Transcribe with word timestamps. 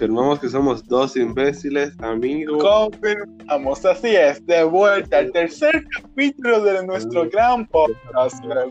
Confirmamos 0.00 0.40
que 0.40 0.48
somos 0.48 0.82
dos 0.88 1.14
imbéciles, 1.14 1.92
amigos. 2.00 2.64
Confirmamos, 2.64 3.84
así 3.84 4.16
es, 4.16 4.42
de 4.46 4.64
vuelta 4.64 5.18
al 5.18 5.30
tercer 5.30 5.84
capítulo 5.94 6.64
de 6.64 6.86
nuestro 6.86 7.28
gran 7.28 7.66
podcast. 7.66 8.42
No 8.42 8.70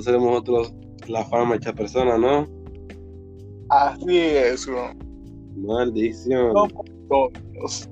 seremos 0.00 0.30
nosotros 0.30 0.72
la 1.08 1.24
fama 1.24 1.56
hecha 1.56 1.72
persona, 1.72 2.16
¿no? 2.16 2.46
Así 3.70 4.16
es, 4.16 4.64
bro. 4.64 4.92
Maldición. 5.56 6.54
Somos. 7.08 7.88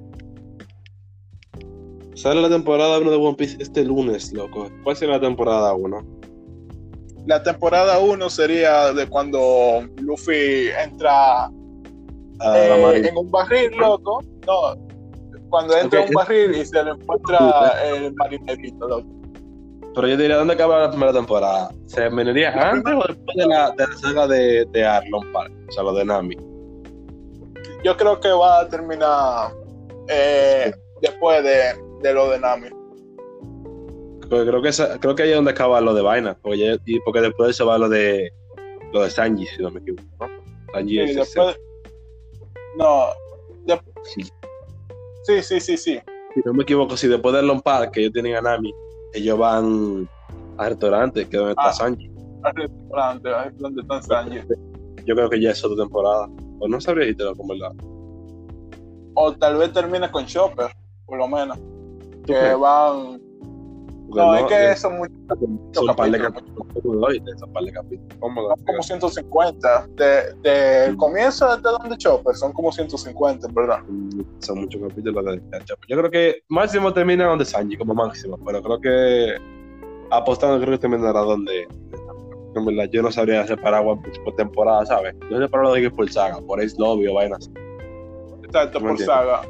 Sale 2.14 2.42
la 2.42 2.48
temporada 2.48 3.00
1 3.00 3.10
de 3.10 3.16
One 3.16 3.34
Piece 3.34 3.60
este 3.60 3.82
lunes, 3.82 4.32
loco. 4.32 4.68
¿Cuál 4.84 4.94
será 4.94 5.14
la 5.14 5.20
temporada 5.20 5.74
1? 5.74 6.19
La 7.26 7.42
temporada 7.42 7.98
1 7.98 8.30
sería 8.30 8.92
de 8.92 9.06
cuando 9.08 9.86
Luffy 9.96 10.68
entra 10.82 11.50
Ah, 12.42 12.56
eh, 12.56 13.02
en 13.06 13.16
un 13.16 13.30
barril, 13.30 13.70
loco. 13.76 14.22
No, 14.46 14.74
cuando 15.50 15.76
entra 15.76 16.00
Ok, 16.00 16.06
en 16.06 16.08
un 16.10 16.14
barril 16.14 16.54
y 16.56 16.64
se 16.64 16.82
le 16.82 16.90
encuentra 16.92 17.74
el 17.84 18.14
marinerito, 18.14 18.88
loco. 18.88 19.06
Pero 19.94 20.06
yo 20.08 20.16
diría, 20.16 20.36
¿dónde 20.36 20.54
acaba 20.54 20.80
la 20.80 20.90
primera 20.90 21.12
temporada? 21.12 21.70
¿Se 21.86 22.08
vendría 22.08 22.52
antes 22.52 22.94
o 22.94 23.06
después 23.06 23.36
de 23.36 23.46
la, 23.46 23.70
de 23.72 23.86
la 23.86 23.96
saga 23.96 24.26
de, 24.26 24.64
de 24.72 24.86
Arlong 24.86 25.32
Park? 25.32 25.52
O 25.68 25.72
sea, 25.72 25.82
lo 25.82 25.92
de 25.92 26.04
Nami. 26.04 26.36
Yo 27.84 27.96
creo 27.96 28.18
que 28.20 28.28
va 28.30 28.60
a 28.60 28.68
terminar 28.68 29.50
eh, 30.08 30.72
después 31.02 31.42
de, 31.42 31.74
de 32.02 32.14
lo 32.14 32.30
de 32.30 32.38
Nami. 32.38 32.68
Porque 34.30 34.46
creo 34.46 34.62
que 34.62 34.68
esa- 34.68 34.98
creo 35.00 35.14
que 35.14 35.24
ahí 35.24 35.30
es 35.30 35.36
donde 35.36 35.50
acaba 35.50 35.80
lo 35.80 35.92
de 35.92 36.02
vaina. 36.02 36.38
Porque, 36.40 36.58
ya- 36.58 36.78
y 36.86 37.00
porque 37.00 37.20
después 37.20 37.48
de 37.48 37.50
eso 37.50 37.66
va 37.66 37.76
lo 37.78 37.88
de 37.88 38.32
lo 38.92 39.02
de 39.02 39.10
Sanji, 39.10 39.46
si 39.46 39.62
no 39.62 39.70
me 39.70 39.80
equivoco. 39.80 40.02
¿no? 40.20 40.26
Sanji 40.72 40.94
Sí, 40.94 41.00
es 41.00 41.16
después. 41.16 41.56
No. 42.78 43.06
de- 43.66 43.80
Sí. 44.04 44.22
sí, 45.24 45.42
sí, 45.42 45.60
sí, 45.60 45.76
sí. 45.76 46.00
Si 46.34 46.40
no 46.44 46.52
me 46.54 46.62
equivoco, 46.62 46.96
si 46.96 47.06
después 47.08 47.32
de 47.32 47.40
Arlong 47.40 47.60
Park, 47.60 47.90
que 47.92 48.00
ellos 48.00 48.12
tienen 48.12 48.36
a 48.36 48.40
Nami, 48.40 48.72
ellos 49.14 49.36
van 49.38 50.08
al 50.58 50.70
restaurante, 50.70 51.28
que 51.28 51.36
es 51.36 51.40
donde 51.40 51.50
está 51.52 51.68
Ah. 51.68 51.72
Sanji. 51.72 52.10
Al 52.42 52.54
restaurante, 52.54 53.30
es 53.48 53.58
donde 53.58 53.82
están 53.82 54.02
Sanji. 54.02 54.38
Yo 55.04 55.14
creo 55.14 55.28
que 55.30 55.40
ya 55.40 55.50
es 55.50 55.64
otra 55.64 55.82
temporada. 55.84 56.28
O 56.60 56.68
no 56.68 56.80
sabría 56.80 57.06
decirte 57.06 57.36
con 57.36 57.48
verdad. 57.48 57.72
O 59.14 59.32
tal 59.32 59.56
vez 59.56 59.72
termine 59.72 60.10
con 60.10 60.24
Chopper, 60.26 60.70
por 61.06 61.18
lo 61.18 61.26
menos. 61.28 61.58
Que 62.26 62.54
van. 62.54 63.20
No, 64.14 64.34
es 64.34 64.44
que 64.44 64.76
son 64.76 65.00
par 65.96 66.10
de 66.10 66.18
capítulos. 66.20 66.66
Son 67.38 67.52
par 67.52 67.62
de 67.62 67.72
capítulos. 67.72 68.16
¿Cómo 68.18 68.42
lo 68.42 68.48
Son 68.56 68.64
como 68.66 68.82
150. 68.82 69.86
De, 69.96 70.34
de 70.42 70.96
comienzo 70.96 71.46
hasta 71.46 71.70
donde 71.70 71.96
Chopper, 71.96 72.34
son 72.34 72.52
como 72.52 72.72
150, 72.72 73.46
en 73.46 73.54
¿verdad? 73.54 73.80
son 74.40 74.60
muchos 74.60 74.80
capítulos 74.88 75.24
de 75.24 75.64
Chopper. 75.64 75.88
Yo 75.88 75.98
creo 75.98 76.10
que 76.10 76.42
máximo 76.48 76.92
termina 76.92 77.26
donde 77.26 77.44
Sanji, 77.44 77.76
como 77.76 77.94
máximo, 77.94 78.38
pero 78.44 78.62
creo 78.62 78.80
que 78.80 79.34
apostando 80.10 80.58
creo 80.60 80.72
que 80.72 80.78
terminará 80.78 81.20
donde 81.20 81.68
en 82.54 82.64
verdad 82.64 82.90
yo 82.92 83.02
no 83.02 83.12
sabría 83.12 83.46
separar 83.46 83.86
One 83.86 84.00
Piece 84.02 84.20
por 84.22 84.34
temporada, 84.34 84.84
¿sabes? 84.86 85.14
Yo 85.30 85.38
separo 85.38 85.64
lo 85.64 85.72
de 85.72 85.82
que 85.82 85.90
por 85.90 86.10
saga, 86.10 86.40
por 86.40 86.60
Ace 86.60 86.74
Lobby 86.78 87.06
o 87.06 87.14
vainas. 87.14 87.50
Exacto, 88.42 88.80
por 88.80 88.98
saga. 88.98 89.42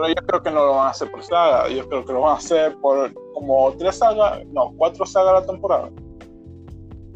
Pero 0.00 0.08
yo 0.14 0.26
creo 0.26 0.42
que 0.42 0.50
no 0.50 0.64
lo 0.64 0.70
van 0.76 0.86
a 0.86 0.90
hacer 0.90 1.10
por 1.10 1.22
saga. 1.24 1.68
Yo 1.68 1.88
creo 1.88 2.04
que 2.04 2.12
lo 2.12 2.20
van 2.20 2.34
a 2.34 2.38
hacer 2.38 2.76
por 2.80 3.12
como 3.34 3.72
tres 3.72 3.96
sagas, 3.96 4.46
no, 4.52 4.72
cuatro 4.76 5.04
sagas 5.04 5.30
a 5.30 5.40
la 5.40 5.46
temporada. 5.46 5.90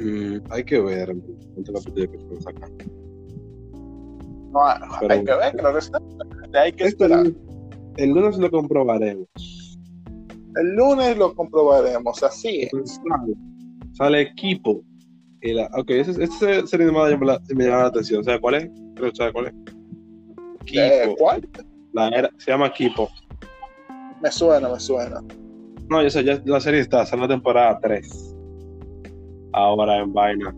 Mm, 0.00 0.39
hay 0.50 0.64
que 0.64 0.80
ver 0.80 1.14
cuántos 1.55 1.84
capítulos 1.84 2.24
que 2.28 2.41
sacar. 2.42 2.70
No, 4.50 4.64
hay- 4.66 4.80
Pero- 5.00 5.12
hay 5.14 5.24
que 5.24 5.34
ver, 5.34 5.52
creo 5.56 5.74
que 5.74 5.80
sí. 5.80 5.91
Hay 6.55 6.73
que 6.73 6.84
Este 6.84 7.05
esperar. 7.05 7.27
el 7.98 8.11
lunes 8.11 8.36
lo 8.39 8.51
comprobaremos. 8.51 9.29
El 10.56 10.74
lunes 10.74 11.17
lo 11.17 11.35
comprobaremos, 11.35 12.20
así 12.23 12.62
es. 12.62 12.70
Sale, 13.08 13.35
sale 13.92 14.20
equipo. 14.23 14.83
Y 15.40 15.52
la, 15.55 15.70
ok, 15.77 15.90
esa 15.90 16.11
esa 16.23 16.67
serie 16.67 16.86
animada 16.86 17.17
me, 17.17 17.27
la- 17.27 17.40
me 17.55 17.64
llama 17.64 17.79
la 17.83 17.86
atención. 17.86 18.23
¿Sabes 18.24 18.40
cuál 18.40 18.55
es? 18.56 18.70
Creo 18.96 19.11
que 19.11 19.17
sabes 19.17 19.33
cuál 19.33 19.46
es. 19.46 19.52
Eh, 20.74 21.02
Kipo. 21.05 21.17
¿Cuál? 21.17 21.48
La 21.92 22.08
era, 22.08 22.30
se 22.39 22.51
llama 22.51 22.73
Kipo. 22.73 23.08
Me 24.23 24.30
suena, 24.30 24.69
me 24.69 24.80
suena. 24.80 25.20
No, 25.89 26.03
ya 26.03 26.11
sé, 26.11 26.25
ya 26.25 26.41
la 26.45 26.61
serie 26.61 26.80
está, 26.80 27.05
sale 27.05 27.23
la 27.23 27.29
temporada 27.29 27.79
3. 27.83 28.36
Ahora 29.53 29.98
en 29.98 30.13
vaina. 30.13 30.55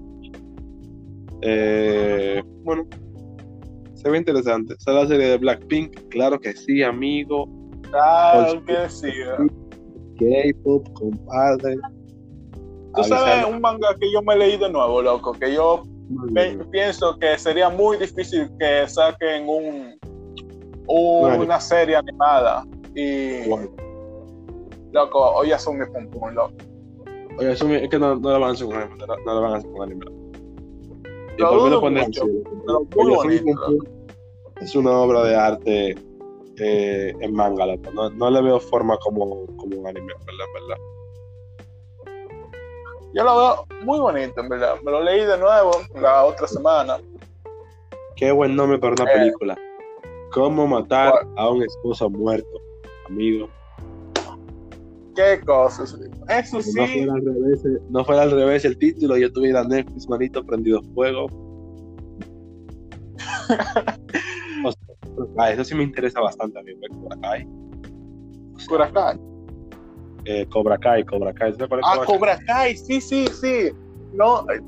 Eh, 1.43 2.43
bueno, 2.63 2.87
se 3.95 4.11
ve 4.11 4.19
interesante. 4.19 4.75
Sale 4.79 5.03
la 5.03 5.09
serie 5.09 5.29
de 5.29 5.39
Blackpink, 5.39 6.09
claro 6.11 6.39
que 6.39 6.53
sí, 6.55 6.83
amigo. 6.83 7.49
Claro 7.91 8.65
que 8.65 8.89
sí. 8.89 9.11
K-pop, 10.19 10.89
compadre. 10.93 11.77
Tú 12.95 13.03
sabes 13.05 13.47
un 13.47 13.61
manga 13.61 13.89
que 13.99 14.13
yo 14.13 14.23
me 14.23 14.37
leí 14.37 14.57
de 14.57 14.71
nuevo, 14.71 15.03
loco, 15.03 15.33
que 15.33 15.53
yo 15.53 15.83
pienso 16.71 17.19
que 17.19 17.37
sería 17.39 17.69
muy 17.69 17.97
difícil 17.97 18.49
que 18.59 18.89
saquen 18.89 19.49
un. 19.49 19.99
Una 20.87 21.61
serie 21.61 21.97
animada. 21.97 22.65
Y, 22.95 23.49
loco, 24.93 25.31
hoy 25.33 25.49
mi 25.49 25.87
pum 25.87 26.09
pum, 26.09 26.31
loco. 26.35 26.55
Eso 27.41 27.69
es 27.69 27.89
que 27.89 27.99
no, 27.99 28.15
no 28.17 28.31
la 28.31 28.39
van 28.39 28.51
a 28.51 28.53
hacer 28.53 28.67
con 28.67 28.77
anime. 28.77 28.97
No, 29.07 29.17
no 29.25 29.35
la 29.35 29.41
van 29.41 29.53
a 29.55 29.57
hacer 29.57 29.71
con 29.73 29.83
anime. 29.83 30.07
Y 31.37 31.41
Lo 31.43 31.49
por 31.51 31.71
lo 31.71 31.81
ponen 31.81 32.05
mucho, 32.05 32.25
pero 32.65 32.87
muy 32.95 33.15
bonito, 33.17 33.79
es 34.61 34.75
una 34.77 34.93
obra 34.93 35.25
de 35.25 35.35
arte 35.35 35.97
eh, 36.59 37.13
en 37.19 37.35
manga, 37.35 37.67
loco. 37.67 37.91
No, 37.93 38.09
no 38.11 38.31
le 38.31 38.41
veo 38.41 38.61
forma 38.61 38.97
como, 38.99 39.47
como 39.57 39.79
un 39.81 39.87
anime, 39.89 40.13
¿verdad? 40.25 40.47
¿verdad? 40.55 40.77
Yo 43.15 43.25
lo 43.25 43.37
veo 43.37 43.67
muy 43.85 43.99
bonito, 43.99 44.41
en 44.41 44.49
verdad. 44.49 44.77
Me 44.85 44.93
lo 44.93 45.03
leí 45.03 45.25
de 45.25 45.39
nuevo 45.39 45.73
la 45.95 46.25
otra 46.25 46.47
semana. 46.47 46.99
Qué 48.17 48.31
buen 48.31 48.55
nombre 48.55 48.79
para 48.79 48.93
una 48.93 49.11
Eh. 49.11 49.15
película. 49.19 49.59
¿Cómo 50.35 50.67
matar 50.67 51.15
a 51.37 51.49
un 51.49 51.63
esposo 51.63 52.11
muerto, 52.11 52.49
amigo? 53.09 53.49
Qué 55.15 55.41
cosas. 55.47 55.97
Eso 56.29 56.57
No 56.57 56.63
sí, 56.63 56.73
fuera 56.73 57.15
al 57.15 57.25
revés, 57.25 57.65
eh, 57.65 57.79
no 57.91 58.05
fuera 58.05 58.23
al 58.23 58.31
revés 58.33 58.65
el 58.65 58.77
título, 58.77 59.17
yo 59.17 59.33
tuviera 59.33 59.63
Netflix, 59.63 60.09
manito, 60.09 60.45
prendido 60.45 60.83
fuego. 60.95 61.27
O 65.17 65.27
sea, 65.37 65.53
eso 65.53 65.63
sí 65.63 65.77
me 65.77 65.85
interesa 65.85 66.21
bastante, 66.21 66.59
amigo. 66.59 66.81
eh, 66.83 66.89
Cobra 66.91 67.17
Kai. 67.21 67.47
por 68.69 68.83
acá. 68.83 69.17
Eh, 70.25 70.45
Cobra 70.51 70.77
Kai, 70.79 71.05
Cobra 71.05 71.33
Kai. 71.33 71.53
¿Sabes 71.53 71.69
cuál 71.69 71.81
es 71.81 71.87
Ah, 71.89 72.05
Cobra 72.05 72.07
Kai? 72.07 72.17
Cobra 72.17 72.39
Kai, 72.47 72.77
sí, 72.77 73.01
sí, 73.01 73.27
sí. 73.29 73.71
No, 74.13 74.41
eh, 74.51 74.61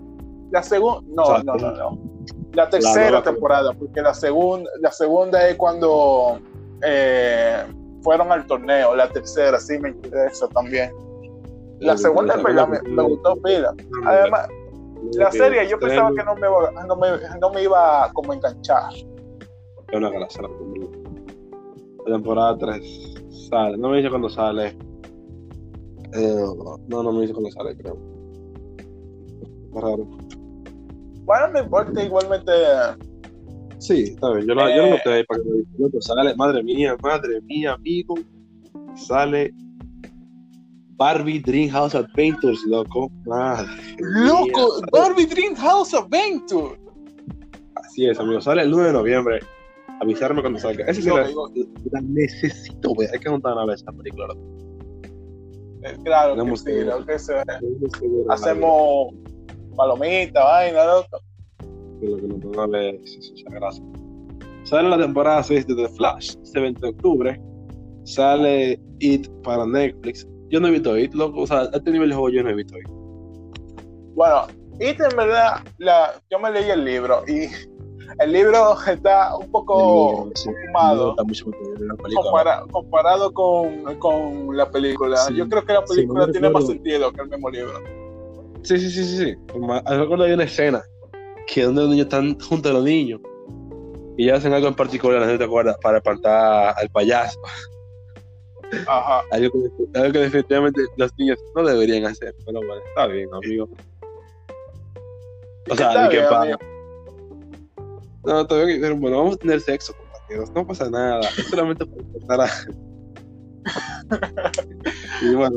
la 0.53 0.62
segunda, 0.62 1.00
no, 1.09 1.22
O 1.25 1.27
sea, 1.27 1.43
no, 1.43 1.54
no, 1.56 1.72
no. 1.72 2.16
La 2.56 2.70
tercera 2.70 3.22
temporada, 3.22 3.74
porque 3.74 4.00
la 4.00 4.14
segunda, 4.14 4.70
la 4.80 4.90
segunda 4.90 5.46
es 5.46 5.56
cuando 5.56 6.40
eh, 6.82 7.64
fueron 8.02 8.32
al 8.32 8.46
torneo. 8.46 8.96
La 8.96 9.08
tercera 9.10 9.60
sí 9.60 9.78
me 9.78 9.90
interesa 9.90 10.48
también. 10.48 10.90
La 11.80 11.98
segunda 11.98 12.36
me, 12.38 12.80
me 12.90 13.02
gustó 13.02 13.36
pila. 13.42 13.74
Además, 14.06 14.48
la 15.12 15.30
serie 15.30 15.68
yo 15.68 15.78
pensaba 15.78 16.10
que 16.14 16.24
no 16.24 16.34
me, 16.34 16.48
no 16.86 16.96
me, 16.96 17.08
no 17.38 17.50
me 17.50 17.62
iba 17.62 18.10
como 18.14 18.32
a 18.32 18.36
enganchar. 18.36 18.92
Es 18.94 19.98
una 19.98 20.10
grasa 20.10 20.42
la 22.06 22.16
temporada 22.16 22.56
3 22.58 23.14
sale. 23.50 23.76
No 23.76 23.90
me 23.90 23.98
dice 23.98 24.08
cuándo 24.08 24.28
sale. 24.28 24.76
Eh, 26.14 26.44
no, 26.88 27.02
no 27.02 27.12
me 27.12 27.20
dice 27.20 27.34
cuándo 27.34 27.50
sale, 27.50 27.76
creo. 27.76 27.98
Raro. 29.74 30.09
Bueno, 31.26 31.48
no 31.52 31.60
importa, 31.60 32.02
igualmente. 32.02 32.52
Sí, 33.78 34.04
está 34.04 34.32
bien. 34.32 34.46
Yo, 34.48 34.54
lo- 34.54 34.68
yo 34.70 34.76
lo 34.76 34.84
Eh. 34.86 34.90
noté 34.90 35.12
ahí 35.12 35.24
para 35.24 35.42
que 35.42 35.48
lo 35.50 35.56
disfrute. 35.56 36.00
Sale, 36.00 36.34
madre 36.36 36.62
mía, 36.62 36.96
madre 37.02 37.40
mía, 37.42 37.72
amigo. 37.74 38.14
Sale 38.94 39.52
Barbie 40.96 41.40
Dreamhouse 41.40 41.94
Adventures, 41.94 42.62
loco. 42.66 43.10
Madre 43.26 43.66
¡Loco! 43.98 44.44
mía. 44.80 44.88
¡Barbie 44.92 45.26
Dream 45.26 45.54
House 45.56 45.92
Adventure! 45.92 46.78
Así 47.74 48.06
es, 48.08 48.18
amigo. 48.18 48.40
Sale 48.40 48.62
el 48.62 48.70
9 48.70 48.86
de 48.86 48.92
noviembre. 48.94 49.40
Avisarme 50.00 50.40
cuando 50.40 50.58
salga. 50.58 50.84
Esa 50.86 51.02
sí 51.02 51.08
la, 51.08 51.26
la 51.92 52.00
necesito 52.02 52.94
ver. 52.98 53.10
Hay 53.12 53.18
que 53.18 53.28
juntar 53.28 53.52
una 53.54 53.66
vez 53.66 53.82
esa 53.82 53.92
película. 53.92 54.28
loco. 54.28 54.40
Eh, 55.82 55.96
Claro 56.04 56.34
que 56.44 56.56
sí, 56.56 56.64
que- 57.06 57.18
sea. 57.18 57.44
Ver. 57.44 57.60
Hacemos 58.30 59.12
palomita, 59.76 60.42
vaina, 60.44 60.84
loco. 60.84 61.20
que 62.00 62.06
lo 62.08 62.16
que 62.16 62.22
nos 62.28 62.40
ponga 62.40 62.64
a 62.64 62.66
ver 62.66 62.94
es 62.96 63.16
eso, 63.16 63.34
esa 63.34 63.50
grasa. 63.50 63.82
Sale 64.64 64.88
la 64.88 64.98
temporada 64.98 65.42
6 65.42 65.66
de 65.68 65.74
The 65.76 65.88
Flash, 65.90 66.36
este 66.42 66.60
20 66.60 66.80
de 66.80 66.88
octubre. 66.88 67.40
Sale 68.04 68.80
It 69.00 69.28
para 69.42 69.64
Netflix. 69.66 70.26
Yo 70.48 70.60
no 70.60 70.68
he 70.68 70.72
visto 70.72 70.96
It, 70.98 71.12
loco. 71.14 71.42
O 71.42 71.46
sea, 71.46 71.60
a 71.62 71.64
este 71.72 71.90
nivel 71.90 72.08
de 72.10 72.14
juego 72.16 72.30
yo 72.30 72.42
no 72.42 72.50
he 72.50 72.54
visto 72.54 72.76
It. 72.78 72.88
Bueno, 74.14 74.46
y 74.80 74.86
en 74.86 75.16
verdad, 75.16 75.60
la, 75.78 76.12
yo 76.30 76.38
me 76.38 76.50
leí 76.50 76.70
el 76.70 76.84
libro 76.84 77.22
y 77.28 77.48
El 78.20 78.32
libro 78.32 78.74
está 78.86 79.36
un 79.36 79.50
poco 79.50 80.30
sí, 80.34 80.48
fumado 80.66 81.14
compara- 81.16 82.64
comparado 82.70 83.32
con, 83.34 83.84
con 83.98 84.56
la 84.56 84.70
película. 84.70 85.16
Sí. 85.18 85.34
Yo 85.36 85.48
creo 85.48 85.64
que 85.64 85.72
la 85.74 85.82
Sí, 85.86 85.94
película 85.96 86.26
no 86.26 86.32
tiene 86.32 86.48
más 86.50 86.66
sentido 86.66 87.12
que 87.12 87.20
el 87.22 87.28
mismo 87.28 87.50
libro. 87.50 87.72
Sí, 88.66 88.78
sí, 88.80 88.91
sí, 88.91 89.04
sí. 89.04 89.16
sí. 89.18 89.34
Ah, 89.71 89.97
Recuerdo 89.97 90.24
hay 90.24 90.33
una 90.33 90.42
escena 90.45 90.83
que 91.47 91.63
donde 91.63 91.83
los 91.83 91.91
niños 91.91 92.07
están 92.07 92.36
junto 92.41 92.71
a 92.71 92.72
los 92.72 92.83
niños 92.84 93.21
y 94.16 94.28
hacen 94.30 94.53
algo 94.53 94.66
en 94.66 94.74
particular, 94.74 95.24
no 95.24 95.39
te 95.39 95.45
acuerdas, 95.45 95.77
para 95.80 95.98
espantar 95.98 96.74
al 96.77 96.91
payaso. 96.91 97.39
Ajá. 98.89 99.22
Algo 99.30 99.51
que, 99.53 99.98
algo 100.01 100.13
que 100.13 100.18
definitivamente 100.18 100.83
los 100.97 101.13
niños 101.16 101.39
no 101.54 101.63
deberían 101.65 102.04
hacer. 102.07 102.34
Pero 102.45 102.59
bueno, 102.59 102.83
está 102.89 103.07
bien, 103.07 103.28
amigo. 103.33 103.68
O 105.71 105.77
sea, 105.77 106.03
ni 106.03 106.09
que 106.09 106.16
bien, 106.16 106.28
pa- 106.28 106.42
amigo. 106.42 106.59
No, 108.24 108.41
está 108.41 108.65
bien, 108.65 108.80
pero 108.80 108.97
bueno, 108.97 109.19
vamos 109.19 109.36
a 109.36 109.39
tener 109.39 109.60
sexo, 109.60 109.92
compañeros. 109.95 110.51
No 110.57 110.66
pasa 110.66 110.91
nada. 110.91 111.21
Es 111.21 111.47
solamente 111.47 111.86
para 111.86 112.03
espantar 112.03 112.41
a. 112.41 112.51
y 115.22 115.34
bueno, 115.34 115.57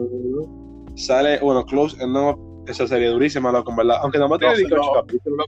sale, 0.96 1.40
bueno, 1.40 1.66
Close, 1.66 1.98
no, 2.08 2.38
esa 2.70 2.88
serie 2.88 3.08
durísima, 3.10 3.52
loco, 3.52 3.72
en 3.72 3.78
verdad. 3.78 3.98
Aunque 4.02 4.18
nada 4.18 4.30
más 4.30 4.40
tiene 4.40 4.54
No, 4.54 4.60
18 4.60 4.76
no. 4.84 4.94
capítulos. 4.94 5.46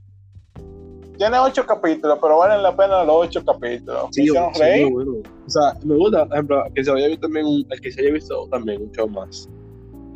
Tiene 1.18 1.38
ocho 1.38 1.64
capítulos, 1.66 2.18
pero 2.20 2.38
valen 2.38 2.62
la 2.62 2.74
pena 2.76 3.04
los 3.04 3.16
ocho 3.26 3.44
capítulos. 3.44 4.06
Sí, 4.10 4.22
hicieron 4.24 4.52
sí, 4.54 4.84
bueno. 4.90 5.12
O 5.46 5.50
sea, 5.50 5.74
me 5.84 5.94
gusta, 5.96 6.24
por 6.26 6.34
ejemplo, 6.34 6.64
que 6.74 6.84
se 6.84 6.90
haya 6.90 7.06
visto 7.08 7.22
también, 7.26 7.46
un- 7.46 7.66
el 7.70 7.80
que 7.80 7.92
se 7.92 8.00
haya 8.00 8.12
visto 8.12 8.48
también 8.50 8.82
un 8.82 8.90
show 8.90 9.08
más. 9.08 9.48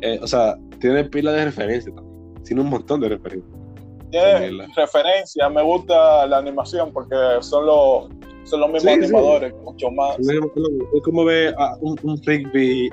Eh, 0.01 0.19
o 0.21 0.27
sea, 0.27 0.57
tiene 0.81 1.05
pila 1.05 1.31
de 1.31 1.45
referencias 1.45 1.95
también. 1.95 2.43
Tiene 2.43 2.61
un 2.61 2.69
montón 2.69 2.99
de 2.99 3.09
referencias. 3.09 3.53
Tiene 4.11 4.31
También 4.31 4.57
la- 4.57 4.67
referencia. 4.75 5.49
Me 5.49 5.61
gusta 5.63 6.25
la 6.27 6.37
animación 6.39 6.91
porque 6.91 7.15
son 7.41 7.65
los, 7.65 8.07
son 8.43 8.59
los 8.61 8.69
mismos 8.71 8.93
Sí, 8.93 8.99
sí. 8.99 9.05
animadores, 9.05 9.53
mucho 9.63 9.89
más. 9.91 10.17
Es 10.19 11.01
como 11.03 11.23
ve 11.25 11.53
a 11.57 11.75
un, 11.81 11.97
un 12.03 12.21
Rigby, 12.25 12.89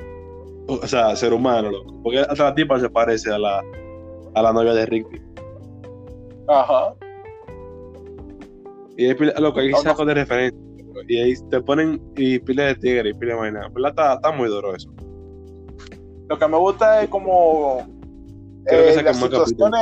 o 0.69 0.87
sea, 0.87 1.17
ser 1.17 1.33
humano, 1.33 1.71
loco. 1.71 1.95
Porque 2.03 2.21
hasta 2.21 2.45
la 2.45 2.55
tipa 2.55 2.79
se 2.79 2.89
parece 2.91 3.33
a 3.33 3.39
la, 3.39 3.63
a 4.35 4.43
la 4.43 4.53
novia 4.53 4.75
de 4.75 4.87
Rigby. 4.87 5.21
Ajá. 6.49 6.95
Y 8.97 9.07
hay 9.07 9.15
pila, 9.15 9.33
loco, 9.41 9.61
hay 9.61 9.71
No, 9.71 9.79
no. 9.79 9.83
sacos 9.83 10.07
de 10.07 10.15
referencias. 10.15 10.63
loco, 10.87 11.01
Y 11.09 11.19
ahí 11.19 11.35
te 11.51 11.61
ponen 11.63 12.01
y 12.17 12.39
pila 12.39 12.65
de 12.67 12.75
tigre 12.77 13.11
y 13.11 13.15
pila 13.15 13.35
de 13.35 13.41
vaina. 13.41 13.71
Está, 13.89 14.15
está 14.15 14.33
muy 14.33 14.49
duro 14.49 14.75
eso. 14.75 14.93
Lo 16.29 16.39
que 16.39 16.49
me 16.49 16.57
gusta 16.57 17.03
es 17.03 17.09
como 17.09 17.87
Creo 18.67 18.83
que 18.95 19.01
eh, 19.01 19.03
las 19.03 19.17
situaciones. 19.19 19.81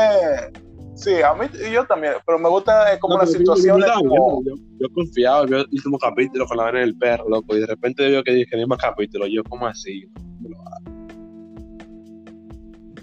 Sí, 0.95 1.23
a 1.23 1.33
mí 1.35 1.47
y 1.69 1.73
yo 1.73 1.85
también, 1.87 2.13
pero 2.27 2.39
me 2.39 2.49
gusta 2.51 2.93
eh, 2.93 2.99
como 3.01 3.15
No, 3.15 3.21
las 3.23 3.31
yo- 3.33 3.39
yo 3.39 3.57
situaciones. 3.57 3.91
como- 3.97 4.43
Yo, 4.45 4.55
yo 4.79 4.89
confiaba, 4.95 5.45
vio 5.47 5.59
el 5.59 5.67
último 5.73 5.99
capítulo 5.99 6.47
con 6.47 6.57
la 6.59 6.65
vaina 6.65 6.81
del 6.81 6.97
perro, 6.99 7.29
loco, 7.29 7.57
y 7.57 7.61
de 7.61 7.67
repente 7.67 8.07
vio 8.09 8.23
que 8.23 8.33
dije, 8.33 8.57
ni 8.57 8.67
más 8.67 8.79
capítulo. 8.79 9.27
Yo, 9.27 9.43
¿cómo 9.45 9.67
así? 9.67 10.05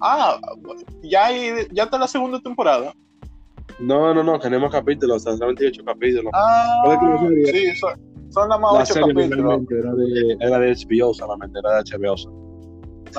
Ah, 0.01 0.39
ya, 1.03 1.25
hay, 1.25 1.67
ya 1.71 1.83
está 1.83 1.97
la 1.97 2.07
segunda 2.07 2.39
temporada. 2.39 2.93
No, 3.79 4.13
no, 4.13 4.23
no, 4.23 4.39
tenemos 4.39 4.71
capítulos, 4.71 5.17
o 5.17 5.19
sea, 5.19 5.33
solamente 5.33 5.67
8 5.67 5.83
capítulos. 5.85 6.31
Ah, 6.33 6.81
sí, 7.51 7.75
son, 7.75 7.91
son 8.29 8.49
nada 8.49 8.59
más 8.59 8.73
la 8.73 8.79
ocho 8.81 8.93
serie 8.93 9.13
capítulos. 9.13 9.61
era 9.71 9.93
de, 9.93 10.37
era 10.39 10.59
de 10.59 10.75
HBO 10.75 11.13
solamente, 11.13 11.59
era 11.59 11.81
de 11.81 11.97
HBO. 11.97 12.17
Si 12.17 12.27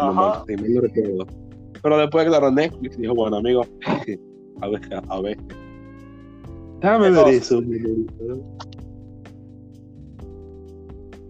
no 0.05 0.11
Ajá. 0.11 0.13
mal 0.13 0.45
no 0.47 0.81
recuerdo. 0.81 1.27
Pero 1.83 1.99
después, 1.99 2.27
claro, 2.27 2.51
Netflix 2.51 2.99
dijo, 2.99 3.15
bueno, 3.15 3.39
amigo, 3.39 3.65
a 4.61 4.69
ver, 4.69 4.81
a 5.09 5.21
ver. 5.21 5.39
Déjame 6.81 7.07
¿Qué 7.07 7.11
ver 7.11 7.29
eso. 7.29 7.63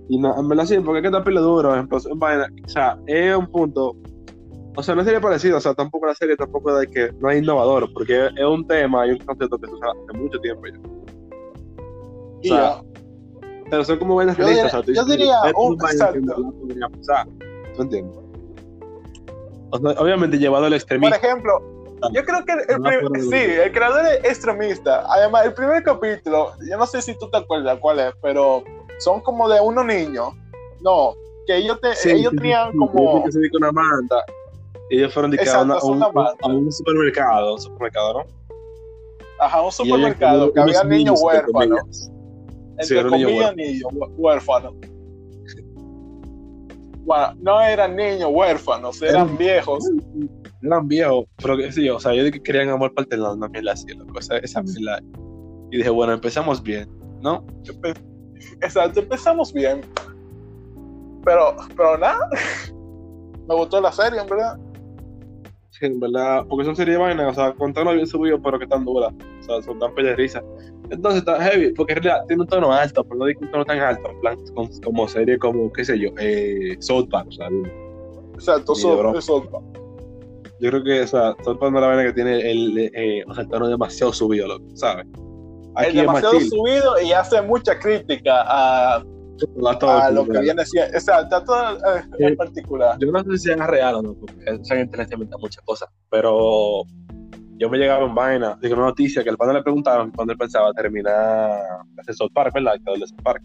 Y 0.08 0.19
no, 0.19 0.37
en 0.41 0.49
verdad 0.49 0.64
sí, 0.64 0.76
porque 0.81 0.99
es 0.99 1.02
que 1.02 1.08
esta 1.08 1.23
pila 1.23 1.41
duro, 1.41 1.69
por 1.69 1.76
ejemplo, 1.76 1.99
es 1.99 2.08
vaina, 2.17 2.49
o 2.64 2.69
sea, 2.69 2.99
es 3.06 3.37
un 3.37 3.47
punto, 3.47 3.94
o 4.76 4.82
sea, 4.82 4.94
no 4.94 5.05
sería 5.05 5.20
parecido, 5.20 5.58
o 5.58 5.61
sea, 5.61 5.75
tampoco 5.75 6.06
la 6.06 6.14
serie 6.14 6.37
tampoco 6.37 6.75
de 6.75 6.87
que 6.87 7.12
no 7.20 7.31
es 7.31 7.43
innovador, 7.43 7.93
porque 7.93 8.26
es 8.26 8.44
un 8.44 8.67
tema 8.67 9.06
y 9.06 9.12
un 9.12 9.19
concepto 9.19 9.58
que 9.58 9.67
se 9.67 9.72
usa 9.75 9.88
hace 9.90 10.19
mucho 10.19 10.38
tiempo 10.40 10.62
ya. 10.67 10.78
O 12.38 12.43
sea, 12.43 12.56
ya. 12.56 12.82
Pero 13.70 13.84
son 13.84 13.99
como 13.99 14.20
Yo 14.20 14.26
realistas, 14.34 14.75
o 14.75 14.82
sea, 14.82 14.94
yo 14.94 15.05
diría 15.05 15.37
es 15.46 15.52
un- 15.56 15.76
podría 15.76 16.88
pasar, 16.88 17.26
¿tú 17.76 17.82
entiendes? 17.82 18.17
O 19.70 19.78
sea, 19.78 19.90
obviamente 20.00 20.38
llevado 20.38 20.64
al 20.64 20.70
Por 20.73 20.76
extremismo. 20.76 21.14
ejemplo, 21.14 21.61
yo 22.12 22.25
creo 22.25 22.44
que 22.44 22.52
el, 22.52 22.81
No, 22.81 22.90
sí, 23.31 23.37
el 23.37 23.73
creador 23.73 24.05
es 24.06 24.25
extremista. 24.25 25.05
Además, 25.08 25.46
el 25.46 25.55
primer 25.55 25.82
capítulo, 25.84 26.52
yo 26.69 26.76
no 26.76 26.87
sé 26.87 27.02
si 27.02 27.16
tú 27.19 27.28
te 27.31 27.37
acuerdas 27.38 27.78
cuál 27.81 28.00
es, 28.00 28.12
pero 28.23 28.64
son 28.99 29.20
como 29.20 29.49
de 29.49 29.61
unos 29.61 29.84
niños. 29.84 30.31
No, 30.81 31.14
que 31.46 31.56
ellos, 31.58 31.78
te- 31.81 31.94
Sí, 31.94 32.11
ellos 32.11 32.31
sí, 32.32 32.37
tenían 32.38 32.73
sí, 32.73 32.78
como... 32.78 33.25
que 33.25 33.32
se 33.32 33.38
una 33.56 33.70
manta. 33.70 34.16
Ellos 34.90 35.14
fueron 35.14 35.31
de 35.31 35.38
que 35.38 35.48
a, 35.48 35.62
una- 35.62 35.78
un, 35.82 35.96
una 35.98 36.10
manta. 36.12 36.46
a 36.46 36.48
un 36.48 36.70
supermercado, 36.72 37.54
un 37.54 37.60
supermercado, 37.60 38.12
¿no? 38.14 38.25
Ajá, 39.40 39.62
un 39.62 39.72
supermercado, 39.72 40.52
que 40.52 40.60
había 40.60 40.84
niños 40.84 41.20
huérfanos. 41.22 42.10
Entre 42.78 42.96
comillas, 43.10 43.56
niños 43.56 43.92
hué- 43.92 44.10
huérfanos. 44.16 44.75
Bueno, 47.04 47.34
no 47.40 47.60
eran 47.60 47.96
niños 47.96 48.31
huérfanos, 48.32 49.00
eran 49.02 49.37
viejos. 49.38 49.84
Eran 50.62 50.87
viejos, 50.88 51.25
pero 51.42 51.56
que 51.56 51.72
sí, 51.72 51.88
o 51.88 51.98
sea, 51.98 52.12
yo 52.14 52.22
dije 52.25 52.32
que 52.32 52.42
querían 52.42 52.69
amor 52.69 52.92
paternal, 52.94 53.38
no 53.38 53.48
mierda 53.48 53.72
así, 53.72 53.87
loco, 53.94 54.19
esa, 54.19 54.37
esa 54.38 54.62
mierda. 54.62 55.00
Y 55.70 55.78
dije, 55.78 55.88
bueno, 55.90 56.12
empezamos 56.12 56.62
bien, 56.62 56.88
¿no? 57.22 57.44
Exacto, 58.60 59.00
empezamos 59.00 59.52
bien. 59.52 59.81
Pero, 61.25 61.56
pero 61.76 61.96
nada. 61.98 62.28
Me 63.48 63.54
gustó 63.56 63.81
la 63.81 63.90
serie, 63.92 64.20
en 64.20 64.26
verdad. 64.28 64.58
En 65.82 65.98
verdad, 65.98 66.44
porque 66.48 66.64
son 66.66 66.76
series 66.76 66.96
de 66.98 67.02
vainas, 67.02 67.32
o 67.32 67.34
sea, 67.34 67.52
contarlo 67.54 67.92
bien 67.94 68.06
subido, 68.06 68.40
pero 68.42 68.58
que 68.58 68.66
tan 68.66 68.84
duras, 68.84 69.12
o 69.40 69.42
sea, 69.42 69.62
son 69.62 69.78
tan 69.78 69.96
risa. 70.16 70.42
Entonces 70.90 71.20
está 71.20 71.40
heavy, 71.40 71.72
porque 71.72 71.94
en 71.94 72.02
realidad 72.02 72.26
tiene 72.26 72.42
un 72.42 72.48
tono 72.48 72.72
alto, 72.72 73.02
pero 73.04 73.16
no 73.20 73.24
digo 73.26 73.40
un 73.42 73.50
tono 73.50 73.64
tan 73.64 73.78
alto, 73.78 74.10
en 74.10 74.20
plan, 74.20 74.36
con- 74.54 74.68
como 74.82 75.08
serie, 75.08 75.38
como, 75.38 75.72
qué 75.72 75.84
sé 75.84 75.98
yo, 75.98 76.10
eh, 76.18 76.76
South 76.80 77.08
Park, 77.10 77.28
o 77.28 77.32
sea, 77.32 77.48
Exacto, 78.34 78.74
Sí, 78.74 78.82
so- 78.82 78.96
bro. 78.98 79.18
eso. 79.18 79.42
yo 80.60 80.70
creo 80.70 80.84
que, 80.84 81.00
o 81.02 81.06
sea, 81.06 81.34
South 81.44 81.58
Park 81.58 81.72
no 81.72 81.78
es 81.78 81.82
la 81.82 81.86
vaina 81.88 82.04
que 82.04 82.12
tiene 82.12 82.50
el, 82.50 82.90
eh, 82.94 83.24
o 83.26 83.34
sea, 83.34 83.44
el 83.44 83.49
tono 83.50 83.68
demasiado 83.68 84.12
subido, 84.12 84.49
loco, 84.49 84.64
¿sabes? 84.75 85.06
Es 85.06 85.18
Aquí 85.76 85.88
es 85.88 85.94
demasiado 85.94 86.40
subido 86.40 87.00
y 87.02 87.12
hace 87.12 87.40
mucha 87.40 87.78
crítica 87.78 88.42
a, 88.46 89.02
a 89.88 90.11
lo 90.11 90.26
que 90.26 90.38
viene 90.40 90.64
siendo. 90.64 90.92
Exacto, 90.94 91.42
todo 91.44 91.76
eh, 91.76 92.02
Sí. 92.18 92.25
en 92.25 92.37
particular. 92.37 92.97
Yo 92.99 93.11
no 93.12 93.23
sé 93.25 93.30
si 93.32 93.38
sea 93.49 93.66
real 93.66 93.97
o 93.97 94.02
no, 94.02 94.14
porque 94.14 94.35
esa 94.47 94.76
gente 94.76 94.97
les 94.97 95.11
inventa 95.12 95.37
muchas 95.38 95.62
cosas, 95.64 95.88
pero 96.11 96.82
yo 97.59 97.68
me 97.68 97.78
llegaba 97.78 98.06
en 98.06 98.14
vaina, 98.14 98.59
digo, 98.62 98.76
una 98.76 98.87
noticia 98.87 99.23
que 99.23 99.30
el 99.30 99.37
padre 99.37 99.54
le 99.54 99.62
preguntaron 99.62 100.11
cuando 100.12 100.32
él 100.32 100.38
pensaba 100.38 100.73
terminar 100.73 101.61
hacer 101.99 102.14
South 102.14 102.32
Park, 102.35 102.52
¿verdad? 102.54 102.75
El 102.87 103.00
de 103.00 103.06
South 103.06 103.23
Park. 103.23 103.42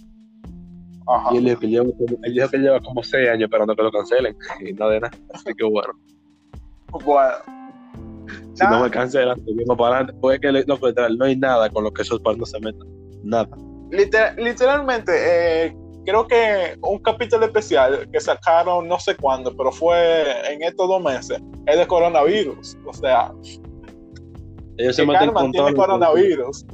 Ajá. 1.08 1.30
Y 1.34 1.38
él 1.38 1.46
dijo 1.46 1.60
que 1.60 1.68
lleva 1.68 1.86
como, 1.86 2.18
él 2.24 2.34
dijo 2.34 2.50
que 2.50 2.58
lleva 2.58 2.80
como 2.82 3.04
seis 3.04 3.30
años 3.30 3.44
esperando 3.44 3.76
que 3.76 3.84
lo 3.84 3.92
cancelen, 3.92 4.36
y 4.66 4.74
no 4.74 4.90
de 4.90 5.00
nada. 5.02 5.18
Así 5.34 5.54
que 5.56 5.64
bueno, 5.66 5.94
Bueno, 7.04 7.34
si 8.56 8.66
no 8.66 8.80
me 8.84 8.90
cancelan, 8.90 9.38
seguimos 9.46 9.78
para 9.78 9.98
adelante. 9.98 10.34
Es 10.34 10.40
que, 10.40 10.52
loco, 10.66 10.88
literal, 10.88 11.18
no 11.18 11.26
hay 11.26 11.36
nada 11.36 11.70
con 11.70 11.84
lo 11.84 11.92
que 11.92 12.04
South 12.04 12.22
Park 12.24 12.38
no 12.40 12.46
se 12.46 12.60
meta. 12.60 12.84
Nada. 13.24 13.48
liter- 13.92 14.36
literalmente, 14.38 15.12
eh, 15.68 15.76
creo 16.06 16.28
que 16.28 16.78
un 16.82 17.00
capítulo 17.00 17.46
especial 17.46 18.08
que 18.12 18.20
sacaron 18.20 18.88
no 18.88 19.00
sé 19.00 19.16
cuándo, 19.16 19.56
pero 19.56 19.72
fue 19.72 20.24
en 20.52 20.64
estos 20.64 20.88
dos 20.88 21.02
meses, 21.04 21.42
es 21.66 21.78
de 21.78 21.88
coronavirus. 21.88 22.78
O 22.86 22.94
sea, 22.94 23.32
Ellos 24.78 24.96
se 24.96 25.06
con 25.06 25.52
tiene 25.52 25.72
todo. 25.72 25.76
coronavirus. 25.76 26.66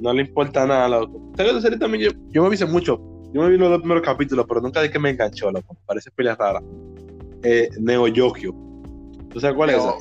No 0.00 0.12
le 0.12 0.22
importa 0.22 0.66
nada, 0.66 0.88
loco. 0.88 1.20
¿Sabes 1.36 1.54
la 1.54 1.60
serie 1.60 1.78
también? 1.78 2.04
Yo, 2.04 2.10
yo 2.28 2.42
me 2.42 2.50
vi 2.50 2.54
hace 2.54 2.66
mucho. 2.66 3.00
Yo 3.32 3.42
me 3.42 3.48
vi 3.50 3.56
los 3.58 3.70
dos 3.70 3.80
primeros 3.80 4.02
capítulos, 4.02 4.44
pero 4.48 4.60
nunca 4.60 4.80
de 4.80 4.90
que 4.90 4.98
me 4.98 5.10
enganchó, 5.10 5.50
loco. 5.50 5.76
Parece 5.86 6.10
pila 6.10 6.34
rara. 6.34 6.62
Eh, 7.42 7.68
Neo 7.80 8.06
Yokio. 8.08 8.54
¿Tú 9.30 9.40
sabes 9.40 9.56
cuál 9.56 9.70
es 9.70 9.76
esa? 9.76 9.94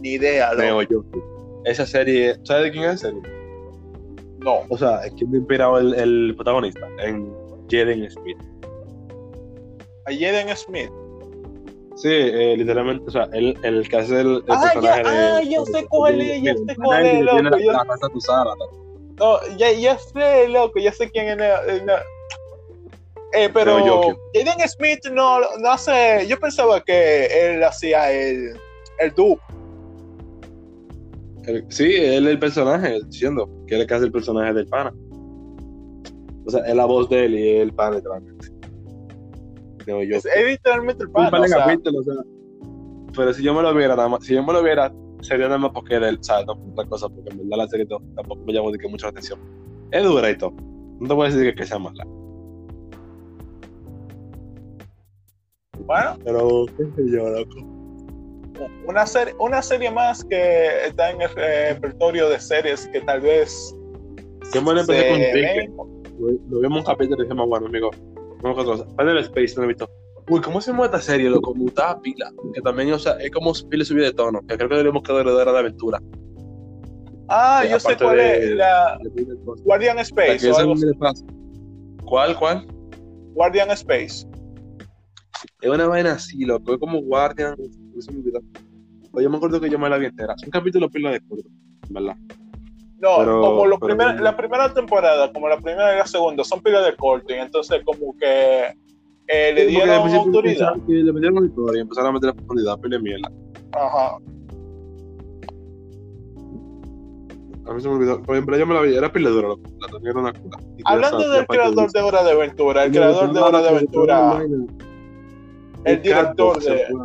Ni 0.00 0.10
idea, 0.12 0.50
loco. 0.52 0.62
Neo 0.62 0.82
Yokio. 0.82 1.62
Esa 1.64 1.84
serie, 1.84 2.36
¿sabes 2.44 2.64
de 2.64 2.70
quién 2.70 2.84
es 2.84 2.94
esa 2.94 3.08
serie? 3.08 3.22
No. 4.40 4.60
O 4.70 4.78
sea, 4.78 5.00
es 5.04 5.12
quien 5.14 5.30
me 5.30 5.38
inspirado 5.38 5.78
el, 5.78 5.94
el 5.94 6.34
protagonista 6.34 6.86
en 7.02 7.30
Jaden 7.70 8.10
Smith. 8.10 8.38
A 10.06 10.12
Jaden 10.12 10.56
Smith. 10.56 10.90
Sí, 11.96 12.08
eh, 12.10 12.56
literalmente, 12.56 13.04
o 13.06 13.10
sea, 13.10 13.28
el, 13.32 13.58
el 13.62 13.86
que 13.88 13.96
hace 13.96 14.20
el, 14.20 14.28
el 14.36 14.42
Ah, 14.48 14.70
personaje 14.72 15.02
ya, 15.04 15.10
de. 15.10 15.16
ah, 15.18 15.42
yo 15.42 15.66
sé 15.66 15.86
cuál 15.88 16.20
es, 16.20 16.42
yo 16.42 16.54
sé 16.66 16.76
cuál 16.82 17.04
es, 17.06 17.12
Tiene 17.12 17.22
loco, 17.50 17.58
yo- 17.58 17.72
la 17.72 17.84
casa 17.84 18.08
loco. 18.08 18.70
No, 19.18 19.38
ya, 19.58 19.72
ya 19.72 19.98
sé, 19.98 20.48
loco, 20.48 20.80
ya 20.80 20.92
sé 20.92 21.10
quién 21.10 21.28
es. 21.28 21.40
eh, 21.68 21.82
no. 21.84 21.92
Eh, 23.32 23.48
pero 23.52 23.76
Pero 23.76 23.86
yo 23.86 24.18
Jaden 24.34 24.68
Smith 24.68 25.04
no, 25.12 25.40
no 25.58 25.70
hace. 25.70 26.26
Yo 26.26 26.38
pensaba 26.38 26.80
que 26.80 27.26
él 27.26 27.62
hacía 27.62 28.10
el, 28.10 28.54
el 28.98 29.10
dupe. 29.14 29.42
El- 31.44 31.64
sí, 31.68 31.84
él 31.96 32.26
es 32.26 32.32
el 32.32 32.38
personaje, 32.38 32.98
diciendo 33.06 33.46
que 33.66 33.74
él 33.74 33.82
es 33.82 33.86
casi 33.86 34.04
el 34.06 34.12
personaje 34.12 34.54
del 34.54 34.66
pana. 34.66 34.90
O 36.46 36.50
sea, 36.50 36.60
es 36.66 36.74
la 36.74 36.84
voz 36.86 37.08
de 37.08 37.24
él 37.24 37.34
y 37.34 37.48
es 37.56 37.62
el 37.62 37.72
pana 37.72 37.96
literalmente. 37.96 38.48
Digo 39.86 40.02
yo. 40.02 40.16
Es, 40.16 40.26
es 40.26 40.46
literalmente 40.46 41.04
el 41.04 41.08
Un 41.08 41.16
o 41.16 41.48
sea, 41.48 41.66
o 41.66 42.02
sea. 42.02 42.14
Pero 43.16 43.34
si 43.34 43.42
yo 43.42 43.54
me 43.54 43.62
lo 43.62 43.74
viera 43.74 43.96
nada 43.96 44.08
más, 44.08 44.24
si 44.24 44.34
yo 44.34 44.42
me 44.42 44.52
lo 44.52 44.62
viera, 44.62 44.92
sería 45.20 45.46
nada 45.46 45.58
más 45.58 45.72
porque 45.72 45.96
era 45.96 46.08
él, 46.08 46.18
¿sabes? 46.22 46.46
No 46.46 46.58
por 46.58 46.70
otra 46.72 46.86
cosa, 46.86 47.08
porque 47.08 47.30
en 47.30 47.38
verdad 47.38 47.64
la 47.64 47.68
serie 47.68 47.86
tampoco 47.86 48.42
me 48.46 48.52
llamó 48.52 48.70
de 48.70 48.78
que 48.78 48.88
mucha 48.88 49.08
atención. 49.08 49.40
Es 49.90 50.04
dura 50.04 50.30
y 50.30 50.38
todo. 50.38 50.52
No 51.00 51.08
te 51.08 51.14
voy 51.14 51.26
a 51.26 51.30
decir 51.30 51.50
que, 51.50 51.60
que 51.60 51.66
sea 51.66 51.78
mala. 51.78 52.04
bueno, 55.90 56.18
Pero, 56.24 56.66
qué 56.76 56.84
sé 56.84 57.10
yo, 57.10 57.28
loco. 57.28 57.56
una 58.86 59.04
serie, 59.06 59.34
una 59.40 59.60
serie 59.60 59.90
más 59.90 60.24
que 60.24 60.86
está 60.86 61.10
en 61.10 61.22
el 61.22 61.28
repertorio 61.30 62.28
de 62.28 62.38
series 62.38 62.86
que 62.88 63.00
tal 63.00 63.20
vez 63.22 63.74
Yo 64.54 64.62
me 64.62 64.74
lo 64.74 64.80
empecé 64.80 65.08
con 65.08 65.20
Enrique. 65.20 65.72
Lo, 66.20 66.28
lo 66.50 66.60
vimos 66.60 66.78
un 66.80 66.84
capítulo 66.84 67.22
y 67.22 67.26
dijimos, 67.26 67.48
bueno, 67.48 67.66
amigo, 67.66 67.90
vamos 68.42 68.42
con 68.42 68.50
otra 68.50 68.64
cosa. 68.64 68.86
Final 68.98 69.18
Space, 69.18 69.54
no 69.56 69.64
he 69.64 69.68
visto. 69.68 69.88
Uy, 70.28 70.40
¿cómo 70.40 70.60
se 70.60 70.70
llama 70.70 70.84
esta 70.84 71.00
serie, 71.00 71.28
loco? 71.30 71.54
Mutada 71.54 72.00
pila. 72.00 72.30
Que 72.54 72.60
también, 72.60 72.92
o 72.92 72.98
sea, 72.98 73.12
es 73.14 73.30
como 73.30 73.52
pila 73.68 73.84
subida 73.84 74.06
de 74.06 74.12
tono. 74.12 74.40
Que 74.42 74.56
creo 74.56 74.68
que 74.68 74.74
deberíamos 74.76 75.02
quedar 75.02 75.24
de 75.26 75.32
de 75.32 75.58
aventura. 75.58 75.98
Ah, 77.28 77.62
Eh, 77.64 77.70
yo 77.70 77.80
sé 77.80 77.96
cuál 77.96 78.16
de- 78.16 78.44
es. 78.44 78.50
La 78.56 78.98
de- 79.02 79.24
Guardian 79.64 79.96
La 79.96 80.02
Space 80.02 80.50
o 80.50 80.56
algo 80.56 80.72
así. 80.74 80.86
¿Cuál, 82.04 82.38
cuál? 82.38 82.66
Guardian 83.34 83.70
Space. 83.70 84.26
Es 85.60 85.70
una 85.70 85.86
vaina 85.86 86.12
así, 86.12 86.44
loco. 86.44 86.74
Es 86.74 86.78
como 86.80 87.00
Guardian. 87.02 87.54
me 87.58 88.18
olvidó. 88.18 88.40
Oye, 89.12 89.24
yo 89.24 89.30
me 89.30 89.36
acuerdo 89.36 89.60
que 89.60 89.68
yo 89.70 89.78
me 89.78 89.88
la 89.88 89.98
vi 89.98 90.06
entera. 90.06 90.34
Es 90.36 90.44
un 90.44 90.50
capítulo 90.50 90.88
pila 90.90 91.10
de 91.10 91.20
corto, 91.20 91.48
¿verdad? 91.88 92.16
No, 93.00 93.16
Pero- 93.18 93.40
como 93.40 93.66
los 93.66 93.78
pero- 93.80 93.96
primer- 93.96 94.20
la 94.20 94.36
primera 94.36 94.72
temporada, 94.74 95.32
como 95.32 95.48
la 95.48 95.56
primera 95.56 95.94
y 95.94 95.98
la 95.98 96.06
segunda, 96.06 96.44
son 96.44 96.60
pilas 96.60 96.84
de 96.84 96.94
corto, 96.96 97.32
y 97.32 97.38
entonces 97.38 97.80
como 97.84 98.14
que 98.18 98.74
eh, 99.26 99.52
le 99.54 99.66
dieron 99.66 99.88
autoridad. 100.12 100.74
Le 100.86 101.12
metieron 101.12 101.46
historia 101.46 101.78
y 101.78 101.82
empezaron 101.82 102.10
a 102.10 102.12
meter 102.12 102.34
profundidad, 102.34 102.78
pila 102.78 102.96
de 102.98 103.02
mierda. 103.02 103.30
Ajá. 103.72 104.16
A 107.66 107.72
mí 107.72 107.80
se 107.80 107.88
me 107.88 107.94
olvidó. 107.94 108.20
Por 108.22 108.34
ejemplo, 108.34 108.56
yo 108.58 108.66
me 108.66 108.74
la 108.74 108.80
vi, 108.82 108.94
era 108.96 109.12
pila 109.12 109.30
dura. 109.30 109.48
La 109.80 109.86
tenía 109.98 110.12
una 110.12 110.32
cura. 110.32 110.58
Hablando 110.84 111.20
esa- 111.20 111.30
del 111.30 111.46
creador 111.46 111.92
de 111.92 112.00
Hora 112.00 112.24
de 112.24 112.30
Aventura, 112.32 112.84
el 112.84 112.90
creador 112.90 113.32
de 113.32 113.40
Hora 113.40 113.62
de 113.62 113.68
Aventura, 113.68 114.38
la 114.38 114.44
el 115.84 116.02
director 116.02 116.56
de... 116.56 116.62
se 116.62 116.86
fue. 116.92 117.00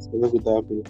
Se 0.00 0.16
me 0.16 0.28
gustaba 0.28 0.62
pila. 0.62 0.82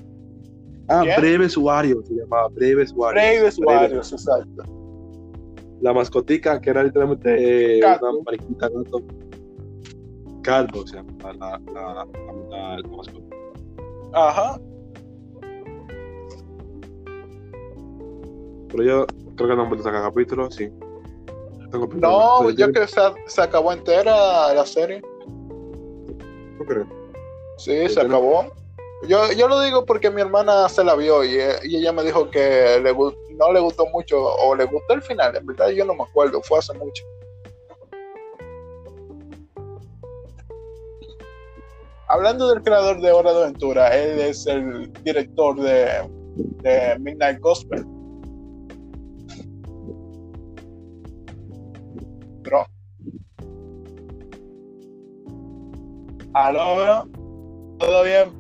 Ah, 0.92 1.02
¿Quién? 1.02 1.20
Breve 1.20 1.46
Usuario 1.46 2.02
se 2.04 2.14
llamaba, 2.14 2.48
Breve 2.48 2.82
Usuario. 2.82 3.20
Brave 3.22 3.50
Breve. 3.56 3.80
Warriors, 3.82 4.12
exacto. 4.12 4.64
La 5.80 5.92
mascotica, 5.94 6.60
que 6.60 6.70
era 6.70 6.82
literalmente 6.82 7.78
eh, 7.78 7.80
una 8.02 8.12
mariquita 8.26 8.68
gato. 8.68 9.02
Catbox 10.42 10.90
se 10.90 10.96
llamaba 10.96 11.32
la, 11.34 11.60
la, 11.72 12.06
la, 12.50 12.76
la- 12.76 12.88
mascota. 12.88 13.36
Ajá. 14.12 14.60
Pero 18.70 18.82
yo 18.82 19.06
creo 19.36 19.48
que 19.48 19.56
no 19.56 19.68
me 19.70 19.78
sacar 19.82 20.02
capítulo, 20.02 20.50
sí. 20.50 20.70
Tengo 21.70 21.88
No, 21.94 22.50
yo 22.50 22.72
que 22.72 22.86
se, 22.86 23.00
se 23.26 23.40
acabó 23.40 23.72
entera 23.72 24.52
la 24.54 24.66
serie. 24.66 25.00
No 26.58 26.64
creo. 26.64 26.86
Sí, 27.58 27.88
se 27.88 27.94
creo- 27.94 28.06
acabó. 28.06 28.44
Yo, 29.08 29.32
yo 29.32 29.48
lo 29.48 29.60
digo 29.60 29.86
porque 29.86 30.10
mi 30.10 30.20
hermana 30.20 30.68
se 30.68 30.84
la 30.84 30.94
vio 30.94 31.24
y, 31.24 31.34
eh, 31.36 31.58
ella 31.62 31.92
me 31.92 32.04
dijo 32.04 32.30
que 32.30 32.78
le, 32.82 32.92
no 32.92 33.52
le 33.52 33.60
gustó 33.60 33.86
mucho 33.86 34.22
o 34.22 34.54
le 34.54 34.64
gustó 34.64 34.94
el 34.94 35.02
final. 35.02 35.34
En 35.36 35.46
verdad 35.46 35.68
yo 35.68 35.84
no 35.86 35.94
me 35.94 36.02
acuerdo, 36.02 36.42
fue 36.42 36.58
hace 36.58 36.74
mucho. 36.74 37.02
Hablando 42.08 42.48
del 42.48 42.62
creador 42.62 43.00
de 43.00 43.12
Hora 43.12 43.32
de 43.32 43.42
Aventura, 43.44 43.96
él 43.96 44.18
es 44.18 44.46
el 44.46 44.92
director 45.04 45.56
de, 45.60 46.98
Midnight 46.98 47.40
Gospel. 47.40 47.86
Aló. 56.34 57.08
¿Todo 57.78 58.02
bien? 58.04 58.30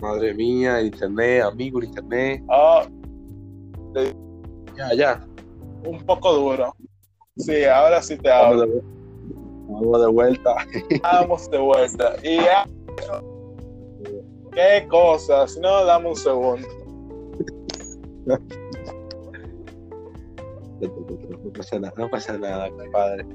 Madre 0.00 0.34
mía, 0.34 0.80
el 0.80 0.86
internet, 0.86 1.42
amigo, 1.42 1.78
el 1.80 1.84
internet. 1.86 2.42
Ah, 2.50 2.86
Ya, 4.76 4.94
ya. 4.94 5.26
un 5.84 5.98
poco 6.06 6.32
duro. 6.32 6.74
Sí, 7.36 7.64
ahora 7.64 8.00
sí 8.02 8.16
te 8.18 8.28
Vamos 8.28 8.62
hablo. 8.62 8.82
vamos 9.68 10.00
de 10.00 10.06
vuelta. 10.08 10.54
Vamos 11.02 11.50
de 11.50 11.58
vuelta. 11.58 12.14
Y 12.22 12.36
ya. 12.36 12.66
Qué 14.52 14.86
cosas. 14.88 15.56
No, 15.58 15.84
dame 15.84 16.08
un 16.08 16.16
segundo. 16.16 16.66
No 20.80 21.52
pasa 21.52 21.78
nada, 21.78 21.94
no 21.96 22.08
pasa 22.10 22.38
nada, 22.38 22.70
compadre. 22.70 23.26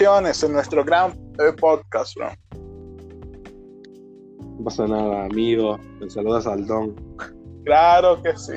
En 0.00 0.52
nuestro 0.52 0.84
gran 0.84 1.10
eh, 1.10 1.52
podcast, 1.60 2.14
bro. 2.16 2.28
No 4.56 4.64
pasa 4.64 4.86
nada, 4.86 5.24
amigo. 5.24 5.76
Te 5.98 6.08
saluda 6.08 6.40
Saldón. 6.40 6.94
Claro 7.64 8.22
que 8.22 8.36
sí. 8.36 8.52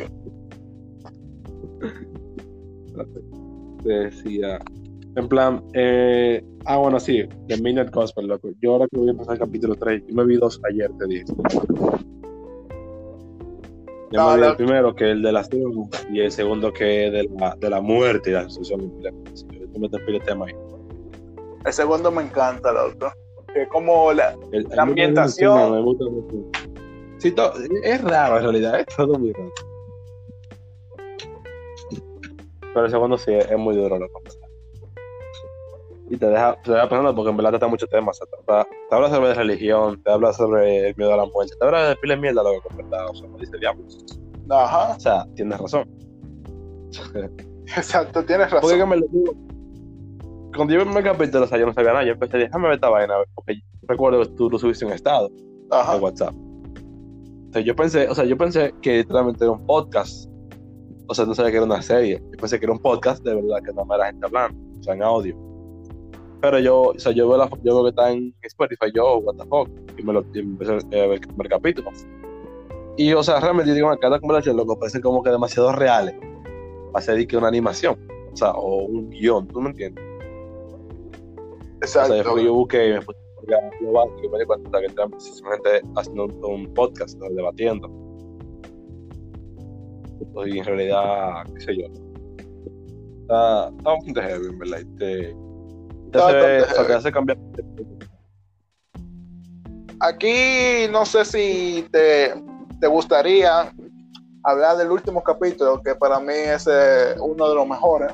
Te 3.84 3.90
decía. 3.90 4.60
En 5.16 5.28
plan, 5.28 5.64
eh, 5.74 6.46
ah, 6.66 6.78
bueno, 6.78 7.00
sí, 7.00 7.24
The 7.48 7.60
Midnight 7.60 7.92
Gospel, 7.92 8.28
loco. 8.28 8.52
Yo 8.62 8.74
ahora 8.74 8.88
que 8.92 9.00
voy 9.00 9.08
a 9.08 9.12
empezar 9.12 9.34
el 9.34 9.40
capítulo 9.40 9.76
3, 9.76 10.04
yo 10.08 10.14
me 10.14 10.26
vi 10.26 10.36
dos 10.36 10.62
ayer, 10.70 10.92
te 11.00 11.08
dije. 11.08 11.26
Yo 14.12 14.20
No, 14.20 14.30
me 14.30 14.36
vi 14.36 14.42
no. 14.42 14.48
el 14.50 14.56
primero, 14.58 14.94
que 14.94 15.06
es 15.06 15.12
el 15.14 15.24
de 15.24 15.32
la 15.32 15.44
y 16.14 16.20
el 16.20 16.32
segundo, 16.32 16.72
que 16.72 17.08
es 17.08 17.14
de 17.14 17.24
la, 17.40 17.56
de 17.60 17.68
la 17.68 17.82
muerte 17.82 18.30
y 18.30 18.34
la 18.34 18.48
sucesión. 18.48 18.94
Yo 19.02 19.80
me 19.80 19.90
te 19.90 19.98
pile 20.02 20.20
el 20.20 20.24
tema 20.24 20.46
ahí. 20.46 20.54
El 21.66 21.74
segundo 21.74 22.12
me 22.12 22.24
encanta, 22.24 22.72
loco. 22.72 23.12
Que 23.54 23.68
como 23.68 24.14
la. 24.14 24.36
El- 24.52 24.64
La 24.70 24.86
me 24.86 24.92
ambientación. 24.92 25.54
gusta, 25.54 25.76
Me 25.76 25.82
gusta 25.82 26.06
mucho. 26.06 26.52
Sí, 27.20 27.32
to- 27.32 27.54
es 27.84 28.02
raro 28.04 28.38
en 28.38 28.44
realidad, 28.44 28.80
es 28.80 28.86
todo 28.96 29.18
muy 29.20 29.32
raro. 29.34 29.52
Pero 32.74 32.86
el 32.86 32.92
segundo 32.92 33.18
sí, 33.18 33.32
es 33.34 33.58
muy 33.58 33.76
duro, 33.76 34.00
loco. 34.00 34.22
Y 36.10 36.18
te 36.18 36.26
deja, 36.28 36.58
te 36.62 36.72
deja 36.72 36.90
pensando 36.90 37.16
porque 37.16 37.30
en 37.32 37.38
verdad 37.38 37.60
da 37.60 37.68
muchos 37.68 37.90
temas. 37.90 38.20
o 38.22 38.26
sea, 38.26 38.64
Te, 38.66 38.70
te 38.90 38.96
habla 38.96 39.10
sobre 39.10 39.34
religión, 39.34 40.02
te 40.04 40.12
habla 40.12 40.34
sobre 40.34 40.90
el 40.90 40.96
miedo 40.96 41.14
a 41.14 41.18
la 41.18 41.26
muerte, 41.26 41.54
te 41.60 41.66
habla 41.66 41.90
de 41.90 41.96
pila 41.98 42.16
de 42.16 42.22
mierda, 42.22 42.44
loco, 42.44 42.68
en 42.72 42.78
verdad. 42.78 43.08
O 43.10 43.16
sea, 43.16 43.28
no 43.30 43.38
dice 43.38 43.58
diablo. 43.58 43.84
Ajá. 44.50 44.96
O 44.96 45.00
sea, 45.00 45.26
tienes 45.36 45.60
razón. 45.60 45.90
Exacto, 47.78 48.24
tienes 48.26 48.48
Porque 48.50 48.66
razón. 48.76 48.80
que 48.80 48.86
me 48.86 48.96
lo 48.98 49.08
digo. 49.08 49.34
Cuando 50.56 50.74
yo 50.74 50.86
vi 50.86 50.98
el 50.98 51.04
capítulo, 51.04 51.46
o 51.46 51.48
sea, 51.48 51.58
yo 51.58 51.66
no 51.66 51.74
sabía 51.74 51.94
nada. 51.94 52.06
Yo 52.06 52.14
empecé, 52.14 52.38
déjame 52.38 52.66
ver 52.66 52.76
esta 52.76 52.90
vaina, 52.90 53.14
porque 53.36 53.56
yo 53.56 53.62
recuerdo 53.88 54.22
que 54.22 54.30
tú 54.30 54.50
lo 54.50 54.60
subiste 54.60 54.86
en 54.86 54.92
estado. 54.92 55.30
Ajá. 55.70 55.96
de 55.96 56.00
WhatsApp. 56.02 56.36
O 57.50 57.54
sea, 57.54 57.62
yo 57.62 57.76
pensé, 57.76 58.08
o 58.10 58.16
sea, 58.16 58.26
yo 58.26 58.38
pensé 58.38 58.74
que 58.82 58.98
literalmente 58.98 59.44
era 59.44 59.52
un 59.52 59.66
podcast. 59.66 60.30
O 61.08 61.14
sea, 61.14 61.26
no 61.26 61.34
sabía 61.34 61.52
que 61.52 61.58
era 61.58 61.66
una 61.66 61.82
serie. 61.82 62.22
Yo 62.32 62.38
pensé 62.38 62.60
que 62.60 62.66
era 62.66 62.74
un 62.74 62.80
podcast 62.80 63.24
de 63.24 63.36
verdad, 63.36 63.62
que 63.64 63.74
no 63.74 63.86
me 63.86 63.96
era 63.96 64.08
gente 64.08 64.26
hablando, 64.26 64.80
o 64.80 64.84
sea, 64.84 64.94
en 64.94 65.04
audio. 65.04 65.36
Pero 66.42 66.60
yo, 66.60 66.82
o 66.82 67.00
sea, 67.00 67.12
yo 67.12 67.30
veo, 67.30 67.38
la, 67.38 67.50
yo 67.64 67.76
veo 67.76 67.84
que 67.84 67.90
está 67.90 68.12
en 68.12 68.34
Spotify, 68.42 68.92
yo, 68.94 69.18
what 69.20 69.36
the 69.36 69.46
fuck, 69.48 69.70
y 69.98 70.04
me 70.04 70.14
lo 70.14 70.26
y 70.34 70.40
empecé 70.40 70.72
a 70.72 71.08
ver, 71.08 71.22
el 71.22 71.50
capítulo. 71.50 71.92
Y, 72.98 73.14
o 73.14 73.24
sea, 73.24 73.40
realmente, 73.40 73.74
digo, 73.74 73.96
cada 74.00 74.20
conversación, 74.20 74.58
loco, 74.58 74.78
parece 74.78 75.02
como 75.02 75.22
que 75.24 75.30
demasiado 75.30 75.72
reales. 75.72 76.16
Va 76.94 77.00
a 77.00 77.02
ser 77.02 77.26
que 77.28 77.38
una 77.38 77.48
animación, 77.48 77.98
o 78.34 78.36
sea, 78.36 78.52
o 78.52 78.86
un 78.86 79.10
guion, 79.10 79.48
¿tú 79.48 79.62
me 79.62 79.70
entiendes? 79.70 80.11
Exacto. 81.82 82.14
O 82.14 82.16
sea, 82.16 82.24
después 82.24 82.44
yo 82.44 82.54
busqué 82.54 82.88
y 82.90 82.94
me 82.94 83.02
puse 83.02 83.20
a 83.56 83.84
lo 83.84 83.92
básico 83.92 84.20
y 84.24 84.30
me 84.30 84.40
di 84.40 84.46
cuenta 84.46 84.80
que 84.80 84.86
estaban 84.86 85.12
precisamente 85.12 85.82
haciendo 85.96 86.26
un, 86.26 86.46
un 86.46 86.74
podcast, 86.74 87.18
¿no? 87.18 87.30
debatiendo. 87.30 87.90
Y 90.46 90.60
en 90.60 90.66
realidad, 90.66 91.44
qué 91.56 91.62
sé 91.62 91.78
yo. 91.78 91.86
Está, 93.22 93.70
está 93.70 93.90
bastante 93.90 94.22
heavy, 94.22 94.46
en 94.48 94.60
verdad. 94.60 94.80
y 94.80 94.86
Te, 94.98 95.36
te, 96.12 96.18
hace, 96.20 96.62
o 96.62 96.66
sea, 96.66 96.68
te 96.68 96.76
heavy. 96.76 96.94
hace 96.94 97.12
cambiar. 97.12 97.38
Aquí 100.00 100.88
no 100.92 101.06
sé 101.06 101.26
si 101.26 101.88
te, 101.92 102.34
te 102.80 102.88
gustaría 102.88 103.72
hablar 104.44 104.78
del 104.78 104.92
último 104.92 105.24
capítulo, 105.24 105.82
que 105.84 105.96
para 105.96 106.20
mí 106.20 106.34
es 106.34 106.68
eh, 106.72 107.16
uno 107.20 107.50
de 107.50 107.56
los 107.56 107.68
mejores, 107.68 108.12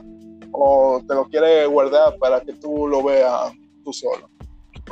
o 0.51 1.01
te 1.07 1.15
lo 1.15 1.25
quieres 1.25 1.67
guardar 1.69 2.17
para 2.19 2.41
que 2.41 2.53
tú 2.53 2.87
lo 2.87 3.03
veas 3.03 3.51
tú 3.87 3.93
solo. 3.93 4.29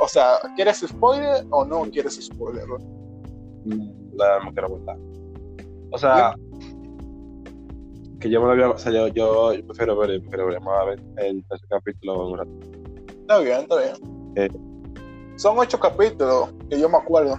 O 0.00 0.08
sea, 0.08 0.38
¿quieres 0.56 0.78
spoiler 0.78 1.44
o 1.50 1.64
no 1.66 1.82
quieres 1.90 2.14
spoiler? 2.14 2.64
La 4.14 4.44
no 4.44 4.52
quiero 4.52 4.70
contar. 4.70 4.96
O 5.92 5.98
sea, 5.98 6.34
que 8.20 8.30
yo 8.30 8.40
me 8.40 8.46
lo 8.46 8.52
había. 8.52 8.70
O 8.70 8.78
sea, 8.78 8.90
yo, 8.92 9.08
yo, 9.08 9.52
yo 9.52 9.66
prefiero 9.66 9.96
ver, 9.98 10.18
prefiero 10.22 10.46
ver, 10.46 10.58
a 10.66 10.84
ver 10.84 11.02
el 11.18 11.44
tercer 11.44 11.68
capítulo 11.68 12.14
en 12.14 12.32
un 12.32 12.38
rato. 12.38 12.50
Está 13.20 13.38
bien, 13.40 13.60
está 13.60 13.76
bien. 13.78 14.32
Eh. 14.36 14.48
Son 15.36 15.58
ocho 15.58 15.78
capítulos 15.78 16.54
que 16.70 16.80
yo 16.80 16.88
me 16.88 16.96
acuerdo. 16.96 17.36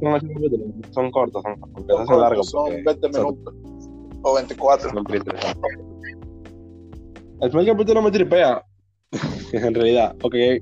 Son 0.00 0.12
ocho 0.12 0.26
capítulos, 0.34 0.68
son 0.90 1.10
cortos, 1.10 1.42
son 1.42 1.58
cortos, 1.60 1.86
Son, 1.96 2.00
hacen 2.02 2.20
largos. 2.20 2.50
son 2.50 2.64
porque 2.64 2.82
20 2.84 3.12
son- 3.12 3.22
minutos 3.26 3.54
o 4.22 4.34
24. 4.34 4.90
son 4.90 5.04
muy 5.08 5.16
interesantes. 5.16 5.72
El 7.40 7.50
primer 7.50 7.66
capítulo 7.68 8.02
me 8.02 8.10
tripea, 8.10 8.62
en 9.52 9.74
realidad, 9.74 10.14
porque, 10.20 10.60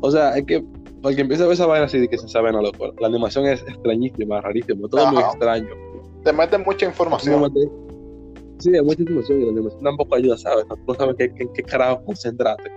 o 0.00 0.10
sea, 0.10 0.36
es 0.36 0.44
que, 0.46 0.64
porque 1.02 1.20
empieza 1.20 1.44
a 1.44 1.46
ver 1.46 1.54
esa 1.54 1.66
vaina 1.66 1.86
así 1.86 1.98
de 1.98 2.08
que 2.08 2.18
se 2.18 2.28
sabe, 2.28 2.52
no, 2.52 2.62
loco. 2.62 2.92
La 3.00 3.06
animación 3.08 3.46
es 3.46 3.62
extrañísima, 3.62 4.40
rarísima, 4.40 4.88
todo 4.88 5.02
es 5.04 5.12
muy 5.12 5.22
Ajá. 5.22 5.30
extraño. 5.30 5.68
Te 6.24 6.32
meten 6.32 6.62
mucha 6.66 6.86
información. 6.86 7.52
Sí, 8.58 8.74
hay 8.74 8.82
mucha 8.82 9.02
información 9.02 9.42
y 9.42 9.44
la 9.44 9.50
animación 9.52 9.82
tampoco 9.82 10.14
ayuda, 10.16 10.36
¿sabes? 10.38 10.64
No, 10.86 10.94
sabes 10.94 11.14
qué, 11.18 11.32
qué, 11.34 11.46
qué 11.54 11.62
carajo 11.62 12.02
concentrarte. 12.04 12.70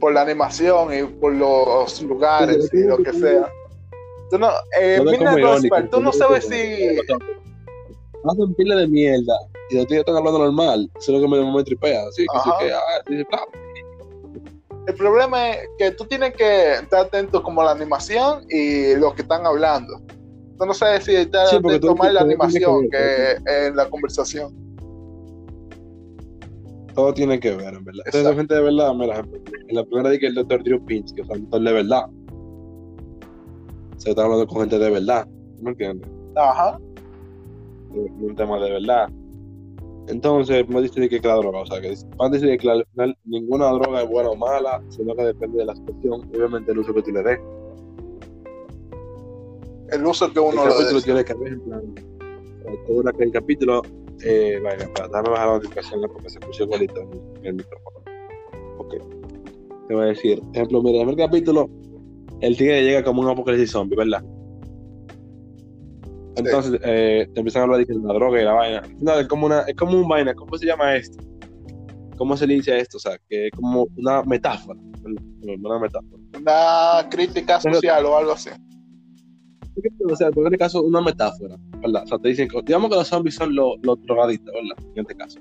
por 0.00 0.12
la 0.14 0.22
animación 0.22 0.92
y 0.94 1.02
por 1.04 1.34
los 1.34 2.00
lugares 2.02 2.68
Sí, 2.70 2.78
y 2.78 2.84
lo 2.84 2.98
que 2.98 3.12
sea. 3.12 3.50
Tú 4.30 4.38
no, 4.38 4.48
eh, 4.80 5.00
No 5.04 5.12
como 5.16 5.38
irónico, 5.38 5.76
tú 5.90 6.00
no 6.00 6.12
sabes 6.12 6.44
si 6.46 6.98
Hacen 8.26 8.54
pila 8.54 8.76
de 8.76 8.88
mierda 8.88 9.34
y 9.70 9.76
de 9.76 9.86
ti 9.86 9.96
están 9.96 10.16
hablando 10.16 10.38
normal. 10.38 10.90
Eso 10.98 11.12
es 11.14 11.20
lo 11.20 11.28
que 11.28 11.36
me, 11.36 11.52
me 11.52 11.62
tripea. 11.64 12.04
Sí, 12.12 12.24
que 12.32 12.38
sí, 12.40 12.50
Ajá. 12.50 12.58
que, 12.58 12.72
ah, 12.72 12.80
sí, 13.06 13.24
claro. 13.26 13.46
El 14.86 14.94
problema 14.94 15.50
es 15.50 15.68
que 15.78 15.90
tú 15.92 16.04
tienes 16.04 16.34
que 16.34 16.74
estar 16.74 17.06
atento 17.06 17.42
como 17.42 17.62
a 17.62 17.66
la 17.66 17.70
animación 17.72 18.44
y 18.50 18.94
lo 18.96 19.14
que 19.14 19.22
están 19.22 19.46
hablando. 19.46 20.00
Tú 20.58 20.66
no 20.66 20.74
sabes 20.74 21.04
si 21.04 21.14
estás 21.16 21.50
Sí, 21.50 21.56
atento 21.56 21.94
más 21.96 22.08
en 22.08 22.14
la 22.14 22.20
tienes 22.20 22.36
que 22.38 22.44
animación 22.44 22.88
ver, 22.88 23.42
que 23.42 23.66
en 23.66 23.76
la 23.76 23.88
conversación. 23.88 24.54
Todo 26.94 27.12
tiene 27.12 27.40
que 27.40 27.50
ver, 27.56 27.74
en 27.74 27.84
verdad. 27.84 28.02
Entonces, 28.06 28.20
Exacto. 28.20 28.36
gente 28.36 28.54
de 28.54 28.62
verdad, 28.62 28.94
mira, 28.94 29.18
en 29.68 29.74
la 29.74 29.84
primera 29.84 30.10
di 30.10 30.18
que 30.18 30.26
el 30.26 30.34
doctor 30.34 30.62
Drew 30.62 30.84
Pinsky, 30.84 31.22
o 31.22 31.24
sea, 31.24 31.36
un 31.36 31.42
doctor 31.42 31.62
de 31.62 31.72
verdad. 31.72 32.04
Se 33.96 34.10
está 34.10 34.22
hablando 34.22 34.46
con 34.46 34.60
gente 34.60 34.78
de 34.78 34.90
verdad. 34.90 35.26
¿Me 35.60 35.70
entiendes? 35.70 36.08
Ajá. 36.36 36.78
Es 37.94 38.10
un 38.20 38.36
tema 38.36 38.60
de 38.60 38.70
verdad. 38.70 39.08
Entonces, 40.08 40.68
no 40.68 40.82
dice 40.82 41.08
que 41.08 41.16
es 41.16 41.24
la 41.24 41.36
droga, 41.36 41.60
o 41.60 41.66
sea, 41.66 41.80
que 41.80 41.90
dice- 41.90 42.06
a 42.18 42.28
decir 42.28 42.58
que 42.58 42.70
al 42.70 42.84
final 42.92 43.16
ninguna 43.24 43.70
droga 43.70 44.02
es 44.02 44.08
buena 44.08 44.30
o 44.30 44.36
mala, 44.36 44.82
sino 44.90 45.14
que 45.14 45.22
depende 45.24 45.58
de 45.58 45.64
la 45.64 45.74
situación, 45.76 46.28
y 46.32 46.36
obviamente 46.36 46.72
el 46.72 46.78
uso 46.78 46.92
que 46.92 47.02
tú 47.02 47.10
le 47.12 47.22
des. 47.22 47.38
El 49.90 50.06
uso 50.06 50.32
que 50.32 50.40
El 50.40 50.44
uno 50.46 50.64
le 50.64 50.70
capítulo 50.70 51.00
tiene 51.02 51.24
que 51.24 51.34
ver, 51.34 51.52
en 51.52 51.60
plan, 51.60 51.82
eh, 52.66 52.78
todo 52.86 53.02
el 53.18 53.32
capítulo, 53.32 53.82
eh, 54.24 54.60
vaya, 54.62 54.88
para, 54.94 55.08
déjame 55.08 55.28
bajar 55.30 55.46
la 55.48 55.54
notificación 55.54 56.00
¿no? 56.00 56.08
porque 56.08 56.30
se 56.30 56.40
puso 56.40 56.64
igualito 56.64 57.00
en, 57.00 57.10
en 57.40 57.46
el 57.46 57.54
micrófono. 57.54 57.98
Ok. 58.78 58.94
Te 59.88 59.94
voy 59.94 60.04
a 60.04 60.06
decir, 60.08 60.42
ejemplo, 60.52 60.82
mira, 60.82 61.02
en 61.02 61.08
el 61.08 61.14
primer 61.14 61.30
capítulo, 61.30 61.68
el 62.40 62.56
tigre 62.56 62.82
llega 62.82 63.04
como 63.04 63.22
un 63.22 63.28
apocalipsis 63.28 63.70
zombie, 63.70 63.96
¿verdad? 63.96 64.22
Entonces, 66.36 66.80
eh, 66.84 67.28
te 67.32 67.40
empiezan 67.40 67.60
a 67.60 67.64
hablar 67.64 67.86
de 67.86 67.94
la 67.94 68.14
droga 68.14 68.40
y 68.40 68.44
la 68.44 68.52
vaina. 68.52 68.82
No, 69.00 69.18
es 69.18 69.28
como 69.28 69.46
una, 69.46 69.60
es 69.62 69.74
como 69.76 69.96
un 69.98 70.08
vaina, 70.08 70.34
¿cómo 70.34 70.56
se 70.58 70.66
llama 70.66 70.96
esto? 70.96 71.22
¿Cómo 72.16 72.36
se 72.36 72.46
le 72.46 72.54
dice 72.54 72.72
a 72.72 72.78
esto? 72.78 72.96
O 72.96 73.00
sea, 73.00 73.18
que 73.28 73.46
es 73.46 73.52
como 73.52 73.86
una 73.96 74.22
metáfora. 74.22 74.78
Una 75.42 75.78
metáfora. 75.78 76.22
Una 76.40 77.08
crítica 77.10 77.60
social 77.60 78.04
o 78.06 78.16
algo 78.16 78.32
así. 78.32 78.50
O 80.08 80.16
sea, 80.16 80.28
en 80.28 80.44
este 80.44 80.58
caso, 80.58 80.82
una 80.82 81.00
metáfora, 81.00 81.56
¿verdad? 81.80 82.04
O 82.04 82.06
sea, 82.06 82.18
te 82.18 82.28
dicen, 82.28 82.48
que- 82.48 82.62
digamos 82.62 82.90
que 82.90 82.96
los 82.96 83.08
zombies 83.08 83.34
son 83.34 83.54
los, 83.54 83.74
los 83.82 84.00
drogadictos, 84.02 84.54
¿verdad? 84.54 84.84
En 84.94 85.00
este 85.00 85.14
caso. 85.16 85.40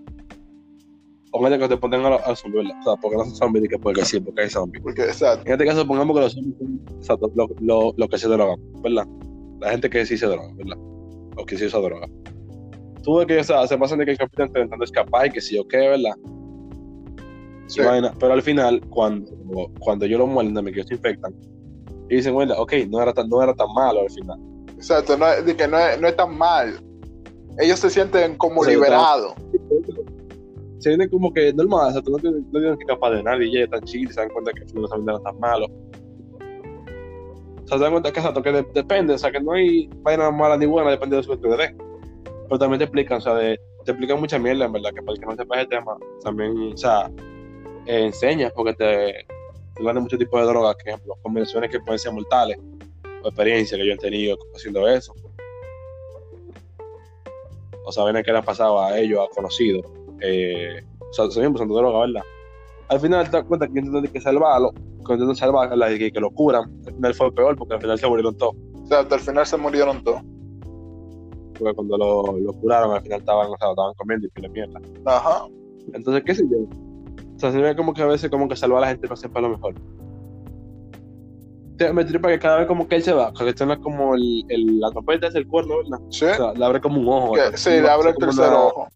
O 1.32 1.40
en 1.48 1.54
este 1.54 1.60
caso 1.60 1.70
te 1.76 1.78
ponen 1.78 2.02
a 2.06 2.10
los, 2.12 2.22
a 2.22 2.30
los 2.32 2.40
zombies, 2.40 2.64
¿verdad? 2.66 2.80
O 2.82 2.84
sea, 2.84 2.96
porque 3.02 3.18
no 3.18 3.26
son 3.26 3.36
zombies, 3.36 3.70
que 3.70 3.78
porque 3.78 4.04
sí, 4.06 4.20
porque 4.20 4.42
hay 4.42 4.50
zombies. 4.50 4.84
Porque, 4.84 5.04
exacto. 5.04 5.44
En 5.46 5.54
este 5.54 5.66
caso, 5.66 5.88
pongamos 5.88 6.16
que 6.16 6.22
los 6.24 6.34
zombies 6.34 6.58
son 6.58 6.82
exacto, 6.98 7.32
lo, 7.36 7.48
lo, 7.60 7.94
lo 7.96 8.08
que 8.08 8.18
se 8.18 8.28
drogan, 8.28 8.58
¿verdad? 8.82 9.08
La 9.64 9.72
gente 9.72 9.90
que 9.90 10.06
sí 10.06 10.18
se 10.18 10.26
droga, 10.26 10.50
¿verdad? 10.56 10.78
O 11.38 11.46
que 11.46 11.58
sí 11.58 11.66
usa 11.66 11.80
droga. 11.80 12.08
Tú 13.02 13.16
ves 13.18 13.28
que 13.28 13.40
o 13.40 13.44
sea, 13.44 13.66
se 13.68 13.78
pasan 13.78 14.00
de 14.00 14.06
que 14.06 14.12
el 14.12 14.18
capitán 14.18 14.48
intentando 14.48 14.84
escapar 14.84 15.28
y 15.28 15.32
que 15.32 15.42
sí 15.42 15.58
o 15.58 15.68
qué, 15.68 15.78
¿verdad? 15.78 16.16
Sí. 17.68 17.82
Pero 18.20 18.34
al 18.34 18.42
final, 18.42 18.82
cuando, 18.90 19.32
cuando 19.80 20.06
ellos 20.06 20.20
lo 20.20 20.28
muerden, 20.28 20.54
que 20.66 20.72
ellos 20.72 20.88
se 20.88 20.96
infectan, 20.96 21.34
y 22.10 22.18
dicen, 22.18 22.34
bueno, 22.34 22.54
ok, 22.58 22.74
no 22.90 23.02
era 23.02 23.14
tan, 23.14 23.30
no 23.30 23.42
era 23.42 23.54
tan 23.54 23.68
malo 23.74 24.02
al 24.02 24.10
final. 24.12 24.38
Exacto. 24.76 25.18
No, 25.18 25.28
es- 25.28 25.46
de 25.46 25.56
que 25.56 25.68
no, 25.68 25.80
es, 25.80 26.00
no 26.00 26.08
es 26.08 26.16
tan 26.16 26.38
mal. 26.38 26.74
Ellos 27.60 27.80
se 27.80 27.90
sienten 27.90 28.36
como 28.36 28.64
Sí, 28.64 28.72
liberados. 28.72 29.34
se 30.80 30.90
viene 30.90 31.08
como 31.10 31.32
que 31.34 31.54
normal, 31.54 31.90
o 31.90 31.92
sea, 31.94 32.02
tú 32.02 32.12
no 32.12 32.18
tienes, 32.18 32.42
no 32.52 32.60
tienes 32.60 32.78
que 32.78 32.84
escapar 32.84 33.16
de 33.16 33.24
nadie, 33.24 33.50
ya 33.52 33.62
están 33.64 33.82
chill, 33.84 34.10
se 34.12 34.20
dan 34.20 34.30
cuenta 34.30 34.52
que 34.52 34.66
no 34.74 34.86
es 34.86 35.24
tan 35.24 35.40
malo. 35.40 35.68
O 37.74 37.76
sea, 37.76 37.80
se 37.80 37.84
dan 37.86 37.92
cuenta 37.94 38.12
que, 38.12 38.20
exacto, 38.20 38.44
que 38.44 38.52
de- 38.52 38.68
depende, 38.74 39.14
o 39.16 39.18
sea, 39.18 39.32
que 39.32 39.40
no 39.40 39.54
hay 39.54 39.90
vaina 40.04 40.30
mala 40.30 40.58
ni 40.58 40.66
buena, 40.68 40.92
depende 40.92 41.18
de 41.18 41.24
su 41.24 41.32
que 41.40 41.50
te. 41.50 41.76
Pero 42.48 42.60
también 42.60 42.78
te 42.78 42.84
explican, 42.86 43.18
o 43.18 43.22
sea, 43.22 43.34
de- 43.34 43.60
te 43.84 43.92
explican 43.92 44.20
mucha 44.20 44.38
mierda, 44.38 44.66
en 44.66 44.72
verdad, 44.74 44.92
que 44.94 45.02
para 45.02 45.14
el 45.14 45.20
que 45.20 45.26
no 45.26 45.36
sepa 45.36 45.58
ese 45.60 45.68
tema, 45.70 45.98
también, 46.24 46.74
o 46.74 46.78
sea, 46.78 47.10
eh, 47.88 48.06
enseñas, 48.06 48.52
porque 48.54 48.74
te, 48.74 48.86
te 48.86 49.26
hablan 49.80 49.96
de 49.96 50.02
muchos 50.02 50.20
tipos 50.20 50.40
de 50.40 50.46
drogas, 50.48 50.76
por 50.76 50.88
ejemplo, 50.88 51.16
combinaciones 51.24 51.72
que 51.72 51.80
pueden 51.80 51.98
ser 51.98 52.14
mortales, 52.14 52.58
o 53.24 53.28
experiencias 53.28 53.80
que 53.80 53.88
yo 53.88 53.94
he 53.94 53.98
tenido 53.98 54.38
haciendo 54.56 54.88
eso. 54.88 55.14
O 57.86 57.92
sea, 57.92 58.04
que 58.24 58.32
le 58.32 58.38
han 58.38 58.46
pasado 58.46 58.80
a 58.82 58.98
ellos, 59.00 59.20
a 59.20 59.34
conocidos. 59.36 59.86
Eh, 60.22 60.82
o 61.00 61.14
sea, 61.14 61.30
son 61.32 61.48
usando 61.54 61.76
droga, 61.76 62.00
¿verdad? 62.02 62.22
Al 62.88 63.00
final 63.00 63.26
te 63.30 63.38
das 63.38 63.46
cuenta 63.46 63.68
que 63.68 63.80
intentan 63.80 64.08
que 64.12 64.22
salvarlo, 64.22 64.72
que 65.04 65.14
intentan 65.14 65.36
salvar, 65.36 65.78
la 65.78 65.90
que, 65.90 66.12
que 66.12 66.20
lo 66.20 66.32
curan. 66.32 66.72
Al 66.88 66.94
final 66.94 67.14
fue 67.14 67.32
peor 67.34 67.56
porque 67.56 67.76
al 67.76 67.82
final 67.82 68.00
se 68.00 68.08
murieron 68.08 68.38
todos. 68.38 68.56
Exacto. 68.84 69.16
Al 69.16 69.22
final 69.22 69.46
se 69.46 69.58
murieron 69.58 70.04
todos. 70.04 70.22
Porque 71.58 71.74
cuando 71.76 71.98
lo, 71.98 72.38
lo 72.40 72.54
curaron, 72.54 72.96
al 72.96 73.02
final 73.02 73.20
estaban, 73.20 73.48
o 73.52 73.58
sea, 73.58 73.70
estaban 73.70 73.94
comiendo 73.96 74.28
y 74.28 74.30
que 74.32 74.50
mierda. 74.50 74.80
Ajá. 75.06 75.46
Entonces, 75.94 76.24
qué 76.26 76.36
sé 76.36 76.44
yo. 76.50 76.58
O 77.36 77.40
sea, 77.40 77.52
se 77.52 77.60
ve 77.60 77.76
como 77.76 77.94
que 77.94 78.02
a 78.02 78.08
veces 78.08 78.30
como 78.30 78.48
que 78.48 78.56
salvar 78.56 78.80
a 78.80 78.82
la 78.82 78.88
gente 78.88 79.08
no 79.08 79.16
siempre 79.16 79.42
es 79.42 79.50
lo 79.50 79.56
mejor. 79.56 79.76
Me 81.94 82.06
tripa 82.06 82.30
que 82.30 82.40
cada 82.40 82.60
vez 82.60 82.68
como 82.68 82.88
que 82.88 82.96
él 82.96 83.04
se 83.04 83.14
va, 83.14 83.34
que 83.34 83.58
suena 83.58 83.78
como 83.82 84.16
el, 84.16 84.46
el, 84.48 84.80
la 84.80 84.92
trompeta 84.92 85.28
es 85.28 85.36
el 85.36 85.48
cuerno, 85.48 85.78
¿verdad? 85.78 86.00
Sí. 86.10 86.26
O 86.26 86.36
sea, 86.36 86.54
le 86.54 86.64
abre 86.64 86.80
como 86.80 87.00
un 87.00 87.08
ojo. 87.08 87.32
O 87.32 87.36
sea, 87.36 87.58
sí, 87.58 87.70
le 87.72 87.90
abre 87.90 88.12
el 88.12 88.16
tercer 88.16 88.54
ojo. 88.54 88.88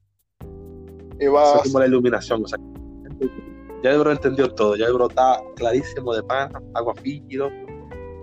Y 1.19 1.25
o 1.25 1.33
va 1.33 1.53
sea, 1.53 1.63
como 1.63 1.79
la 1.79 1.87
iluminación, 1.87 2.43
o 2.43 2.47
sea, 2.47 2.59
ya 3.83 3.91
el 3.91 3.99
bro 3.99 4.11
entendió 4.11 4.53
todo, 4.53 4.75
ya 4.75 4.85
el 4.87 4.93
bro 4.93 5.07
está 5.07 5.41
clarísimo 5.55 6.13
de 6.13 6.23
pan, 6.23 6.51
agua 6.73 6.93
fígido. 6.95 7.49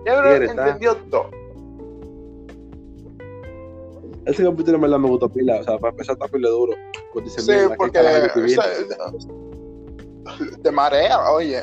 Ya 0.06 0.16
bro, 0.20 0.28
quiere, 0.30 0.46
está. 0.46 0.66
entendió 0.68 0.96
todo. 1.10 1.30
Ese 4.26 4.42
capítulo 4.42 4.76
en 4.76 4.80
verdad 4.82 4.98
me 4.98 5.08
gustó 5.08 5.28
pila, 5.28 5.60
o 5.60 5.64
sea, 5.64 5.78
para 5.78 5.90
empezar 5.90 6.14
está 6.14 6.26
pila 6.28 6.48
duro. 6.48 6.72
Pues 7.12 7.26
dice, 7.26 7.40
Sí, 7.42 7.46
¿qué 7.52 7.74
porque, 7.76 7.98
o 7.98 8.48
sea, 8.48 8.64
te 10.62 10.70
marea, 10.70 11.30
oye. 11.30 11.62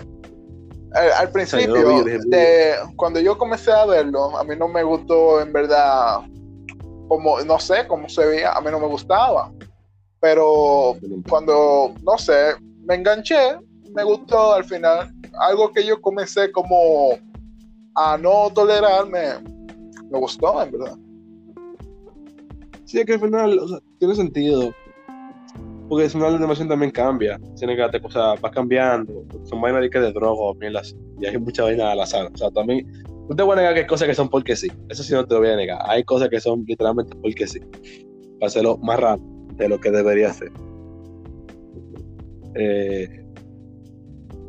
Al, 0.93 1.12
al 1.19 1.32
principio, 1.32 1.75
yo 1.75 2.04
de- 2.04 2.75
cuando 2.97 3.19
yo 3.19 3.38
comencé 3.38 3.71
a 3.71 3.86
verlo, 3.86 4.38
a 4.38 4.43
mí 4.43 4.56
no 4.58 4.67
me 4.67 4.84
gustó 4.84 5.41
en 5.41 5.51
verdad, 5.54 6.19
como, 7.08 7.41
no 7.41 7.60
sé 7.60 7.88
cómo 7.88 8.08
se 8.10 8.25
veía, 8.25 8.51
a 8.51 8.62
mí 8.62 8.69
no 8.69 8.80
me 8.80 8.88
gustaba. 8.88 9.51
Pero 10.19 10.95
cuando, 11.30 11.93
no 12.04 12.17
sé, 12.17 12.56
me 12.86 12.95
enganché, 12.95 13.58
me 13.93 14.04
gustó 14.04 14.54
al 14.54 14.63
final. 14.63 15.13
Algo 15.39 15.71
que 15.71 15.86
yo 15.86 16.01
comencé 16.01 16.51
como 16.51 17.17
a 17.95 18.17
no 18.17 18.49
tolerarme, 18.54 19.39
me 20.10 20.19
gustó, 20.19 20.62
en 20.62 20.71
verdad. 20.71 20.97
Sí, 22.86 22.99
es 22.99 23.06
que 23.06 23.13
al 23.13 23.21
final, 23.21 23.60
tiene 23.99 24.15
sentido. 24.15 24.73
porque 25.88 26.10
si 26.10 26.17
no 26.17 26.30
la 26.30 26.38
animación 26.38 26.67
también 26.67 26.91
cambia. 26.91 27.39
Tiene 27.58 27.75
que 27.75 28.01
o 28.04 28.12
sea, 28.12 28.36
va 28.36 28.51
cambiando. 28.51 29.25
Son 29.45 29.62
vainas 29.62 29.82
de, 29.82 29.89
que 29.89 29.99
de 29.99 30.12
droga 30.12 30.58
y 31.19 31.25
hay 31.25 31.38
mucha 31.38 31.63
vaina 31.63 31.91
al 31.91 32.01
azar. 32.01 32.30
O 32.34 32.38
sea, 32.38 32.49
también, 32.51 32.86
no 33.30 33.36
te 33.36 33.43
voy 33.43 33.54
a 33.54 33.56
negar 33.58 33.73
que 33.73 33.80
hay 33.82 33.88
cosas 33.88 34.08
que 34.08 34.15
son 34.15 34.30
porque 34.30 34.56
sí. 34.56 34.69
Eso 34.89 35.04
sí 35.04 35.13
no 35.13 35.25
te 35.25 35.34
lo 35.34 35.41
voy 35.41 35.49
a 35.49 35.56
negar. 35.56 35.80
Hay 35.86 36.04
cosas 36.04 36.30
que 36.30 36.39
son 36.39 36.65
literalmente 36.67 37.15
porque 37.21 37.47
sí. 37.47 37.60
Para 38.39 38.47
hacerlo 38.47 38.77
más 38.77 38.99
rápido 38.99 39.30
de 39.56 39.69
lo 39.69 39.80
que 39.80 39.91
debería 39.91 40.34
ser. 40.34 40.51
Eh, 42.56 43.21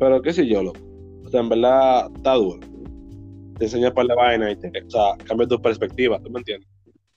pero 0.03 0.21
qué 0.21 0.33
sé 0.33 0.45
yo, 0.49 0.65
loco. 0.65 0.81
O 1.25 1.29
sea, 1.29 1.39
en 1.39 1.49
verdad 1.49 2.11
está 2.17 2.35
duro. 2.35 2.59
Te 3.57 3.67
enseña 3.67 3.95
para 3.95 4.09
la 4.09 4.15
vaina 4.17 4.51
y 4.51 4.57
te, 4.57 4.69
o 4.85 4.91
sea, 4.91 5.17
cambia 5.25 5.47
tu 5.47 5.63
perspectiva, 5.63 6.19
¿tú 6.21 6.29
me 6.29 6.41
entiendes? 6.41 6.69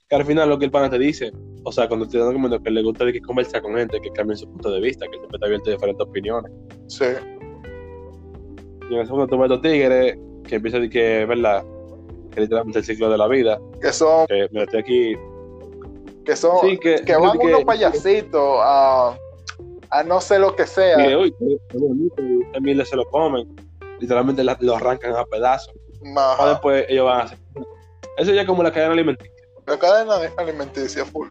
Que 0.07 0.15
al 0.15 0.23
final 0.23 0.49
lo 0.49 0.59
que 0.59 0.65
el 0.65 0.71
pana 0.71 0.87
te 0.87 0.99
dice, 0.99 1.31
o 1.63 1.71
sea, 1.71 1.87
cuando 1.87 2.07
te 2.07 2.19
dan 2.19 2.33
como 2.33 2.47
que 2.47 2.69
le 2.69 2.83
gusta 2.83 3.05
de 3.05 3.13
que 3.13 3.21
conversa 3.21 3.59
con 3.59 3.73
gente, 3.73 3.99
que 3.99 4.11
cambie 4.11 4.37
su 4.37 4.47
punto 4.47 4.69
de 4.69 4.81
vista, 4.81 5.07
que 5.07 5.17
siempre 5.17 5.35
está 5.35 5.47
abierto 5.47 5.71
a 5.71 5.73
diferentes 5.73 6.07
opiniones. 6.07 6.51
Sí. 6.85 7.05
Y 8.91 8.93
en 8.93 8.99
el 8.99 9.07
segundo 9.07 9.25
tú 9.25 9.39
ves 9.39 9.49
a 9.49 9.59
tigres 9.59 10.19
que 10.47 10.55
empieza 10.57 10.77
a 10.77 10.81
decir 10.81 10.93
que, 10.93 11.25
¿verdad? 11.25 11.65
Que 12.35 12.41
literalmente 12.41 12.79
el 12.79 12.85
ciclo 12.85 13.09
de 13.09 13.17
la 13.17 13.27
vida. 13.27 13.59
Que 13.81 13.91
son. 13.91 14.27
Que 14.27 14.47
me 14.51 14.61
estoy 14.61 14.79
aquí. 14.79 15.15
Que 16.23 16.35
son. 16.35 16.59
Sí, 16.61 16.77
que, 16.77 16.97
que 17.03 17.15
van 17.15 17.35
unos 17.35 17.63
payasitos 17.63 18.59
a, 18.61 19.17
a 19.89 20.03
no 20.03 20.21
sé 20.21 20.39
lo 20.39 20.55
que 20.55 20.67
sea. 20.67 21.09
Y 21.09 21.15
uy, 21.15 21.35
también 22.53 22.85
se 22.85 22.95
lo 22.95 23.05
comen. 23.05 23.47
Literalmente 23.99 24.43
lo 24.43 24.75
arrancan 24.75 25.15
a 25.15 25.25
pedazos. 25.25 25.73
Ajá. 26.15 26.49
después 26.49 26.85
ellos 26.89 27.05
van 27.05 27.19
a 27.19 27.23
hacer. 27.23 27.39
Eso 28.17 28.31
ya 28.33 28.41
es 28.41 28.47
como 28.47 28.63
la 28.63 28.71
cadena 28.71 28.93
alimenticia. 28.93 29.33
La 29.65 29.77
cadena 29.77 30.15
alimenticia 30.37 31.05
full. 31.05 31.27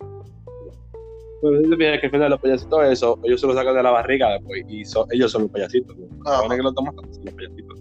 Pues 1.40 1.61
se 1.61 1.77
que 1.77 2.07
al 2.07 2.11
final 2.11 2.31
los 2.31 2.40
payasitos, 2.40 2.85
eso, 2.87 3.19
ellos 3.23 3.40
se 3.40 3.47
lo 3.47 3.55
sacan 3.55 3.75
de 3.75 3.83
la 3.83 3.90
barriga 3.90 4.31
después 4.31 4.64
y 4.67 4.83
ellos 5.12 5.31
son 5.31 5.43
los 5.43 5.51
payasitos. 5.51 5.95
Ah. 6.25 6.43
que 6.49 6.62
lo 6.62 6.73
toman 6.73 6.95
son 6.97 7.25
los 7.25 7.35
payasitos. 7.35 7.79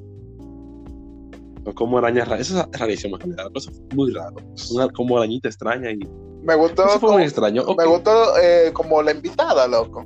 Son 1.63 1.73
como 1.73 1.97
arañas 1.97 2.27
raras. 2.27 2.49
Eso 2.49 2.59
es 2.59 2.79
rarísimo, 2.79 3.17
eso 3.17 3.71
fue 3.71 3.95
muy 3.95 4.11
raro. 4.11 4.35
Una 4.71 4.89
como 4.89 5.17
arañita 5.17 5.47
extraña 5.47 5.91
y. 5.91 5.99
Me 6.41 6.55
gustó. 6.55 6.85
Eso 6.85 6.99
fue 6.99 7.13
muy 7.13 7.23
extraño. 7.23 7.63
Me 7.77 7.85
gustó 7.85 8.37
eh, 8.37 8.71
como 8.73 9.01
la 9.01 9.11
invitada, 9.11 9.65
loco. 9.65 10.05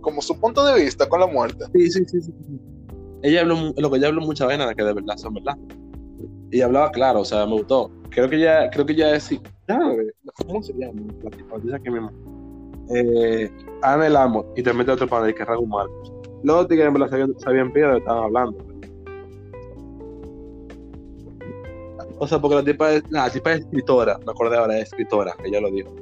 Como 0.00 0.22
su 0.22 0.38
punto 0.38 0.64
de 0.64 0.82
vista 0.82 1.08
con 1.08 1.20
la 1.20 1.26
muerte. 1.26 1.66
Sí, 1.74 1.90
sí, 1.90 2.04
sí. 2.06 2.20
sí. 2.22 2.32
Ella 3.22 3.42
habló, 3.42 3.72
lo 3.76 3.90
que 3.90 3.98
ella 3.98 4.08
habló 4.08 4.22
mucha 4.22 4.46
vaina 4.46 4.72
que 4.74 4.82
de 4.82 4.94
verdad 4.94 5.16
son 5.16 5.34
verdad. 5.34 5.56
Y 6.50 6.62
hablaba 6.62 6.90
claro, 6.90 7.20
o 7.20 7.24
sea, 7.24 7.46
me 7.46 7.52
gustó. 7.52 7.90
Creo 8.10 8.28
que 8.28 8.40
ya, 8.40 8.70
creo 8.70 8.86
que 8.86 8.94
ya 8.94 9.14
es. 9.14 9.30
¿Cómo 10.34 10.62
se 10.62 10.72
llama? 10.72 11.00
La 11.22 11.30
tipa, 11.30 11.58
dice 11.58 11.80
que 11.82 11.90
mismo 11.90 12.10
eh, 12.90 13.50
Ana 13.82 14.06
el 14.06 14.16
amo 14.16 14.44
y 14.56 14.62
te 14.62 14.72
mete 14.72 14.90
otro 14.90 15.06
padre 15.06 15.34
que 15.34 15.42
es 15.42 15.48
Raúl 15.48 15.68
Marcos. 15.68 16.12
Los 16.42 16.66
tigres 16.68 16.88
en 16.88 16.94
verdad 16.94 17.10
sabían, 17.10 17.38
sabían 17.38 17.72
pie 17.72 17.82
de 17.82 17.88
lo 17.88 17.94
que 17.94 18.00
estaban 18.00 18.24
hablando. 18.24 18.58
O 22.18 22.26
sea, 22.26 22.38
porque 22.38 22.56
la 22.56 22.64
tipa 22.64 22.92
es, 22.92 23.02
la 23.10 23.30
tipa 23.30 23.52
es 23.52 23.60
escritora, 23.60 24.18
me 24.26 24.32
acordé 24.32 24.56
ahora, 24.56 24.76
es 24.76 24.88
escritora, 24.88 25.34
ella 25.44 25.60
lo 25.60 25.70
dijo. 25.70 25.94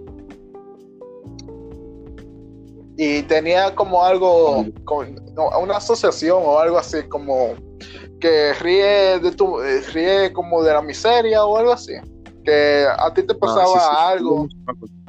Y 2.98 3.22
tenía 3.22 3.74
como 3.74 4.04
algo, 4.04 4.66
como, 4.84 5.06
una 5.62 5.76
asociación 5.76 6.42
o 6.44 6.58
algo 6.58 6.76
así, 6.76 7.02
como 7.08 7.54
que 8.20 8.52
ríe 8.54 9.20
de 9.20 9.30
tu, 9.30 9.62
eh, 9.62 9.80
ríe 9.92 10.32
como 10.32 10.62
de 10.62 10.72
la 10.72 10.82
miseria 10.82 11.44
o 11.44 11.56
algo 11.56 11.72
así 11.72 11.94
que 12.48 12.86
a 12.86 13.12
ti 13.12 13.22
te 13.24 13.34
ah, 13.34 13.38
pasaba 13.38 14.08
algo, 14.08 14.48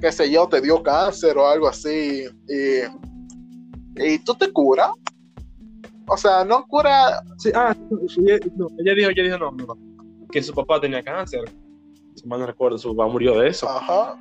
que 0.02 0.12
sé 0.12 0.30
yo, 0.30 0.46
te 0.50 0.60
dio 0.60 0.84
cáncer 0.84 1.38
o 1.38 1.48
algo 1.48 1.70
así, 1.70 2.26
y, 2.50 4.04
y 4.04 4.20
tú 4.20 4.34
te 4.36 4.52
curas. 4.52 4.92
O 6.08 6.18
sea, 6.18 6.44
no 6.44 6.66
cura. 6.68 7.22
Sí, 7.38 7.52
ah, 7.56 7.74
ella, 8.18 8.96
dijo, 8.96 9.10
ella 9.12 9.24
dijo, 9.24 9.38
no, 9.38 9.52
no, 9.52 9.78
que 10.32 10.44
su 10.44 10.54
papá 10.54 10.82
tenía 10.82 11.02
cáncer. 11.02 11.42
Si 12.16 12.28
mal 12.28 12.42
no 12.42 12.48
recuerdo, 12.48 12.78
su 12.78 12.94
papá 12.94 13.10
murió 13.10 13.40
de 13.40 13.48
eso. 13.48 13.70
Ajá. 13.70 14.18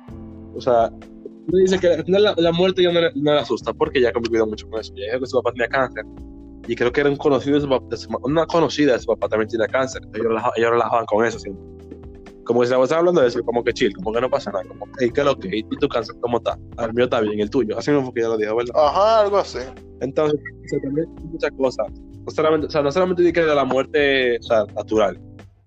O 0.55 0.61
sea, 0.61 0.89
dice 1.57 1.79
que 1.79 2.03
final 2.03 2.33
la, 2.37 2.51
muerte 2.51 2.83
ya 2.83 2.91
no, 2.91 3.01
no, 3.01 3.33
le 3.33 3.39
asusta 3.39 3.73
porque 3.73 4.01
ya 4.01 4.09
ha 4.09 4.13
convivido 4.13 4.45
mucho 4.45 4.69
con 4.69 4.79
eso. 4.79 4.93
Ella 4.95 5.07
dijo 5.07 5.19
que 5.21 5.25
su 5.27 5.37
papá 5.37 5.51
tenía 5.51 5.67
cáncer. 5.67 6.05
Y 6.67 6.75
creo 6.75 6.91
que 6.91 7.01
era 7.01 7.09
un 7.09 7.15
conocido 7.15 7.55
de 7.55 7.61
su 7.61 7.69
papá, 7.69 7.87
una 8.23 8.45
conocida 8.45 8.93
de 8.93 8.99
su 8.99 9.07
papá 9.07 9.27
también 9.29 9.49
tiene 9.49 9.67
cáncer. 9.67 10.01
Ellos, 10.13 10.41
ellos 10.55 10.71
relajaban 10.71 11.05
con 11.05 11.25
eso 11.25 11.39
siempre 11.39 11.79
como 12.49 12.61
si 12.61 12.65
estamos 12.65 12.91
hablando 12.91 13.21
de 13.21 13.27
eso, 13.27 13.43
como 13.43 13.63
que 13.63 13.71
chill, 13.71 13.95
como 13.95 14.11
que 14.11 14.21
no 14.21 14.27
pasa 14.27 14.51
nada, 14.51 14.65
como, 14.67 14.87
hey, 14.99 15.11
¿qué 15.13 15.21
es 15.21 15.25
lo 15.27 15.37
que? 15.37 15.57
¿Y 15.57 15.63
tu 15.77 15.87
cáncer 15.87 16.15
cómo 16.19 16.37
está? 16.37 16.57
Ah, 16.77 16.85
el 16.85 16.95
mío 16.95 17.03
está 17.03 17.21
bien, 17.21 17.39
el 17.39 17.47
tuyo. 17.47 17.77
Así 17.77 17.91
mismo 17.91 18.11
que 18.11 18.21
ya 18.21 18.27
lo 18.27 18.37
dijo, 18.37 18.55
¿verdad? 18.55 18.73
Ajá, 18.75 19.19
algo 19.19 19.37
así. 19.37 19.59
Entonces, 20.01 20.39
también 20.81 21.07
muchas 21.25 21.51
cosas. 21.51 21.85
No 22.25 22.31
solamente, 22.31 22.65
o 22.65 22.69
sea, 22.71 22.81
no 22.81 22.91
solamente 22.91 23.21
di 23.21 23.31
que 23.31 23.43
de 23.43 23.53
la 23.53 23.65
muerte, 23.65 24.39
o 24.39 24.41
sea, 24.41 24.65
natural, 24.75 25.21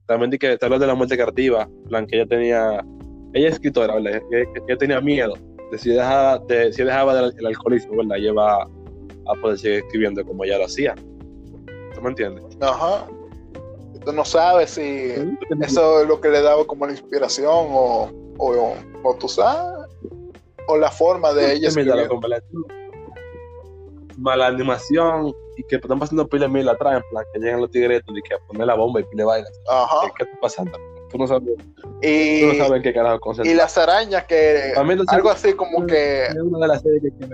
también 0.06 0.32
di 0.32 0.38
que 0.38 0.58
te 0.58 0.66
hablas 0.66 0.80
de 0.80 0.88
la 0.88 0.96
muerte 0.96 1.14
creativa, 1.14 1.68
plan, 1.88 2.04
que 2.04 2.16
ella 2.16 2.26
tenía, 2.26 2.84
ella 3.32 3.46
es 3.46 3.52
escritora, 3.54 3.94
¿verdad? 3.94 4.20
Que, 4.28 4.44
ella 4.66 4.76
tenía 4.76 5.00
miedo 5.00 5.34
de 5.72 5.78
si 5.78 5.90
dejaba, 5.90 6.38
de, 6.38 6.72
si 6.72 6.84
dejaba 6.84 7.14
del, 7.14 7.46
alcoholismo, 7.46 7.96
¿verdad? 7.96 8.16
Lleva 8.16 8.62
a 8.62 9.34
poder 9.40 9.58
seguir 9.58 9.78
escribiendo 9.78 10.24
como 10.24 10.44
ella 10.44 10.58
lo 10.58 10.66
hacía. 10.66 10.94
¿Tú 10.94 12.00
me 12.00 12.10
entiendes? 12.10 12.44
Ajá 12.60 13.08
tú 14.04 14.12
no 14.12 14.24
sabes 14.24 14.70
si 14.70 15.14
eso 15.60 16.00
es 16.00 16.08
lo 16.08 16.20
que 16.20 16.28
le 16.28 16.42
daba 16.42 16.64
como 16.64 16.86
la 16.86 16.92
inspiración 16.92 17.48
o, 17.70 18.10
o, 18.38 18.74
o 19.02 19.14
tú 19.16 19.28
sabes, 19.28 19.88
o 20.66 20.76
la 20.76 20.90
forma 20.90 21.32
de 21.32 21.54
ella. 21.54 21.70
Mala 24.18 24.46
animación 24.48 25.32
y 25.56 25.64
que 25.64 25.76
están 25.76 25.98
pasando 25.98 26.28
pila 26.28 26.46
mil 26.46 26.68
atrás, 26.68 27.02
en 27.02 27.10
plan 27.10 27.24
que 27.32 27.40
llegan 27.40 27.60
los 27.60 27.70
tigres 27.70 28.02
y 28.06 28.22
que 28.22 28.36
poner 28.46 28.66
la 28.66 28.74
bomba 28.74 29.00
y 29.00 29.04
pile 29.04 29.24
vainas. 29.24 29.50
Ajá. 29.68 30.12
¿Qué, 30.16 30.24
está 30.24 30.40
pasando? 30.40 30.78
Tú 31.12 31.18
no 31.18 31.26
sabes. 31.26 31.48
Y, 32.00 32.40
tú 32.40 32.46
no 32.46 32.54
sabes 32.64 32.82
qué 32.82 32.92
carajo 32.92 33.32
Y 33.44 33.54
las 33.54 33.76
arañas 33.76 34.24
que. 34.24 34.72
algo 35.08 35.30
así 35.30 35.52
como 35.52 35.86
que. 35.86 36.24
Es 36.24 36.36
una 36.36 36.58
de 36.60 36.68
las 36.68 36.82
series 36.82 37.02
que 37.02 37.24
hay 37.24 37.30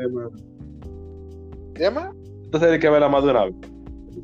que 1.74 1.80
¿Llama? 1.80 2.12
Esta 2.44 2.58
serie 2.58 2.80
que 2.80 2.90
ve 2.90 2.98
la 2.98 3.08
más 3.08 3.22
de 3.24 3.30
una 3.30 3.44
vez. 3.44 3.54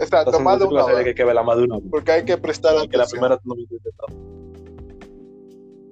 Exacto, 0.01 0.41
más 0.41 0.59
de 0.59 0.65
una 0.65 0.87
vez. 0.87 1.15
Que, 1.15 1.25
ver 1.25 1.35
la 1.37 1.43
más 1.45 1.57
de 1.57 1.65
una 1.65 1.77
vez. 1.77 1.87
Porque 1.89 2.11
hay 2.11 2.25
que 2.25 2.37
prestar 2.37 2.77
atención. 2.77 3.01
la 3.01 3.07
primera 3.07 3.37
tú 3.39 3.49
no 3.49 3.55
entiendes 3.61 3.95
todo. 3.97 4.09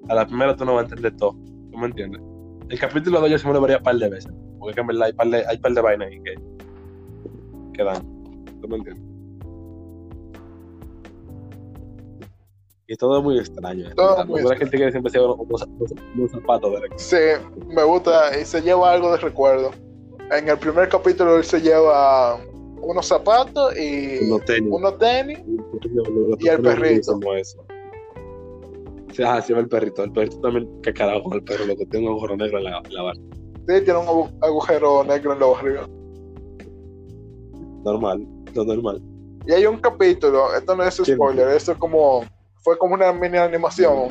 A 0.08 0.14
la 0.14 0.26
primera 0.26 0.56
tú 0.56 0.64
no 0.64 0.74
vas 0.74 0.82
a 0.82 0.88
entender 0.88 1.16
todo. 1.16 1.36
¿Tú 1.70 1.78
me 1.78 1.86
entiendes? 1.86 2.20
El 2.68 2.80
capítulo 2.80 3.20
2 3.20 3.30
yo 3.30 3.38
se 3.38 3.46
me 3.46 3.54
lo 3.54 3.60
vería 3.60 3.76
un 3.76 3.84
par 3.84 3.94
de 3.96 4.08
veces. 4.08 4.32
Porque 4.58 4.80
en 4.80 4.88
verdad 4.88 5.04
hay 5.04 5.12
par 5.12 5.28
de, 5.28 5.44
hay 5.46 5.58
par 5.58 5.72
de 5.72 5.80
vainas 5.80 6.08
ahí 6.08 6.20
que, 6.20 6.34
que 7.74 7.84
dan. 7.84 8.02
¿Tú 8.60 8.68
me 8.68 8.78
entiendes? 8.78 9.11
Y 12.88 12.96
todo 12.96 13.18
es 13.18 13.24
muy 13.24 13.38
extraño. 13.38 13.94
Todo 13.94 14.26
muy 14.26 14.42
gente 14.56 14.76
que 14.76 14.90
siempre 14.90 15.10
se 15.10 15.18
lleva 15.18 15.34
unos, 15.34 15.60
zapatos. 16.30 16.72
¿verdad? 16.72 16.96
Sí, 16.96 17.16
me 17.68 17.82
gusta. 17.84 18.38
Y 18.38 18.44
se 18.44 18.60
lleva 18.60 18.92
algo 18.92 19.12
de 19.12 19.18
recuerdo. 19.18 19.70
En 20.30 20.48
el 20.48 20.58
primer 20.58 20.88
capítulo 20.88 21.36
él 21.36 21.44
se 21.44 21.60
lleva 21.60 22.38
unos 22.82 23.06
zapatos 23.06 23.76
y 23.78 24.18
unos 24.24 24.44
tenis, 24.98 25.40
y 26.38 26.48
el 26.48 26.60
perrito. 26.60 27.18
Sí, 29.12 29.22
ah, 29.24 29.40
sí, 29.42 29.52
el 29.52 29.68
perrito. 29.68 30.02
El 30.02 30.12
perrito 30.12 30.40
también, 30.40 30.68
qué 30.82 30.92
carajo, 30.92 31.34
el 31.34 31.44
perro, 31.44 31.66
lo 31.66 31.76
que 31.76 31.86
tiene 31.86 32.06
un 32.06 32.12
agujero 32.12 32.36
negro 32.36 32.58
en 32.58 32.64
la, 32.64 32.80
barra. 32.80 33.20
Sí, 33.68 33.84
tiene 33.84 33.98
un 33.98 34.30
agujero 34.40 35.04
negro 35.04 35.32
en 35.34 35.40
la 35.40 35.46
barriga. 35.46 35.88
Normal, 37.84 38.26
lo 38.54 38.64
normal. 38.64 39.02
Y 39.46 39.52
hay 39.52 39.66
un 39.66 39.78
capítulo, 39.78 40.54
esto 40.54 40.74
no 40.76 40.84
es 40.84 40.94
spoiler, 40.94 41.48
esto 41.48 41.72
es 41.72 41.78
como, 41.78 42.24
fue 42.62 42.78
como 42.78 42.94
una 42.94 43.12
mini 43.12 43.38
animación. 43.38 44.10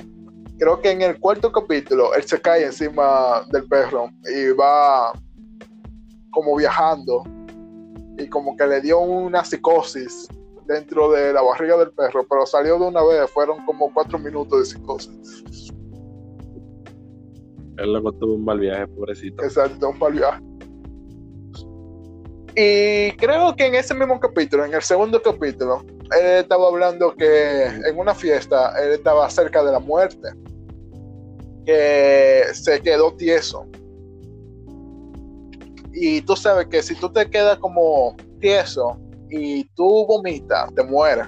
Creo 0.60 0.80
que 0.80 0.92
en 0.92 1.02
el 1.02 1.20
cuarto 1.20 1.52
capítulo 1.52 2.14
él 2.14 2.24
se 2.24 2.40
cae 2.40 2.66
encima 2.66 3.46
del 3.52 3.68
perro 3.68 4.10
y 4.34 4.52
va 4.52 5.12
como 6.32 6.56
viajando 6.56 7.24
y 8.18 8.28
como 8.28 8.56
que 8.56 8.68
le 8.68 8.82
dio 8.82 9.00
una 9.00 9.44
psicosis 9.44 10.28
dentro 10.68 11.12
de 11.12 11.34
la 11.34 11.42
barriga 11.42 11.78
del 11.78 11.92
perro, 11.92 12.26
pero 12.30 12.46
salió 12.46 12.78
de 12.78 12.86
una 12.86 13.04
vez, 13.04 13.30
fueron 13.32 13.66
como 13.66 13.92
cuatro 13.94 14.20
minutos 14.20 14.60
de 14.60 14.66
psicosis. 14.66 15.72
Él 17.78 17.94
le 17.94 18.02
tuvo 18.20 18.36
un 18.36 18.46
mal 18.46 18.60
viaje, 18.60 18.88
pobrecito. 18.88 19.44
Exacto, 19.44 19.90
un 19.90 20.00
mal 20.00 20.14
viaje. 20.14 20.42
Y 22.56 23.12
creo 23.18 23.56
que 23.56 23.66
en 23.66 23.76
ese 23.76 23.94
mismo 23.96 24.20
capítulo, 24.20 24.66
en 24.66 24.74
el 24.74 24.82
segundo 24.82 25.22
capítulo, 25.22 25.84
él 26.20 26.26
estaba 26.40 26.68
hablando 26.68 27.14
que 27.16 27.66
en 27.66 27.98
una 27.98 28.14
fiesta 28.14 28.74
él 28.84 28.92
estaba 28.92 29.30
cerca 29.30 29.64
de 29.64 29.72
la 29.72 29.80
muerte, 29.80 30.30
que 31.66 32.44
se 32.54 32.82
quedó 32.82 33.14
tieso 33.14 33.66
y 35.94 36.22
tú 36.22 36.36
sabes 36.36 36.68
que 36.68 36.82
si 36.82 36.96
tú 36.96 37.10
te 37.10 37.30
quedas 37.30 37.58
como 37.58 38.16
tieso 38.40 38.98
y 39.30 39.64
tú 39.76 40.06
vomitas, 40.08 40.74
te 40.74 40.84
mueres. 40.84 41.28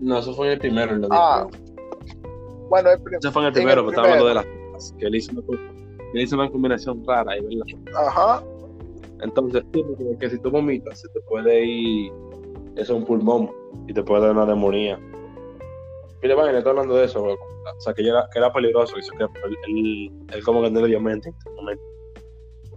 no, 0.00 0.18
eso 0.18 0.34
fue 0.34 0.46
en 0.46 0.52
el 0.52 0.58
primero. 0.58 1.08
ah, 1.10 1.46
bueno, 2.68 2.90
Eso 2.90 3.32
fue 3.32 3.42
en 3.42 3.48
el 3.48 3.52
primero, 3.52 3.82
pero 3.82 3.90
estaba 3.90 4.08
hablando 4.08 4.28
de 4.28 4.34
las 4.34 4.92
que 4.98 5.06
él 5.06 5.14
hizo. 5.16 5.32
que 6.12 6.22
hizo 6.22 6.36
una 6.36 6.50
combinación 6.50 7.04
rara 7.06 7.32
ahí, 7.32 7.40
¿verdad? 7.42 8.06
Ajá. 8.06 8.42
Entonces, 9.22 9.62
sí, 9.72 9.82
porque 9.82 10.18
que 10.18 10.30
si 10.30 10.38
tú 10.38 10.50
vomitas, 10.50 11.00
se 11.00 11.08
te 11.08 11.20
puede 11.22 11.64
ir 11.64 12.12
es 12.76 12.90
un 12.90 13.04
pulmón 13.04 13.50
y 13.88 13.94
te 13.94 14.02
puede 14.02 14.22
dar 14.22 14.32
una 14.32 14.46
neumonía. 14.46 14.98
Mire, 16.22 16.34
vaya, 16.34 16.52
le 16.52 16.58
estoy 16.58 16.70
hablando 16.70 16.94
de 16.94 17.04
eso, 17.04 17.22
o 17.24 17.80
sea, 17.80 17.92
que 17.92 18.06
era, 18.06 18.28
que 18.32 18.38
era 18.38 18.52
peligroso, 18.52 18.96
y 18.98 19.16
que 19.16 19.24
él, 19.24 20.12
él, 20.32 20.44
como 20.44 20.62
que 20.62 20.70
no 20.70 20.80
le 20.80 20.88
dio 20.88 21.00
mente 21.00 21.28
en 21.28 21.34
ese 21.36 21.50
momento. 21.50 21.84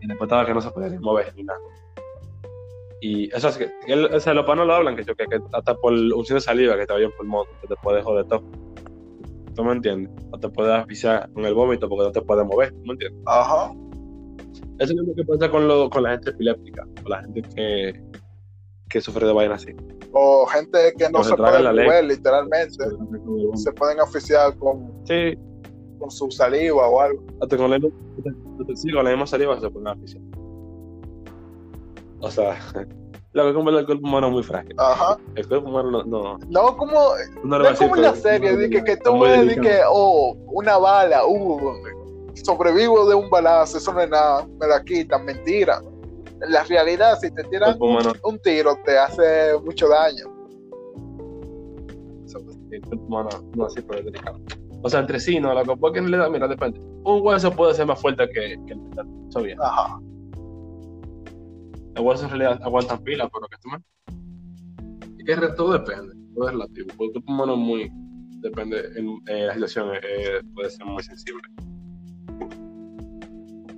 Y 0.01 0.07
después 0.07 0.27
estaba 0.27 0.45
que 0.45 0.53
no 0.53 0.61
se 0.61 0.71
podía 0.71 0.89
ni 0.89 0.97
mover 0.99 1.33
ni 1.35 1.43
nada. 1.43 1.59
Y 3.01 3.33
eso 3.33 3.47
es 3.47 3.57
que, 3.57 3.71
él, 3.87 4.05
o 4.05 4.19
sea, 4.19 4.33
los 4.33 4.45
panos 4.45 4.67
lo 4.67 4.73
hablan, 4.73 4.95
que, 4.95 5.03
que, 5.05 5.13
que 5.15 5.39
hasta 5.53 5.75
por 5.75 5.93
un 5.93 6.23
de 6.23 6.41
saliva 6.41 6.77
que 6.77 6.85
te 6.85 6.93
vaya 6.93 7.05
en 7.05 7.11
pulmón, 7.13 7.45
que 7.61 7.67
te 7.67 7.75
puede 7.77 8.01
joder 8.01 8.25
todo. 8.27 8.43
¿Tú 9.55 9.63
me 9.63 9.73
entiendes? 9.73 10.11
No 10.31 10.39
te 10.39 10.49
puedes 10.49 10.71
asfixiar 10.73 11.31
con 11.33 11.45
el 11.45 11.53
vómito 11.53 11.89
porque 11.89 12.05
no 12.05 12.11
te 12.11 12.21
puedes 12.21 12.45
mover, 12.45 12.71
¿tú 12.71 12.85
me 12.85 12.93
entiendes? 12.93 13.21
Ajá. 13.25 13.73
Eso 14.79 14.93
es 14.93 14.95
lo 14.95 15.15
que 15.15 15.23
pasa 15.25 15.49
con, 15.49 15.67
lo, 15.67 15.89
con 15.89 16.03
la 16.03 16.11
gente 16.11 16.29
epiléptica, 16.29 16.87
con 17.01 17.09
la 17.09 17.21
gente 17.21 17.41
que, 17.55 18.01
que 18.89 18.99
sufre 18.99 19.25
de 19.25 19.33
vainas 19.33 19.63
así. 19.63 19.75
O 20.11 20.45
gente 20.47 20.93
que 20.97 21.09
no 21.09 21.23
se, 21.23 21.35
puede 21.35 21.61
mover, 21.61 22.03
literalmente. 22.05 22.73
Se 23.55 23.71
pueden 23.73 23.99
asfixiar 23.99 24.57
con, 24.57 24.91
sí. 25.05 25.37
con 25.99 26.09
su 26.09 26.31
saliva 26.31 26.87
o 26.87 26.99
algo. 26.99 27.23
Hasta 27.41 27.55
con 27.55 27.69
la, 27.69 27.79
sí, 28.75 28.91
con 28.91 29.05
la 29.05 29.11
misma 29.11 29.27
saliva 29.27 29.59
se 29.59 29.69
pueden 29.69 29.87
asfixiar. 29.87 30.23
O 32.21 32.31
sea, 32.31 32.57
lo 33.33 33.43
que 33.43 33.49
es 33.49 33.55
como 33.55 33.69
el 33.69 33.85
cuerpo 33.85 34.07
humano 34.07 34.27
es 34.27 34.33
muy 34.33 34.43
frágil. 34.43 34.75
Ajá. 34.77 35.17
El 35.35 35.47
cuerpo 35.47 35.69
humano 35.69 35.91
no. 35.91 36.03
No, 36.03 36.39
no 36.49 36.77
como, 36.77 36.99
no, 37.43 37.69
es 37.69 37.77
como 37.77 37.95
en 37.95 38.01
la 38.01 38.15
serie, 38.15 38.57
de 38.57 38.69
que, 38.69 38.83
que 38.83 38.97
tú 38.97 39.19
ves 39.19 39.57
que, 39.59 39.81
oh, 39.87 40.35
una 40.47 40.77
bala, 40.79 41.25
uh, 41.25 41.59
sobrevivo 42.33 43.07
de 43.07 43.13
un 43.13 43.29
balazo, 43.29 43.77
eso 43.77 43.93
no 43.93 44.01
es 44.01 44.09
nada, 44.09 44.47
me 44.59 44.67
la 44.67 44.83
quitan, 44.83 45.23
mentira 45.23 45.81
la 46.47 46.63
realidad, 46.63 47.17
si 47.19 47.31
te 47.31 47.43
tiran 47.45 47.77
un, 47.79 48.39
tiro, 48.39 48.77
te 48.85 48.97
hace 48.97 49.57
mucho 49.63 49.89
daño. 49.89 50.25
no, 53.09 53.65
así 53.65 53.81
delicado. 53.81 54.39
O 54.81 54.89
sea, 54.89 55.01
entre 55.01 55.19
sí, 55.19 55.39
no, 55.39 55.53
la 55.53 55.63
que 55.63 55.75
que 55.93 56.01
le 56.01 56.17
da, 56.17 56.29
mira, 56.29 56.47
depende. 56.47 56.79
Un 57.03 57.21
hueso 57.21 57.51
puede 57.51 57.73
ser 57.73 57.85
más 57.85 57.99
fuerte 57.99 58.27
que, 58.29 58.57
que 58.65 58.73
el 58.73 58.79
metal, 58.79 59.07
eso 59.27 59.41
bien. 59.41 59.57
Ajá. 59.61 59.99
Los 61.95 62.05
huesos 62.05 62.23
en 62.25 62.29
realidad 62.29 62.61
aguantan 62.63 63.03
pila, 63.03 63.29
pero 63.29 63.47
que 63.47 63.57
toman. 63.57 63.83
Y 65.17 65.25
que 65.25 65.35
todo 65.57 65.73
depende, 65.73 66.15
todo 66.33 66.47
es 66.47 66.53
relativo. 66.53 66.87
Porque 66.95 67.19
tu 67.19 67.31
humano 67.31 67.57
muy, 67.57 67.91
depende, 68.41 68.83
en, 68.95 69.47
la 69.47 69.53
situación 69.53 69.95
eh, 69.95 70.41
puede 70.53 70.69
ser 70.69 70.85
muy 70.85 71.03
sensible. 71.03 71.43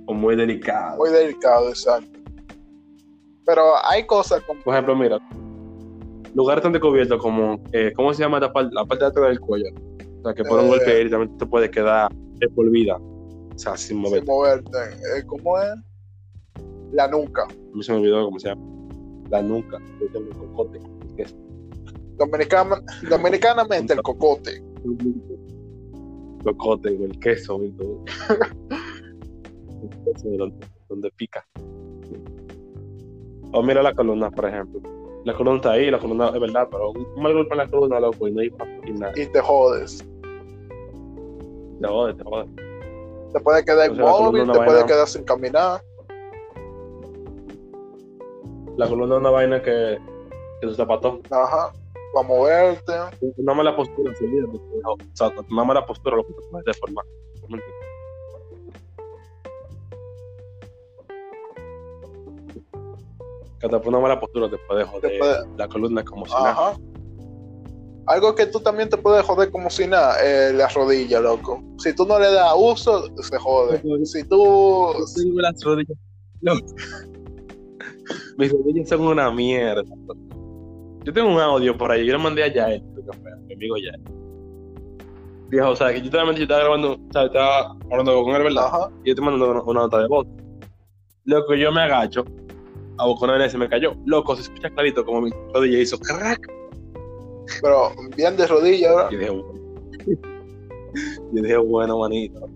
O 0.06 0.14
muy 0.14 0.36
delicado. 0.36 0.98
Muy 0.98 1.10
delicado, 1.10 1.68
exacto. 1.70 2.21
Pero 3.44 3.72
hay 3.84 4.06
cosas 4.06 4.42
como... 4.42 4.60
Por 4.62 4.74
ejemplo, 4.74 4.96
mira, 4.96 5.18
lugares 6.34 6.62
tan 6.62 6.72
descubiertos 6.72 7.20
como, 7.20 7.60
eh, 7.72 7.92
¿cómo 7.94 8.12
se 8.14 8.22
llama 8.22 8.40
la, 8.40 8.52
parte, 8.52 8.74
la 8.74 8.84
parte 8.84 9.04
de 9.04 9.10
atrás 9.10 9.28
del 9.28 9.40
cuello? 9.40 9.66
O 10.20 10.22
sea, 10.24 10.34
que 10.34 10.44
por 10.44 10.60
un 10.60 10.68
golpe 10.68 10.90
eh. 10.92 10.96
directamente 10.98 11.34
te 11.38 11.46
puede 11.46 11.70
quedar 11.70 12.10
por 12.54 12.70
vida. 12.70 12.96
O 12.96 13.58
sea, 13.58 13.76
sin 13.76 13.98
moverte. 13.98 14.26
Sin 14.26 14.34
moverte. 14.34 14.78
Eh, 15.18 15.24
¿Cómo 15.26 15.58
es? 15.58 15.74
La 16.92 17.08
nuca. 17.08 17.42
A 17.42 17.76
mí 17.76 17.82
se 17.82 17.92
me 17.92 17.98
olvidó 17.98 18.24
cómo 18.24 18.38
se 18.38 18.48
llama. 18.48 18.62
La 19.30 19.42
nuca. 19.42 19.78
El 20.00 20.28
cocote. 20.30 20.80
¿Qué 21.16 21.22
es? 21.22 21.34
Dominicana, 22.16 22.80
dominicanamente 23.08 23.94
el 23.94 24.02
cocote. 24.02 24.62
Cocote, 26.44 26.88
el 26.90 27.18
queso 27.18 27.62
y 27.64 27.72
todo. 27.72 28.04
el 29.82 30.04
queso 30.04 30.28
donde, 30.36 30.66
donde 30.88 31.10
pica. 31.12 31.44
O 33.52 33.62
mira 33.62 33.82
la 33.82 33.94
columna, 33.94 34.30
por 34.30 34.46
ejemplo. 34.46 34.80
La 35.24 35.34
columna 35.34 35.56
está 35.56 35.72
ahí, 35.72 35.90
la 35.90 35.98
columna 35.98 36.30
es 36.30 36.40
verdad, 36.40 36.68
pero 36.70 36.90
un 36.90 37.22
mal 37.22 37.32
golpe 37.32 37.54
en 37.54 37.58
la 37.58 37.68
columna, 37.68 38.00
loco, 38.00 38.26
y 38.26 38.32
no 38.32 38.40
hay 38.40 38.50
nada. 38.94 39.12
Y 39.14 39.26
te 39.26 39.40
jodes. 39.40 40.04
Te 41.80 41.88
jodes, 41.88 42.16
te 42.16 42.24
jodes. 42.24 42.48
Te 43.32 43.40
puede 43.40 43.64
quedar 43.64 43.90
inmóvil, 43.92 44.50
te 44.50 44.58
puede 44.58 44.86
quedar 44.86 45.06
sin 45.06 45.24
caminar. 45.24 45.82
La 48.76 48.88
columna 48.88 49.14
es 49.16 49.20
una 49.20 49.30
vaina 49.30 49.62
que, 49.62 49.98
que 50.60 50.68
se 50.68 50.74
zapató. 50.74 51.20
Ajá. 51.30 51.72
Para 52.14 52.28
moverte. 52.28 52.92
Una 53.36 53.54
mala 53.54 53.76
postura, 53.76 54.14
sí, 54.16 54.26
o 54.84 54.96
sea, 55.12 55.32
una 55.50 55.64
mala 55.64 55.86
postura 55.86 56.16
lo 56.16 56.26
que 56.26 56.32
te 56.32 56.42
puede 56.50 56.64
deformar. 56.66 57.04
Que 63.62 63.68
te 63.68 63.78
pone 63.78 63.96
una 63.96 64.00
mala 64.00 64.20
postura 64.20 64.50
te 64.50 64.58
puede 64.58 64.84
joder 64.84 65.12
la 65.56 65.68
columna 65.68 66.04
como 66.04 66.26
si 66.26 66.32
nada. 66.32 66.76
Algo 68.06 68.34
que 68.34 68.46
tú 68.46 68.58
también 68.58 68.88
te 68.88 68.96
puedes 68.96 69.24
joder 69.24 69.52
como 69.52 69.70
si 69.70 69.86
nada, 69.86 70.16
eh, 70.20 70.52
la 70.52 70.66
rodilla, 70.68 71.20
loco. 71.20 71.62
Si 71.78 71.94
tú 71.94 72.04
no 72.04 72.18
le 72.18 72.32
das 72.32 72.52
uso, 72.56 73.04
se 73.22 73.38
jode. 73.38 73.80
Si 74.04 74.24
tú. 74.24 74.92
tengo 75.14 75.40
las 75.40 75.62
rodillas. 75.62 75.96
No. 76.40 76.54
Mis 78.38 78.50
rodillas 78.50 78.88
son 78.88 79.02
una 79.02 79.30
mierda. 79.30 79.84
Yo 81.04 81.12
tengo 81.12 81.30
un 81.30 81.38
audio 81.38 81.76
por 81.78 81.92
ahí, 81.92 82.04
yo 82.04 82.14
lo 82.14 82.18
mandé 82.18 82.42
a 82.42 82.52
Yael, 82.52 82.82
mi 83.46 83.54
amigo 83.54 83.76
Yael. 83.76 84.02
Dijo, 85.50 85.68
o 85.68 85.76
sea, 85.76 85.92
que 85.92 86.00
yo 86.00 86.10
realmente 86.10 86.40
yo 86.40 86.44
estaba 86.44 86.60
grabando, 86.60 86.92
o 86.92 87.12
sea, 87.12 87.26
estaba 87.26 87.76
hablando 87.90 88.24
con 88.24 88.34
él, 88.34 88.42
¿verdad? 88.42 88.90
Y 89.04 89.10
yo 89.10 89.14
te 89.14 89.20
mando 89.20 89.50
una, 89.50 89.62
una 89.62 89.80
nota 89.82 89.98
de 90.00 90.08
voz. 90.08 90.26
Loco, 91.24 91.54
yo 91.54 91.70
me 91.70 91.82
agacho 91.82 92.24
a 92.98 93.06
Boconera 93.06 93.48
se 93.48 93.58
me 93.58 93.68
cayó. 93.68 93.94
Loco, 94.06 94.36
se 94.36 94.42
escucha 94.42 94.70
clarito 94.70 95.04
como 95.04 95.22
mi 95.22 95.30
rodilla 95.52 95.78
hizo 95.78 95.98
crack. 95.98 96.46
Pero 97.60 97.92
bien 98.16 98.36
de 98.36 98.46
rodilla, 98.46 98.94
¿verdad? 98.94 99.10
Y 99.10 99.16
dije, 99.16 99.42
yo 101.32 101.42
dije, 101.42 101.56
bueno, 101.56 101.98
manito. 101.98 102.48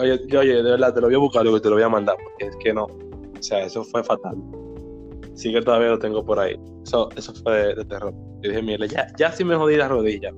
oye, 0.00 0.20
oye, 0.38 0.54
de 0.54 0.62
verdad, 0.62 0.94
te 0.94 1.00
lo 1.00 1.06
voy 1.08 1.16
a 1.16 1.18
buscar 1.18 1.46
y 1.46 1.60
te 1.60 1.68
lo 1.68 1.74
voy 1.74 1.84
a 1.84 1.88
mandar, 1.88 2.16
porque 2.22 2.46
es 2.46 2.56
que 2.56 2.72
no. 2.72 2.84
O 2.84 3.42
sea, 3.42 3.64
eso 3.64 3.84
fue 3.84 4.02
fatal. 4.02 4.36
Sí 5.34 5.52
que 5.52 5.62
todavía 5.62 5.88
lo 5.90 5.98
tengo 5.98 6.24
por 6.24 6.38
ahí. 6.38 6.56
Eso, 6.84 7.08
eso 7.16 7.32
fue 7.42 7.74
de, 7.74 7.84
terror. 7.84 8.12
Yo 8.42 8.50
dije, 8.50 8.62
mire, 8.62 8.88
ya, 8.88 9.06
ya 9.16 9.30
sí 9.30 9.44
me 9.44 9.56
jodí 9.56 9.76
la 9.76 9.88
rodilla. 9.88 10.32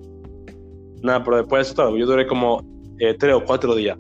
Nada, 1.02 1.24
pero 1.24 1.38
después 1.38 1.66
de 1.66 1.72
eso, 1.72 1.96
yo 1.96 2.06
duré 2.06 2.26
como 2.26 2.62
eh, 2.98 3.14
tres 3.18 3.34
o 3.34 3.44
cuatro 3.44 3.74
días 3.74 3.96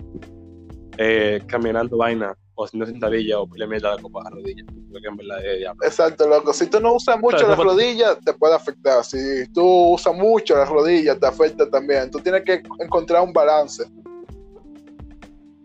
eh, 0.98 1.40
caminando 1.46 1.96
vaina 1.96 2.36
o 2.60 2.64
haciendo 2.64 2.86
sentadilla 2.86 3.40
o 3.40 3.48
le 3.56 3.66
mierda 3.66 3.96
la 3.96 4.02
copa 4.02 4.22
a 4.26 4.30
rodillas. 4.30 4.66
Exacto, 5.82 6.28
loco. 6.28 6.52
Si 6.52 6.66
tú 6.66 6.78
no 6.78 6.94
usas 6.94 7.18
mucho 7.18 7.48
las 7.48 7.58
rodillas, 7.58 8.18
te 8.24 8.34
puede 8.34 8.54
afectar. 8.54 9.02
Si 9.02 9.46
tú 9.52 9.94
usas 9.94 10.14
mucho 10.14 10.56
las 10.56 10.68
rodillas, 10.68 11.18
te 11.18 11.26
afecta 11.26 11.68
también. 11.70 12.10
Tú 12.10 12.18
tienes 12.20 12.42
que 12.44 12.62
encontrar 12.78 13.22
un 13.22 13.32
balance. 13.32 13.84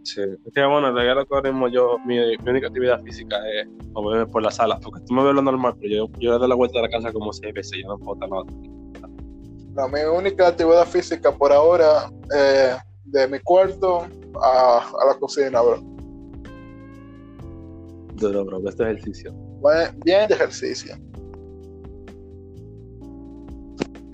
Sí, 0.03 0.21
es 0.21 0.53
que 0.53 0.63
bueno, 0.63 0.87
en 0.87 0.95
realidad 0.95 1.25
ahora 1.29 1.51
mismo 1.51 1.67
yo, 1.67 1.97
mi, 2.05 2.17
única 2.47 2.67
actividad 2.67 3.01
física 3.01 3.37
es 3.49 3.67
moverme 3.91 4.27
por 4.27 4.43
las 4.43 4.55
salas, 4.55 4.79
porque 4.81 5.03
tú 5.05 5.13
me 5.13 5.23
ves 5.23 5.33
lo 5.33 5.41
normal, 5.41 5.73
pero 5.81 5.95
yo, 5.95 6.19
yo 6.19 6.37
doy 6.37 6.47
la 6.47 6.55
vuelta 6.55 6.77
de 6.77 6.83
la 6.83 6.89
casa 6.89 7.11
como 7.11 7.33
seis 7.33 7.53
veces, 7.53 7.79
yo 7.81 7.89
no 7.89 7.97
puedo 7.97 8.13
estar 8.13 8.29
nada. 8.29 8.43
No, 9.73 9.89
mi 9.89 10.01
única 10.01 10.49
actividad 10.49 10.85
física 10.85 11.31
por 11.31 11.51
ahora, 11.51 12.07
eh, 12.37 12.75
de 13.05 13.27
mi 13.27 13.39
cuarto 13.39 14.05
a, 14.39 14.77
a 14.77 15.05
la 15.07 15.15
cocina, 15.15 15.59
bro 15.61 15.94
duro, 18.15 18.45
bro, 18.45 18.61
este 18.67 18.83
ejercicio. 18.83 19.33
bien 20.03 20.27
de 20.27 20.35
ejercicio. 20.35 20.95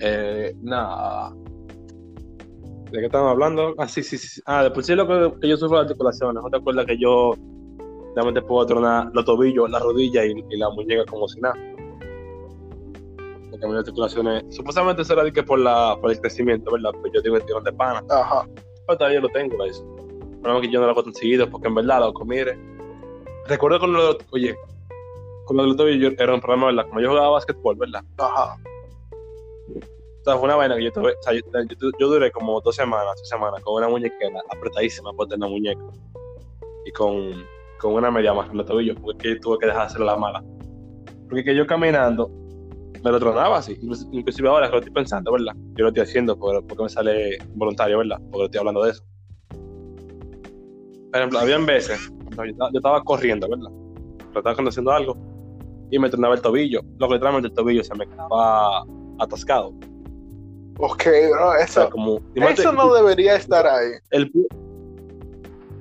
Eh, 0.00 0.52
nada. 0.60 1.32
¿De 2.90 2.98
qué 2.98 3.06
estamos 3.06 3.30
hablando? 3.30 3.74
Ah, 3.78 3.88
sí, 3.88 4.02
sí, 4.02 4.18
sí. 4.18 4.40
Ah, 4.44 4.64
después 4.64 4.84
sí 4.84 4.94
lo 4.94 5.06
que, 5.06 5.48
yo 5.48 5.56
sufro 5.56 5.78
de 5.78 5.84
articulaciones. 5.84 6.42
¿No 6.42 6.50
te 6.50 6.56
acuerdas 6.56 6.86
que 6.86 6.98
yo 6.98 7.34
realmente 8.14 8.42
puedo 8.42 8.66
tronar 8.66 9.10
los 9.14 9.24
tobillos, 9.24 9.70
la 9.70 9.78
rodilla 9.78 10.24
y, 10.24 10.34
la 10.56 10.68
muñeca 10.70 11.04
como 11.06 11.28
si 11.28 11.40
nada? 11.40 11.54
Porque 13.50 13.66
mis 13.66 13.76
articulaciones, 13.76 14.44
supuestamente 14.50 15.04
será 15.04 15.24
de 15.24 15.32
que 15.32 15.42
por, 15.42 15.60
la, 15.60 15.96
por 16.00 16.10
el 16.10 16.20
crecimiento, 16.20 16.70
¿verdad? 16.72 16.90
Pues 17.00 17.12
yo 17.14 17.22
tengo 17.22 17.36
el 17.36 17.44
tirón 17.44 17.64
de 17.64 17.72
pana. 17.72 18.02
Ajá. 18.10 18.46
Pero 18.86 18.98
todavía 18.98 19.20
lo 19.20 19.28
tengo, 19.28 19.56
¿verdad? 19.56 19.76
El 19.76 20.38
problema 20.40 20.60
es 20.60 20.66
que 20.66 20.72
yo 20.72 20.80
no 20.80 20.86
lo 20.86 20.92
hago 20.92 21.04
tan 21.04 21.14
seguido 21.14 21.48
porque 21.48 21.68
en 21.68 21.76
verdad, 21.76 22.00
loco, 22.00 22.24
mire, 22.24 22.58
recuerdo 23.46 23.80
con 23.80 23.92
lo, 23.92 24.18
oye, 24.30 24.56
con 25.44 25.56
lo 25.56 25.74
del 25.74 26.00
yo 26.00 26.10
era 26.18 26.34
un 26.34 26.40
problema, 26.40 26.66
¿verdad? 26.66 26.88
Como 26.88 27.00
yo 27.00 27.08
jugaba 27.10 27.30
básquetbol, 27.30 27.76
¿verdad? 27.76 28.02
Ajá. 28.18 28.56
O 30.22 30.24
sea, 30.24 30.36
fue 30.36 30.44
una 30.44 30.54
vaina 30.54 30.76
que 30.76 30.84
yo 30.84 30.92
tuve, 30.92 31.12
o 31.12 31.22
sea, 31.22 31.32
yo, 31.32 32.08
duré 32.08 32.30
como 32.30 32.60
dos 32.60 32.76
semanas, 32.76 33.16
tres 33.16 33.28
semanas 33.28 33.60
con 33.62 33.74
una 33.74 33.88
muñequera 33.88 34.40
apretadísima 34.50 35.12
por 35.12 35.26
tener 35.26 35.38
una 35.38 35.48
muñeca. 35.48 35.82
Y 36.86 36.92
con, 36.92 37.44
con 37.80 37.94
una 37.94 38.10
media 38.10 38.32
más 38.32 38.48
en 38.50 38.58
los 38.58 38.66
tobillos, 38.66 38.96
porque 39.00 39.36
tuve 39.36 39.58
que 39.58 39.66
dejar 39.66 39.82
de 39.82 39.86
hacer 39.86 40.00
la 40.00 40.16
mala. 40.16 40.44
Porque 41.28 41.42
que 41.42 41.56
yo 41.56 41.66
caminando 41.66 42.30
me 43.02 43.10
lo 43.10 43.18
tronaba 43.18 43.58
así. 43.58 43.76
Inclusive 44.12 44.48
ahora 44.48 44.66
que 44.66 44.72
lo 44.72 44.78
estoy 44.78 44.94
pensando, 44.94 45.32
¿verdad? 45.32 45.54
Yo 45.74 45.84
lo 45.84 45.88
estoy 45.88 46.04
haciendo 46.04 46.38
porque, 46.38 46.64
porque 46.66 46.84
me 46.84 46.88
sale 46.88 47.38
voluntario, 47.54 47.98
¿verdad? 47.98 48.20
Porque 48.30 48.44
estoy 48.44 48.58
hablando 48.60 48.84
de 48.84 48.90
eso. 48.92 49.04
por 51.10 51.18
ejemplo, 51.18 51.40
habían 51.40 51.66
veces, 51.66 52.12
yo 52.36 52.44
estaba, 52.44 52.70
yo 52.70 52.78
estaba 52.78 53.02
corriendo, 53.04 53.48
¿verdad? 53.48 53.70
Pero 54.32 54.50
estaba 54.50 54.68
haciendo 54.68 54.90
algo 54.92 55.16
y 55.92 55.98
me 55.98 56.08
tronaba 56.08 56.34
el 56.34 56.40
tobillo. 56.40 56.80
Lo 56.98 57.06
que 57.06 57.14
literalmente 57.14 57.48
el 57.48 57.54
tobillo 57.54 57.84
se 57.84 57.94
me 57.94 58.06
quedaba 58.06 58.84
atascado. 59.18 59.72
Ok, 60.78 61.04
bro, 61.30 61.50
O 61.50 61.52
sea, 61.52 61.64
eso, 61.64 61.90
como, 61.90 62.20
eso 62.34 62.72
no 62.72 62.94
debería 62.94 63.36
estar 63.36 63.66
ahí. 63.66 63.90
el 64.10 64.32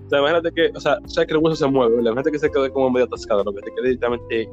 O 0.05 0.09
sea, 0.09 0.19
imagínate 0.19 0.51
que, 0.53 0.71
o 0.75 0.79
sea, 0.81 0.99
sabes 1.05 1.27
que 1.27 1.33
el 1.33 1.37
hueso 1.37 1.55
se 1.55 1.67
mueve, 1.67 1.95
¿verdad? 1.95 2.11
Imagínate 2.11 2.31
que 2.33 2.39
se 2.39 2.51
quede 2.51 2.69
como 2.71 2.89
medio 2.89 3.05
atascado, 3.05 3.43
lo 3.45 3.53
que 3.53 3.61
te 3.61 3.73
quede 3.73 3.91
literalmente. 3.91 4.49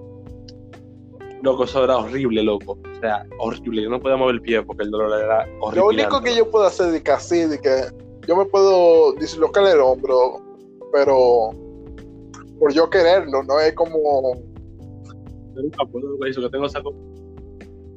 Loco, 1.42 1.64
eso 1.64 1.84
era 1.84 1.98
horrible, 1.98 2.42
loco. 2.44 2.72
O 2.72 3.00
sea, 3.00 3.26
horrible. 3.38 3.82
Yo 3.82 3.90
no 3.90 4.00
podía 4.00 4.16
mover 4.16 4.36
el 4.36 4.42
pie 4.42 4.62
porque 4.62 4.84
el 4.84 4.92
dolor 4.92 5.20
era 5.20 5.44
horrible. 5.60 5.80
Lo 5.80 5.88
único 5.88 6.22
que 6.22 6.36
yo 6.36 6.48
puedo 6.48 6.66
hacer 6.66 6.94
es 6.94 7.02
que 7.02 7.10
así, 7.10 7.40
de 7.40 7.60
que 7.60 7.90
yo 8.28 8.36
me 8.36 8.44
puedo 8.44 9.12
dislocar 9.14 9.66
el 9.66 9.80
hombro, 9.80 10.40
pero 10.92 11.50
por 12.58 12.72
yo 12.72 12.88
quererlo, 12.90 13.42
no 13.44 13.60
es 13.60 13.72
como 13.74 14.34
Yo 15.54 15.62
nunca 15.62 15.84
puedo, 15.86 16.24
eso 16.26 16.40
que 16.42 16.50
tengo 16.50 16.68
saco. 16.68 16.94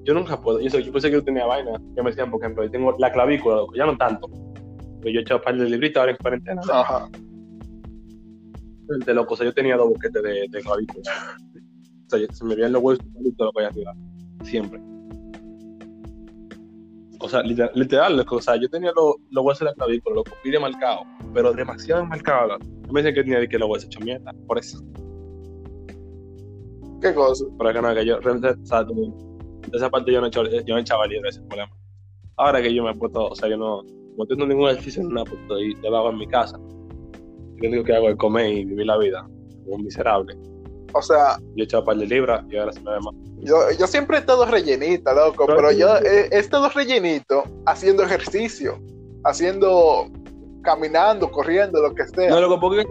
Yo 0.03 0.13
nunca 0.15 0.39
puedo. 0.41 0.59
Eso, 0.59 0.79
yo 0.79 0.91
pensé 0.91 1.09
que 1.09 1.15
yo 1.15 1.23
tenía 1.23 1.45
vaina. 1.45 1.79
Que 1.95 2.01
me 2.01 2.09
decían, 2.09 2.31
por 2.31 2.41
ejemplo, 2.41 2.63
yo 2.63 2.71
tengo 2.71 2.95
la 2.97 3.11
clavícula, 3.11 3.57
loco, 3.57 3.73
ya 3.75 3.85
no 3.85 3.95
tanto. 3.97 4.27
Pero 5.01 5.13
yo 5.13 5.19
he 5.19 5.21
echado 5.23 5.41
par 5.41 5.55
de 5.57 5.69
libritos 5.69 5.99
ahora 5.99 6.11
en 6.11 6.17
cuarentena. 6.17 6.61
ajá. 6.71 7.07
De 9.05 9.13
loco, 9.13 9.35
o 9.35 9.37
sea, 9.37 9.45
yo 9.45 9.53
tenía 9.53 9.77
dos 9.77 9.89
boquetes 9.89 10.21
de, 10.21 10.47
de 10.49 10.61
clavícula. 10.61 11.11
O 12.07 12.09
sea, 12.09 12.19
yo- 12.19 12.27
se 12.33 12.43
me 12.45 12.55
veían 12.55 12.71
los 12.73 12.81
huesos 12.83 13.05
lo 13.37 13.51
que 13.51 13.65
arriba. 13.65 13.93
Siempre. 14.43 14.81
O 17.23 17.29
sea, 17.29 17.43
literal, 17.43 17.71
literal 17.75 18.25
o 18.27 18.41
sea, 18.41 18.55
yo 18.55 18.67
tenía 18.69 18.91
los, 18.95 19.15
los 19.29 19.45
huesos 19.45 19.59
de 19.59 19.65
la 19.65 19.73
clavícula, 19.73 20.15
los 20.15 20.25
pide 20.43 20.59
marcados, 20.59 21.05
pero 21.33 21.53
demasiado 21.53 22.05
marcados. 22.05 22.59
me 22.91 23.01
decían 23.01 23.13
que 23.13 23.23
tenía 23.23 23.47
que 23.47 23.59
los 23.59 23.69
huesos 23.69 23.87
hechos 23.87 24.03
mierda, 24.03 24.33
por 24.47 24.57
eso. 24.57 24.83
¿Qué 27.01 27.13
cosa? 27.13 27.45
Pero 27.57 27.73
que 27.73 27.81
no, 27.81 27.95
que 27.95 28.05
yo 28.05 28.19
realmente, 28.19 28.61
o 28.61 28.65
sea, 28.65 28.85
esa 29.73 29.89
parte 29.89 30.11
yo 30.11 30.19
no 30.19 30.27
he 30.27 30.29
hecho, 30.29 30.43
yo 30.43 30.75
no 30.75 30.79
echaba 30.79 31.05
libre 31.07 31.29
ese 31.29 31.41
problema. 31.41 31.71
Ahora 32.37 32.61
que 32.61 32.73
yo 32.73 32.83
me 32.83 32.91
he 32.91 32.95
puesto, 32.95 33.27
o 33.27 33.35
sea, 33.35 33.49
yo 33.49 33.57
no, 33.57 33.83
no 34.17 34.25
tengo 34.25 34.45
ningún 34.45 34.69
ejercicio 34.69 35.01
en 35.01 35.09
nada, 35.09 35.25
pues 35.25 35.39
estoy, 35.41 35.75
yo 35.83 35.89
lo 35.89 35.97
hago 35.97 36.09
en 36.09 36.17
mi 36.17 36.27
casa. 36.27 36.57
Lo 36.57 37.69
único 37.69 37.83
que 37.83 37.93
hago 37.93 38.09
es 38.09 38.15
comer 38.15 38.51
y 38.51 38.65
vivir 38.65 38.87
la 38.87 38.97
vida, 38.97 39.27
como 39.63 39.75
un 39.75 39.83
miserable. 39.83 40.35
O 40.93 41.01
sea, 41.01 41.37
Yo 41.55 41.61
he 41.61 41.63
echado 41.63 41.81
un 41.81 41.85
par 41.87 41.97
de 41.97 42.05
libras 42.07 42.43
y 42.49 42.57
ahora 42.57 42.71
se 42.73 42.81
me 42.81 42.91
ve 42.91 42.99
más. 42.99 43.13
yo, 43.39 43.55
yo 43.79 43.87
siempre 43.87 44.17
he 44.17 44.19
estado 44.19 44.45
rellenita, 44.45 45.13
loco, 45.13 45.45
pero 45.47 45.71
yo 45.71 45.95
he, 45.97 46.27
he 46.31 46.39
estado 46.39 46.69
rellenito 46.69 47.43
haciendo 47.65 48.03
ejercicio, 48.03 48.77
haciendo, 49.25 50.07
caminando, 50.63 51.29
corriendo, 51.31 51.81
lo 51.81 51.93
que 51.95 52.07
sea. 52.07 52.29
No, 52.29 52.41
loco, 52.41 52.59
porque 52.59 52.85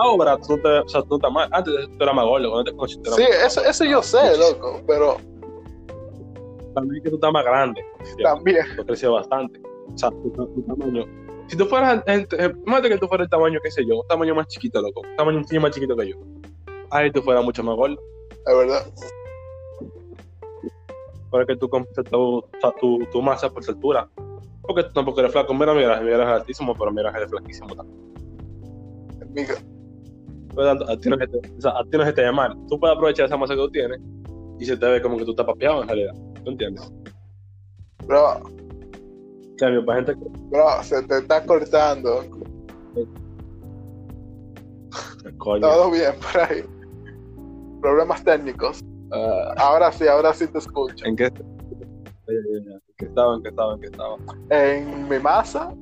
ahora 0.00 0.36
tú 0.38 0.58
te, 0.62 0.68
o 0.68 0.88
sea, 0.88 1.02
tú 1.02 1.16
estás 1.16 1.32
mal. 1.32 1.48
Antes 1.52 1.72
tú 1.96 2.02
eras 2.02 2.14
más 2.14 2.24
gordo, 2.24 2.50
cuando 2.50 2.64
te 2.70 2.76
eras 3.08 3.16
Sí, 3.16 3.24
eso, 3.44 3.64
eso 3.64 3.84
yo 3.84 4.02
sé, 4.02 4.36
loco, 4.38 4.80
pero 4.86 5.16
También 6.74 7.02
que 7.02 7.08
tú 7.10 7.16
estás 7.16 7.32
más 7.32 7.44
grande. 7.44 7.82
también, 8.22 8.64
Tú 8.74 8.82
has 8.82 8.86
crecido 8.86 9.12
bastante. 9.14 9.60
O 9.94 9.98
sea, 9.98 10.10
tu, 10.10 10.30
tu 10.30 10.62
tamaño. 10.66 11.04
Si 11.48 11.56
tú 11.56 11.64
fueras, 11.66 12.02
en- 12.06 12.26
en- 12.32 12.50
imagínate 12.66 12.88
que 12.88 12.98
tú 12.98 13.06
fueras 13.06 13.26
el 13.26 13.30
tamaño, 13.30 13.60
qué 13.62 13.70
sé 13.70 13.82
yo, 13.86 14.00
un 14.00 14.06
tamaño 14.08 14.34
más 14.34 14.48
chiquito, 14.48 14.82
loco. 14.82 15.00
Un 15.08 15.16
tamaño 15.16 15.38
un 15.38 15.62
más 15.62 15.70
chiquito 15.70 15.96
que 15.96 16.08
yo. 16.10 16.16
Ahí 16.90 17.10
tú 17.10 17.22
fueras 17.22 17.44
mucho 17.44 17.62
más 17.62 17.76
gordo. 17.76 17.96
es 18.46 18.56
verdad. 18.56 18.86
Porque 21.30 21.56
tú 21.56 21.68
compras 21.68 22.06
tu, 22.10 23.22
masa 23.22 23.50
por 23.50 23.64
tu 23.64 23.72
altura. 23.72 24.08
Porque 24.62 24.84
tú 24.84 24.92
tampoco 24.92 25.20
eres 25.20 25.32
flaco. 25.32 25.54
Mira, 25.54 25.74
mira, 25.74 26.00
mira, 26.00 26.16
eres 26.16 26.28
altísimo, 26.28 26.74
pero 26.74 26.92
mira, 26.92 27.10
eres 27.10 27.30
flaquísimo 27.30 27.74
también. 27.74 28.06
Tanto, 30.54 30.90
a 30.90 30.96
ti 30.96 31.10
no 31.10 31.18
se 31.18 31.26
te, 31.26 31.36
o 31.36 31.60
sea, 31.60 31.72
a 31.72 31.84
ti 31.84 31.98
no 31.98 32.04
se 32.04 32.12
te 32.12 32.22
ve 32.22 32.32
mal. 32.32 32.56
Tú 32.68 32.80
puedes 32.80 32.96
aprovechar 32.96 33.26
esa 33.26 33.36
masa 33.36 33.54
que 33.54 33.60
tú 33.60 33.70
tienes 33.70 34.00
y 34.58 34.64
se 34.64 34.76
te 34.76 34.86
ve 34.86 35.02
como 35.02 35.18
que 35.18 35.24
tú 35.24 35.32
estás 35.32 35.44
papeado 35.44 35.82
en 35.82 35.88
realidad. 35.88 36.14
¿Tú 36.44 36.52
entiendes? 36.52 36.90
Bro, 38.06 38.40
cambio, 39.58 39.84
para 39.84 39.98
gente 39.98 40.14
que. 40.14 40.24
bro, 40.48 40.82
se 40.82 41.02
te 41.02 41.18
está 41.18 41.44
cortando. 41.44 42.24
Coño. 45.38 45.60
Todo 45.60 45.90
bien 45.90 46.14
por 46.20 46.40
ahí. 46.40 46.64
Problemas 47.80 48.22
técnicos. 48.24 48.84
ah, 49.12 49.54
Ahora 49.58 49.92
sí, 49.92 50.06
ahora 50.06 50.32
sí 50.34 50.46
te 50.46 50.58
escucho. 50.58 51.04
¿En 51.04 51.16
qué? 51.16 51.26
¿En 51.26 52.80
qué 52.98 53.04
estaba? 53.06 53.34
¿En 53.36 53.42
qué 53.42 53.48
estaba? 53.48 53.74
¿En 53.74 53.80
qué 53.80 53.86
estaba? 53.86 54.16
En 54.50 55.08
mi 55.08 55.18
masa, 55.18 55.74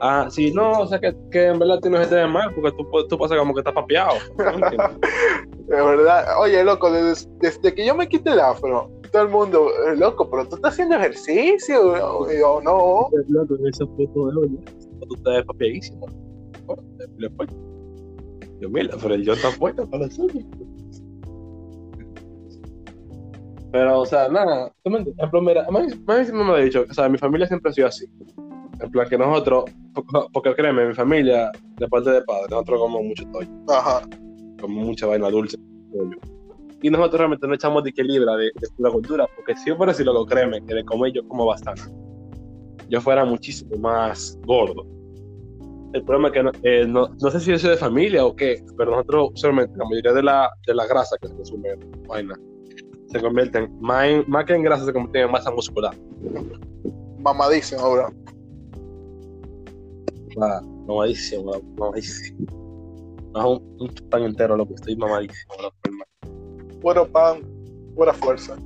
Ah, 0.00 0.26
sí, 0.28 0.52
no, 0.52 0.72
o 0.80 0.86
sea 0.86 0.98
que, 1.00 1.14
que 1.30 1.46
en 1.46 1.58
verdad 1.58 1.78
tú 1.80 1.88
no 1.88 2.02
se 2.02 2.10
te 2.10 2.16
ve 2.16 2.26
mal 2.26 2.52
porque 2.54 2.72
tú, 2.72 2.86
tú 3.08 3.16
pasas 3.16 3.38
como 3.38 3.54
que 3.54 3.60
estás 3.60 3.72
papeado. 3.72 4.12
de 4.36 5.76
verdad. 5.76 6.38
Oye, 6.40 6.62
loco, 6.62 6.90
desde, 6.92 7.26
desde 7.40 7.74
que 7.74 7.86
yo 7.86 7.94
me 7.94 8.06
quité 8.06 8.32
el 8.32 8.40
afro, 8.40 8.90
todo 9.12 9.22
el 9.22 9.28
mundo, 9.28 9.68
eh, 9.88 9.96
loco, 9.96 10.28
pero 10.28 10.46
tú 10.46 10.56
estás 10.56 10.72
haciendo 10.74 10.96
ejercicio. 10.96 11.96
Y 12.30 12.38
yo, 12.38 12.60
no. 12.62 13.08
Loco, 13.28 13.56
esa 13.66 13.86
foto 13.86 14.26
de 14.26 14.36
hoy, 14.36 14.58
tú 15.08 15.14
estás 15.14 15.44
papeadísimo. 15.46 16.06
Le. 17.16 17.30
Yo, 18.64 18.70
mira, 18.70 18.96
pero 19.00 19.14
el 19.14 19.22
yo 19.22 19.34
está 19.34 19.50
puesto 19.50 19.86
para 19.90 20.06
eso. 20.06 20.26
Pero, 23.70 24.00
o 24.00 24.06
sea, 24.06 24.26
nada, 24.28 24.72
tú 24.82 24.90
me 24.90 24.98
entiendes. 24.98 25.22
En 25.22 25.30
plan, 25.30 25.44
mira, 25.44 25.66
a 25.66 25.70
mí, 25.70 25.78
a 25.80 25.82
mí 25.82 26.24
siempre 26.24 26.32
me 26.32 26.52
ha 26.52 26.56
dicho, 26.56 26.86
o 26.88 26.94
sea, 26.94 27.10
mi 27.10 27.18
familia 27.18 27.46
siempre 27.46 27.70
ha 27.70 27.74
sido 27.74 27.88
así. 27.88 28.06
En 28.80 28.90
plan, 28.90 29.06
que 29.06 29.18
nosotros, 29.18 29.64
porque, 30.32 30.54
créeme, 30.54 30.86
mi 30.86 30.94
familia, 30.94 31.52
de 31.76 31.88
parte 31.88 32.08
de 32.08 32.22
padre, 32.22 32.46
nosotros 32.48 32.80
comemos 32.80 33.04
mucho 33.04 33.24
toyo, 33.32 33.48
Ajá. 33.68 34.08
comemos 34.58 34.86
mucha 34.86 35.08
vaina 35.08 35.28
dulce. 35.28 35.58
Y 36.80 36.88
nosotros 36.88 37.18
realmente 37.18 37.46
no 37.46 37.54
echamos 37.54 37.84
de 37.84 37.92
que 37.92 38.02
libra 38.02 38.34
de, 38.36 38.44
de 38.46 38.68
pura 38.78 38.90
cultura, 38.92 39.26
porque 39.36 39.54
si 39.56 39.68
yo 39.68 39.76
por 39.76 39.88
decirlo, 39.88 40.14
lo 40.14 40.24
créeme, 40.24 40.64
que 40.64 40.74
de 40.74 40.84
comer 40.86 41.12
yo 41.12 41.28
como 41.28 41.44
bastante. 41.44 41.82
Yo 42.88 42.98
fuera 43.02 43.26
muchísimo 43.26 43.76
más 43.76 44.38
gordo. 44.46 44.93
El 45.94 46.04
problema 46.04 46.28
es 46.28 46.34
que 46.34 46.42
no, 46.42 46.50
eh, 46.64 46.86
no, 46.88 47.08
no 47.08 47.30
sé 47.30 47.38
si 47.40 47.52
eso 47.52 47.68
es 47.70 47.74
de 47.74 47.76
familia 47.78 48.26
o 48.26 48.34
qué, 48.34 48.62
pero 48.76 48.90
nosotros 48.90 49.30
usualmente 49.34 49.76
la 49.78 49.84
mayoría 49.84 50.12
de 50.12 50.22
la, 50.24 50.50
de 50.66 50.74
la 50.74 50.86
grasa 50.86 51.16
que 51.20 51.28
se 51.28 51.34
consume 51.36 51.68
vaina 52.08 52.34
se 53.06 53.20
convierte 53.20 53.58
en, 53.58 53.80
más, 53.80 54.08
en- 54.08 54.24
más 54.26 54.44
que 54.44 54.54
en 54.54 54.64
grasa, 54.64 54.84
se 54.84 54.92
convierte 54.92 55.20
en 55.20 55.30
masa 55.30 55.52
muscular. 55.52 55.94
Mamadísimo, 57.20 57.92
bro. 57.92 58.08
Ah, 60.42 60.60
mamadísimo, 60.88 61.52
mamadísimo. 61.78 62.44
Más 63.32 63.44
un, 63.46 63.76
un 63.78 63.88
pan 64.10 64.24
entero, 64.24 64.56
lo 64.56 64.66
que 64.66 64.74
estoy 64.74 64.96
mamadísimo. 64.96 65.54
Puro 66.80 67.06
pan, 67.06 67.40
pura 67.94 68.12
fuerza. 68.12 68.56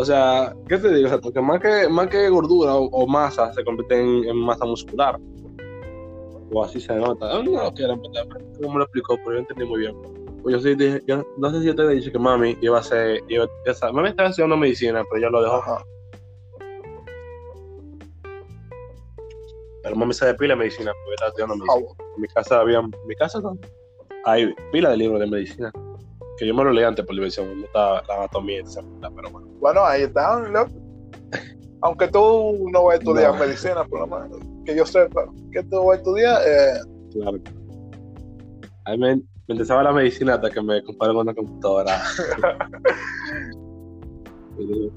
O 0.00 0.04
sea, 0.04 0.54
¿qué 0.68 0.78
te 0.78 0.94
digo? 0.94 1.06
O 1.06 1.10
sea, 1.10 1.18
porque 1.18 1.40
más 1.40 1.58
que, 1.58 1.88
más 1.88 2.06
que 2.06 2.28
gordura 2.28 2.76
o, 2.76 2.84
o 2.84 3.06
masa 3.08 3.52
se 3.52 3.64
convierte 3.64 4.00
en, 4.00 4.28
en 4.28 4.36
masa 4.36 4.64
muscular. 4.64 5.18
O 6.52 6.62
así 6.62 6.80
se 6.80 6.94
nota. 6.94 7.42
No 7.42 7.64
lo 7.64 7.74
quiero, 7.74 8.00
¿cómo 8.56 8.74
me 8.74 8.78
lo 8.78 8.84
explicó? 8.84 9.16
Pero 9.16 9.32
yo 9.32 9.38
entendí 9.40 9.64
muy 9.64 9.80
bien. 9.80 9.96
Pues 10.40 10.54
yo 10.54 10.60
sí 10.60 10.76
dije, 10.76 11.02
yo 11.04 11.26
no 11.36 11.50
sé 11.50 11.58
si 11.58 11.66
yo 11.66 11.74
te 11.74 11.82
he 11.82 11.88
dicho 11.88 12.12
que 12.12 12.18
mami 12.20 12.56
iba 12.60 12.78
a 12.78 12.82
ser, 12.82 13.24
iba, 13.26 13.44
o 13.44 13.74
sea, 13.74 13.90
mami 13.90 14.10
estaba 14.10 14.28
estudiando 14.28 14.56
medicina, 14.56 15.02
pero 15.10 15.20
yo 15.20 15.30
lo 15.30 15.42
dejó. 15.42 15.56
Ajá. 15.56 15.84
Pero 19.82 19.96
mami 19.96 20.14
sabe 20.14 20.34
pila 20.34 20.54
de 20.54 20.60
medicina, 20.60 20.92
porque 20.92 21.14
estaba 21.14 21.30
estudiando 21.30 21.56
medicina. 21.56 21.94
En 22.14 22.22
mi 22.22 22.28
casa 22.28 22.60
había, 22.60 22.78
en 22.78 22.92
mi 23.04 23.16
casa 23.16 23.40
no. 23.40 23.58
Hay 24.26 24.54
pila 24.70 24.90
de 24.90 24.96
libros 24.96 25.18
de 25.18 25.26
medicina. 25.26 25.72
Que 26.38 26.46
yo 26.46 26.54
me 26.54 26.62
lo 26.64 26.70
leí 26.72 26.84
antes 26.84 27.04
por 27.04 27.14
diversión, 27.16 27.48
me 27.48 27.62
gusta 27.62 28.02
la 28.08 28.14
anatomía 28.18 28.62
pero 29.14 29.30
bueno. 29.30 29.48
Bueno, 29.60 29.84
ahí 29.84 30.02
están, 30.02 30.52
loco. 30.52 30.72
Aunque 31.82 32.08
tú 32.08 32.68
no 32.72 32.84
vas 32.84 32.94
a 32.94 32.98
estudiar 32.98 33.34
No. 33.34 33.40
medicina, 33.40 33.84
por 33.84 34.00
lo 34.00 34.06
menos, 34.06 34.38
que 34.64 34.76
yo 34.76 34.86
sepa 34.86 35.26
que 35.52 35.62
tú 35.64 35.84
vas 35.84 35.96
a 35.96 35.98
estudiar, 35.98 36.40
eh, 36.46 36.78
Claro. 37.12 37.38
A 38.84 38.92
mí 38.92 38.98
me, 38.98 39.16
me 39.16 39.22
interesaba 39.48 39.82
la 39.82 39.92
medicina 39.92 40.34
hasta 40.34 40.50
que 40.50 40.62
me 40.62 40.82
comparé 40.82 41.12
con 41.12 41.22
una 41.22 41.34
computadora. 41.34 42.00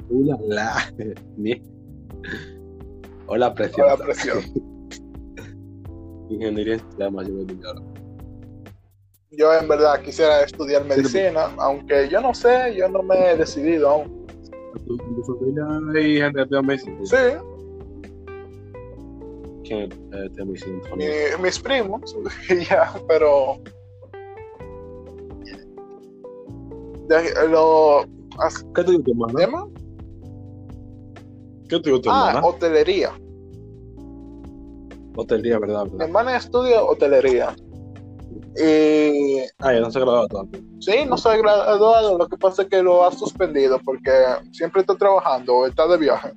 "Ula, 0.09 0.37
la". 0.47 0.73
Hola, 3.27 3.47
con 3.47 3.55
preciosa. 3.55 3.97
la 3.97 4.03
presión. 4.03 4.37
Ingeniería 6.29 6.73
en 6.75 6.79
sistemas, 6.79 7.27
yo 7.27 7.33
me 7.33 7.43
digo. 7.45 7.90
Yo 9.31 9.53
en 9.53 9.67
verdad 9.67 10.01
quisiera 10.01 10.41
estudiar 10.43 10.83
medicina, 10.85 11.49
aunque 11.57 12.09
yo 12.09 12.19
no 12.21 12.33
sé, 12.33 12.75
yo 12.75 12.89
no 12.89 13.01
me 13.01 13.31
he 13.31 13.37
decidido 13.37 13.89
aún. 13.89 14.27
¿En 14.75 14.85
tu, 14.85 14.97
tu 14.97 15.23
familia 15.23 15.65
hay 15.95 16.17
gente 16.17 16.41
estudia 16.41 16.61
medicina? 16.61 16.97
Sí, 17.05 17.15
¿Quién 19.63 19.91
eh, 19.91 20.25
estudia 20.25 20.45
medicina 20.45 20.75
en 20.75 20.81
tu 20.81 20.95
mi- 20.97 21.43
mis 21.43 21.59
primos, 21.59 22.15
ya, 22.69 22.93
pero 23.07 23.57
de- 27.07 27.47
lo 27.49 28.01
as- 28.39 28.65
¿Qué 28.75 28.83
te 28.83 28.91
hermana? 29.11 29.33
¿tema? 29.39 29.67
¿Qué 31.69 31.79
te 31.79 31.89
digo 31.89 32.01
tu 32.01 32.09
Ah, 32.09 32.41
hotelería. 32.43 33.11
Hotelería, 35.15 35.57
¿verdad? 35.59 35.85
Mi 35.85 36.03
hermana 36.03 36.35
estudia 36.35 36.83
hotelería. 36.83 37.55
Y. 38.57 39.39
Ah, 39.59 39.73
ya 39.73 39.79
no 39.79 39.91
se 39.91 39.99
ha 39.99 40.01
graduado 40.01 40.27
todavía. 40.27 40.61
Sí, 40.79 41.05
no 41.07 41.17
se 41.17 41.29
ha 41.29 41.37
graduado. 41.37 42.17
Lo 42.17 42.27
que 42.27 42.37
pasa 42.37 42.63
es 42.63 42.69
que 42.69 42.83
lo 42.83 43.05
ha 43.05 43.11
suspendido 43.11 43.79
porque 43.83 44.11
siempre 44.51 44.81
está 44.81 44.95
trabajando 44.95 45.55
o 45.55 45.67
está 45.67 45.87
de 45.87 45.97
viaje. 45.97 46.31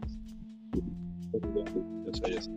Sé, 2.12 2.42
sé. 2.42 2.50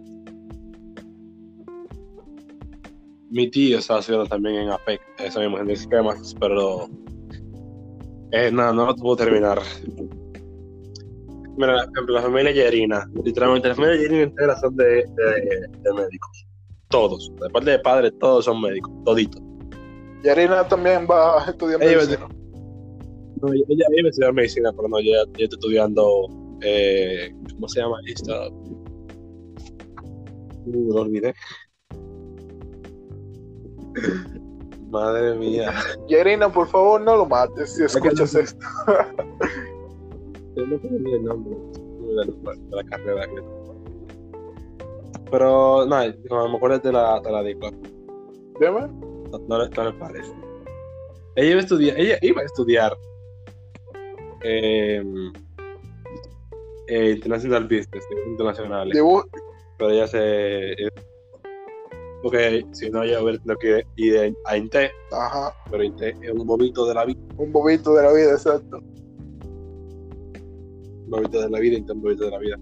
Mi 3.30 3.50
tío 3.50 3.80
estaba 3.80 4.00
estudiando 4.00 4.30
también 4.30 4.56
en 4.56 4.70
APEC, 4.70 5.02
eso 5.18 5.40
mismo, 5.42 5.58
en 5.60 5.68
sistemas, 5.76 6.34
pero 6.40 6.88
eh, 8.32 8.50
no, 8.52 8.72
no 8.74 8.86
lo 8.86 8.96
pudo 8.96 9.18
terminar. 9.18 9.62
Mira, 11.58 11.88
la 12.08 12.22
familia 12.22 12.52
Yerina, 12.52 13.10
literalmente 13.24 13.68
la 13.68 13.76
familia 13.76 14.02
Yerina 14.02 14.24
entera 14.24 14.58
son 14.60 14.76
de, 14.78 14.86
de, 14.86 15.68
de 15.82 15.94
médicos. 15.94 16.48
Todos, 16.90 17.32
de 17.42 17.50
parte 17.50 17.72
de 17.72 17.80
padres, 17.80 18.14
todos 18.20 18.46
son 18.46 18.62
médicos, 18.62 18.94
toditos. 19.04 19.42
Yarina 20.24 20.68
también 20.68 21.08
va 21.10 21.44
a 21.44 21.50
estudiar 21.50 21.82
Ella- 21.84 21.98
medicina. 21.98 22.28
No, 23.42 23.54
ella, 23.54 23.64
ella 23.70 23.86
iba 23.98 24.08
a 24.08 24.10
estudiar 24.10 24.34
medicina, 24.34 24.72
pero 24.76 24.88
no, 24.88 24.98
ella, 24.98 25.22
ella 25.36 25.44
está 25.46 25.56
estudiando, 25.56 26.28
eh, 26.62 27.32
¿cómo 27.54 27.68
se 27.70 27.80
llama 27.82 27.98
esta? 28.08 28.48
Uh, 30.66 30.94
lo 30.94 31.02
olvidé. 31.02 31.34
Madre 34.90 35.36
mía. 35.36 35.72
Yarina, 36.08 36.50
por 36.52 36.68
favor, 36.68 37.02
no 37.02 37.16
lo 37.18 37.26
mates 37.26 37.76
si 37.76 37.84
escuchas 37.84 38.34
no- 38.34 38.40
esto. 38.40 38.66
No 40.56 40.64
olvidé 40.76 41.16
el 41.18 41.24
nombre 41.24 41.56
de 41.56 42.34
la, 42.72 42.84
carrera. 42.86 43.28
que- 43.28 43.44
Pero, 45.30 45.86
nada, 45.86 46.06
me 46.30 46.56
acuerdo 46.56 46.80
de 46.80 46.92
la, 46.92 47.20
de 47.20 47.32
la. 47.32 47.44
Dime. 47.44 49.07
No, 49.32 49.40
no, 49.40 49.68
no 49.68 49.84
le 49.84 49.94
parece. 49.94 50.32
Ella 51.36 51.50
iba 51.52 51.60
a 51.60 51.64
estudiar, 51.64 52.00
ella 52.00 52.18
iba 52.22 52.42
a 52.42 52.46
estudiar 52.46 52.98
eh, 54.42 55.04
eh, 56.88 57.12
International 57.12 57.64
Business, 57.64 58.06
negocios 58.10 58.28
internacionales, 58.28 58.98
pero 59.78 59.92
ella 59.92 60.08
se... 60.08 60.72
eh, 60.74 60.90
porque 62.24 62.66
si 62.72 62.90
no, 62.90 63.04
ella 63.04 63.22
hubiera 63.22 63.38
tenido 63.38 63.58
que 63.60 63.86
ir 63.98 64.36
a 64.46 64.58
INTE, 64.58 64.90
Ajá. 65.12 65.54
pero 65.70 65.84
INTE 65.84 66.16
es 66.22 66.32
un 66.32 66.48
bobito 66.48 66.88
de 66.88 66.96
la 66.96 67.06
vida, 67.06 67.20
Un 67.38 67.52
bobito 67.52 67.94
de 67.94 68.04
la 68.04 68.12
vida, 68.12 68.32
exacto. 68.32 68.80
un 68.80 71.10
bobito 71.10 71.42
de 71.42 71.50
la 71.50 71.60
vida, 71.60 71.78
INTE 71.78 71.92
es 71.92 71.96
un 71.96 72.02
bobito 72.02 72.26
de 72.26 72.32
la 72.32 72.40
vida. 72.40 72.58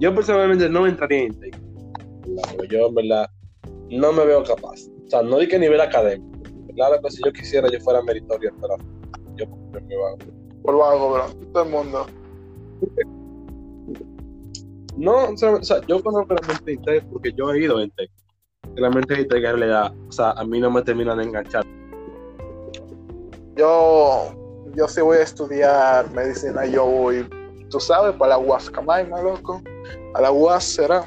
Yo 0.00 0.12
personalmente 0.14 0.68
no 0.68 0.86
entraría 0.86 1.20
en 1.20 1.26
INTE. 1.26 1.50
¿verdad? 2.26 2.64
Yo, 2.68 2.88
en 2.88 2.94
verdad, 2.94 3.30
no 3.90 4.12
me 4.12 4.24
veo 4.26 4.42
capaz. 4.42 4.80
O 5.10 5.18
sea, 5.18 5.22
no 5.22 5.38
di 5.40 5.48
que 5.48 5.56
a 5.56 5.58
nivel 5.58 5.80
académico. 5.80 6.38
Claro 6.76 7.02
que 7.02 7.10
si 7.10 7.20
yo 7.24 7.32
quisiera, 7.32 7.68
yo 7.68 7.80
fuera 7.80 8.00
meritorio, 8.00 8.52
pero 8.60 8.76
yo 9.34 9.44
yo 9.72 9.80
me 9.80 9.96
vago. 9.96 10.18
Por 10.62 10.76
vago, 10.78 11.12
bro. 11.14 11.24
Todo 11.52 11.64
el 11.64 11.68
mundo. 11.68 12.06
No, 14.96 15.30
o 15.30 15.36
sea, 15.36 15.54
o 15.54 15.62
sea, 15.64 15.80
yo 15.88 16.00
conozco 16.00 16.32
la 16.32 16.46
mente 16.46 16.64
de 16.64 16.72
Intec 16.74 17.04
porque 17.06 17.32
yo 17.32 17.52
he 17.52 17.64
ido 17.64 17.78
a 17.78 17.82
Intec. 17.82 18.08
Y 18.76 18.80
La 18.80 18.88
mente 18.88 19.14
de 19.14 19.22
Intec 19.22 19.38
en 19.38 19.58
realidad, 19.58 19.92
o 20.08 20.12
sea, 20.12 20.30
a 20.30 20.44
mí 20.44 20.60
no 20.60 20.70
me 20.70 20.82
terminan 20.82 21.18
de 21.18 21.24
enganchar. 21.24 21.66
Yo, 23.56 24.32
yo 24.76 24.86
sí 24.86 25.00
voy 25.00 25.18
a 25.18 25.22
estudiar 25.22 26.08
medicina. 26.12 26.66
Yo 26.66 26.86
voy, 26.86 27.28
tú 27.68 27.80
sabes, 27.80 28.14
para 28.14 28.36
la 28.36 28.38
Huascamaima, 28.38 29.20
loco. 29.22 29.60
A 30.14 30.20
la 30.20 30.30
UAS 30.30 30.62
será. 30.62 31.04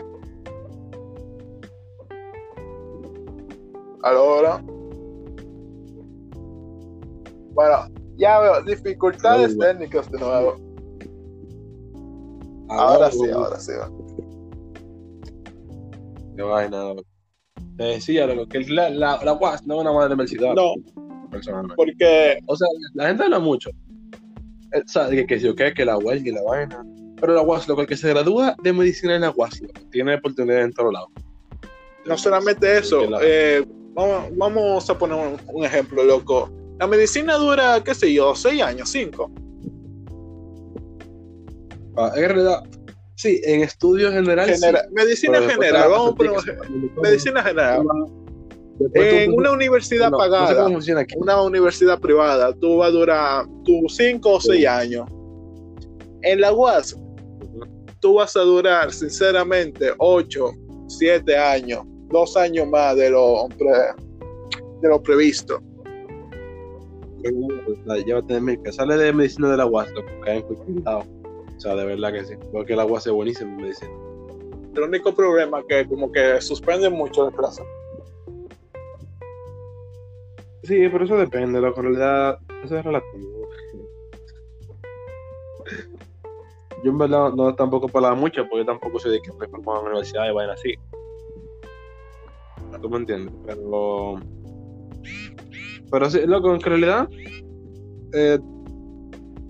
Ahora. 4.03 4.61
Bueno, 7.53 7.77
ya 8.17 8.39
veo, 8.39 8.61
dificultades 8.63 9.53
Ahora. 9.55 9.73
técnicas 9.73 10.11
de 10.11 10.19
nuevo. 10.19 10.55
Ahora 12.69 13.11
sí, 13.11 13.29
ahora 13.29 13.59
sí. 13.59 13.71
Qué 16.35 16.41
vaina. 16.41 16.83
loco. 16.83 17.03
Te 17.77 17.83
decía, 17.83 18.25
loco, 18.27 18.47
que 18.47 18.59
la, 18.61 18.89
la, 18.89 19.19
la 19.23 19.33
UAS 19.33 19.65
no 19.67 19.75
es 19.75 19.81
una 19.81 19.91
mala 19.93 20.07
universidad. 20.07 20.53
No, 20.55 20.73
personalmente. 21.29 21.75
porque 21.75 22.37
O 22.47 22.55
sea, 22.55 22.67
la 22.95 23.07
gente 23.07 23.23
habla 23.23 23.39
mucho. 23.39 23.69
Eh, 24.73 24.81
O 24.85 24.87
sea, 24.87 25.09
que, 25.09 25.25
que 25.25 25.39
si 25.39 25.45
yo 25.45 25.55
qué, 25.55 25.73
que 25.73 25.85
la 25.85 25.97
UAS 25.97 26.21
y 26.25 26.31
la 26.31 26.41
vaina. 26.43 26.83
Pero 27.19 27.35
la 27.35 27.41
UAS, 27.43 27.67
loco, 27.67 27.81
el 27.81 27.87
que 27.87 27.95
se 27.95 28.09
gradúa 28.09 28.55
de 28.63 28.73
medicina 28.73 29.15
en 29.15 29.21
la 29.21 29.31
UAS, 29.31 29.61
loco, 29.61 29.79
tiene 29.91 30.15
oportunidad 30.15 30.61
en 30.63 30.73
todos 30.73 30.91
lados. 30.91 31.09
no 32.05 32.17
solamente 32.17 32.77
eso, 32.79 32.99
Que 33.01 33.07
la- 33.09 33.19
eh, 33.21 33.63
vamos, 33.93 34.25
vamos 34.37 34.89
a 34.89 34.97
poner 34.97 35.17
un, 35.17 35.37
un 35.53 35.65
ejemplo, 35.65 36.03
loco. 36.03 36.49
La 36.79 36.87
medicina 36.87 37.35
dura, 37.35 37.81
qué 37.83 37.93
sé 37.95 38.11
yo, 38.13 38.35
seis 38.35 38.61
años, 38.61 38.89
cinco. 38.89 39.31
Ah, 41.95 42.11
en 42.15 42.23
realidad, 42.29 42.63
sí, 43.15 43.39
en 43.43 43.61
estudios 43.61 44.11
generales. 44.13 44.59
sí, 44.59 44.65
Genera- 44.65 44.87
medicina 44.91 45.33
pero 45.33 45.45
después 45.47 45.67
general, 45.67 45.89
vamos 45.91 46.11
a 46.11 46.15
poner 46.15 46.31
medicina 47.01 47.43
general. 47.43 47.83
En 48.95 49.31
una 49.33 49.51
universidad 49.51 50.09
no, 50.09 50.17
No 50.17 50.23
sé 50.23 50.29
pagada, 50.29 50.67
una 51.17 51.41
universidad 51.43 51.99
privada, 51.99 52.51
tú 52.53 52.77
vas 52.77 52.89
a 52.89 52.91
durar 52.91 53.45
tus 53.63 53.95
cinco 53.95 54.33
o 54.33 54.41
seis 54.41 54.61
Sí. 54.61 54.65
años. 54.65 55.07
En 56.23 56.41
la 56.41 56.51
UAS, 56.51 56.97
tú 57.99 58.15
vas 58.15 58.35
a 58.35 58.41
durar, 58.41 58.91
sinceramente, 58.91 59.91
ocho, 59.99 60.51
siete 60.87 61.37
años, 61.37 61.83
dos 62.09 62.37
años 62.37 62.67
más 62.67 62.95
de 62.95 63.09
lo, 63.09 63.47
pre- 63.57 63.93
de 64.81 64.89
lo 64.89 65.01
previsto. 65.01 65.59
Llévate 68.05 68.33
de 68.33 68.41
mí, 68.41 68.57
que 68.57 68.71
sale 68.71 68.97
de 68.97 69.13
medicina 69.13 69.49
de 69.51 69.57
la 69.57 69.65
UAS, 69.65 69.91
lo 69.91 70.05
que 70.05 70.43
lado. 70.83 71.03
O 71.55 71.59
sea, 71.59 71.75
de 71.75 71.85
verdad 71.85 72.11
que 72.11 72.25
sí. 72.25 72.35
Porque 72.51 72.75
la 72.75 72.85
UAS 72.85 73.07
es 73.07 73.13
buenísima 73.13 73.49
en 73.51 73.57
medicina. 73.57 73.91
El 74.75 74.83
único 74.83 75.13
problema 75.13 75.59
es 75.59 75.65
que 75.67 75.87
como 75.87 76.11
que 76.11 76.41
suspenden 76.41 76.93
mucho 76.93 77.25
las 77.25 77.35
clases. 77.35 77.65
Sí, 80.63 80.87
pero 80.89 81.05
eso 81.05 81.17
depende. 81.17 81.59
En 81.59 81.73
realidad, 81.73 82.39
eso 82.63 82.77
es 82.77 82.83
relativo. 82.83 83.47
Yo 86.83 86.91
en 86.91 86.97
verdad 86.97 87.31
no 87.33 87.55
tampoco 87.55 87.87
palaba 87.87 88.15
mucho, 88.15 88.41
porque 88.49 88.59
yo 88.59 88.65
tampoco 88.65 88.99
soy 88.99 89.13
de 89.13 89.21
que 89.21 89.31
me 89.33 89.47
formaba 89.47 89.79
en 89.79 89.85
la 89.85 89.91
universidad 89.91 90.29
y 90.29 90.33
vayan 90.33 90.51
así. 90.51 90.73
¿Tú 92.81 92.89
me 92.89 92.97
entiendes? 92.97 93.33
Pero. 93.45 94.15
Pero 95.91 96.09
sí, 96.09 96.19
loco, 96.25 96.53
en 96.53 96.61
realidad. 96.61 97.07
eh, 98.13 98.39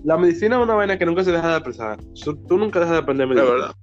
la 0.04 0.18
medicina 0.18 0.56
es 0.58 0.62
una 0.62 0.74
vaina 0.74 0.98
que 0.98 1.06
nunca 1.06 1.24
se 1.24 1.32
deja 1.32 1.48
de 1.48 1.54
apreciar. 1.56 1.98
Tú, 2.24 2.36
tú 2.46 2.58
nunca 2.58 2.78
dejas 2.80 2.94
de 2.96 2.98
aprender 3.02 3.26
De 3.28 3.34
medicina. 3.34 3.54
verdad. 3.54 3.74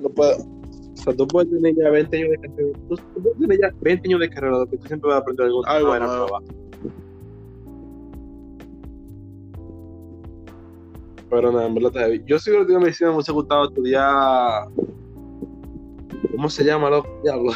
No 0.00 0.08
puedo. 0.08 0.36
O 0.38 0.96
sea, 1.02 1.14
tú 1.14 1.26
puedes 1.28 1.50
tener 1.50 1.74
ya 1.76 1.90
20 1.90 2.16
años 2.16 2.30
de 2.30 2.36
carrera. 2.48 2.78
Tú, 2.88 2.96
tú 2.96 3.22
puedes 3.22 3.38
tener 3.38 3.58
ya 3.60 3.70
20 3.80 4.08
años 4.08 4.20
de 4.20 4.30
carrera, 4.30 4.58
lo 4.58 4.66
que 4.66 4.76
tú 4.78 4.86
siempre 4.86 5.08
vas 5.08 5.16
a 5.16 5.20
aprender 5.20 5.46
algo 5.46 5.62
vaina 5.88 6.06
nuevo. 6.06 6.26
nueva. 6.26 6.40
Pero 11.30 11.52
nada, 11.52 11.66
en 11.66 11.74
verdad. 11.74 12.10
Yo 12.26 12.38
sí 12.38 12.50
que 12.50 12.72
la 12.72 12.78
medicina 12.80 13.10
me 13.10 13.16
hubiese 13.16 13.32
gustado 13.32 13.68
estudiar. 13.68 14.66
¿Cómo 16.32 16.48
se 16.48 16.64
llama, 16.64 16.90
loco? 16.90 17.08
Diablo. 17.22 17.52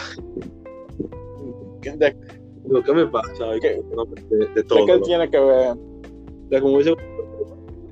¿De, 1.83 1.91
de 1.97 2.17
Digo, 2.65 2.83
¿Qué 2.83 2.93
me 2.95 3.07
pasa? 3.09 3.45
¿Qué? 3.61 3.83
No, 3.95 4.05
De, 4.07 4.47
de 4.55 4.63
todo. 4.65 4.87
qué 4.87 4.99
tiene 5.01 5.29
que 5.31 5.39
ver? 5.39 5.73
O 5.77 6.49
sea, 6.49 6.61
como 6.61 6.79
dice 6.79 6.95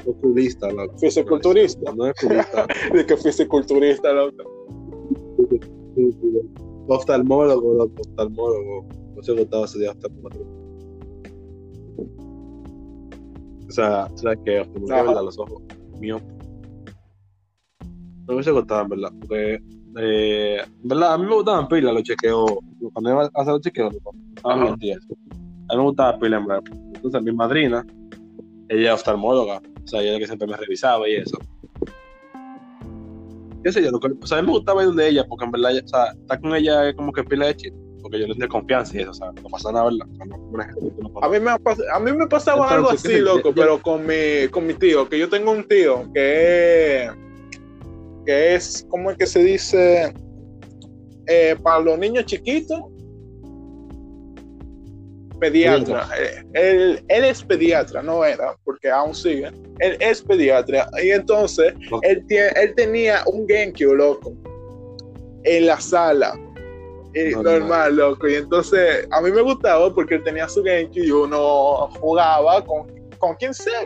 oculista, 0.07 0.71
loco. 0.73 0.97
Fisiculturista. 0.99 1.93
No 1.95 2.07
es 2.07 2.25
oculista. 2.25 2.67
De 2.93 3.07
que 3.07 3.17
fisiculturista, 3.17 4.13
loco. 4.13 4.43
oftalmólogo, 6.89 7.75
loco, 7.75 8.01
oftalmólogo. 8.09 8.87
No 9.15 9.23
se 9.23 9.33
gustaba 9.33 9.65
estudiar 9.67 9.95
oftalmólogo. 9.97 10.63
O 13.69 13.71
sea, 13.71 14.09
¿sabes 14.17 14.39
qué? 14.45 14.61
Oftalmología, 14.61 14.97
Ajá. 14.97 15.05
¿verdad? 15.09 15.25
Los 15.25 15.39
ojos 15.39 15.63
míos. 16.01 16.23
No 17.83 18.29
me 18.29 18.35
hubiese 18.35 18.51
gustado, 18.53 18.83
en 18.83 18.89
verdad. 18.89 19.13
Porque, 19.21 19.59
eh, 19.99 20.61
en 20.83 20.89
verdad, 20.89 21.15
a 21.15 21.19
mí 21.19 21.27
me 21.27 21.35
gustaban 21.35 21.69
pila 21.69 21.93
los 21.93 22.03
chequeos. 22.03 22.59
Cuando 22.93 23.11
iba 23.11 23.23
a 23.25 23.27
hacer 23.35 23.53
los 23.53 23.61
chequeos, 23.61 23.93
loco, 23.93 24.15
a 24.45 24.57
mí, 24.57 24.77
me 25.75 25.83
gustaba 25.83 26.19
pila, 26.19 26.37
en 26.39 26.47
verdad. 26.47 26.63
Entonces, 26.95 27.23
mi 27.23 27.33
madrina, 27.33 27.85
ella 28.69 28.89
es 28.89 28.95
oftalmóloga. 28.95 29.59
O 29.85 29.89
sea, 29.89 30.01
ella 30.01 30.11
es 30.11 30.15
la 30.15 30.19
que 30.21 30.27
siempre 30.27 30.49
me 30.49 30.57
revisaba 30.57 31.09
y 31.09 31.15
eso. 31.17 31.39
qué 33.65 33.71
sé 33.71 33.81
yo, 33.83 33.93
lo 33.93 34.01
que- 34.01 34.09
o 34.21 34.27
sea, 34.27 34.39
a 34.39 34.43
mí 34.43 34.47
me 34.49 34.55
gustaba 34.55 34.83
ir 34.83 34.89
donde 34.89 35.09
ella, 35.09 35.25
porque 35.29 35.45
en 35.45 35.53
verdad, 35.53 35.71
o 35.85 35.89
sea, 35.89 36.07
estar 36.21 36.41
con 36.41 36.53
ella 36.57 36.89
es 36.89 36.97
como 36.97 37.13
que 37.13 37.23
pila 37.23 37.47
de 37.47 37.55
chiste, 37.55 37.79
porque 38.03 38.19
yo 38.19 38.27
le 38.27 38.33
tenía 38.35 38.49
confianza 38.49 38.97
y 38.97 39.03
eso, 39.03 39.11
o 39.13 39.15
sea, 39.15 39.31
no 39.31 39.49
pasa 39.49 39.71
nada, 39.71 39.85
¿verdad? 39.85 40.09
O 40.11 40.17
sea, 40.17 40.27
no 40.27 40.37
no 41.13 41.21
A 41.25 41.29
mí 41.29 41.39
me, 41.39 41.51
pas- 41.53 41.85
a 41.95 42.01
mí 42.01 42.13
me 42.13 42.27
pasaba 42.27 42.75
Entonces, 42.75 42.77
algo 42.77 42.89
¿qué 42.89 42.95
así, 42.97 43.19
loco, 43.25 43.49
Yo- 43.51 43.55
pero 43.55 43.81
con 43.81 44.05
mi, 44.05 44.49
con 44.51 44.67
mi 44.67 44.75
tío, 44.75 45.09
que 45.09 45.17
yo 45.17 45.29
tengo 45.29 45.53
un 45.53 45.63
tío 45.63 46.11
que 46.13 47.09
que 48.25 48.55
es, 48.55 48.87
¿cómo 48.89 49.11
es 49.11 49.17
que 49.19 49.27
se 49.27 49.43
dice? 49.43 50.13
eh, 51.27 51.57
para 51.63 51.81
los 51.81 51.99
niños 51.99 52.27
chiquitos, 52.27 52.81
pediatra. 55.39 56.09
Eh, 56.19 56.45
él, 56.55 57.05
él, 57.09 57.25
es 57.25 57.43
pediatra, 57.43 58.03
no 58.03 58.25
era, 58.25 58.57
porque 58.65 58.91
aún 58.91 59.15
sigue. 59.15 59.51
Él 59.79 59.97
es 60.01 60.23
pediatra. 60.23 60.89
Y 61.03 61.11
entonces, 61.11 61.75
él, 62.03 62.25
él 62.29 62.75
tenía 62.77 63.23
un 63.27 63.47
GameCube, 63.47 63.97
loco, 63.97 64.33
en 65.45 65.67
la 65.67 65.81
sala. 65.81 66.39
normal. 67.43 67.97
loco. 67.97 68.29
Y 68.29 68.37
entonces, 68.37 69.07
a 69.11 69.21
mí 69.21 69.31
me 69.31 69.43
gustaba 69.43 69.93
porque 69.93 70.17
él 70.17 70.25
tenía 70.25 70.49
su 70.49 70.63
GameCube 70.63 71.07
y 71.07 71.11
uno 71.11 71.89
jugaba 72.01 72.65
con, 72.65 72.87
con 73.19 73.35
quien 73.37 73.53
sea. 73.53 73.85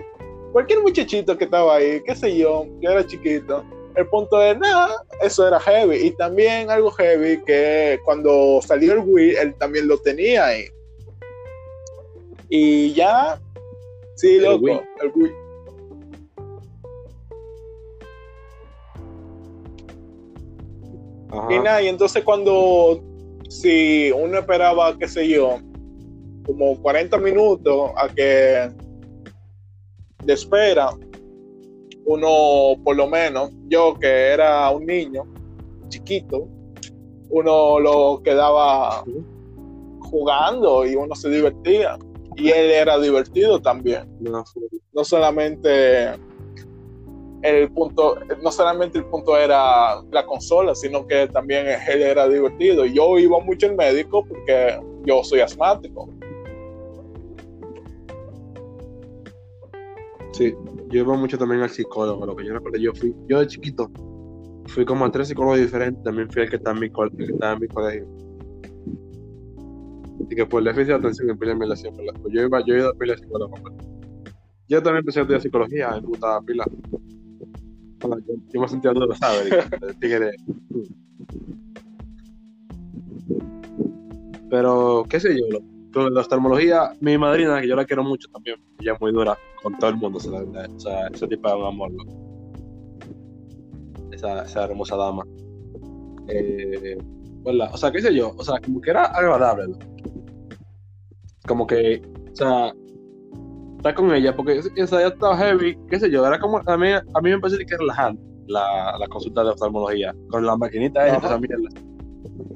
Cualquier 0.52 0.80
muchachito 0.80 1.36
que 1.36 1.44
estaba 1.44 1.76
ahí, 1.76 2.02
qué 2.06 2.14
sé 2.14 2.34
yo, 2.34 2.66
yo 2.80 2.90
era 2.90 3.06
chiquito 3.06 3.62
el 3.96 4.06
punto 4.08 4.38
de 4.38 4.56
nada, 4.56 5.02
eso 5.22 5.46
era 5.46 5.58
heavy. 5.58 5.96
Y 5.96 6.10
también 6.12 6.70
algo 6.70 6.90
heavy 6.92 7.42
que 7.44 7.98
cuando 8.04 8.60
salió 8.62 8.92
el 8.92 9.00
Wii, 9.00 9.36
él 9.36 9.54
también 9.54 9.88
lo 9.88 9.98
tenía 9.98 10.46
ahí. 10.46 10.66
Y 12.48 12.92
ya, 12.92 13.40
sí, 14.14 14.38
loco, 14.38 14.68
el 14.68 15.12
Wii. 15.14 15.32
Y 21.50 21.58
nada, 21.58 21.82
y 21.82 21.88
entonces 21.88 22.22
cuando, 22.22 23.02
si 23.48 24.10
uno 24.12 24.38
esperaba, 24.38 24.96
qué 24.96 25.08
sé 25.08 25.28
yo, 25.28 25.58
como 26.44 26.80
40 26.80 27.18
minutos 27.18 27.90
a 27.96 28.08
que 28.08 28.70
de 30.24 30.32
espera, 30.32 30.90
uno, 32.06 32.80
por 32.82 32.96
lo 32.96 33.08
menos, 33.08 33.50
yo 33.68 33.94
que 34.00 34.06
era 34.06 34.70
un 34.70 34.86
niño 34.86 35.24
chiquito, 35.88 36.48
uno 37.28 37.80
lo 37.80 38.22
quedaba 38.22 39.04
jugando 40.00 40.86
y 40.86 40.94
uno 40.94 41.14
se 41.14 41.28
divertía. 41.28 41.98
Y 42.36 42.50
él 42.50 42.70
era 42.70 42.98
divertido 42.98 43.60
también. 43.60 44.06
No 44.20 45.04
solamente 45.04 46.12
el 47.42 47.70
punto, 47.72 48.18
no 48.42 48.52
solamente 48.52 48.98
el 48.98 49.06
punto 49.06 49.36
era 49.36 50.02
la 50.10 50.26
consola, 50.26 50.74
sino 50.74 51.06
que 51.06 51.26
también 51.28 51.66
él 51.66 52.02
era 52.02 52.28
divertido. 52.28 52.84
Yo 52.84 53.18
iba 53.18 53.40
mucho 53.40 53.66
al 53.66 53.76
médico 53.76 54.24
porque 54.26 54.78
yo 55.04 55.24
soy 55.24 55.40
asmático. 55.40 56.08
Sí, 60.32 60.54
yo 60.88 61.00
iba 61.00 61.16
mucho 61.16 61.38
también 61.38 61.62
al 61.62 61.70
psicólogo, 61.70 62.24
lo 62.26 62.36
que 62.36 62.44
yo 62.44 62.54
recuerdo, 62.54 62.78
yo 62.78 62.92
fui, 62.94 63.14
yo 63.28 63.40
de 63.40 63.46
chiquito, 63.46 63.90
fui 64.66 64.84
como 64.84 65.04
a 65.04 65.10
tres 65.10 65.28
psicólogos 65.28 65.58
diferentes, 65.58 66.02
también 66.04 66.30
fui 66.30 66.42
el 66.42 66.50
que 66.50 66.56
estaba 66.56 66.76
en 66.76 66.80
mi, 66.80 66.90
que 66.90 67.24
estaba 67.24 67.52
en 67.54 67.60
mi 67.60 67.68
colegio. 67.68 68.06
Y 70.28 70.34
que 70.34 70.46
por 70.46 70.60
el 70.60 70.66
déficit 70.66 70.88
de 70.88 70.94
atención 70.94 71.30
en 71.30 71.38
pila 71.38 71.54
me 71.54 71.76
siempre 71.76 72.06
pues 72.20 72.34
yo 72.34 72.42
iba, 72.42 72.64
yo 72.64 72.74
iba 72.74 72.88
a 72.88 72.92
pila 72.92 73.14
de 73.14 73.18
psicólogo. 73.18 73.54
Pues. 73.62 73.74
Yo 74.68 74.82
también 74.82 75.00
empecé 75.00 75.20
a 75.20 75.22
estudiar 75.22 75.40
psicología, 75.40 75.90
me 75.90 76.00
gustaba 76.00 76.40
pila. 76.42 76.64
Yo, 78.02 78.34
yo 78.52 78.60
me 78.60 78.68
sentía 78.68 78.92
duro, 78.92 79.14
¿sabes? 79.14 79.52
Tigre. 80.00 80.32
Pero, 84.50 85.04
qué 85.08 85.18
sé 85.18 85.36
yo, 85.36 86.08
la 86.10 86.20
oftalmología, 86.20 86.92
mi 87.00 87.18
madrina, 87.18 87.60
que 87.60 87.68
yo 87.68 87.74
la 87.74 87.84
quiero 87.84 88.04
mucho 88.04 88.28
también, 88.28 88.56
ella 88.78 88.94
es 88.94 89.00
muy 89.00 89.12
dura 89.12 89.36
con 89.66 89.76
todo 89.78 89.90
el 89.90 89.96
mundo, 89.96 90.18
o 90.18 90.78
sea, 90.78 91.08
ese 91.08 91.26
tipo 91.26 91.48
de 91.48 91.56
un 91.56 91.66
amor, 91.66 91.90
esa, 94.12 94.44
esa, 94.44 94.62
hermosa 94.62 94.94
dama. 94.94 95.24
Eh, 96.28 96.96
o 97.44 97.76
sea, 97.76 97.90
qué 97.90 98.00
sé 98.00 98.14
yo, 98.14 98.32
o 98.38 98.44
sea, 98.44 98.60
como 98.60 98.80
que 98.80 98.90
era 98.90 99.06
agradable, 99.06 99.74
como 101.48 101.66
que, 101.66 102.00
o 102.30 102.36
sea, 102.36 102.72
estar 103.78 103.94
con 103.96 104.14
ella, 104.14 104.36
porque 104.36 104.60
esa 104.76 105.00
ya 105.00 105.08
estaba 105.08 105.36
heavy, 105.36 105.76
qué 105.90 105.98
sé 105.98 106.12
yo, 106.12 106.24
era 106.24 106.38
como, 106.38 106.58
a 106.64 106.76
mí, 106.76 106.92
a 106.92 107.20
mí 107.20 107.30
me 107.30 107.40
parece 107.40 107.66
que 107.66 107.76
relajante 107.76 108.22
la, 108.46 108.96
la 109.00 109.08
consulta 109.08 109.42
de 109.42 109.50
oftalmología, 109.50 110.14
con 110.30 110.46
la 110.46 110.56
maquinita 110.56 111.08
esa, 111.08 111.16
esa 111.16 111.38
mierda. 111.38 111.68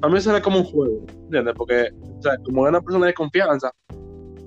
A 0.01 0.07
mí 0.07 0.17
eso 0.17 0.29
era 0.29 0.41
como 0.41 0.59
un 0.59 0.63
juego, 0.63 1.05
¿entiendes? 1.25 1.55
Porque 1.57 1.89
o 2.19 2.21
sea, 2.21 2.37
como 2.45 2.61
una 2.61 2.79
persona 2.79 3.07
de 3.07 3.13
confianza, 3.13 3.69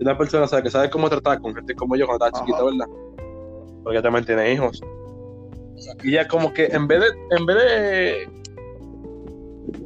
una 0.05 0.19
persona 0.19 0.63
que 0.63 0.71
sabe 0.71 0.91
cómo 0.91 1.09
tratar 1.09 1.41
con 1.41 1.55
gente 1.55 1.75
como 1.75 1.97
yo 1.97 2.07
cuando 2.07 2.27
estaba 2.27 2.45
chiquita, 2.45 2.63
¿verdad? 2.63 2.87
Porque 3.83 4.03
también 4.03 4.25
tiene 4.27 4.53
hijos. 4.53 4.83
Y 6.03 6.13
ya 6.13 6.29
como 6.29 6.53
que 6.53 6.67
en 6.67 6.87
vez 6.87 7.01
de, 7.01 7.37
en 7.37 7.47
vez 7.47 7.57
de 7.57 8.29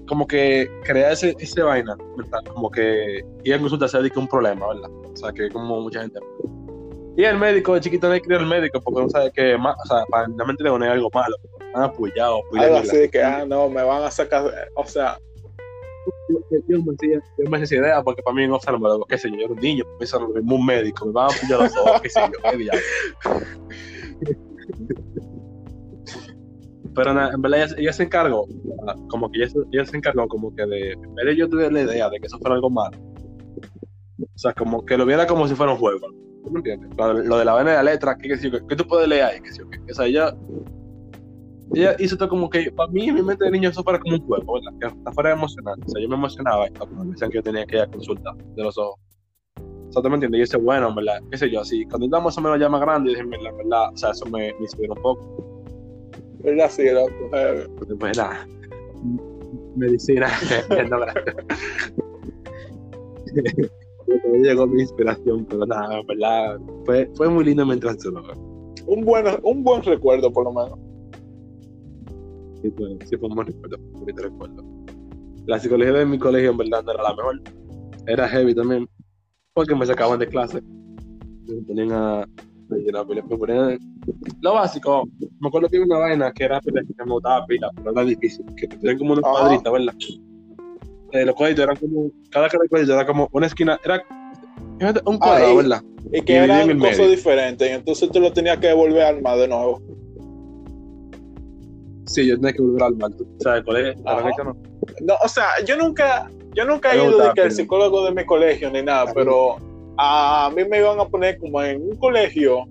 como 0.08 0.26
que 0.26 0.68
crear 0.82 1.12
ese, 1.12 1.36
ese 1.38 1.62
vaina, 1.62 1.96
¿verdad? 2.16 2.40
Como 2.52 2.68
que 2.68 3.24
ir 3.44 3.54
a 3.54 3.60
consulta 3.60 3.86
se 3.86 3.98
dedica 3.98 4.18
un 4.18 4.26
problema, 4.26 4.66
¿verdad? 4.66 4.90
O 4.90 5.16
sea, 5.16 5.32
que 5.32 5.48
como 5.50 5.80
mucha 5.80 6.00
gente. 6.00 6.18
Y 7.16 7.24
el 7.24 7.38
médico 7.38 7.74
de 7.74 7.80
chiquito 7.80 8.08
no 8.08 8.14
hay 8.14 8.20
que 8.20 8.32
ir 8.32 8.40
al 8.40 8.46
médico 8.46 8.80
porque 8.80 9.02
no 9.02 9.10
sabe 9.10 9.30
que, 9.32 9.54
o 9.54 9.86
sea, 9.86 10.04
para 10.10 10.26
realmente 10.26 10.64
le 10.64 10.70
poner 10.70 10.90
algo 10.90 11.10
malo. 11.14 11.36
Han 11.74 11.82
apoyado, 11.82 12.40
Algo 12.56 12.76
así 12.78 13.08
que, 13.08 13.22
ah, 13.22 13.44
no, 13.46 13.68
me 13.68 13.82
van 13.82 14.02
a 14.02 14.10
sacar, 14.10 14.50
o 14.74 14.84
sea, 14.84 15.18
yo, 16.28 16.38
yo 16.68 17.50
me 17.50 17.62
esa 17.62 17.74
idea 17.74 18.02
porque 18.02 18.22
para 18.22 18.34
mí 18.34 18.44
en 18.44 18.52
oftalmólogo, 18.52 19.04
qué 19.06 19.18
sé 19.18 19.30
yo, 19.30 19.36
yo 19.36 19.44
era 19.44 19.54
un 19.54 19.60
niño, 19.60 19.84
un 20.34 20.66
médico, 20.66 21.06
me 21.06 21.12
van 21.12 21.30
a 21.30 21.34
pillar 21.40 21.60
los 21.60 21.76
ojos, 21.76 22.00
qué 22.02 22.10
sé 22.10 22.20
yo, 22.20 22.50
qué 22.50 22.56
diablo. 22.56 22.80
Pero 26.94 27.10
en 27.10 27.42
verdad 27.42 27.68
ella, 27.78 27.92
se 27.92 28.02
encargó, 28.02 28.46
como 29.08 29.30
que 29.30 29.44
ella, 29.44 29.84
se 29.84 29.96
encargó 29.96 30.26
como 30.26 30.54
que 30.54 30.66
de, 30.66 30.92
en 30.92 31.14
vez 31.14 31.26
de 31.26 31.36
yo 31.36 31.48
tener 31.48 31.72
la 31.72 31.82
idea 31.82 32.10
de 32.10 32.18
que 32.18 32.26
eso 32.26 32.38
fuera 32.38 32.56
algo 32.56 32.70
malo, 32.70 32.98
o 34.20 34.38
sea, 34.38 34.52
como 34.52 34.84
que 34.84 34.96
lo 34.96 35.06
viera 35.06 35.26
como 35.26 35.46
si 35.46 35.54
fuera 35.54 35.72
un 35.72 35.78
juego, 35.78 36.08
¿tú 36.44 36.50
me 36.50 36.58
entiendes? 36.58 36.90
Lo, 36.96 37.38
de 37.38 37.44
la 37.44 37.52
vaina 37.52 37.70
de 37.70 37.76
la 37.76 37.82
letra, 37.84 38.16
¿qué, 38.16 38.28
qué, 38.28 38.50
qué, 38.68 38.76
tú 38.76 38.86
puedes 38.86 39.06
leer 39.08 39.24
ahí? 39.24 39.40
¿Qué, 39.40 39.50
qué, 39.50 39.92
o 39.92 39.94
sea, 39.94 40.06
ella 40.06 40.34
ella 41.74 41.96
hizo 41.98 42.16
todo 42.16 42.28
como 42.28 42.48
que, 42.48 42.70
para 42.72 42.90
mí, 42.90 43.08
en 43.08 43.14
mi 43.16 43.22
mente 43.22 43.44
de 43.44 43.50
niño, 43.50 43.68
eso 43.70 43.82
fuera 43.82 43.98
como 43.98 44.14
un 44.14 44.26
juego, 44.26 44.54
¿verdad? 44.54 44.72
Que 44.80 44.86
hasta 44.86 45.12
fuera 45.12 45.32
emocionante. 45.32 45.84
O 45.86 45.90
sea, 45.90 46.02
yo 46.02 46.08
me 46.08 46.14
emocionaba 46.14 46.66
cuando 46.78 47.04
me 47.04 47.12
decían 47.12 47.30
que 47.30 47.38
yo 47.38 47.42
tenía 47.42 47.66
que 47.66 47.76
ir 47.76 47.82
a 47.82 47.86
consulta 47.86 48.34
de 48.54 48.62
los 48.62 48.78
ojos. 48.78 48.98
O 49.60 49.92
sea, 49.92 50.02
¿tú 50.02 50.08
me 50.08 50.14
entiendes? 50.14 50.40
Y 50.40 50.42
ese 50.42 50.56
bueno, 50.56 50.94
¿verdad? 50.94 51.20
¿Qué 51.30 51.38
sé 51.38 51.50
yo? 51.50 51.60
Así, 51.60 51.84
cuando 51.86 52.06
estaba 52.06 52.24
más 52.24 52.36
o 52.38 52.40
menos 52.40 52.60
ya 52.60 52.68
más 52.68 52.80
grande, 52.80 53.10
dije, 53.10 53.24
la 53.24 53.52
verdad, 53.52 53.92
o 53.92 53.96
sea, 53.96 54.10
eso 54.10 54.26
me, 54.26 54.52
me 54.54 54.60
inspiró 54.60 54.94
un 54.94 55.02
poco. 55.02 55.44
¿Verdad? 56.44 56.70
Sí, 56.70 56.84
loco. 56.90 57.12
Pues 57.98 58.16
nada, 58.16 58.46
medicina, 59.76 60.28
no, 60.90 60.98
llegó 64.42 64.66
mi 64.66 64.82
inspiración, 64.82 65.44
pero 65.46 65.66
nada, 65.66 66.00
¿verdad? 66.06 66.58
Fue, 66.84 67.10
fue 67.14 67.28
muy 67.28 67.44
lindo 67.44 67.66
mientras 67.66 68.02
yo 68.02 68.10
un 68.86 69.04
buen, 69.04 69.26
un 69.42 69.62
buen 69.62 69.82
recuerdo, 69.82 70.32
por 70.32 70.44
lo 70.44 70.52
menos. 70.52 70.78
Sí, 72.68 72.74
fue, 72.76 72.98
sí 73.06 73.16
fue 73.16 73.28
un 73.28 73.34
buen 73.34 73.46
recuerdo, 73.46 73.78
bonito 73.92 74.22
recuerdo. 74.22 74.64
La 75.46 75.58
psicología 75.58 75.94
de 75.94 76.04
mi 76.04 76.18
colegio 76.18 76.50
en 76.50 76.58
verdad 76.58 76.82
no 76.84 76.92
era 76.92 77.02
la 77.02 77.14
mejor. 77.14 77.40
Era 78.06 78.28
heavy 78.28 78.54
también, 78.54 78.86
porque 79.54 79.74
me 79.74 79.86
sacaban 79.86 80.18
de 80.18 80.26
clase. 80.26 80.60
Me 81.46 81.62
ponían 81.62 81.92
a, 81.92 82.28
lo 84.42 84.52
básico. 84.52 85.08
Me 85.40 85.48
acuerdo 85.48 85.68
que 85.68 85.78
había 85.78 85.86
una 85.86 85.98
vaina 85.98 86.32
que 86.32 86.44
era 86.44 86.60
que 86.60 86.70
me 86.72 86.82
gustaba 87.10 87.46
pila, 87.46 87.70
pero 87.76 87.92
era 87.92 88.04
difícil. 88.04 88.44
Que 88.56 88.68
tenían 88.68 88.98
como 88.98 89.12
unos 89.14 89.24
ah. 89.26 89.30
cuadritos, 89.30 89.72
¿verdad? 89.72 89.94
Eh, 91.12 91.24
los 91.24 91.34
cuadritos 91.34 91.64
eran 91.64 91.76
como, 91.76 92.10
cada 92.30 92.50
cuadrito 92.50 92.92
era 92.92 93.06
como 93.06 93.28
una 93.32 93.46
esquina, 93.46 93.80
era 93.82 94.04
un 95.06 95.18
cuadrado, 95.18 95.56
¿verdad? 95.56 95.82
Y 96.12 96.20
que 96.20 96.36
era 96.36 96.62
eran 96.62 96.78
cosas 96.78 97.08
diferentes, 97.08 97.66
y 97.66 97.72
entonces 97.72 98.10
tú 98.10 98.20
lo 98.20 98.30
tenías 98.30 98.58
que 98.58 98.74
volver 98.74 99.02
a 99.02 99.08
armar 99.08 99.38
de 99.38 99.48
nuevo. 99.48 99.80
Sí, 102.08 102.26
yo 102.26 102.36
tenía 102.36 102.52
que 102.54 102.62
volver 102.62 102.82
al 102.82 102.96
mal. 102.96 103.14
O 103.14 103.42
sea, 103.42 103.56
el 103.56 103.64
colegio, 103.64 104.02
no. 104.44 104.56
No, 105.02 105.14
o 105.22 105.28
sea, 105.28 105.48
yo 105.64 105.76
nunca, 105.76 106.30
yo 106.54 106.64
nunca 106.64 106.94
he 106.94 106.96
ido 106.96 107.18
de 107.18 107.32
que 107.34 107.42
el 107.42 107.52
psicólogo 107.52 108.06
de 108.06 108.12
mi 108.12 108.24
colegio 108.24 108.70
ni 108.70 108.82
nada, 108.82 109.12
pero 109.14 109.56
a 109.98 110.50
mí 110.54 110.64
me 110.64 110.78
iban 110.78 110.98
a 110.98 111.04
poner 111.04 111.38
como 111.38 111.62
en 111.62 111.82
un 111.82 111.96
colegio 111.96 112.64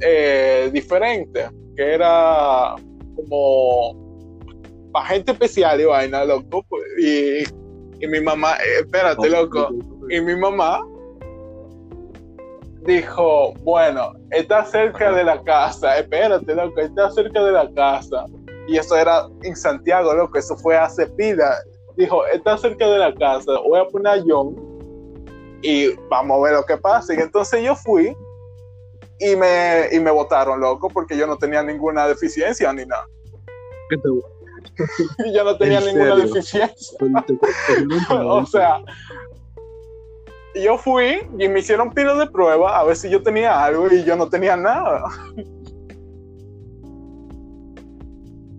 eh, 0.00 0.70
diferente, 0.72 1.48
que 1.76 1.94
era 1.94 2.74
como 3.14 4.90
para 4.90 5.06
gente 5.06 5.32
especial 5.32 5.80
y 5.80 5.84
vaina, 5.84 6.24
loco. 6.24 6.64
Y, 6.98 7.42
y 8.00 8.06
mi 8.06 8.20
mamá, 8.20 8.54
eh, 8.54 8.80
espérate, 8.80 9.28
loco. 9.28 9.68
Y 10.08 10.20
mi 10.20 10.34
mamá 10.34 10.80
dijo, 12.86 13.52
bueno, 13.62 14.14
está 14.30 14.64
cerca 14.64 15.12
de 15.12 15.24
la 15.24 15.42
casa, 15.42 15.98
espérate, 15.98 16.54
loco, 16.54 16.80
está 16.80 17.10
cerca 17.10 17.44
de 17.44 17.52
la 17.52 17.70
casa 17.74 18.24
y 18.68 18.76
eso 18.76 18.96
era 18.96 19.28
en 19.42 19.56
Santiago, 19.56 20.14
loco, 20.14 20.38
eso 20.38 20.56
fue 20.56 20.76
hace 20.76 21.06
pida. 21.06 21.62
Dijo, 21.96 22.26
está 22.26 22.56
cerca 22.56 22.88
de 22.88 22.98
la 22.98 23.14
casa, 23.14 23.52
voy 23.66 23.80
a 23.80 23.84
poner 23.84 24.20
a 24.20 24.24
John 24.26 24.56
y 25.62 25.94
vamos 26.08 26.38
a 26.38 26.42
ver 26.44 26.54
lo 26.54 26.64
que 26.64 26.76
pasa. 26.76 27.14
Y 27.14 27.18
entonces 27.18 27.62
yo 27.62 27.74
fui 27.76 28.16
y 29.18 29.36
me, 29.36 29.88
y 29.92 30.00
me 30.00 30.10
votaron, 30.10 30.60
loco, 30.60 30.88
porque 30.88 31.16
yo 31.16 31.26
no 31.26 31.36
tenía 31.36 31.62
ninguna 31.62 32.08
deficiencia 32.08 32.72
ni 32.72 32.86
nada. 32.86 33.06
¿Qué 33.90 33.96
te, 33.98 34.08
y 35.24 35.32
yo 35.34 35.44
no 35.44 35.56
tenía 35.56 35.80
ninguna 35.80 36.16
deficiencia. 36.16 36.98
o 38.10 38.46
sea, 38.46 38.80
yo 40.54 40.78
fui 40.78 41.20
y 41.38 41.48
me 41.48 41.60
hicieron 41.60 41.92
pila 41.92 42.14
de 42.14 42.26
prueba 42.26 42.78
a 42.78 42.84
ver 42.84 42.96
si 42.96 43.08
yo 43.10 43.22
tenía 43.22 43.64
algo 43.64 43.88
y 43.90 44.04
yo 44.04 44.16
no 44.16 44.28
tenía 44.28 44.56
nada. 44.56 45.04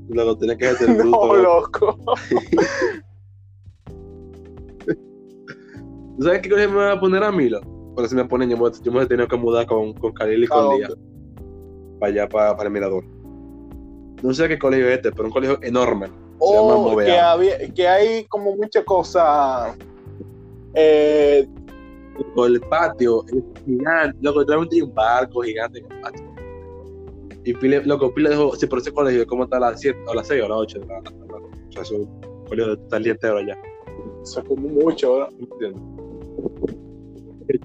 Luego 0.09 0.37
tenía 0.37 0.57
que 0.57 0.67
hacer 0.67 0.89
No, 1.05 1.35
loco. 1.35 1.97
¿Sabes 6.19 6.41
qué 6.41 6.49
colegio 6.49 6.69
me 6.71 6.77
voy 6.77 6.91
a 6.91 6.99
poner 6.99 7.23
a 7.23 7.31
mí? 7.31 7.49
Por 7.95 8.07
si 8.07 8.15
me 8.15 8.25
ponen, 8.25 8.49
yo 8.49 8.57
me, 8.57 8.69
yo 8.81 8.91
me 8.91 9.03
he 9.03 9.05
tenido 9.05 9.27
que 9.27 9.37
mudar 9.37 9.65
con, 9.65 9.93
con 9.93 10.13
Khalil 10.13 10.43
y 10.43 10.47
con 10.47 10.77
Lía. 10.77 10.89
Para 11.99 12.11
allá, 12.11 12.29
para, 12.29 12.55
para 12.55 12.67
el 12.67 12.73
Mirador. 12.73 13.03
No 14.21 14.33
sé 14.33 14.47
qué 14.47 14.57
colegio 14.57 14.87
es 14.87 14.95
este, 14.97 15.11
pero 15.11 15.25
un 15.25 15.31
colegio 15.31 15.59
enorme. 15.61 16.07
Oh, 16.39 16.97
que, 16.97 17.17
había, 17.17 17.57
que 17.73 17.87
hay 17.87 18.25
como 18.25 18.55
muchas 18.55 18.83
cosas. 18.83 19.77
Eh, 20.73 21.47
el 22.37 22.61
patio 22.61 23.25
es 23.27 23.43
gigante. 23.65 24.17
Loco, 24.21 24.41
hay 24.49 24.81
un 24.81 24.93
barco 24.93 25.41
gigante 25.41 25.79
en 25.79 25.91
el 25.91 26.01
patio. 26.01 26.32
Y 27.45 27.53
Pile, 27.53 27.83
loco, 27.85 28.13
Pile 28.13 28.29
dejó, 28.29 28.55
sí, 28.55 28.67
por 28.67 28.79
ese 28.79 28.91
colegio, 28.91 29.27
¿cómo 29.27 29.43
está 29.43 29.57
a 29.57 29.59
las 29.59 29.81
7, 29.81 29.99
a 30.09 30.15
las 30.15 30.27
6 30.27 30.41
o 30.43 30.45
a 30.45 30.49
las 30.49 30.57
8? 30.59 30.79
o 30.79 31.71
sea, 31.71 31.81
es 31.81 31.91
un 31.91 32.21
colegio 32.47 32.73
está 32.73 32.97
el 32.97 33.03
día 33.03 33.13
entero 33.13 33.37
allá. 33.37 33.57
Eso 34.23 34.39
es 34.39 34.47
como 34.47 34.69
mucho, 34.69 35.13
¿verdad? 35.13 35.29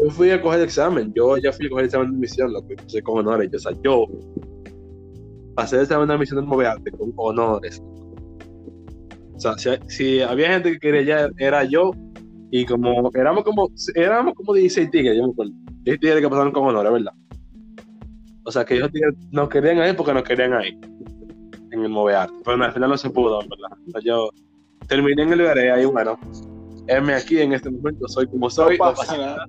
Yo 0.03 0.11
fui 0.11 0.31
a 0.31 0.43
coger 0.43 0.59
el 0.61 0.65
examen, 0.65 1.13
yo 1.15 1.37
ya 1.37 1.53
fui 1.53 1.67
a 1.67 1.71
coger 1.71 1.85
el 1.85 1.87
examen 1.87 2.11
de 2.11 2.17
admisión, 2.17 2.53
lo 2.53 2.67
que 2.67 2.75
puse 2.77 3.03
con 3.03 3.19
honores. 3.19 3.55
o 3.55 3.59
sea, 3.59 3.73
yo 3.83 4.07
pasé 5.55 5.77
el 5.77 5.83
examen 5.83 6.09
de 6.09 6.15
admisión 6.15 6.41
del 6.41 6.49
Movearte 6.49 6.91
con 6.91 7.13
honores. 7.17 7.81
O 9.35 9.41
sea, 9.41 9.57
si, 9.57 9.71
si, 9.87 10.21
había 10.21 10.51
gente 10.51 10.73
que 10.73 10.79
quería 10.81 11.03
ya, 11.03 11.31
era 11.39 11.63
yo, 11.63 11.93
y 12.51 12.67
como 12.67 13.11
éramos 13.15 13.45
como 13.45 13.69
éramos 13.95 14.35
como 14.35 14.55
16 14.55 14.91
tigres, 14.91 15.17
yo 15.17 15.27
me 15.27 15.33
acuerdo. 15.33 15.53
16 15.85 16.01
tigres 16.01 16.21
que 16.23 16.29
pasaron 16.29 16.53
con 16.53 16.65
honores, 16.65 16.93
¿verdad? 16.93 17.13
O 18.49 18.51
sea, 18.51 18.65
que 18.65 18.77
ellos 18.77 18.89
nos 19.31 19.51
querían 19.51 19.79
ahí 19.79 19.93
porque 19.93 20.15
nos 20.15 20.23
querían 20.23 20.55
ahí, 20.55 20.71
en 21.71 21.85
el 21.85 21.91
Movearte. 21.91 22.33
Pero 22.43 22.65
al 22.65 22.73
final 22.73 22.89
no 22.89 22.97
se 22.97 23.11
pudo, 23.11 23.41
¿verdad? 23.41 23.79
O 23.87 23.91
sea, 23.91 24.01
yo 24.03 24.31
terminé 24.89 25.23
en 25.23 25.35
el 25.35 25.43
Berea 25.43 25.83
y 25.83 25.85
bueno, 25.85 26.19
M 26.87 27.13
aquí 27.13 27.43
en 27.43 27.53
este 27.53 27.69
momento, 27.69 28.09
soy 28.09 28.27
como 28.27 28.49
soy. 28.49 28.79
No 28.79 28.95
pasa 28.95 29.19
nada. 29.19 29.47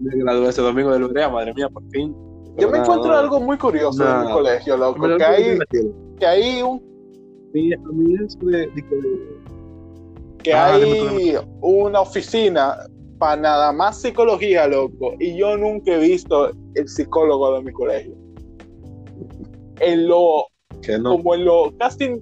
Me 0.00 0.16
gradué 0.16 0.48
ese 0.48 0.62
domingo 0.62 0.92
del 0.92 1.08
Berea, 1.08 1.28
madre 1.28 1.52
mía, 1.52 1.68
por 1.68 1.86
fin. 1.90 2.16
Yo 2.56 2.70
me 2.70 2.78
encuentro 2.78 3.18
algo 3.18 3.38
muy 3.38 3.58
curioso 3.58 4.02
en 4.02 4.26
mi 4.26 4.32
colegio, 4.32 4.74
loco, 4.78 5.18
que 5.18 5.24
hay, 5.24 5.58
que 6.18 6.26
hay 6.26 6.62
un... 6.62 6.80
que 10.42 10.54
ah, 10.54 10.72
hay 10.72 11.36
una 11.60 12.00
oficina 12.00 12.78
para 13.22 13.40
nada 13.40 13.70
más 13.70 14.00
psicología, 14.00 14.66
loco, 14.66 15.14
y 15.20 15.36
yo 15.36 15.56
nunca 15.56 15.92
he 15.94 15.98
visto 16.00 16.50
el 16.74 16.88
psicólogo 16.88 17.54
de 17.54 17.62
mi 17.62 17.72
colegio. 17.72 18.12
En 19.78 20.08
lo, 20.08 20.48
como 21.04 21.36
en 21.36 21.44
lo, 21.44 21.72
casi 21.78 22.06
en 22.06 22.20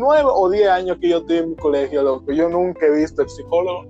nueve 0.00 0.28
o 0.28 0.50
diez 0.50 0.68
años 0.68 0.98
que 1.00 1.10
yo 1.10 1.18
estoy 1.18 1.36
en 1.36 1.50
mi 1.50 1.54
colegio, 1.54 2.02
loco, 2.02 2.32
yo 2.32 2.48
nunca 2.48 2.84
he 2.84 2.96
visto 2.96 3.22
el 3.22 3.28
psicólogo. 3.28 3.86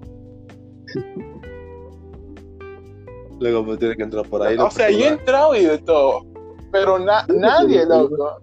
Luego 3.41 3.65
pues 3.65 3.79
tienes 3.79 3.97
que 3.97 4.03
entrar 4.03 4.29
por 4.29 4.43
ahí. 4.43 4.59
O 4.59 4.71
sea, 4.71 4.91
yo 4.91 4.99
he 4.99 5.09
entrado 5.09 5.57
y 5.57 5.65
de 5.65 5.79
todo, 5.79 6.27
pero 6.71 6.99
nadie, 6.99 7.87
loco. 7.87 8.37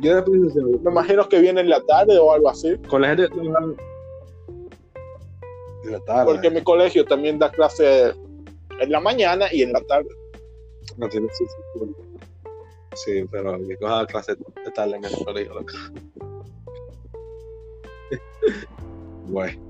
Yo 0.00 0.24
me 0.26 0.90
imagino 0.90 1.28
que 1.28 1.38
viene 1.38 1.60
en 1.60 1.68
la 1.68 1.80
tarde 1.82 2.18
o 2.18 2.32
algo 2.32 2.48
así. 2.48 2.76
Con 2.88 3.02
la 3.02 3.14
gente 3.14 3.28
en 5.84 5.92
la 5.92 6.00
tarde. 6.00 6.32
Porque 6.32 6.50
mi 6.50 6.62
colegio 6.62 7.04
también 7.04 7.38
da 7.38 7.50
clase 7.50 8.14
en 8.80 8.90
la 8.90 9.00
mañana 9.00 9.46
y 9.52 9.62
en 9.62 9.72
la 9.72 9.80
tarde. 9.82 10.08
No 10.96 11.08
tiene 11.08 11.28
sí, 11.32 11.44
sí, 11.46 11.94
sí, 12.94 13.24
pero 13.30 13.58
que 13.66 13.76
coja 13.76 14.06
clase 14.06 14.34
de 14.36 14.70
tarde 14.72 14.96
en 14.96 15.04
el 15.04 15.24
colegio, 15.24 15.54
loco. 15.54 15.72
bueno. 19.28 19.60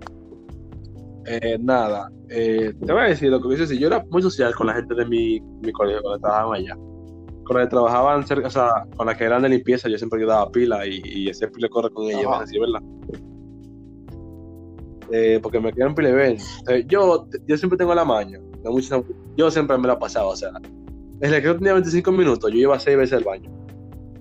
Eh, 1.27 1.57
nada, 1.59 2.11
eh, 2.29 2.75
te 2.85 2.93
voy 2.93 3.03
a 3.03 3.07
decir 3.07 3.31
lo 3.31 3.41
que 3.41 3.49
dices. 3.49 3.71
Yo 3.79 3.87
era 3.87 4.05
muy 4.11 4.21
social 4.21 4.55
con 4.55 4.67
la 4.67 4.75
gente 4.75 4.95
de 4.95 5.07
mi, 5.07 5.41
mi 5.41 5.73
colegio 5.73 6.03
cuando 6.03 6.21
trabajaban 6.21 6.61
allá. 6.61 6.77
Con 7.45 7.57
las 7.57 7.67
que 7.67 7.71
trabajaban 7.71 8.27
cerca, 8.27 8.49
o 8.49 8.51
sea, 8.51 8.87
con 8.97 9.07
las 9.07 9.17
que 9.17 9.25
eran 9.25 9.43
de 9.43 9.51
limpieza, 9.51 9.89
yo 9.89 9.97
siempre 9.97 10.19
ayudaba 10.19 10.51
pila 10.51 10.87
y, 10.87 11.01
y 11.05 11.29
ese 11.29 11.49
pile 11.49 11.69
corre 11.69 11.91
con 11.91 12.07
ellos, 12.07 12.27
así, 12.41 12.59
¿verdad? 12.59 12.81
Eh, 15.11 15.39
porque 15.43 15.61
me 15.61 15.73
quedan 15.73 15.95
pile 15.95 16.13
ven. 16.13 16.39
yo, 16.87 17.27
yo 17.47 17.57
siempre 17.57 17.77
tengo 17.77 17.95
la 17.95 18.05
maña. 18.05 18.41
Yo 19.37 19.51
siempre 19.51 19.77
me 19.77 19.89
la 19.89 19.99
pasaba, 19.99 20.29
o 20.29 20.37
sea, 20.37 20.53
desde 21.19 21.41
que 21.41 21.47
yo 21.47 21.57
tenía 21.57 21.75
25 21.75 22.13
minutos, 22.13 22.51
yo 22.51 22.59
iba 22.59 22.79
seis 22.79 22.97
veces 22.97 23.19
al 23.19 23.25
baño. 23.25 23.51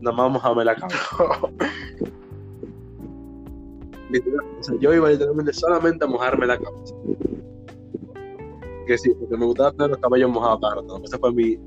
Nada 0.01 0.15
más 0.15 0.31
mojarme 0.31 0.65
la 0.65 0.75
cabeza. 0.75 0.99
yo 4.79 4.93
iba 4.93 5.09
literalmente 5.09 5.53
solamente 5.53 6.03
a 6.03 6.07
mojarme 6.07 6.45
la 6.45 6.57
cabeza. 6.57 6.95
Que 8.86 8.97
sí, 8.97 9.11
porque 9.17 9.38
me 9.38 9.45
gustaba 9.45 9.71
tener 9.71 9.91
los 9.91 9.99
cabellos 9.99 10.29
mojados 10.29 10.59
claro, 10.59 10.84
Esa 11.03 11.17
fue 11.17 11.31
mi, 11.31 11.57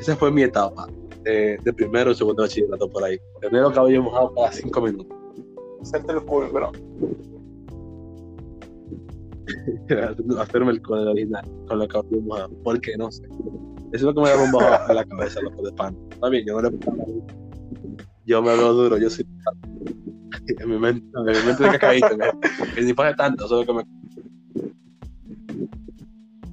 esa 0.00 0.16
fue 0.16 0.32
mi 0.32 0.42
etapa 0.42 0.86
de, 1.22 1.58
de 1.62 1.72
primero 1.74 2.10
y 2.10 2.14
segundo 2.14 2.42
bachillerato 2.42 2.88
por 2.88 3.04
ahí. 3.04 3.18
Tener 3.40 3.60
los 3.60 3.72
cabellos 3.72 4.04
mojados 4.04 4.32
cada 4.34 4.52
cinco 4.52 4.80
minutos. 4.80 5.14
Hacerte 5.82 6.12
el 6.12 6.24
culo, 6.24 6.50
bro. 6.50 6.72
Hacerme 10.38 10.72
el 10.72 10.82
con 10.82 11.00
el 11.00 11.08
original, 11.08 11.44
con 11.68 11.78
los 11.78 11.88
cabellos 11.88 12.22
mojados. 12.22 12.50
¿Por 12.62 12.80
qué? 12.80 12.96
No 12.96 13.10
sé. 13.10 13.24
Eso 13.24 13.34
es 13.92 14.02
lo 14.02 14.14
que 14.14 14.20
me 14.20 14.28
da 14.28 14.36
bomba 14.36 14.76
a 14.76 14.94
la 14.94 15.04
cabeza, 15.04 15.40
loco 15.40 15.62
de 15.62 15.72
pan. 15.72 15.96
Está 16.10 16.28
bien, 16.28 16.44
yo 16.46 16.60
no 16.60 16.68
le 16.68 16.78
Yo 18.26 18.42
me 18.42 18.56
veo 18.56 18.72
duro, 18.72 18.98
yo 18.98 19.10
soy 19.10 19.26
en 20.58 20.68
mi 20.68 20.78
mente, 20.78 21.06
en 21.16 21.24
mi 21.24 21.46
mente 21.46 21.62
de 21.62 21.70
cacaíto, 21.70 22.08
que 22.74 22.82
ni 22.82 22.92
pasa 22.92 23.14
tanto, 23.16 23.46
solo 23.46 23.64
que 23.64 23.72
me. 23.72 23.84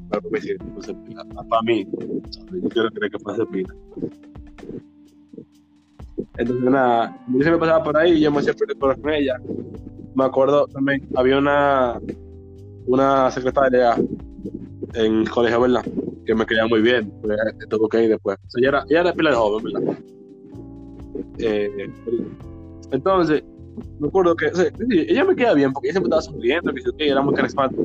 Pero 0.10 0.22
me 0.24 0.30
pues, 0.30 0.94
para 1.50 1.62
mí, 1.64 1.88
yo 2.52 2.70
quiero 2.70 2.92
creer 2.92 3.12
que 3.12 3.20
pase 3.20 3.46
pila. 3.46 3.74
Entonces, 6.38 6.70
nada, 6.70 7.18
yo 7.28 7.44
se 7.44 7.52
me 7.52 7.58
pasaba 7.58 7.84
por 7.84 7.98
ahí 7.98 8.14
y 8.14 8.22
yo 8.22 8.32
me 8.32 8.40
hacía 8.40 8.54
con 8.80 9.10
ella. 9.10 9.40
Me 10.14 10.26
acuerdo 10.26 10.68
también, 10.68 11.08
había 11.16 11.38
una, 11.38 12.00
una 12.88 13.32
secretaria 13.32 13.96
en 14.94 15.22
el 15.22 15.30
colegio, 15.30 15.62
¿verdad? 15.62 15.86
Que 16.26 16.36
me 16.36 16.46
quería 16.46 16.68
muy 16.68 16.82
bien, 16.82 17.12
estuvo 17.60 17.88
ir 18.00 18.10
después. 18.10 18.38
O 18.48 18.50
sea, 18.50 18.60
ella 18.60 18.70
era, 18.70 18.86
ella 18.90 19.02
era 19.02 19.14
pila 19.14 19.30
de 19.30 19.36
joven, 19.36 19.64
¿verdad? 19.64 19.98
Eh, 21.40 21.90
entonces, 22.92 23.44
me 24.00 24.08
acuerdo 24.08 24.36
que 24.36 24.52
ella 25.10 25.24
me 25.24 25.36
queda 25.36 25.54
bien 25.54 25.72
porque 25.74 25.88
ella 25.88 25.94
siempre 25.94 26.10
estaba 26.10 26.22
sonriendo, 26.22 26.74
que 26.74 27.08
era 27.08 27.22
muy 27.22 27.34
carismática. 27.34 27.82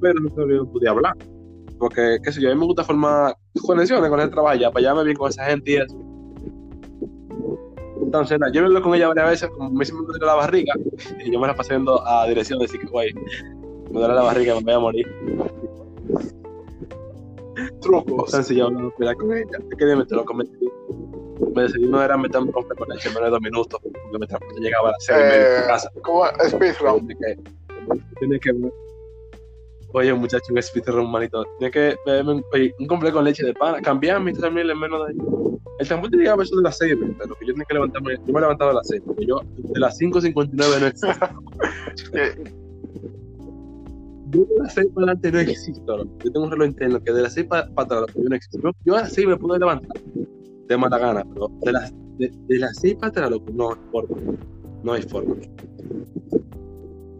Pero 0.00 0.14
no 0.20 0.70
podía 0.72 0.90
hablar. 0.90 1.16
Porque, 1.78 2.18
qué 2.22 2.32
sé 2.32 2.40
yo, 2.40 2.50
a 2.50 2.54
mí 2.54 2.60
me 2.60 2.66
gusta 2.66 2.84
formar 2.84 3.36
conexiones 3.64 4.10
con 4.10 4.20
el 4.20 4.30
trabajo, 4.30 4.58
para 4.72 4.80
llevarme 4.80 5.04
bien 5.04 5.16
con 5.16 5.30
esa 5.30 5.44
gente 5.44 5.72
y 5.72 5.76
eso. 5.76 6.07
Entonces, 8.02 8.38
yo 8.52 8.60
me 8.60 8.66
hablo 8.66 8.82
con 8.82 8.94
ella 8.94 9.08
varias 9.08 9.30
veces, 9.30 9.50
como 9.50 9.70
me 9.70 9.84
siempre 9.84 10.18
me 10.18 10.26
la 10.26 10.34
barriga, 10.34 10.74
y 11.24 11.30
yo 11.30 11.38
me 11.38 11.46
la 11.46 11.54
pasé 11.54 11.74
yendo 11.74 12.06
a 12.06 12.26
dirección 12.26 12.58
de 12.58 12.64
decir 12.64 12.80
que, 12.80 12.86
güey, 12.86 13.12
me 13.12 13.98
duele 13.98 14.14
la 14.14 14.22
barriga, 14.22 14.54
me 14.54 14.62
voy 14.62 14.72
a 14.72 14.78
morir. 14.78 15.06
Trucos. 17.80 18.32
Entonces, 18.32 18.56
yo 18.56 18.70
no 18.70 18.90
con 18.90 19.32
ella. 19.32 19.58
Es 19.70 19.76
que 19.76 19.86
dime, 19.86 20.04
te 20.06 20.14
lo 20.14 20.24
comenté 20.24 20.58
me 21.54 21.62
desayuno 21.62 22.02
era 22.02 22.16
meterme 22.16 22.52
con 22.52 22.64
con 22.64 22.88
leche 22.88 23.08
en 23.08 23.14
menos 23.14 23.28
de 23.28 23.30
dos 23.30 23.40
minutos, 23.40 23.80
porque 23.80 24.18
me 24.18 24.60
llegaba 24.60 24.88
a 24.90 24.92
las 24.92 25.04
seis 25.04 25.18
y 25.18 25.22
media 25.22 25.48
de 25.48 25.66
casa. 25.66 25.90
¿Cómo 26.02 26.24
speedrun? 26.48 27.08
Tiene 28.18 28.40
que, 28.40 28.52
oye 29.92 30.14
muchacho, 30.14 30.52
un 30.52 30.62
speedrun, 30.62 31.10
manito, 31.10 31.44
tiene 31.58 31.70
que 31.70 31.96
beberme 32.06 32.42
oye, 32.52 32.74
un 32.78 32.86
completo 32.86 33.16
con 33.16 33.24
leche 33.24 33.44
de 33.44 33.54
pan, 33.54 33.82
cambiar 33.82 34.22
tres 34.24 34.52
mil 34.52 34.70
en 34.70 34.78
menos 34.78 35.06
de... 35.06 35.14
El 35.78 35.86
transporte 35.86 36.16
llegaba 36.16 36.42
a 36.42 36.44
eso 36.44 36.56
de 36.56 36.62
las 36.62 36.76
6, 36.78 36.96
pero 37.18 37.36
que 37.36 37.46
yo 37.46 37.52
tenía 37.52 37.64
que 37.64 37.74
levantarme, 37.74 38.16
yo 38.26 38.32
me 38.32 38.40
levantaba 38.40 38.72
a 38.72 38.74
las 38.74 38.88
6, 38.88 39.02
porque 39.06 39.26
yo 39.26 39.40
de 39.54 39.78
las 39.78 40.00
5.59 40.00 40.80
no 40.80 40.86
existo. 40.86 41.28
yo 44.30 44.44
de 44.44 44.58
las 44.58 44.74
6 44.74 44.88
para 44.92 45.04
adelante 45.04 45.32
no 45.32 45.38
existo, 45.38 46.04
yo 46.04 46.32
tengo 46.32 46.46
un 46.46 46.50
reloj 46.50 46.66
interno 46.66 47.00
que 47.00 47.12
de 47.12 47.22
las 47.22 47.34
6 47.34 47.46
para, 47.46 47.68
para 47.68 48.00
atrás 48.00 48.16
yo 48.16 48.28
no 48.28 48.34
existo. 48.34 48.74
Yo, 48.84 48.96
a 48.96 49.02
las 49.02 49.12
6 49.12 49.28
me 49.28 49.36
puedo 49.36 49.56
levantar, 49.56 50.02
de 50.68 50.76
mala 50.76 50.98
gana, 50.98 51.24
pero 51.32 51.48
de 51.60 51.72
las, 51.72 51.92
de, 52.18 52.30
de 52.48 52.58
las 52.58 52.76
seis 52.76 52.94
para 52.94 53.08
atrás, 53.08 53.30
loco, 53.30 53.46
no 53.52 53.70
hay 53.70 53.78
forma. 53.90 54.16
No 54.82 54.92
hay 54.92 55.02
forma. 55.02 55.36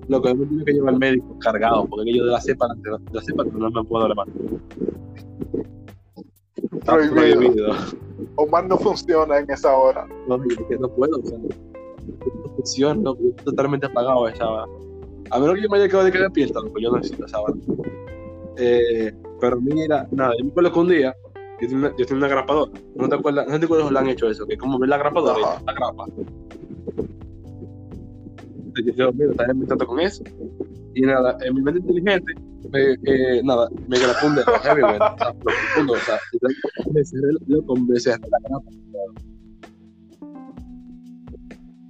Lo 0.09 0.23
que 0.23 0.35
me 0.35 0.47
tiene 0.47 0.65
que 0.65 0.73
llevar 0.73 0.95
al 0.95 1.01
médico 1.01 1.39
cargado, 1.39 1.87
porque 1.87 2.15
yo 2.15 2.25
de 2.25 2.33
la 2.33 2.41
cepa, 2.41 2.67
de 2.77 2.91
la, 2.91 2.99
de 2.99 3.13
la 3.13 3.23
cepa 3.23 3.45
no 3.45 3.71
me 3.71 3.85
puedo 3.85 4.09
levantar. 4.09 4.35
Prohibido. 6.85 7.15
prohibido. 7.15 7.75
Omar 8.37 8.67
no 8.67 8.79
funciona 8.79 9.39
en 9.39 9.51
esa 9.51 9.77
hora. 9.77 10.07
No, 10.27 10.41
que 10.41 10.79
no 10.79 10.89
puedo, 10.89 11.19
o 11.19 11.23
sea, 11.23 11.39
no 11.39 12.55
funciona, 12.57 13.01
no, 13.01 13.13
estoy 13.13 13.45
totalmente 13.45 13.87
apagado 13.87 14.29
esa 14.29 14.49
hora. 14.49 14.67
A 15.31 15.39
menos 15.39 15.57
que 15.57 15.63
yo 15.63 15.69
me 15.69 15.79
haya 15.79 15.89
quedado 15.89 16.05
de 16.05 16.13
que 16.13 16.19
despierta, 16.19 16.61
pues 16.61 16.83
yo 16.83 16.91
no 16.91 16.97
necesito 16.97 17.27
esa 17.27 17.41
hora. 17.41 17.55
Eh, 18.57 19.13
pero 19.41 19.61
mira, 19.61 20.09
nada, 20.11 20.33
yo 20.39 20.45
me 20.45 20.51
acuerdo 20.51 20.73
que 20.73 20.79
un 20.79 20.89
día 20.89 21.15
yo 21.61 21.69
tenía 21.69 21.95
yo 21.97 22.07
tenía 22.07 22.25
una 22.25 22.29
grapadora. 22.29 22.73
¿No 22.95 23.09
te 23.09 23.15
acuerdas? 23.15 23.47
No 23.49 23.59
te 23.59 23.65
acuerdas 23.67 23.93
le 23.93 23.99
han 23.99 24.09
hecho 24.09 24.31
eso, 24.31 24.47
que 24.47 24.57
como 24.57 24.79
ves 24.79 24.89
la 24.89 24.99
grapadora, 24.99 25.47
Ajá. 25.47 25.63
la 25.67 25.73
grapa. 25.73 26.07
Entonces 28.79 28.97
yo, 28.97 29.13
mira, 29.13 29.33
estás 29.33 29.49
con 29.87 30.01
eso. 30.01 30.23
Y 30.95 31.03
nada, 31.03 31.37
en 31.43 31.55
mi 31.55 31.63
mente 31.63 31.81
inteligente, 31.81 32.35
me, 32.71 32.93
eh, 32.93 33.43
nada, 33.43 33.69
me 33.89 33.97
un 34.27 34.35
dedo 34.37 34.53
heavy, 34.63 34.81
güey, 34.83 34.95
o 34.95 34.99
sea, 34.99 35.33
lo 35.33 35.41
profundo, 35.41 35.93
o 35.93 35.97
sea, 35.97 36.19
y 36.33 36.39
luego 37.47 37.77
me 37.85 37.99
cerré, 37.99 38.19
me. 38.31 38.63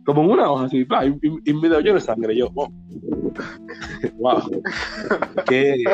Como 0.04 0.22
una 0.22 0.50
hoja 0.50 0.64
así, 0.64 0.78
y, 0.78 1.26
y, 1.26 1.50
y 1.50 1.54
dedo 1.68 1.80
lleno 1.80 1.94
de 1.94 2.00
sangre, 2.00 2.36
yo, 2.36 2.50
wow. 2.54 2.72
wow. 4.18 4.62
Qué. 5.46 5.84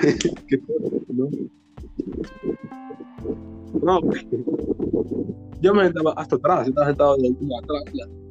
qué 0.48 0.60
¿no? 1.08 1.28
No, 3.82 4.00
yo 5.60 5.74
me 5.74 5.86
estaba 5.86 6.12
hasta 6.12 6.36
atrás, 6.36 6.66
yo 6.66 6.70
estaba 6.70 6.86
sentado 6.86 7.16
de 7.16 7.28
atrás. 7.58 8.23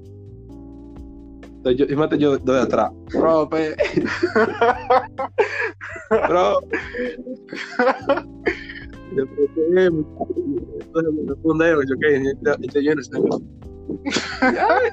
Yo, 1.71 1.85
imagínate 1.85 2.17
yo 2.17 2.33
atrás. 2.33 2.91
Yo, 3.13 3.49
de 12.95 13.03
sangre. 13.03 13.29
Ay. 14.41 14.89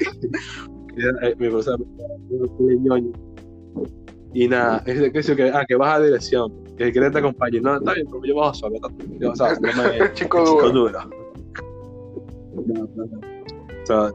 Y 4.33 4.45
eh, 4.45 4.49
nada, 4.49 4.83
es 4.87 5.01
de 5.01 5.13
que, 5.13 5.37
que, 5.37 5.51
ah, 5.51 5.65
que 5.67 5.75
baja 5.75 6.01
dirección, 6.01 6.53
que 6.77 6.93
que 6.93 7.11
te 7.11 7.19
acompañe. 7.19 7.61
No, 7.61 7.77
está 7.77 7.95
bien, 7.95 8.07
pero 8.11 8.25
yo 8.25 8.37
bajo 8.37 8.55
solo. 8.55 8.77
Yo, 9.19 9.33
o 9.33 9.37
sea, 9.37 9.55
no 9.55 9.83
me, 9.83 9.97
El 9.97 10.13
chico 10.13 10.45
el. 10.73 11.09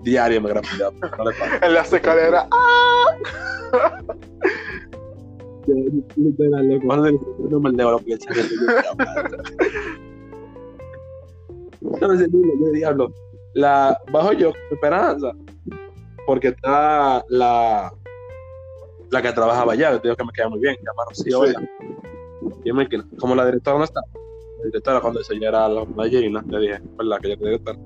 Diario 0.03 0.41
me 0.41 0.49
grafité, 0.49 0.83
no. 0.83 1.65
En 1.65 1.73
las 1.73 1.91
escaleras. 1.91 2.47
Yo, 5.67 5.75
Literal, 6.15 6.67
loco, 6.67 7.19
no 7.49 7.59
me 7.59 7.71
leo 7.71 7.91
lo 7.91 7.99
que 7.99 8.11
yo. 8.11 8.17
No 12.01 12.07
me 12.09 12.17
sentí, 12.17 12.37
yo 12.59 12.71
diablo. 12.71 13.13
La, 13.53 13.97
bajo 14.11 14.33
yo, 14.33 14.51
esperanza, 14.69 15.31
porque 16.25 16.49
está 16.49 17.23
la, 17.29 17.93
la 19.11 19.21
que 19.21 19.31
trabajaba 19.31 19.73
allá, 19.73 19.91
yo 19.91 20.01
te 20.01 20.07
digo 20.09 20.17
que 20.17 20.25
me 20.25 20.31
queda 20.33 20.49
muy 20.49 20.59
bien, 20.59 20.75
que 20.75 20.81
se 20.81 20.87
llama 20.87 21.03
Rocío, 21.07 21.45
Sí. 21.45 21.53
yo 22.65 22.75
quedé, 22.89 23.03
como 23.17 23.33
la 23.33 23.45
directora 23.45 23.77
no 23.77 23.85
está, 23.85 24.01
la 24.59 24.65
directora 24.65 24.99
cuando 24.99 25.21
ella 25.21 25.47
era 25.49 25.69
la 25.69 25.85
Mayerina, 25.85 26.43
le 26.49 26.59
dije, 26.59 26.81
¿verdad? 26.97 27.19
Que 27.21 27.33
es 27.33 27.39
directora. 27.39 27.79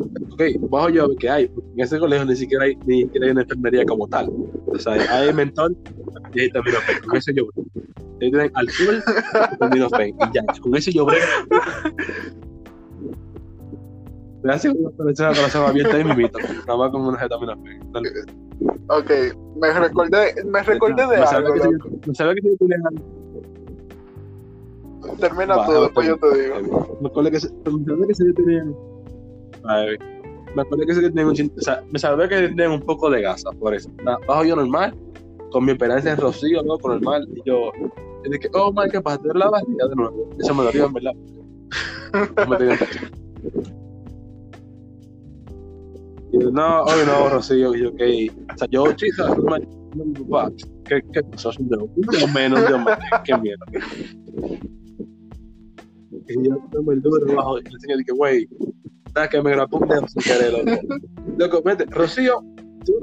Ok, 0.00 0.42
bajo 0.70 0.88
yo, 0.90 1.08
¿qué 1.18 1.28
hay? 1.28 1.48
Porque 1.48 1.68
en 1.74 1.80
ese 1.80 1.98
colegio 1.98 2.24
ni 2.26 2.36
siquiera 2.36 2.64
hay, 2.64 2.76
ni 2.86 3.02
siquiera 3.02 3.26
hay 3.26 3.32
una 3.32 3.42
enfermería 3.42 3.84
como 3.84 4.06
tal. 4.08 4.28
O 4.66 4.78
sea, 4.78 4.92
hay 4.94 5.32
mentor 5.32 5.72
y 6.32 6.40
ahí 6.40 6.50
también 6.50 6.76
con 7.06 7.16
ese 7.16 7.34
yo 7.34 7.46
brego. 7.46 7.68
Ahí 8.20 8.30
tienen 8.30 8.50
alcohol 8.54 9.02
y 9.60 10.08
y 10.08 10.32
ya, 10.32 10.42
con 10.60 10.76
ese 10.76 10.92
yo 10.92 11.04
brego. 11.06 11.24
Gracias 14.42 14.72
por 14.74 15.06
la 15.06 15.34
corazón 15.34 15.64
abierta 15.68 15.96
ahí 15.96 16.04
mimito, 16.04 16.38
nada 16.66 16.78
más 16.78 16.90
con 16.92 17.02
una 17.06 17.22
vitamina 17.22 17.54
Ok, 18.88 19.10
me 19.60 19.72
recordé, 19.72 20.34
me 20.44 20.62
recordé 20.62 21.02
de 21.06 21.18
Me 21.18 21.24
algo. 21.26 21.52
que 21.54 21.60
yo- 21.60 21.70
me 22.06 22.14
sabía 22.14 22.34
que 22.34 22.56
tenía 22.56 22.76
Termina 25.20 25.56
va, 25.56 25.80
después 25.80 26.06
yo 26.06 26.16
te 26.16 26.42
digo. 26.42 26.98
Me 27.00 27.08
acuerdo 27.08 27.30
que 27.30 27.40
se- 27.40 27.50
me 27.70 28.06
que 28.06 28.14
si 28.14 28.26
yo 28.26 28.34
tenía 28.34 28.64
Me 30.54 30.62
acuerdo 30.62 30.86
que 30.86 30.94
yo 30.94 31.02
tenía 31.02 31.26
un 31.26 31.34
chin- 31.34 31.52
o 31.56 31.60
sea, 31.60 31.84
me 31.90 31.98
sabía 31.98 32.26
que 32.28 32.48
tenía 32.48 32.70
un 32.70 32.80
poco 32.80 33.10
de 33.10 33.20
gasa 33.22 33.50
por 33.52 33.74
eso. 33.74 33.90
Bajo 34.26 34.44
yo 34.44 34.56
normal, 34.56 34.96
con 35.52 35.64
mi 35.64 35.72
experiencia 35.72 36.12
en 36.12 36.18
Rocío, 36.18 36.62
¿no? 36.62 36.78
Con 36.78 36.92
normal, 36.92 37.28
y 37.34 37.42
yo, 37.46 37.70
y 38.24 38.30
dije, 38.30 38.48
oh 38.54 38.72
my, 38.72 38.90
¿qué 38.90 39.00
pasa? 39.00 39.20
¿Te 39.20 39.38
la 39.38 39.50
barriga 39.50 39.86
de 39.88 39.94
nuevo? 39.94 40.30
Eso 40.38 40.54
me 40.54 40.64
dolía, 40.64 40.84
en 40.84 40.92
verdad. 40.92 41.12
No 42.36 42.46
me 42.46 42.56
tenía. 42.56 42.78
Y 46.32 46.40
yo, 46.42 46.50
no, 46.50 46.82
hoy 46.84 47.06
no, 47.06 47.28
Rocío, 47.28 47.74
y 47.74 47.82
yo, 47.82 47.88
ok. 47.90 48.00
O 48.54 48.58
sea, 48.58 48.68
yo, 48.70 48.84
no, 49.94 50.04
mi 50.04 50.14
papá, 50.24 50.50
¿qué, 50.86 51.00
qué 51.12 51.22
pasó? 51.22 51.50
Dedo 51.58 51.88
menos, 52.34 52.60
dedo 52.62 52.78
más, 52.78 52.98
qué 53.24 53.36
mierda. 53.36 53.64
Y 56.28 56.48
yo, 56.48 56.56
no 56.72 56.82
me 56.82 56.96
duro 56.96 57.34
bajo, 57.34 57.58
y 57.58 57.62
le 57.62 57.70
enseñé, 57.70 57.96
dije, 57.98 58.12
güey, 58.12 58.48
nada, 59.14 59.28
que 59.28 59.42
me 59.42 59.50
dedo 59.50 60.08
sin 60.08 60.22
querer, 60.22 60.52
loco. 60.52 60.64
Loco, 61.38 61.62
vete, 61.62 61.84
Rocío, 61.86 62.42
tú 62.84 62.94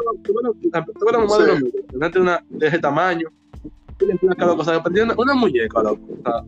mamá 1.19 1.37
de 1.37 1.47
los 1.47 1.59
tenés 1.91 2.15
una 2.17 2.43
de 2.49 2.67
ese 2.67 2.79
tamaño, 2.79 3.29
tú 3.97 4.05
le 4.07 4.15
placa, 4.17 4.45
loco, 4.45 4.61
o 4.61 4.65
sea, 4.65 4.83
parecía 4.83 5.05
una, 5.05 5.15
una 5.17 5.33
muñeca, 5.35 5.81
loco, 5.83 6.01
o 6.11 6.17
sea, 6.21 6.43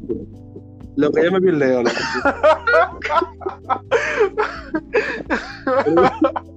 lo 0.98 1.12
que 1.12 1.24
yo 1.24 1.32
me 1.32 1.40
vi 1.40 1.52
leo, 1.52 1.84
loco. 1.84 1.96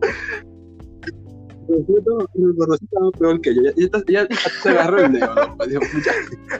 Estaba- 1.70 3.10
peor 3.18 3.40
que 3.40 3.54
yo, 3.54 3.60
ella, 3.62 3.72
ella, 3.76 4.02
ella 4.22 4.28
se 4.62 4.68
agarró 4.70 5.04
el 5.04 5.12
dedo, 5.12 5.34
dijo, 5.68 5.80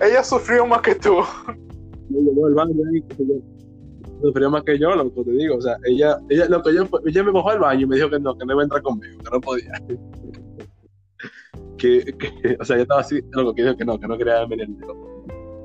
Ella 0.01 0.23
sufrió 0.23 0.67
más 0.67 0.83
que 0.83 0.95
tú. 0.95 1.17
me 2.09 2.21
llevó 2.21 2.47
al 2.47 2.55
baño 2.55 2.75
ahí. 2.93 3.05
Sufrió 4.23 4.51
más 4.51 4.63
que 4.65 4.79
yo, 4.79 4.95
loco, 4.95 5.25
te 5.25 5.31
digo. 5.33 5.57
O 5.57 5.61
sea, 5.61 5.77
ella, 5.85 6.19
ella, 6.29 6.47
lo 6.49 6.63
que 6.63 6.75
yo, 6.75 6.85
ella 7.07 7.23
me 7.23 7.33
bajó 7.33 7.51
al 7.51 7.59
baño 7.59 7.83
y 7.83 7.87
me 7.87 7.97
dijo 7.97 8.11
que 8.11 8.21
no, 8.21 8.37
que 8.37 8.45
no 8.45 8.53
iba 8.53 8.63
a 8.63 8.65
entrar 8.65 8.83
conmigo, 8.83 9.23
que 9.23 9.31
no 9.31 9.41
podía. 9.41 9.73
que, 11.79 12.05
o 12.61 12.65
sea, 12.65 12.77
yo 12.77 12.83
estaba 12.83 13.01
así, 13.01 13.21
loco, 13.31 13.55
que 13.55 13.63
dijo 13.63 13.77
que 13.77 13.85
no, 13.85 13.99
que 13.99 14.07
no 14.07 14.19
quería 14.19 14.47
dedo. 14.47 14.95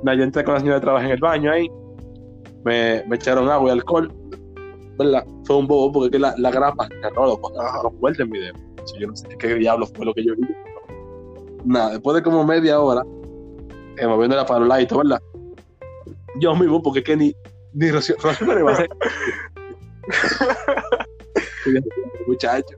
Nada, 0.03 0.17
yo 0.17 0.23
entré 0.23 0.43
con 0.43 0.53
la 0.53 0.59
señora 0.59 0.77
de 0.77 0.81
trabajo 0.81 1.05
en 1.05 1.11
el 1.11 1.19
baño 1.19 1.51
ahí, 1.51 1.69
me, 2.63 3.03
me 3.07 3.15
echaron 3.15 3.49
agua 3.49 3.69
y 3.69 3.71
alcohol, 3.73 4.11
¿verdad? 4.97 5.25
Fue 5.43 5.57
un 5.57 5.67
bobo 5.67 5.91
porque 5.91 6.11
que 6.11 6.19
la, 6.19 6.33
la 6.37 6.51
grapa 6.51 6.87
cerró, 7.01 7.25
loco, 7.25 7.51
Ajá. 7.59 7.77
cerró 7.77 7.91
fuerte 7.99 8.23
en 8.23 8.29
mi 8.29 8.39
dedo. 8.39 8.55
Yo 8.99 9.07
no 9.07 9.15
sé 9.15 9.27
qué, 9.29 9.37
qué 9.37 9.55
diablo 9.55 9.87
fue 9.87 10.05
lo 10.05 10.13
que 10.13 10.23
yo 10.23 10.35
vi. 10.35 10.47
Nada, 11.65 11.91
después 11.91 12.15
de 12.15 12.23
como 12.23 12.45
media 12.45 12.79
hora, 12.79 13.03
eh, 13.97 14.07
moviéndola 14.07 14.45
para 14.45 14.59
los 14.59 14.69
lados, 14.69 14.97
¿verdad? 14.97 15.21
Yo 16.39 16.55
mismo, 16.55 16.81
porque 16.81 17.03
que 17.03 17.17
ni, 17.17 17.35
ni 17.75 17.91
Rocío, 17.91 18.15
Rocío 18.21 18.47
me 18.47 18.53
lo 18.55 18.59
iba 18.61 18.71
a 18.71 18.73
hacer. 18.73 18.89
Muchacho. 22.27 22.75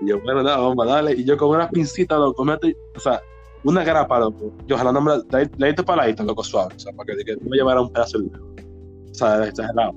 Y 0.00 0.08
yo, 0.08 0.20
bueno, 0.20 0.42
nada, 0.42 0.58
vamos 0.58 0.86
a 0.86 0.90
darle. 0.90 1.12
Y 1.12 1.24
yo 1.24 1.36
con 1.36 1.50
una 1.50 1.68
pincita, 1.68 2.16
loco, 2.16 2.44
mete, 2.44 2.74
o 2.96 3.00
sea, 3.00 3.20
una 3.64 3.84
grapa, 3.84 4.18
loco. 4.18 4.52
Yo 4.66 4.78
jalándome 4.78 5.10
la, 5.10 5.22
la, 5.30 5.50
la 5.58 5.74
para 5.84 6.06
la 6.06 6.24
loco, 6.24 6.42
suave, 6.42 6.74
o 6.74 6.78
sea, 6.78 6.92
para 6.94 7.14
que, 7.14 7.24
que 7.24 7.36
no 7.36 7.50
me 7.50 7.58
llevara 7.58 7.82
un 7.82 7.92
pedazo 7.92 8.18
dedo. 8.18 8.54
O 9.10 9.14
sea, 9.14 9.46
exagerado. 9.46 9.94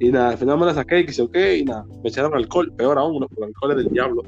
Y 0.00 0.10
nada, 0.10 0.30
al 0.30 0.38
final 0.38 0.58
me 0.58 0.66
la 0.66 0.74
saqué 0.74 1.00
y 1.00 1.06
quise, 1.06 1.22
ok, 1.22 1.36
y 1.58 1.64
nada, 1.64 1.84
me 2.02 2.08
echaron 2.08 2.34
alcohol, 2.34 2.72
peor 2.76 2.98
aún, 2.98 3.20
¿no? 3.20 3.28
porque 3.28 3.42
el 3.42 3.48
alcohol 3.48 3.70
es 3.72 3.76
del 3.76 3.92
diablo. 3.92 4.22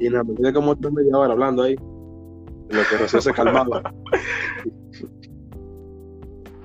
Y 0.00 0.08
nada, 0.08 0.24
me 0.24 0.34
quedé 0.34 0.52
como 0.52 0.70
otra 0.72 0.90
media 0.90 1.16
hora 1.16 1.32
hablando 1.32 1.62
ahí, 1.62 1.74
en 1.74 2.76
lo 2.76 2.82
que 2.88 2.96
Rocío 2.96 3.20
se 3.20 3.32
calmaba. 3.32 3.82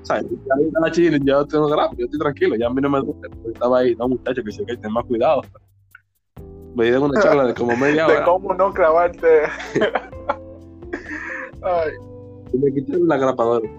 Sea, 0.04 0.22
ya 0.22 0.80
la 0.82 0.92
chile, 0.92 1.20
yo 1.24 1.46
tengo 1.46 1.68
grapa, 1.68 1.94
yo 1.98 2.06
estoy 2.06 2.20
tranquilo, 2.20 2.56
ya 2.56 2.68
a 2.68 2.70
mí 2.70 2.82
no 2.82 2.90
me 2.90 3.00
duele, 3.00 3.30
porque 3.30 3.52
estaba 3.54 3.80
ahí, 3.80 3.96
no 3.96 4.10
muchachos, 4.10 4.44
que 4.44 4.52
sé 4.52 4.66
que 4.66 4.76
ten 4.78 4.92
más 4.92 5.06
cuidado. 5.06 5.42
Me 6.76 6.86
dieron 6.86 7.04
una 7.04 7.22
charla 7.22 7.46
de 7.46 7.54
como 7.54 7.76
media 7.78 8.08
De 8.08 8.14
hora 8.14 8.26
cómo 8.26 8.54
no 8.54 8.74
clavarte. 8.74 9.44
Ay, 11.62 11.92
y 12.52 12.58
me 12.58 12.74
quitaron 12.74 13.08
la 13.08 13.18
grapadora. 13.18 13.70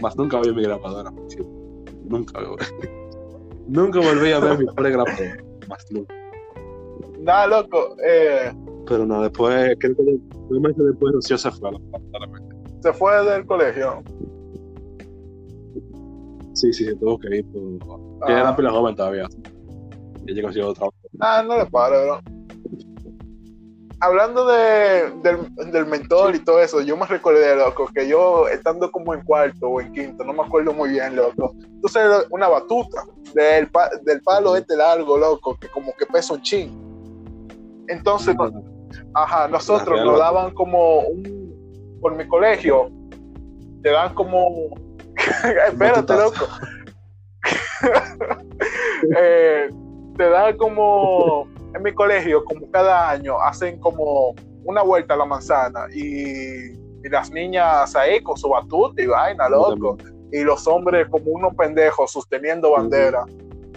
Más 0.00 0.16
nunca 0.16 0.40
vi 0.40 0.52
mi 0.52 0.62
grapadora. 0.64 1.12
sí. 1.28 1.38
Nunca, 2.04 2.40
nunca 3.68 4.00
volví 4.00 4.32
a 4.32 4.40
ver 4.40 4.58
mi 4.58 4.66
pobre 4.66 4.90
grapadora. 4.90 5.36
Más 5.68 5.86
nunca. 5.92 6.12
nada, 7.20 7.46
loco. 7.46 7.96
Eh, 8.04 8.52
Pero 8.86 9.06
no, 9.06 9.22
después, 9.22 9.76
creo 9.78 9.94
que 9.96 10.02
dos 10.50 10.60
meses 10.60 10.84
después 10.84 11.14
Rocío 11.14 11.38
se 11.38 11.50
fue, 11.52 11.70
lamentablemente. 11.70 12.56
se 12.82 12.92
fue 12.92 13.24
del 13.24 13.46
colegio. 13.46 14.02
Sí, 16.54 16.72
sí, 16.72 16.84
se 16.84 16.94
tuvo 16.96 17.18
que 17.18 17.36
ir. 17.36 17.46
Pero... 17.52 18.18
Ah. 18.22 18.32
Era 18.32 18.56
pila 18.56 18.70
joven 18.70 18.94
todavía. 18.94 19.26
Y 20.26 20.32
ella 20.32 20.42
consiguió 20.42 20.68
otro 20.68 20.90
trabajo. 20.90 20.96
Ah, 21.20 21.42
no 21.46 21.56
le 21.58 21.66
pare, 21.66 22.04
bro. 22.04 22.20
hablando 24.00 24.46
de, 24.46 25.10
del, 25.22 25.72
del, 25.72 25.86
mentor 25.86 26.34
y 26.34 26.40
todo 26.40 26.60
eso, 26.60 26.80
yo 26.80 26.96
me 26.96 27.06
recordé, 27.06 27.54
loco, 27.56 27.88
que 27.94 28.08
yo 28.08 28.48
estando 28.48 28.90
como 28.90 29.14
en 29.14 29.22
cuarto 29.22 29.68
o 29.68 29.80
en 29.80 29.92
quinto, 29.92 30.24
no 30.24 30.32
me 30.32 30.42
acuerdo 30.42 30.72
muy 30.72 30.90
bien, 30.90 31.14
loco. 31.16 31.54
Entonces, 31.62 32.26
una 32.30 32.48
batuta 32.48 33.04
del, 33.34 33.68
del 34.04 34.22
palo 34.22 34.56
este 34.56 34.76
largo, 34.76 35.16
loco, 35.16 35.56
que 35.58 35.68
como 35.68 35.92
que 35.96 36.06
pesa 36.06 36.34
un 36.34 36.42
chin. 36.42 36.92
Entonces, 37.88 38.34
ajá, 39.14 39.48
nosotros 39.48 40.04
nos 40.04 40.18
daban 40.18 40.52
como 40.54 41.00
un, 41.00 41.98
por 42.00 42.16
mi 42.16 42.26
colegio, 42.26 42.90
te 43.82 43.90
dan 43.90 44.14
como, 44.14 44.74
espérate, 45.68 46.14
loco. 46.14 46.48
eh, 49.18 49.70
te 50.16 50.28
dan 50.28 50.56
como 50.56 51.48
en 51.74 51.82
mi 51.82 51.92
colegio, 51.92 52.44
como 52.44 52.70
cada 52.70 53.10
año, 53.10 53.40
hacen 53.40 53.78
como 53.80 54.34
una 54.64 54.82
vuelta 54.82 55.14
a 55.14 55.16
la 55.16 55.24
manzana 55.24 55.86
y, 55.94 56.80
las 57.10 57.32
niñas 57.32 57.96
ahí 57.96 58.22
con 58.22 58.36
su 58.36 58.48
batuta 58.48 59.02
y 59.02 59.06
vaina, 59.06 59.48
loco. 59.48 59.98
Y 60.30 60.44
los 60.44 60.68
hombres 60.68 61.08
como 61.10 61.32
unos 61.32 61.52
pendejos 61.56 62.12
sosteniendo 62.12 62.70
bandera. 62.70 63.24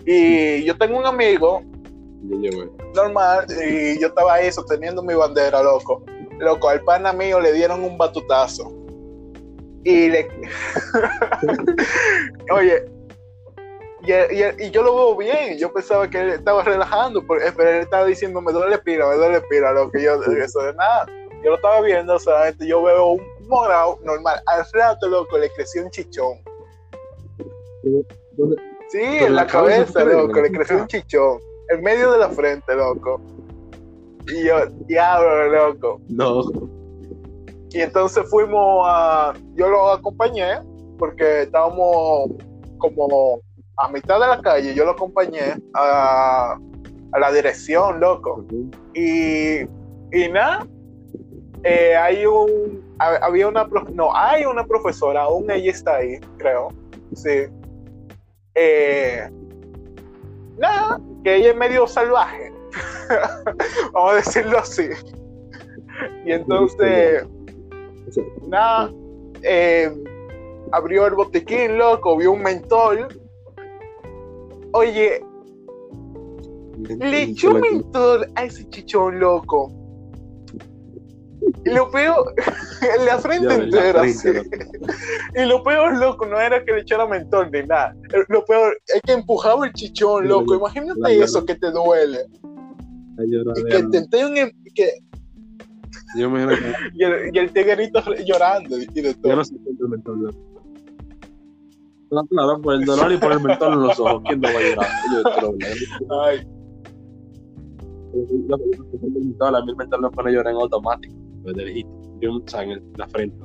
Y 0.06 0.64
yo 0.64 0.78
tengo 0.78 1.00
un 1.00 1.08
amigo 1.08 1.64
normal 2.94 3.48
y 3.68 4.00
yo 4.00 4.08
estaba 4.08 4.36
ahí 4.36 4.52
sosteniendo 4.52 5.02
mi 5.02 5.16
bandera, 5.16 5.64
loco. 5.64 6.04
Loco, 6.38 6.70
al 6.70 6.82
pana 6.82 7.14
mío 7.14 7.40
le 7.40 7.52
dieron 7.52 7.84
un 7.84 7.98
batutazo. 7.98 8.72
Y 9.86 10.10
le... 10.10 10.28
Oye, 12.52 12.84
y, 14.08 14.72
yo 14.72 14.84
lo 14.84 14.96
veo 14.96 15.18
bien, 15.18 15.58
yo 15.58 15.72
pensaba 15.72 16.10
que 16.10 16.20
él 16.20 16.30
estaba 16.30 16.64
relajando, 16.64 17.26
pero 17.26 17.70
él 17.70 17.82
estaba 17.82 18.06
diciendo, 18.06 18.42
me 18.42 18.52
duele 18.52 18.78
pira, 18.80 19.08
me 19.08 19.16
duele 19.16 19.42
pira, 19.42 19.72
lo 19.72 19.90
que 19.90 20.04
yo, 20.04 20.22
eso 20.24 20.62
de 20.62 20.74
nada. 20.74 21.06
Yo 21.44 21.52
lo 21.52 21.56
estaba 21.56 21.82
viendo, 21.82 22.18
solamente 22.20 22.68
yo 22.68 22.84
veo 22.84 23.12
un 23.12 23.22
morado 23.48 24.00
normal. 24.04 24.42
Al 24.48 24.66
rato, 24.74 25.08
loco, 25.08 25.38
le 25.38 25.50
creció 25.52 25.84
un 25.84 25.92
chichón. 25.92 26.40
Sí, 28.90 29.02
en 29.02 29.36
la, 29.36 29.46
cabeza, 29.46 30.04
loco, 30.04 30.42
le 30.42 30.52
creció 30.52 30.78
un 30.78 30.88
chichón. 30.88 31.40
En 31.70 31.82
medio 31.82 32.12
de 32.12 32.20
la 32.20 32.30
frente, 32.30 32.76
loco. 32.76 33.22
Y 34.28 34.46
yo, 34.46 34.66
diablo, 34.88 35.50
loco. 35.50 36.02
No. 36.10 36.42
Y 37.76 37.82
entonces 37.82 38.24
fuimos 38.30 38.88
a. 38.88 39.34
Yo 39.56 39.68
lo 39.68 39.92
acompañé 39.92 40.62
porque 40.98 41.42
estábamos 41.42 42.32
como 42.78 43.42
a 43.76 43.90
mitad 43.90 44.18
de 44.18 44.28
la 44.28 44.42
calle, 44.42 44.74
yo 44.74 44.86
lo 44.86 44.92
acompañé 44.92 45.62
a, 45.74 46.58
la 47.20 47.32
dirección, 47.34 48.00
loco. 48.00 48.46
Y, 48.94 49.64
y 50.14 50.30
nada, 50.32 50.66
eh, 51.66 51.98
hay 51.98 52.26
un, 52.26 52.82
había 52.98 53.50
una, 53.50 53.68
no, 53.94 54.16
hay 54.16 54.46
una 54.46 54.66
profesora, 54.66 55.24
aún 55.24 55.52
ella 55.52 55.72
está 55.72 55.98
ahí, 55.98 56.18
creo, 56.38 56.70
sí. 57.14 57.44
Eh, 58.56 59.30
nada, 60.58 61.02
que 61.26 61.36
ella 61.36 61.50
es 61.50 61.58
medio 61.58 61.88
salvaje, 61.88 62.54
vamos 63.94 64.14
a 64.14 64.16
decirlo 64.16 64.60
así. 64.60 64.88
Y 66.26 66.32
entonces, 66.32 67.26
nada, 68.48 68.92
eh, 69.42 69.92
abrió 70.72 71.08
el 71.08 71.16
botiquín, 71.16 71.78
loco, 71.78 72.18
vio 72.18 72.32
un 72.32 72.42
mentor 72.44 73.08
Oye, 74.76 75.24
le 77.00 77.22
echó 77.22 77.54
mentor 77.54 78.30
a 78.36 78.44
ese 78.44 78.68
chichón 78.68 79.22
loco. 79.22 79.72
Y 81.64 81.70
lo 81.70 81.90
peor, 81.92 82.36
en 82.82 83.06
la 83.06 83.18
frente 83.18 83.54
entera. 83.54 84.04
Y 85.36 85.46
lo 85.46 85.64
peor, 85.64 85.98
loco, 85.98 86.26
no 86.26 86.40
era 86.40 86.64
que 86.66 86.74
le 86.74 86.82
echara 86.82 87.08
mentor 87.08 87.52
ni 87.52 87.64
nada. 87.64 87.96
Lo 88.28 88.44
peor 88.44 88.78
es 88.88 89.02
que 89.02 89.14
empujaba 89.14 89.66
el 89.66 89.72
chichón, 89.74 90.28
loco. 90.28 90.56
Imagínate 90.56 91.24
eso 91.24 91.46
que 91.46 91.56
te 91.56 91.72
duele. 91.72 92.26
Y 93.56 93.64
que 93.64 93.84
te 93.84 94.74
que. 94.76 94.92
Yo 96.16 96.30
me 96.30 96.44
y, 96.94 97.04
el, 97.04 97.36
y 97.36 97.40
el 97.40 97.52
tiguerito 97.52 98.02
llorando. 98.26 98.80
Y 98.80 98.86
todo. 98.88 99.30
Yo 99.30 99.36
no 99.36 99.44
sé 99.44 99.56
el 99.56 99.90
mentor, 99.90 100.18
loco. 100.18 100.56
Claro, 102.30 102.62
por 102.62 102.76
el 102.76 102.86
dolor 102.86 103.12
y 103.12 103.18
por 103.18 103.32
el 103.34 103.42
mentol 103.42 103.74
en 103.74 103.82
los 103.82 104.00
ojos. 104.00 104.24
¿Quién 104.26 104.40
no 104.40 104.50
va 104.54 104.60
a 104.60 104.62
llegar? 104.62 104.88
Ay. 106.24 106.48
La 109.40 109.66
mil 109.66 109.76
mental 109.76 110.02
no 110.02 110.12
pone 110.12 110.32
llorar 110.32 110.54
en 110.54 110.60
automático. 110.60 111.16
Pues 111.44 111.56
de 111.56 111.86
en 112.22 112.82
la 112.98 113.08
frente. 113.08 113.38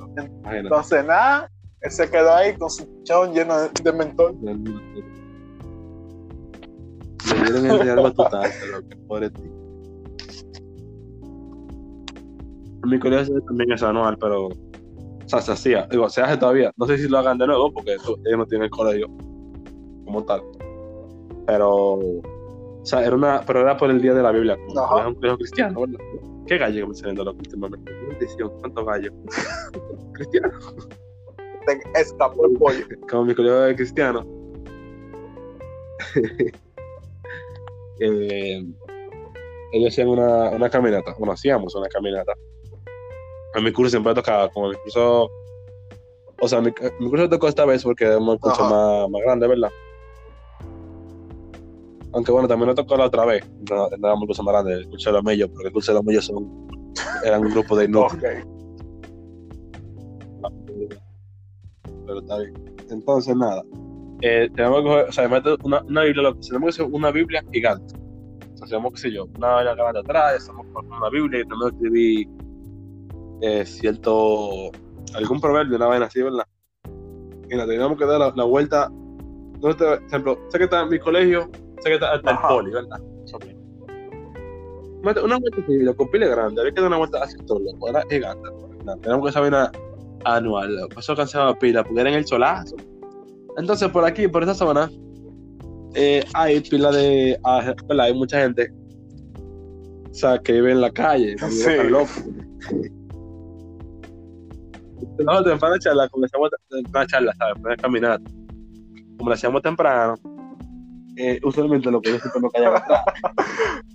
Entonces, 0.45 1.05
nada, 1.05 1.51
él 1.81 1.91
se 1.91 2.09
quedó 2.09 2.33
ahí 2.33 2.55
con 2.55 2.69
su 2.69 2.87
chón 3.03 3.33
lleno 3.33 3.55
de, 3.83 3.91
mentol. 3.91 4.37
Le 4.41 4.55
dieron 7.43 7.65
el 7.65 7.81
diálogo 7.81 8.13
total, 8.13 8.49
pero 8.61 8.87
que 8.87 8.95
pobre 9.07 9.29
tío. 9.31 9.60
Mi 12.85 12.99
colegio 12.99 13.41
también 13.41 13.71
es 13.71 13.83
anual, 13.83 14.17
pero 14.19 14.49
sea, 15.39 15.41
se 15.41 15.51
hacía, 15.51 15.87
digo, 15.89 16.09
se 16.09 16.21
hace 16.21 16.37
todavía. 16.37 16.71
No 16.77 16.85
sé 16.85 16.97
si 16.97 17.07
lo 17.07 17.17
hagan 17.17 17.37
de 17.37 17.47
nuevo 17.47 17.71
porque 17.71 17.93
ellos 17.93 18.37
no 18.37 18.45
tienen 18.45 18.65
el 18.65 18.69
colegio 18.69 19.07
como 20.05 20.25
tal. 20.25 20.41
Pero, 21.47 21.69
o 21.95 22.81
sea, 22.83 23.05
era 23.05 23.15
una, 23.15 23.41
pero 23.45 23.61
era 23.61 23.77
por 23.77 23.89
el 23.89 24.01
día 24.01 24.13
de 24.13 24.23
la 24.23 24.31
Biblia, 24.31 24.57
como 24.67 24.99
era 24.99 25.07
un 25.07 25.15
colegio 25.15 25.37
cristiano, 25.37 25.81
¿verdad? 25.81 25.99
¿Qué 26.47 26.57
gallo 26.57 26.81
que 26.81 26.87
me 26.87 26.95
salen 26.95 27.15
de 27.15 27.23
los 27.23 27.35
últimamente? 27.35 27.91
¿Cuántos 28.59 28.85
gallos? 28.85 29.13
¿Cristiano? 30.13 30.51
Escapó 31.95 32.47
el 32.47 32.57
pollo. 32.57 32.85
Como 33.09 33.25
mi 33.25 33.35
colegio 33.35 33.61
de 33.61 33.75
cristiano. 33.75 34.25
eh, 37.99 38.65
ellos 39.71 39.93
hacían 39.93 40.09
una, 40.09 40.49
una 40.49 40.69
caminata, 40.69 41.15
bueno, 41.17 41.33
hacíamos 41.33 41.75
una 41.75 41.87
caminata 41.87 42.33
a 43.53 43.59
mi 43.59 43.71
curso 43.71 43.91
siempre 43.91 44.13
tocaba, 44.13 44.49
como 44.49 44.69
mi 44.69 44.75
curso, 44.75 45.29
o 46.41 46.47
sea, 46.47 46.61
mi, 46.61 46.71
mi 46.99 47.09
curso 47.09 47.29
tocó 47.29 47.47
esta 47.47 47.65
vez 47.65 47.83
porque 47.83 48.05
es 48.05 48.15
un 48.15 48.37
curso 48.37 48.63
más, 48.63 49.09
más, 49.09 49.21
grande, 49.21 49.47
¿verdad? 49.47 49.69
Aunque 52.13 52.31
bueno, 52.31 52.47
también 52.47 52.69
lo 52.69 52.75
tocó 52.75 52.97
la 52.97 53.05
otra 53.05 53.25
vez, 53.25 53.49
no, 53.69 53.87
era 53.87 54.13
un 54.13 54.25
curso 54.25 54.43
más 54.43 54.53
grande, 54.53 54.73
el 54.73 54.89
curso 54.89 55.09
de 55.09 55.13
los 55.13 55.23
mellos, 55.23 55.49
porque 55.49 55.67
el 55.67 55.73
curso 55.73 55.91
de 55.91 55.95
los 55.97 56.05
mellos 56.05 56.25
son, 56.25 56.67
eran 57.23 57.41
un 57.41 57.51
grupo 57.51 57.75
de 57.75 57.85
inútiles. 57.85 58.45
Pero 62.05 62.19
está 62.19 62.37
bien. 62.39 62.53
Entonces, 62.89 63.35
nada. 63.35 63.63
Eh, 64.21 64.49
tenemos 64.55 64.79
que 64.79 64.83
coger, 64.83 65.05
o 65.07 65.11
sea, 65.11 65.27
una, 65.63 65.81
una 65.83 66.03
Biblia, 66.03 66.33
tenemos 66.41 66.75
que 66.75 66.81
hacer 66.81 66.85
una 66.93 67.11
Biblia 67.11 67.43
gigante. 67.51 67.95
O 68.53 68.57
sea, 68.57 68.65
hacemos, 68.65 68.93
qué 68.93 68.99
sé 68.99 69.11
yo, 69.11 69.25
una 69.37 69.57
Biblia 69.57 69.75
grande 69.75 69.99
atrás, 69.99 70.35
hacemos 70.35 70.65
una 70.73 71.09
Biblia 71.09 71.39
y 71.39 71.43
tenemos 71.43 71.69
que 71.69 71.75
escribir 71.75 72.40
eh, 73.41 73.65
cierto, 73.65 74.71
algún 75.15 75.41
proverbio, 75.41 75.75
una 75.75 75.87
vaina 75.87 76.05
así, 76.05 76.21
¿verdad? 76.21 76.45
Y 77.49 77.55
la 77.55 77.65
teníamos 77.65 77.97
que 77.97 78.05
dar 78.05 78.35
la, 78.35 78.43
vuelta. 78.43 78.89
No 78.89 79.75
por 79.77 80.03
ejemplo, 80.07 80.39
sé 80.49 80.57
que 80.57 80.63
está 80.65 80.81
en 80.81 80.89
mi 80.89 80.99
colegio, 80.99 81.49
sé 81.81 81.89
que 81.89 81.93
está 81.95 82.13
hasta 82.13 82.31
el 82.31 82.37
poli, 82.37 82.71
¿verdad? 82.71 82.99
Una 85.23 85.37
vuelta 85.37 85.61
así, 85.61 85.79
lo 85.79 85.95
compile 85.95 86.27
grande, 86.27 86.61
había 86.61 86.73
que 86.73 86.81
dar 86.81 86.87
una 86.87 86.97
vuelta 86.97 87.23
así 87.23 87.35
todo, 87.45 87.59
loco, 87.59 87.89
era 87.89 88.03
gigante. 88.09 88.49
Tenemos 89.01 89.25
que 89.25 89.31
saber 89.31 89.49
una 89.49 89.71
anual, 90.25 90.75
loco. 90.75 90.99
eso 90.99 91.15
cansaba 91.15 91.57
pila, 91.57 91.83
porque 91.83 92.01
era 92.01 92.09
en 92.11 92.17
el 92.17 92.25
solazo. 92.25 92.75
Entonces, 93.57 93.89
por 93.89 94.05
aquí, 94.05 94.27
por 94.27 94.43
esta 94.43 94.53
zona, 94.53 94.89
eh, 95.95 96.23
hay 96.33 96.61
pila 96.61 96.91
de. 96.91 97.39
Ah, 97.43 97.73
hay 97.99 98.13
mucha 98.13 98.41
gente 98.41 98.71
o 100.09 100.13
sea, 100.13 100.39
que 100.39 100.53
vive 100.53 100.71
en 100.71 100.81
la 100.81 100.91
calle, 100.91 101.37
sí. 101.49 101.69
loco 101.89 102.11
no, 105.19 105.43
temprano 105.43 105.77
charla, 105.79 106.05
hacíamos 106.05 106.49
temprano 106.69 107.07
charla, 107.07 107.33
¿sabes? 107.37 107.63
De 107.63 107.77
caminar. 107.77 108.19
Como 109.17 109.29
lo 109.29 109.33
hacíamos 109.33 109.61
temprano, 109.61 110.15
eh, 111.17 111.39
usualmente 111.43 111.91
lo 111.91 112.01
que 112.01 112.11
yo 112.11 112.19
siempre 112.19 112.41
me 112.41 112.49
callaba 112.49 112.77
atrás. 112.77 113.01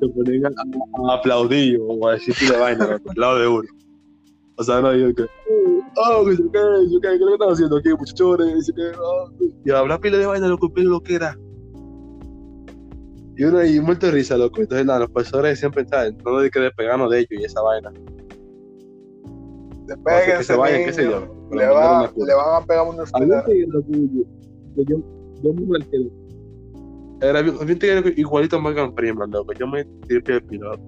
Se 0.00 0.08
ponían 0.10 0.46
a, 0.46 1.10
a, 1.10 1.14
aplaudir 1.16 1.80
o 1.80 2.06
a 2.06 2.12
decir 2.12 2.34
de 2.36 2.56
vaina 2.56 2.84
al 2.84 3.00
lado 3.16 3.38
de 3.38 3.48
uno. 3.48 3.68
O 4.56 4.62
sea, 4.62 4.80
no, 4.80 4.94
yo 4.94 5.12
que, 5.14 5.24
oh, 5.96 6.24
que 6.24 6.36
yo 6.36 6.52
qué, 6.52 6.58
yo 6.90 7.00
qué, 7.00 7.08
¿qué 7.08 7.14
es 7.14 7.20
lo 7.20 7.26
que 7.26 7.32
están 7.34 7.50
haciendo 7.50 7.76
aquí, 7.78 7.88
muchachones? 7.90 8.68
Y, 8.68 8.74
que, 8.74 8.92
oh, 9.00 9.30
y 9.64 9.70
habla 9.70 9.98
pila 9.98 10.18
de 10.18 10.26
vaina, 10.26 10.46
loco, 10.48 10.72
pila 10.72 10.90
lo 10.90 11.00
que 11.00 11.14
era. 11.16 11.36
Y 13.36 13.44
uno 13.44 13.58
ahí 13.58 13.80
muerto 13.80 14.06
de 14.06 14.12
risa, 14.12 14.36
loco. 14.36 14.60
Entonces, 14.60 14.86
nada, 14.86 15.00
los 15.00 15.10
profesores 15.10 15.58
siempre 15.58 15.82
están, 15.82 16.16
no 16.24 16.38
hay 16.38 16.50
que 16.50 16.60
despegarnos 16.60 17.10
de 17.10 17.20
ellos 17.20 17.30
y 17.30 17.44
esa 17.44 17.62
vaina 17.62 17.92
despéguense, 19.88 20.38
que 20.38 20.44
se 20.44 20.56
vayan, 20.56 20.84
qué 20.84 20.92
sé 20.92 21.04
yo. 21.04 21.48
Le, 21.50 21.66
va, 21.66 22.12
le 22.14 22.34
van 22.34 22.62
a 22.62 22.66
pegar 22.66 22.86
una 22.86 23.02
escuela. 23.04 23.44
Yo, 24.76 24.98
yo 25.42 25.52
me 25.54 25.66
marqué. 25.66 26.10
Era 27.20 27.42
bien 27.42 27.56
igualito 28.16 28.56
a 28.56 28.60
Morgan 28.60 28.94
Freeman, 28.94 29.30
loco. 29.30 29.52
Yo 29.54 29.66
me 29.66 29.84
tiré 30.06 30.34
el 30.34 30.42
piloto. 30.44 30.80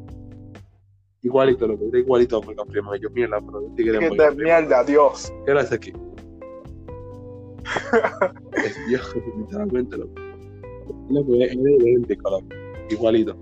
Igualito, 1.23 1.67
lo 1.67 1.79
que 1.79 1.89
era 1.89 1.99
igualito 1.99 2.37
a 2.39 2.43
Morgan 2.43 2.67
Freeman. 2.69 3.01
Yo, 3.01 3.11
mierda, 3.11 3.41
pero 3.41 3.67
el 3.67 3.75
tigre 3.75 3.95
es 3.95 3.99
Que 3.99 4.09
Morgan 4.09 4.37
mierda, 4.37 4.85
Dios. 4.85 5.33
¿Qué 5.45 5.51
era 5.51 5.63
ese 5.63 5.75
aquí? 5.75 5.93
es 8.65 8.87
Dios, 8.89 9.17
literalmente, 9.39 9.97
loco. 9.97 10.15
Loco, 11.09 11.35
es 11.35 11.51
es 11.51 11.57
idéntico, 11.57 12.31
loco. 12.31 12.47
Igualito. 12.91 13.37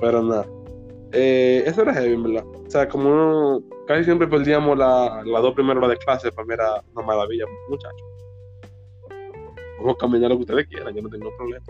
Pero 0.00 0.22
nada. 0.22 0.46
Eh, 1.12 1.62
eso 1.66 1.82
era 1.82 1.94
heavy, 1.94 2.16
¿verdad? 2.16 2.44
O 2.46 2.70
sea, 2.70 2.88
como 2.88 3.08
uno, 3.08 3.62
casi 3.88 4.04
siempre 4.04 4.28
perdíamos 4.28 4.76
la- 4.78 5.22
las 5.24 5.42
dos 5.42 5.54
primeras 5.54 5.78
horas 5.82 5.98
de 5.98 6.04
clase, 6.04 6.30
para 6.30 6.46
mí 6.46 6.54
era 6.54 6.82
una 6.94 7.04
maravilla, 7.06 7.44
muchachos. 7.68 8.02
Vamos 9.78 9.94
a 9.94 9.98
caminar 9.98 10.30
lo 10.30 10.36
que 10.36 10.42
ustedes 10.42 10.66
quieran, 10.68 10.94
yo 10.94 11.02
no 11.02 11.08
tengo 11.08 11.30
problema. 11.36 11.64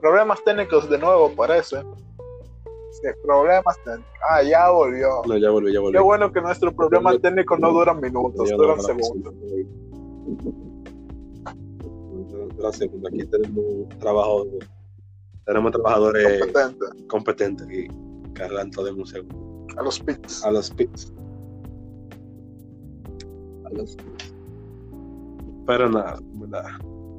Problemas 0.00 0.42
técnicos 0.44 0.88
de 0.88 0.98
nuevo, 0.98 1.30
parece. 1.34 1.82
Sí, 2.92 3.08
problemas 3.22 3.76
técnicos. 3.84 4.12
Ah, 4.30 4.42
ya 4.42 4.70
volvió. 4.70 5.08
No, 5.26 5.36
ya 5.36 5.50
volví, 5.50 5.72
ya 5.72 5.80
volví. 5.80 5.92
Qué 5.96 6.02
bueno 6.02 6.32
que 6.32 6.40
nuestros 6.40 6.72
problemas 6.74 7.20
técnicos 7.20 7.58
no 7.58 7.70
duran 7.72 8.00
minutos, 8.00 8.48
duran 8.50 8.76
no, 8.76 8.76
no, 8.76 8.82
segundos. 8.82 9.34
Duran 12.56 12.72
segundos. 12.72 13.12
Aquí 13.12 13.26
tenemos 13.26 13.88
trabajo, 13.98 14.46
tenemos 15.46 15.72
trabajadores 15.72 16.40
Competente. 16.40 17.06
competentes 17.06 17.66
que 17.68 18.42
arreglan 18.42 18.70
todo 18.70 18.88
en 18.88 18.98
un 18.98 19.06
segundo. 19.06 19.66
A 19.78 19.82
los 19.82 20.00
pits. 20.00 20.44
A 20.44 20.50
los 20.50 20.70
pits. 20.70 21.12
A 23.64 23.70
los 23.70 23.96
pits. 23.96 24.34
Pero 25.66 25.88
nada, 25.88 26.18
¿verdad? 26.34 26.64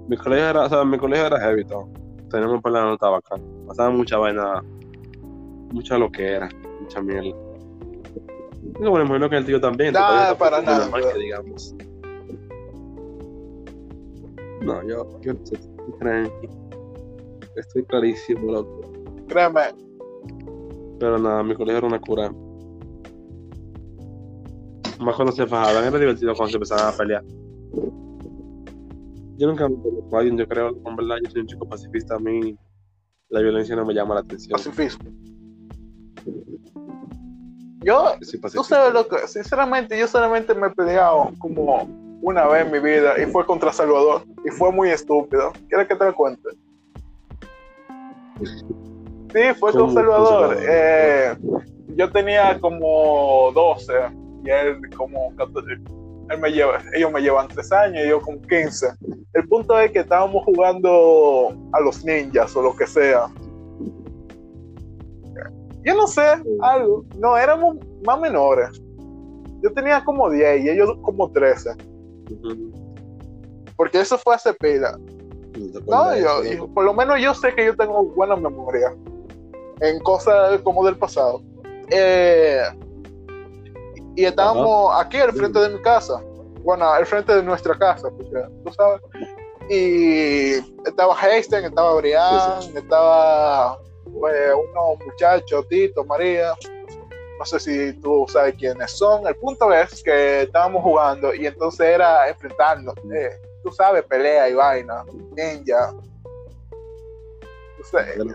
Mi 0.08 0.18
colegio 0.18 0.46
era, 0.50 0.66
o 0.66 0.70
sea, 0.70 0.84
mi 0.86 0.98
colegio 0.98 1.28
era 1.28 1.40
heavy 1.40 1.66
todo. 1.66 1.90
Tenemos 2.30 2.62
por 2.62 2.72
la 2.72 2.84
nota 2.84 3.10
bacana. 3.10 3.44
Pasaba 3.68 3.90
mucha 3.92 4.18
vaina, 4.18 4.62
mucha 5.72 5.98
loquera, 5.98 6.50
mucha 6.82 7.02
mierda. 7.02 7.30
Y 8.80 8.86
bueno, 8.86 9.06
imagino 9.06 9.30
que 9.30 9.38
el 9.38 9.46
tío 9.46 9.62
también. 9.62 9.94
Nah, 9.94 10.00
tampoco 10.08 10.38
para 10.40 10.62
nada, 10.62 10.80
normal 10.80 11.04
que 11.14 11.20
digamos. 11.20 11.76
No, 14.62 14.84
yo, 14.88 15.20
yo 15.22 15.32
estoy 15.32 15.60
tranqui. 16.00 16.50
Estoy 17.58 17.84
clarísimo, 17.86 18.52
loco. 18.52 18.82
Créeme, 19.28 19.62
Pero 21.00 21.18
nada, 21.18 21.42
mi 21.42 21.56
colegio 21.56 21.80
era 21.80 21.88
una 21.88 22.00
cura. 22.00 22.32
Más 25.00 25.16
cuando 25.16 25.32
se 25.32 25.46
fajaban, 25.48 25.84
era 25.86 26.00
divertido 26.00 26.36
cuando 26.36 26.52
se 26.52 26.58
empezaban 26.58 26.94
a 26.94 26.98
pelear. 26.98 27.24
Yo 29.38 29.48
nunca 29.48 29.68
me 29.68 29.76
peleé 29.78 30.02
con 30.10 30.20
alguien, 30.20 30.38
yo 30.38 30.48
creo, 30.48 30.70
en 30.70 30.96
verdad, 30.96 31.18
yo 31.24 31.32
soy 31.32 31.42
un 31.42 31.48
chico 31.48 31.68
pacifista, 31.68 32.16
a 32.16 32.20
mí 32.20 32.56
la 33.30 33.42
violencia 33.42 33.76
no 33.76 33.86
me 33.86 33.94
llama 33.94 34.16
la 34.16 34.22
atención. 34.22 34.52
pacifismo. 34.52 35.10
Yo, 37.84 38.16
tú 38.54 38.64
sabes 38.64 38.94
lo 38.94 39.08
que, 39.08 39.28
sinceramente, 39.28 39.98
yo 39.98 40.08
solamente 40.08 40.54
me 40.54 40.68
he 40.68 40.70
peleado 40.72 41.32
como 41.40 41.88
una 42.22 42.48
vez 42.48 42.66
en 42.66 42.72
mi 42.72 42.80
vida 42.80 43.20
y 43.22 43.26
fue 43.28 43.46
contra 43.46 43.72
Salvador 43.72 44.24
y 44.46 44.50
fue 44.52 44.72
muy 44.72 44.90
estúpido. 44.90 45.54
¿Quieres 45.70 45.88
que 45.88 45.96
te 45.96 46.06
lo 46.06 46.14
cuente? 46.14 46.50
Sí, 48.44 49.42
fue 49.60 49.72
¿Cómo 49.72 49.86
con 49.86 49.94
Salvador. 49.94 50.58
Eh, 50.68 51.38
yo 51.96 52.12
tenía 52.12 52.60
como 52.60 53.52
12 53.54 53.94
y 54.46 54.50
él 54.50 54.80
como 54.96 55.36
14. 55.36 55.74
Él 56.30 56.40
me 56.40 56.52
lleva, 56.52 56.82
ellos 56.94 57.12
me 57.12 57.22
llevan 57.22 57.48
3 57.48 57.72
años 57.72 58.06
y 58.06 58.10
yo 58.10 58.22
como 58.22 58.42
15. 58.42 58.88
El 59.34 59.48
punto 59.48 59.80
es 59.80 59.92
que 59.92 60.00
estábamos 60.00 60.44
jugando 60.44 61.54
a 61.74 61.80
los 61.80 62.04
ninjas 62.04 62.56
o 62.56 62.62
lo 62.62 62.76
que 62.76 62.88
sea. 62.88 63.28
Yo 65.84 65.96
no 65.96 66.08
sé, 66.08 66.22
algo. 66.62 67.06
No, 67.18 67.38
éramos 67.38 67.78
más 68.06 68.20
menores. 68.20 68.82
Yo 69.62 69.72
tenía 69.74 70.04
como 70.04 70.30
10 70.30 70.66
y 70.66 70.70
ellos 70.70 70.98
como 71.02 71.32
13. 71.32 71.72
Ujú. 72.32 72.72
Porque 73.76 74.02
eso 74.02 74.18
fue 74.18 74.36
hace 74.36 74.54
pila. 74.54 74.98
No 75.88 76.16
yo, 76.16 76.68
por 76.74 76.84
lo 76.86 76.94
menos 76.94 77.20
yo 77.20 77.34
sé 77.34 77.54
que 77.54 77.66
yo 77.66 77.76
tengo 77.76 78.04
buena 78.04 78.36
memoria 78.36 78.94
en 79.80 80.00
cosas 80.00 80.60
como 80.62 80.86
del 80.86 80.98
pasado. 80.98 81.42
Eh, 81.90 82.64
y 84.16 84.26
estábamos 84.26 84.92
aquí 85.00 85.18
al 85.18 85.32
frente 85.32 85.60
de 85.60 85.70
mi 85.70 85.82
casa. 85.82 86.22
Bueno, 86.64 86.90
al 86.90 87.06
frente 87.06 87.36
de 87.36 87.44
nuestra 87.44 87.78
casa, 87.78 88.10
porque 88.10 88.44
tú 88.66 88.74
sabes. 88.74 89.02
Y 89.70 90.54
estaba 90.88 91.14
Hastings, 91.14 91.66
estaba 91.66 91.94
Brian, 91.96 92.60
estaba 92.76 93.78
eh, 94.08 94.52
unos 94.54 95.06
muchachos, 95.06 95.68
Tito, 95.70 96.04
María. 96.06 96.54
No 97.40 97.46
sé 97.46 97.60
si 97.60 97.94
tú 98.02 98.26
sabes 98.28 98.56
quiénes 98.56 98.92
son. 98.92 99.28
El 99.28 99.36
punto 99.36 99.72
es 99.72 100.02
que 100.02 100.44
estábamos 100.44 100.82
jugando 100.84 101.34
y 101.34 101.46
entonces 101.46 101.86
era 101.86 102.28
enfrentarnos. 102.28 102.96
eh, 103.14 103.40
tú 103.64 103.72
sabes, 103.72 104.04
pelea 104.04 104.50
y 104.50 104.54
vaina, 104.54 105.04
ninja. 105.36 105.94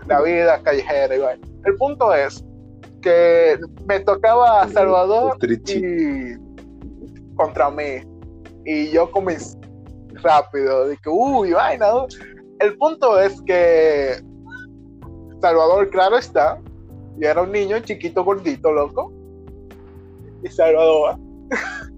La 0.07 0.21
vida 0.21 0.61
callejera 0.63 1.15
y 1.15 1.19
vaina. 1.19 1.47
El 1.65 1.75
punto 1.75 2.13
es 2.13 2.43
que 3.01 3.59
me 3.85 3.99
tocaba 3.99 4.63
a 4.63 4.69
Salvador 4.69 5.37
y 5.41 6.35
contra 7.35 7.69
mí. 7.69 8.01
Y 8.65 8.89
yo 8.91 9.11
comencé 9.11 9.57
rápido, 10.21 10.87
de 10.87 10.97
que, 10.97 11.09
uy, 11.09 11.51
vaina. 11.51 11.87
El 12.59 12.77
punto 12.77 13.19
es 13.19 13.41
que 13.41 14.21
Salvador, 15.41 15.89
claro 15.89 16.17
está, 16.17 16.59
y 17.19 17.25
era 17.25 17.41
un 17.41 17.51
niño 17.51 17.79
chiquito, 17.79 18.23
gordito, 18.23 18.71
loco. 18.71 19.11
Y 20.41 20.47
Salvador, 20.49 21.17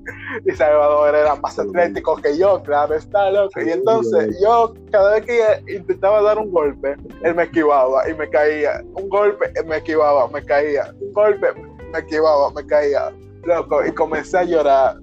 y 0.46 0.52
Salvador 0.52 1.16
era 1.16 1.36
más 1.36 1.58
atlético 1.58 2.18
que 2.18 2.38
yo, 2.38 2.62
claro 2.64 2.96
está, 2.96 3.32
loco. 3.32 3.60
Y 3.62 3.72
entonces 3.72 4.38
yo, 4.42 4.74
cada 4.92 5.16
vez 5.16 5.26
que 5.26 5.74
intentaba 5.74 6.22
dar 6.22 6.38
un 6.38 6.52
golpe, 6.52 6.96
él 7.24 7.36
me 7.36 7.44
esquivaba 7.44 8.08
y 8.10 8.14
me 8.14 8.30
caía. 8.30 8.84
Un 8.94 9.10
golpe, 9.10 9.52
me 9.66 9.78
esquivaba, 9.78 10.28
me 10.28 10.44
caía. 10.44 10.94
Un 11.00 11.14
golpe, 11.14 11.48
me 11.92 12.00
esquivaba, 12.00 12.52
me 12.52 12.66
caía. 12.66 13.12
Loco, 13.44 13.86
y 13.86 13.92
comencé 13.92 14.38
a 14.38 14.44
llorar. 14.44 14.98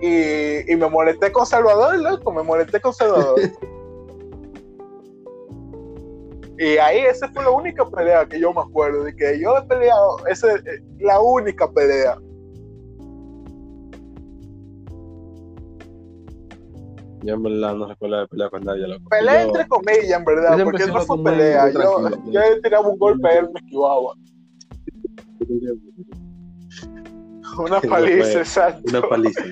Y, 0.00 0.70
y 0.70 0.76
me 0.76 0.88
molesté 0.88 1.32
con 1.32 1.44
Salvador, 1.44 1.98
loco, 1.98 2.32
me 2.32 2.42
molesté 2.42 2.80
con 2.80 2.92
Salvador. 2.92 3.40
y 6.58 6.76
ahí 6.78 7.00
esa 7.00 7.28
fue 7.28 7.42
la 7.42 7.50
única 7.50 7.88
pelea 7.88 8.26
que 8.26 8.40
yo 8.40 8.52
me 8.52 8.60
acuerdo, 8.60 9.04
de 9.04 9.14
que 9.14 9.40
yo 9.40 9.56
he 9.56 9.62
peleado, 9.62 10.18
esa 10.26 10.54
es 10.54 10.62
la 10.98 11.20
única 11.20 11.70
pelea. 11.70 12.18
Yo 17.22 17.34
en 17.34 17.42
verdad 17.42 17.74
no 17.74 17.88
recuerdo 17.88 18.20
de 18.20 18.28
pelear 18.28 18.50
con 18.50 18.64
nadie, 18.64 18.86
loco. 18.86 19.08
Pelea 19.10 19.42
Yo- 19.42 19.46
entre 19.48 19.66
comillas, 19.68 20.18
en 20.18 20.24
verdad, 20.24 20.64
porque 20.64 20.86
no 20.86 21.00
fue 21.00 21.22
pelea. 21.24 21.72
Yo, 21.72 22.08
le 22.32 22.60
tiraba 22.62 22.88
un 22.88 22.98
golpe, 22.98 23.38
él 23.38 23.48
me 23.52 23.60
esquivaba. 23.60 24.14
Una 27.58 27.80
paliza, 27.80 28.38
exacto. 28.38 28.82
Una 28.88 29.02
paliza. 29.02 29.42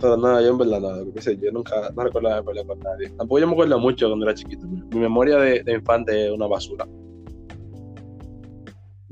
Pero 0.00 0.16
nada, 0.16 0.42
yo 0.42 0.48
en 0.48 0.58
verdad 0.58 0.80
nada, 0.80 1.04
qué 1.14 1.20
sé, 1.20 1.38
yo 1.38 1.52
nunca, 1.52 1.90
no 1.94 2.02
recuerdo 2.02 2.34
de 2.34 2.42
pelear 2.42 2.66
con 2.66 2.78
nadie. 2.80 3.08
Tampoco 3.10 3.38
yo 3.38 3.46
me 3.46 3.52
acuerdo 3.52 3.78
mucho 3.78 4.08
cuando 4.08 4.26
era 4.26 4.34
chiquito. 4.34 4.66
Mi 4.66 4.80
mi 4.90 4.98
memoria 5.00 5.36
de, 5.36 5.62
de 5.62 5.72
infante 5.74 6.26
es 6.26 6.32
una 6.32 6.46
basura. 6.46 6.86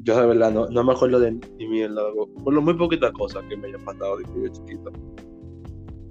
Yo 0.02 0.18
de 0.18 0.26
verdad 0.26 0.50
no, 0.50 0.66
no 0.68 0.84
me 0.84 0.92
acuerdo 0.92 1.20
de 1.20 1.32
ni 1.32 1.66
mierda, 1.68 2.02
por 2.42 2.54
lo 2.54 2.62
muy 2.62 2.74
poquitas 2.74 3.12
cosas 3.12 3.44
que 3.48 3.56
me 3.56 3.68
hayan 3.68 3.84
pasado 3.84 4.16
de 4.18 4.24
yo 4.24 4.48
chiquito. 4.48 4.90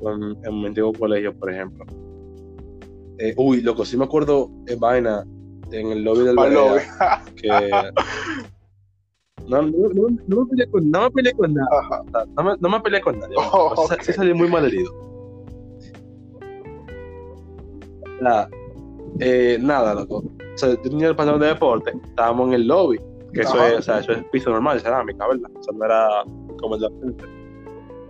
En, 0.02 0.38
en 0.46 0.62
mi 0.62 0.68
antiguo 0.68 0.94
colegio, 0.94 1.34
por 1.38 1.52
ejemplo. 1.52 1.86
Eh, 3.18 3.34
uy, 3.36 3.62
loco, 3.62 3.84
sí 3.84 3.98
me 3.98 4.06
acuerdo 4.06 4.50
en 4.68 4.80
vaina 4.80 5.26
en 5.72 5.88
el 5.92 6.04
lobby 6.04 6.24
del 6.26 6.36
lobby. 6.36 6.82
que 7.36 7.70
no, 9.48 9.62
no, 9.64 9.90
no, 9.94 10.08
no 10.28 10.42
me 10.42 10.46
peleé 10.46 10.70
con, 10.70 10.92
no 10.92 11.02
me 11.02 11.12
peleé 11.12 11.34
con 11.34 11.54
nada, 11.54 12.04
no 12.38 12.44
me, 12.44 12.52
no 12.60 12.70
me 12.70 12.80
peleé 12.82 13.02
con 13.02 13.20
nadie, 13.20 13.36
Oh, 13.38 13.74
o 13.76 13.88
sea, 13.88 13.96
ok. 13.98 14.04
sí 14.04 14.14
salí 14.14 14.34
muy 14.34 14.48
mal 14.48 14.66
herido. 14.66 14.92
Nada, 18.22 18.50
eh, 19.20 19.58
nada, 19.60 19.96
loco. 19.96 20.18
O 20.18 20.58
sea, 20.58 20.70
yo 20.70 20.80
tenía 20.82 21.08
el 21.08 21.16
pantalón 21.16 21.42
de 21.42 21.48
deporte, 21.48 21.94
estábamos 22.04 22.50
en 22.50 22.54
el 22.54 22.68
lobby, 22.68 23.00
que 23.34 23.42
eso 23.42 23.66
es, 23.66 23.80
o 23.80 23.82
sea, 23.82 24.00
eso 24.00 24.12
es 24.12 24.24
piso 24.32 24.50
normal, 24.50 24.78
de 24.78 24.84
cerámica, 24.84 25.28
¿verdad? 25.28 25.52
O 25.56 25.64
sea, 25.64 25.74
no 25.78 25.86
era 25.86 26.08
como 26.60 26.76
el 26.76 26.82
de 26.82 26.90
la 26.90 27.00
frente. 27.00 27.26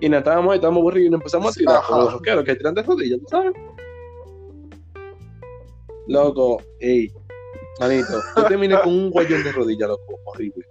Y 0.02 0.10
nada, 0.10 0.20
estábamos 0.20 0.52
ahí, 0.52 0.56
estábamos 0.58 0.82
aburridos 0.82 1.08
y 1.08 1.10
nos 1.10 1.20
empezamos 1.20 1.52
a 1.52 1.60
tirar 1.60 1.76
Ajá. 1.78 1.88
como 1.88 2.02
los 2.04 2.14
rockeros 2.14 2.44
que 2.46 2.56
tiran 2.56 2.74
de 2.74 2.84
rodillas, 2.84 3.20
¿tú 3.20 3.26
¿sabes? 3.28 3.54
Loco, 6.08 6.62
ey, 6.80 7.12
manito, 7.80 8.20
yo 8.36 8.44
terminé 8.46 8.80
con 8.80 8.94
un 8.94 9.10
guayón 9.12 9.44
de 9.44 9.52
rodilla, 9.52 9.88
loco, 9.88 10.20
horrible. 10.26 10.66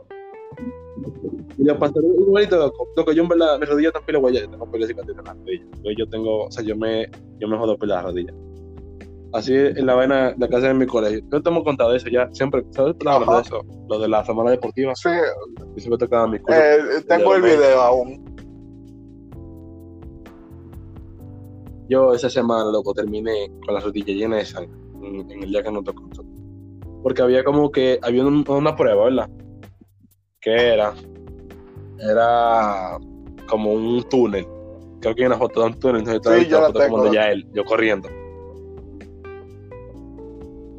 Y 1.58 1.64
le 1.64 1.74
pasó 1.74 2.00
igualito, 2.00 2.56
loco. 2.56 2.88
Loco, 2.96 3.12
yo 3.12 3.22
en 3.22 3.28
verdad, 3.28 3.58
mi 3.58 3.66
rodilla 3.66 3.90
también 3.90 4.20
voy 4.22 4.38
a 4.38 4.48
tengo 4.48 4.70
pila 4.70 4.86
cicatriz 4.86 5.16
en 5.18 5.24
la 5.24 5.34
rodilla. 5.34 5.64
Yo 5.96 6.08
tengo, 6.08 6.44
o 6.44 6.50
sea, 6.50 6.64
yo 6.64 6.76
me, 6.76 7.10
yo 7.38 7.48
me 7.48 7.56
jodo 7.56 7.76
por 7.76 7.88
la 7.88 8.02
rodilla. 8.02 8.32
Así 9.32 9.54
en 9.54 9.84
la 9.84 9.94
vaina, 9.94 10.34
la 10.38 10.48
casa 10.48 10.68
de 10.68 10.74
mi 10.74 10.86
colegio. 10.86 11.20
Yo 11.30 11.42
te 11.42 11.50
hemos 11.50 11.62
contado 11.62 11.94
eso 11.94 12.08
ya, 12.08 12.28
siempre, 12.32 12.64
¿sabes 12.70 12.96
de 12.98 13.40
eso? 13.42 13.62
Lo 13.88 13.98
de 13.98 14.08
la 14.08 14.24
semana 14.24 14.50
deportiva. 14.50 14.94
Sí. 14.94 15.10
Yo 15.58 15.78
siempre 15.78 15.98
tocaba 15.98 16.26
mi 16.26 16.38
culo. 16.38 16.56
Eh, 16.56 17.02
tengo 17.06 17.34
el 17.34 17.42
video 17.42 17.80
aún. 17.80 18.24
Yo 21.88 22.14
esa 22.14 22.30
semana, 22.30 22.70
loco, 22.70 22.94
terminé 22.94 23.50
con 23.64 23.74
la 23.74 23.80
rodilla 23.80 24.14
llena 24.14 24.36
de 24.36 24.46
sangre 24.46 24.78
en, 25.02 25.42
el 25.42 25.50
día 25.50 25.62
que 25.62 25.72
nos 25.72 25.84
tocó. 25.84 26.08
Porque 27.02 27.22
había 27.22 27.44
como 27.44 27.70
que, 27.70 27.98
había 28.02 28.24
una 28.24 28.76
prueba, 28.76 29.04
¿verdad? 29.04 29.30
Que 30.40 30.74
era, 30.74 30.94
era 31.98 32.98
como 33.46 33.72
un 33.72 34.02
túnel. 34.04 34.46
Creo 35.00 35.14
que 35.14 35.22
hay 35.22 35.26
una 35.26 35.38
foto 35.38 35.60
de 35.60 35.66
un 35.66 35.78
túnel, 35.78 36.08
entonces 36.08 36.44
sí, 36.44 36.48
yo 36.48 36.60
la 36.60 36.72
tengo, 36.72 37.04
de 37.04 37.12
ya 37.12 37.30
él, 37.30 37.46
yo 37.52 37.64
corriendo. 37.64 38.08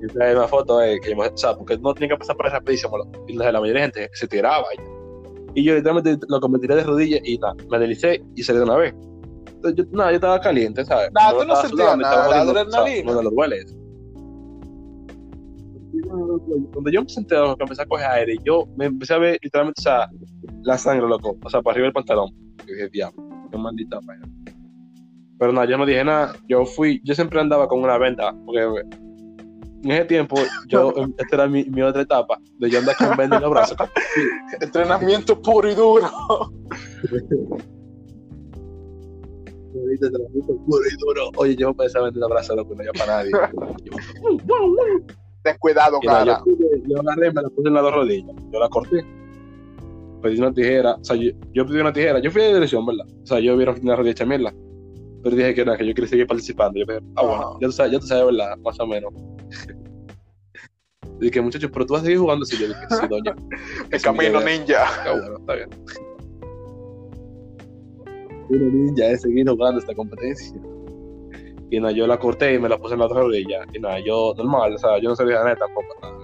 Esa 0.01 0.29
es 0.29 0.35
una 0.35 0.47
foto 0.47 0.79
de 0.79 0.99
que, 0.99 1.13
o 1.13 1.37
sea, 1.37 1.55
porque 1.55 1.77
no 1.77 1.93
tenía 1.93 2.09
que 2.09 2.17
pasar 2.17 2.35
por 2.37 2.47
esa 2.47 2.57
rapidísimo, 2.57 2.97
y 3.27 3.33
la, 3.33 3.51
mayoría 3.51 3.73
de 3.73 3.81
gente 3.81 4.09
se 4.13 4.27
tiraba. 4.27 4.65
Y, 5.55 5.63
yo 5.63 5.75
literalmente 5.75 6.17
lo 6.27 6.39
que 6.39 6.49
me 6.49 6.59
tiré 6.59 6.75
de 6.75 6.83
rodillas 6.83 7.21
y 7.23 7.37
nada, 7.37 7.55
me 7.69 7.79
deslicé 7.79 8.23
y 8.35 8.43
salí 8.43 8.59
de 8.59 8.65
una 8.65 8.77
vez. 8.77 8.93
Entonces, 9.47 9.75
yo, 9.75 9.83
nada, 9.91 10.11
yo 10.11 10.15
estaba 10.15 10.39
caliente, 10.39 10.85
¿sabes? 10.85 11.09
Nada, 11.11 11.37
tú 11.37 11.45
no 11.45 11.55
sentías 11.57 11.97
nada, 11.97 12.29
la 12.29 12.41
adrenalina. 12.41 13.11
No, 13.11 13.15
no 13.15 13.23
lo 13.23 13.31
duele 13.31 13.65
cuando 16.09 16.89
yo 16.91 17.03
me 17.03 17.09
senté, 17.09 17.35
que 17.35 17.63
empecé 17.63 17.81
a 17.81 17.85
coger 17.85 18.07
aire, 18.07 18.35
yo 18.43 18.67
me 18.75 18.85
empecé 18.85 19.13
a 19.13 19.17
ver 19.17 19.39
literalmente, 19.41 19.79
o 19.79 19.83
sea, 19.83 20.09
la 20.63 20.77
sangre, 20.77 21.07
loco, 21.07 21.37
o 21.43 21.49
sea, 21.49 21.61
para 21.61 21.73
arriba 21.73 21.85
del 21.85 21.93
pantalón. 21.93 22.29
Yo 22.65 22.73
dije, 22.73 22.89
diablo, 22.89 23.23
qué 23.51 23.57
maldita 23.57 23.99
vaina. 24.03 24.27
Pero 25.37 25.53
nada, 25.53 25.67
yo 25.67 25.77
no 25.77 25.85
dije 25.85 26.03
nada. 26.03 26.33
Yo 26.47 26.65
fui, 26.65 27.01
yo 27.03 27.15
siempre 27.15 27.39
andaba 27.39 27.67
con 27.67 27.81
una 27.81 27.97
venda, 27.97 28.35
porque 28.45 28.59
en 29.83 29.91
ese 29.91 30.05
tiempo, 30.05 30.35
yo, 30.67 30.93
esta 31.17 31.35
era 31.35 31.47
mi, 31.47 31.63
mi 31.65 31.81
otra 31.81 32.01
etapa, 32.01 32.39
de 32.57 32.69
yo 32.69 32.79
andar 32.79 32.95
con 32.97 33.19
en 33.19 33.29
los 33.29 33.49
brazos. 33.49 33.77
Entrenamiento 34.61 35.41
puro 35.41 35.69
y 35.69 35.75
duro. 35.75 36.09
entrenamiento 39.73 40.57
puro 40.65 40.83
y 40.85 40.97
duro. 40.97 41.31
Oye, 41.37 41.55
yo 41.55 41.67
me 41.67 41.71
empecé 41.71 41.97
a 41.97 42.01
vender 42.01 42.19
los 42.19 42.29
brazos, 42.29 42.55
loco, 42.55 42.75
no 42.75 42.81
había 42.81 42.93
para 42.93 43.17
nadie. 43.17 43.31
Ten 45.43 45.57
cuidado, 45.59 45.99
cara. 46.01 46.43
Yo, 46.45 46.53
yo, 46.85 46.99
agarré, 46.99 47.31
me 47.31 47.41
la 47.41 47.49
puse 47.49 47.69
en 47.69 47.73
las 47.73 47.83
dos 47.83 47.93
rodillas. 47.93 48.35
Yo 48.51 48.59
la 48.59 48.67
corté. 48.67 49.05
Pedí 50.21 50.37
una 50.37 50.53
tijera. 50.53 50.95
O 50.95 51.03
sea, 51.03 51.15
yo, 51.15 51.31
yo 51.53 51.65
pedí 51.65 51.79
una 51.79 51.93
tijera. 51.93 52.19
Yo 52.19 52.29
fui 52.29 52.41
de 52.41 52.55
dirección, 52.55 52.85
¿verdad? 52.85 53.05
O 53.23 53.25
sea, 53.25 53.39
yo 53.39 53.55
vieron 53.55 53.79
una 53.81 53.95
rodilla 53.95 54.11
hecha 54.11 54.25
mierda. 54.25 54.53
Pero 55.23 55.35
dije 55.35 55.53
que 55.53 55.63
nada, 55.63 55.77
que 55.77 55.87
yo 55.87 55.93
quería 55.93 56.09
seguir 56.09 56.27
participando. 56.27 56.77
Yo 56.77 56.85
dije, 56.85 56.99
ah, 57.15 57.25
bueno, 57.25 57.57
ya 57.61 57.67
tú 57.67 57.71
sabes, 57.71 57.91
ya 57.93 57.99
tú 57.99 58.07
sabes, 58.07 58.25
¿verdad? 58.25 58.57
Más 58.57 58.77
o 58.81 58.87
menos. 58.87 59.13
Dije, 61.19 61.41
muchachos, 61.41 61.69
pero 61.73 61.85
tú 61.85 61.93
vas 61.93 62.01
a 62.01 62.05
seguir 62.05 62.19
jugando. 62.19 62.45
Sí, 62.45 62.57
yo 62.57 62.67
dije, 62.67 62.79
sí, 62.89 63.07
doña. 63.09 63.35
El 63.91 64.01
camino 64.01 64.41
ninja. 64.41 64.85
Ah, 65.05 65.11
bueno, 65.11 65.37
está 65.37 65.55
bien. 65.55 65.69
Camino 68.47 68.65
ninja 68.71 69.05
es 69.07 69.21
seguir 69.21 69.47
jugando 69.49 69.79
esta 69.79 69.93
competencia. 69.93 70.59
Y 71.71 71.79
nada, 71.79 71.91
yo 71.91 72.07
la 72.07 72.17
corté 72.17 72.55
y 72.55 72.59
me 72.59 72.67
la 72.67 72.77
puse 72.77 72.93
en 72.93 72.99
la 72.99 73.05
otra 73.05 73.21
rodilla. 73.21 73.65
Y 73.73 73.79
nada, 73.79 73.99
yo 73.99 74.33
normal, 74.35 74.73
o 74.73 74.77
sea, 74.77 74.99
yo 74.99 75.09
no 75.09 75.15
sabía 75.15 75.35
nada 75.35 75.55
tampoco. 75.55 75.95
Nada. 76.01 76.17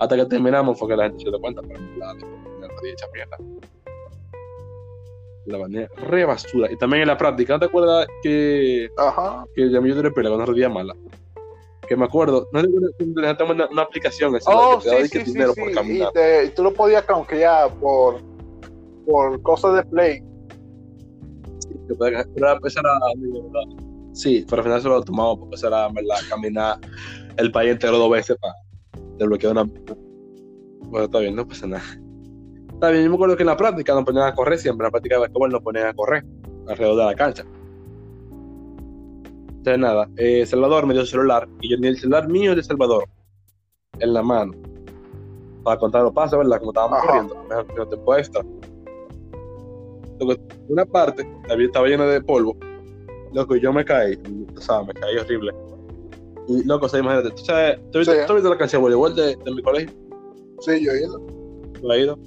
Hasta 0.00 0.16
que 0.16 0.26
terminamos 0.26 0.78
fue 0.78 0.88
que 0.88 0.96
la 0.96 1.04
gente 1.04 1.24
se 1.24 1.30
dio 1.30 1.38
cuenta, 1.40 1.62
pero 1.62 1.80
la, 1.98 2.14
la 2.14 2.68
rodilla 2.68 2.92
hecha 2.92 3.06
mierda. 3.12 3.36
La 5.46 5.58
bandera 5.58 5.88
re 6.08 6.24
basura. 6.24 6.70
Y 6.70 6.76
también 6.76 7.02
en 7.02 7.08
la 7.08 7.16
práctica, 7.16 7.54
¿no 7.54 7.60
te 7.60 7.66
acuerdas 7.66 8.06
que, 8.22 8.88
Ajá. 8.96 9.44
que 9.54 9.70
ya 9.70 9.80
me 9.80 9.88
yo 9.88 10.02
de 10.02 10.10
pelo 10.10 10.30
con 10.30 10.38
una 10.38 10.46
rodilla 10.46 10.68
mala? 10.68 10.94
Que 11.90 11.96
me 11.96 12.04
acuerdo, 12.04 12.48
no 12.52 12.62
te 12.62 13.04
una, 13.08 13.66
una 13.66 13.82
aplicación 13.82 14.32
oh, 14.46 14.78
que 14.78 14.88
te 14.90 15.08
sí, 15.08 15.18
sí, 15.24 15.32
dinero 15.32 15.52
sí, 15.54 15.60
por 15.60 15.72
caminar. 15.72 16.12
Y, 16.14 16.46
y, 16.46 16.50
tú 16.50 16.62
lo 16.62 16.72
podías 16.72 17.04
ya 17.36 17.68
por, 17.80 18.20
por 19.04 19.42
cosas 19.42 19.74
de 19.74 19.82
play. 19.90 20.22
Sí, 21.58 21.74
te 21.88 21.94
podías, 21.96 22.28
pero 22.32 22.64
esa 22.64 22.78
era 22.78 22.92
Sí, 24.12 24.46
pero 24.48 24.60
al 24.60 24.66
final 24.66 24.82
se 24.82 24.88
lo 24.88 25.02
tomamos 25.02 25.40
porque 25.40 25.56
eso 25.56 25.66
era, 25.66 25.88
¿verdad? 25.88 26.14
Caminar 26.28 26.78
el 27.38 27.50
país 27.50 27.72
entero 27.72 27.98
dos 27.98 28.12
veces 28.12 28.36
para 28.40 28.54
desbloquear 29.18 29.50
una. 29.50 29.64
Bueno, 29.64 31.06
está 31.06 31.18
bien, 31.18 31.34
no 31.34 31.44
pasa 31.44 31.66
nada. 31.66 31.82
Está 32.72 32.90
bien, 32.90 33.02
yo 33.02 33.10
me 33.10 33.16
acuerdo 33.16 33.36
que 33.36 33.42
en 33.42 33.48
la 33.48 33.56
práctica 33.56 33.94
nos 33.94 34.04
ponían 34.04 34.28
a 34.28 34.34
correr 34.36 34.60
siempre. 34.60 34.84
En 34.84 34.86
la 34.86 34.90
práctica 34.92 35.18
de 35.18 35.32
cómo 35.32 35.48
nos 35.48 35.60
ponían 35.60 35.88
a 35.88 35.94
correr 35.94 36.24
alrededor 36.68 36.98
de 36.98 37.04
la 37.04 37.14
cancha. 37.16 37.44
Entonces, 39.60 39.78
nada, 39.78 40.08
eh, 40.16 40.46
Salvador 40.46 40.86
me 40.86 40.94
dio 40.94 41.02
el 41.02 41.06
celular 41.06 41.46
y 41.60 41.68
yo 41.68 41.76
tenía 41.76 41.90
el 41.90 41.98
celular 41.98 42.26
mío 42.26 42.56
de 42.56 42.62
Salvador 42.62 43.04
en 43.98 44.14
la 44.14 44.22
mano 44.22 44.54
para 45.62 45.78
contar 45.78 46.02
los 46.02 46.14
pasos, 46.14 46.38
¿verdad? 46.38 46.60
Como 46.60 46.70
estábamos 46.70 47.02
corriendo, 47.02 47.36
mejor 47.46 47.66
que 47.66 47.74
no 47.74 47.86
te 47.86 48.20
extra. 48.20 48.42
Una 50.70 50.86
parte 50.86 51.30
estaba 51.58 51.88
llena 51.88 52.06
de 52.06 52.22
polvo 52.22 52.56
Loco, 53.34 53.54
yo 53.54 53.70
me 53.70 53.84
caí, 53.84 54.18
o 54.56 54.60
sea, 54.62 54.82
me 54.82 54.94
caí 54.94 55.18
horrible. 55.18 55.52
Y 56.48 56.64
loco, 56.64 56.86
o 56.86 56.88
sea, 56.88 57.00
imagínate, 57.00 57.36
¿tú 57.36 57.44
sabes, 57.44 57.78
¿tú, 57.92 57.98
has 57.98 58.06
visto 58.08 58.48
la 58.48 58.56
canción 58.56 58.80
de 58.80 58.84
voleibol 58.84 59.14
de, 59.14 59.36
de, 59.36 59.54
mi 59.54 59.62
colegio? 59.62 59.94
Sí, 60.60 60.82
yo 60.82 60.92
he 60.92 61.02
ido. 61.02 61.20
¿Lo 61.82 61.92
he 61.92 62.00
ido? 62.00 62.18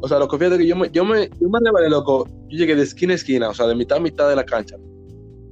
O 0.00 0.08
sea, 0.08 0.18
loco, 0.18 0.36
fíjate 0.36 0.58
que 0.58 0.66
yo 0.66 0.74
me, 0.74 0.90
yo 0.90 1.04
me, 1.04 1.30
yo 1.40 1.48
me 1.48 1.60
rebalé, 1.64 1.88
loco, 1.88 2.26
yo 2.48 2.58
llegué 2.58 2.74
de 2.74 2.82
esquina 2.82 3.12
a 3.12 3.16
esquina, 3.16 3.50
o 3.50 3.54
sea, 3.54 3.68
de 3.68 3.76
mitad 3.76 3.98
a 3.98 4.00
mitad 4.00 4.28
de 4.28 4.34
la 4.34 4.44
cancha, 4.44 4.76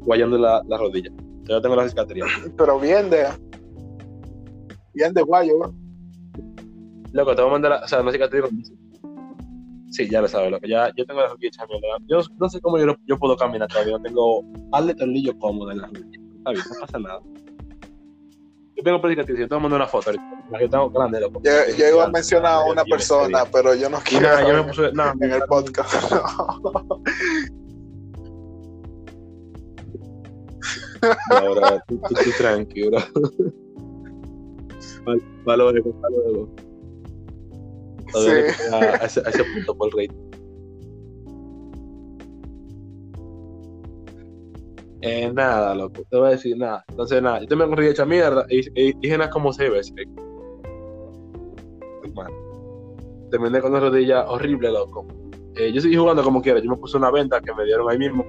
guayando 0.00 0.38
la, 0.38 0.62
la 0.66 0.76
rodilla. 0.76 1.10
Yo 1.44 1.60
tengo 1.60 1.76
la 1.76 1.88
cicatriz. 1.88 2.24
Pero 2.56 2.78
bien 2.78 3.10
de, 3.10 3.26
bien 4.94 5.12
de 5.14 5.22
guayo, 5.22 5.54
¿no? 5.58 5.74
Loco, 7.12 7.34
te 7.34 7.42
voy 7.42 7.50
a 7.50 7.52
mandar, 7.52 7.80
o 7.84 7.88
sea, 7.88 8.00
una 8.00 8.12
cicatriz 8.12 8.44
Sí, 9.90 10.08
ya 10.08 10.20
lo 10.20 10.28
sabes, 10.28 10.52
lo 10.52 10.60
que 10.60 10.68
ya 10.68 10.92
yo 10.96 11.04
tengo 11.04 11.20
las 11.20 11.32
rodillas 11.32 11.56
Yo 12.06 12.20
no 12.38 12.48
sé 12.48 12.60
cómo 12.60 12.78
yo, 12.78 12.94
yo 13.06 13.18
puedo 13.18 13.36
caminar 13.36 13.68
todavía, 13.68 13.98
no 13.98 14.02
tengo 14.02 14.44
de 14.86 14.94
tornillo 14.94 15.36
cómodo 15.38 15.72
en 15.72 15.78
las 15.78 15.90
rodillas. 15.90 16.22
Está 16.38 16.50
bien, 16.52 16.64
no 16.72 16.80
pasa 16.80 16.98
nada. 17.00 17.20
Yo 18.76 18.84
tengo 18.84 19.00
predicatriz, 19.00 19.40
yo 19.40 19.48
te 19.48 19.54
voy 19.54 19.58
a 19.58 19.62
mandar 19.62 19.80
una 19.80 19.88
foto 19.88 20.12
la 20.12 20.58
que 20.58 20.68
tengo 20.68 20.90
grande, 20.90 21.20
loco. 21.20 21.42
Yo, 21.44 21.50
yo 21.76 21.88
iba 21.88 22.04
a 22.04 22.08
mencionar 22.08 22.52
a 22.52 22.64
una 22.64 22.84
persona, 22.84 23.44
pero 23.52 23.74
yo 23.74 23.90
no 23.90 23.98
quiero 23.98 24.28
nada, 24.28 24.48
yo 24.48 24.54
me 24.54 24.68
puse, 24.68 24.92
nada, 24.92 25.14
en 25.20 25.32
el 25.32 25.42
podcast. 25.42 26.12
Ahora, 31.30 31.82
tú, 31.86 31.98
tú, 32.08 32.14
tú 32.14 32.30
tranquilo. 32.38 32.98
Valores, 35.44 35.82
valores 36.00 36.50
sí. 38.12 38.30
a, 38.72 38.94
ese, 38.96 39.20
a, 39.20 39.30
ese, 39.30 39.44
punto 39.44 39.74
por 39.76 39.88
el 39.88 39.92
rey. 39.92 40.08
Eh, 45.02 45.32
nada, 45.32 45.74
loco, 45.74 46.02
te 46.10 46.16
voy 46.16 46.28
a 46.28 46.30
decir 46.32 46.56
nada. 46.58 46.84
Entonces, 46.88 47.22
nada, 47.22 47.42
yo 47.44 47.56
me 47.56 47.66
corrí 47.66 47.88
hecha 47.88 48.04
mierda 48.04 48.44
y, 48.50 48.92
dije 48.98 49.16
nada 49.16 49.30
como 49.30 49.52
seis 49.52 49.70
veces. 49.70 49.94
Bueno, 52.12 52.30
terminé 53.30 53.60
con 53.60 53.70
una 53.70 53.80
rodilla 53.80 54.28
horrible, 54.28 54.70
loco. 54.70 55.06
Eh, 55.56 55.72
yo 55.72 55.80
seguí 55.80 55.96
jugando 55.96 56.22
como 56.22 56.42
quiera. 56.42 56.60
Yo 56.60 56.70
me 56.70 56.76
puse 56.76 56.96
una 56.96 57.10
venta 57.10 57.40
que 57.40 57.54
me 57.54 57.64
dieron 57.64 57.88
ahí 57.90 57.98
mismo. 57.98 58.24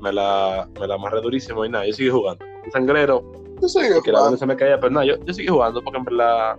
Me 0.00 0.12
la, 0.12 0.68
me 0.78 0.86
la 0.86 0.94
amarré 0.94 1.20
durísimo 1.20 1.64
y 1.64 1.68
nada, 1.68 1.86
yo 1.86 1.92
seguí 1.92 2.10
jugando. 2.10 2.44
Un 2.64 2.70
sangrero. 2.70 3.32
Yo 3.60 4.02
que 4.02 4.12
la 4.12 4.36
se 4.36 4.46
me 4.46 4.56
caía, 4.56 4.78
pero 4.78 4.92
nada, 4.92 5.06
yo, 5.06 5.16
yo 5.24 5.34
seguí 5.34 5.48
jugando 5.48 5.82
porque 5.82 5.98
en 5.98 6.04
verdad 6.04 6.56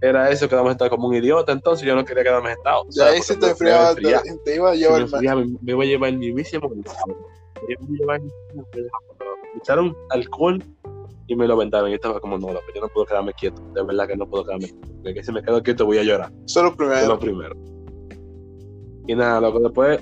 era 0.00 0.30
eso, 0.30 0.48
que 0.48 0.54
a 0.54 0.70
estar 0.70 0.90
como 0.90 1.08
un 1.08 1.14
idiota, 1.14 1.52
entonces 1.52 1.86
yo 1.86 1.94
no 1.94 2.04
quería 2.04 2.22
quedarme 2.22 2.52
estado. 2.52 2.82
O 2.82 3.02
ahí 3.02 3.20
se 3.20 3.36
te 3.36 3.50
enfriaba, 3.50 3.94
te, 3.94 4.54
iba 4.54 4.70
a 4.70 4.74
llevar 4.74 5.06
me, 5.20 5.34
me, 5.34 5.58
me, 5.60 5.72
iba 5.72 5.82
a 5.82 5.86
llevar 5.86 6.10
el 6.10 6.18
mismísimo. 6.18 6.68
Me 6.68 6.82
iba 7.68 8.14
a 8.14 8.18
llevar 8.18 8.20
me 8.20 9.58
echaron 9.58 9.96
alcohol 10.10 10.62
y 11.26 11.34
me 11.34 11.48
lo 11.48 11.54
aventaron. 11.54 11.90
Y 11.90 11.94
estaba 11.94 12.20
como, 12.20 12.38
no, 12.38 12.52
yo 12.52 12.80
no 12.80 12.88
puedo 12.88 13.06
quedarme 13.06 13.32
quieto. 13.32 13.60
De 13.74 13.82
verdad 13.82 14.06
que 14.06 14.16
no 14.16 14.28
puedo 14.28 14.44
quedarme 14.44 14.68
quieto. 14.68 14.88
Porque 15.02 15.22
si 15.24 15.32
me 15.32 15.42
quedo 15.42 15.62
quieto 15.62 15.86
voy 15.86 15.98
a 15.98 16.04
llorar. 16.04 16.32
Eso 16.46 16.60
es 16.60 16.64
lo 16.64 16.76
primero. 16.76 17.00
Es 17.00 17.08
lo 17.08 17.18
primero. 17.18 17.56
Y 19.06 19.14
nada, 19.16 19.40
lo 19.40 19.52
que 19.52 19.60
después. 19.60 20.00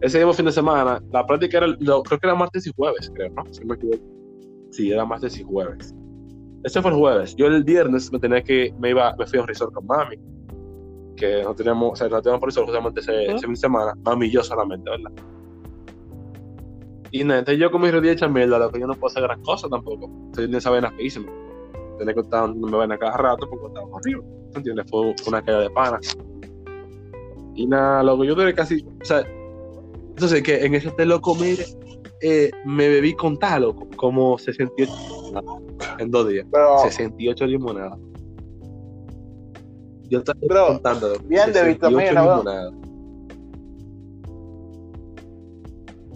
Ese 0.00 0.18
mismo 0.18 0.32
fin 0.32 0.46
de 0.46 0.52
semana, 0.52 1.02
la 1.12 1.26
práctica 1.26 1.58
era, 1.58 1.66
lo, 1.66 2.02
creo 2.02 2.18
que 2.18 2.26
era 2.26 2.34
martes 2.34 2.66
y 2.66 2.72
jueves, 2.74 3.10
creo, 3.14 3.30
¿no? 3.30 3.44
Si 3.52 3.64
me 3.64 3.74
equivoco. 3.74 4.02
Sí, 4.70 4.90
era 4.92 5.04
martes 5.04 5.38
y 5.38 5.42
jueves. 5.42 5.94
Ese 6.64 6.80
fue 6.80 6.90
el 6.90 6.96
jueves. 6.96 7.36
Yo 7.36 7.46
el 7.46 7.64
viernes 7.64 8.10
me 8.12 8.18
tenía 8.18 8.42
que, 8.42 8.74
me 8.78 8.90
iba, 8.90 9.14
me 9.18 9.26
fui 9.26 9.38
a 9.38 9.42
un 9.42 9.48
resort 9.48 9.74
con 9.74 9.86
mami. 9.86 10.16
Que 11.16 11.42
no 11.42 11.54
teníamos, 11.54 11.92
o 11.92 11.96
sea, 11.96 12.08
no 12.08 12.22
teníamos 12.22 12.40
por 12.40 12.48
resort 12.48 12.66
justamente 12.66 13.00
ese, 13.00 13.26
ese 13.26 13.40
fin 13.40 13.50
de 13.50 13.56
semana. 13.56 13.94
Mami 14.04 14.26
y 14.26 14.30
yo 14.30 14.42
solamente, 14.42 14.88
¿verdad? 14.88 15.12
Y 17.12 17.24
nada, 17.24 17.40
entonces 17.40 17.60
yo 17.60 17.70
con 17.70 17.82
mi 17.82 17.90
rodilla 17.90 18.12
hecha 18.12 18.28
mierda, 18.28 18.58
lo 18.58 18.70
que 18.70 18.80
yo 18.80 18.86
no 18.86 18.94
puedo 18.94 19.10
hacer 19.10 19.22
gran 19.22 19.42
cosa 19.42 19.68
tampoco. 19.68 20.06
Entonces 20.06 20.48
yo 20.50 20.58
esa 20.58 20.70
vena 20.70 20.90
feísima. 20.92 21.30
Tenía 21.98 22.14
que 22.14 22.20
estar 22.20 22.54
me 22.54 22.78
ven 22.78 22.92
a 22.92 22.98
cada 22.98 23.16
rato 23.16 23.48
porque 23.50 23.66
estaba 23.66 23.86
arriba. 23.98 24.22
¿entiendes? 24.54 24.86
Fue 24.90 25.14
una 25.26 25.42
caída 25.42 25.60
de 25.60 25.70
pana. 25.70 25.98
Y 27.54 27.66
nada, 27.66 28.02
loco, 28.02 28.24
yo 28.24 28.34
duré 28.34 28.54
casi, 28.54 28.86
o 29.02 29.04
sea, 29.04 29.24
entonces 30.20 30.42
que 30.42 30.66
en 30.66 30.74
ese 30.74 30.88
hotel, 30.88 31.08
loco, 31.08 31.34
mire, 31.34 31.64
eh, 32.20 32.50
me 32.66 32.90
bebí 32.90 33.14
con 33.14 33.38
tal, 33.38 33.62
loco, 33.62 33.88
como 33.96 34.36
68 34.36 34.92
en 35.98 36.10
dos 36.10 36.28
días. 36.28 36.46
Pero, 36.52 36.78
68 36.82 37.46
limonadas. 37.46 37.98
Yo 40.10 40.18
estaba 40.18 40.38
Bro, 40.42 40.66
contando. 40.66 41.18
bien 41.24 41.46
de 41.46 41.54
68 41.54 41.88
vitamina, 41.88 42.20
limonadas. 42.20 42.74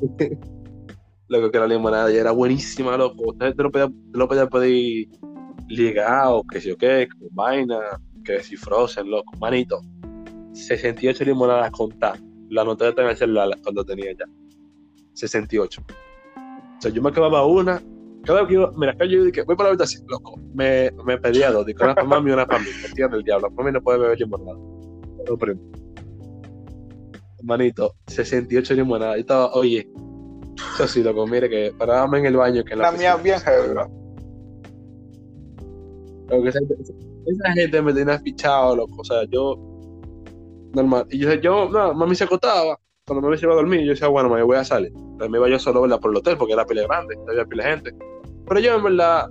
Loco, 1.28 1.51
que 1.51 1.59
la 1.59 1.66
limonada 1.66 2.10
ya 2.10 2.20
era 2.20 2.32
buenísima, 2.32 2.98
loco. 2.98 3.31
Usted 3.31 3.55
te 3.55 3.62
lo 3.62 3.70
podía, 3.70 3.89
te 3.89 4.18
lo 4.18 4.28
podía 4.28 4.47
pedir 4.47 5.09
ligado, 5.68 6.44
que 6.52 6.60
si 6.60 6.70
o 6.70 6.76
qué, 6.76 7.09
con 7.09 7.35
vaina, 7.35 7.78
que 8.22 8.43
si 8.43 8.56
frozen, 8.56 9.10
loco, 9.10 9.32
manito. 9.39 9.81
68 10.52 11.24
limonadas 11.24 11.70
contadas. 11.70 12.20
La 12.55 12.62
anoté 12.62 12.89
en 12.89 13.01
el 13.01 13.16
celular 13.16 13.51
cuando 13.62 13.85
tenía 13.85 14.12
ya. 14.12 14.26
68. 15.14 15.82
O 15.89 16.81
sea, 16.81 16.90
yo 16.90 17.02
me 17.02 17.10
acababa 17.10 17.44
una. 17.47 17.82
Cada 18.24 18.40
vez 18.40 18.48
que 18.48 18.55
yo, 18.55 18.70
mira, 18.76 18.93
acá 18.93 19.05
yo 19.05 19.24
dije, 19.24 19.43
voy 19.43 19.56
para 19.56 19.68
la 19.68 19.72
habitación, 19.72 20.05
loco. 20.09 20.40
Me, 20.55 20.90
me 21.05 21.18
pedía 21.18 21.51
dos, 21.51 21.66
digo, 21.66 21.85
una 21.85 21.94
para 21.94 22.06
mami 22.06 22.31
y 22.31 22.32
una 22.32 22.47
para 22.47 22.60
mí. 22.60 22.68
Me 22.81 22.89
entiende 22.89 23.16
el 23.16 23.24
diablo. 23.24 23.51
Mí 23.51 23.72
no 23.72 23.82
puede 23.82 23.98
beber 23.98 24.18
limonada. 24.18 24.59
Lo 25.26 25.36
primo. 25.36 25.60
Manito, 27.43 27.97
68 28.06 28.74
limonadas. 28.74 29.16
Yo 29.16 29.20
estaba, 29.20 29.52
oye, 29.52 29.89
eso 30.74 30.89
sí, 30.89 31.02
loco, 31.02 31.26
mire 31.26 31.51
que 31.51 31.74
parábame 31.76 32.20
en 32.20 32.26
el 32.26 32.36
baño 32.36 32.64
que 32.64 32.72
en 32.72 32.78
la 32.78 32.93
la 32.93 32.97
mía 32.97 33.16
bien 33.16 33.39
heavy, 33.40 33.74
esa, 36.48 36.59
esa 36.59 37.52
gente 37.52 37.82
me 37.82 37.93
tenía 37.93 38.18
fichado, 38.18 38.76
loco. 38.76 39.01
O 39.01 39.05
sea, 39.05 39.24
yo. 39.31 39.73
Normal. 40.74 41.06
Y 41.10 41.18
yo, 41.18 41.32
yo 41.34 41.68
no, 41.68 41.94
mami 41.94 42.14
se 42.14 42.24
acostaba. 42.24 42.78
Cuando 43.06 43.28
me 43.28 43.36
iba 43.36 43.52
a 43.52 43.56
dormir, 43.56 43.82
yo 43.82 43.90
decía, 43.90 44.09
bueno, 44.09 44.28
me 44.30 44.42
voy 44.42 44.56
a 44.56 44.64
salir. 44.64 44.90
Entonces 44.94 45.30
me 45.30 45.38
iba 45.38 45.48
yo 45.48 45.59
solo 45.59 45.82
¿verdad? 45.82 46.01
por 46.01 46.10
el 46.10 46.16
hotel 46.16 46.38
porque 46.38 46.55
era 46.55 46.64
pila 46.64 46.82
grande, 46.84 47.16
había 47.28 47.44
pila 47.44 47.64
de 47.64 47.70
gente. 47.70 47.94
Pero 48.48 48.60
yo, 48.60 48.74
en 48.76 48.82
verdad, 48.82 49.30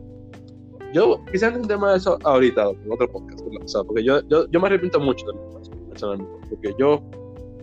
yo 0.93 1.19
quizás 1.31 1.55
un 1.55 1.67
tema 1.67 1.91
de 1.91 1.97
eso 1.97 2.19
ahorita, 2.23 2.69
en 2.69 2.91
otro 2.91 3.11
podcast. 3.11 3.41
¿verdad? 3.43 3.63
O 3.63 3.67
sea, 3.67 3.83
porque 3.83 4.03
yo, 4.03 4.21
yo, 4.27 4.45
yo 4.49 4.59
me 4.59 4.67
arrepiento 4.67 4.99
mucho 4.99 5.25
de 5.25 5.33
mi. 5.33 5.39
Porque 6.49 6.73
yo 6.77 7.01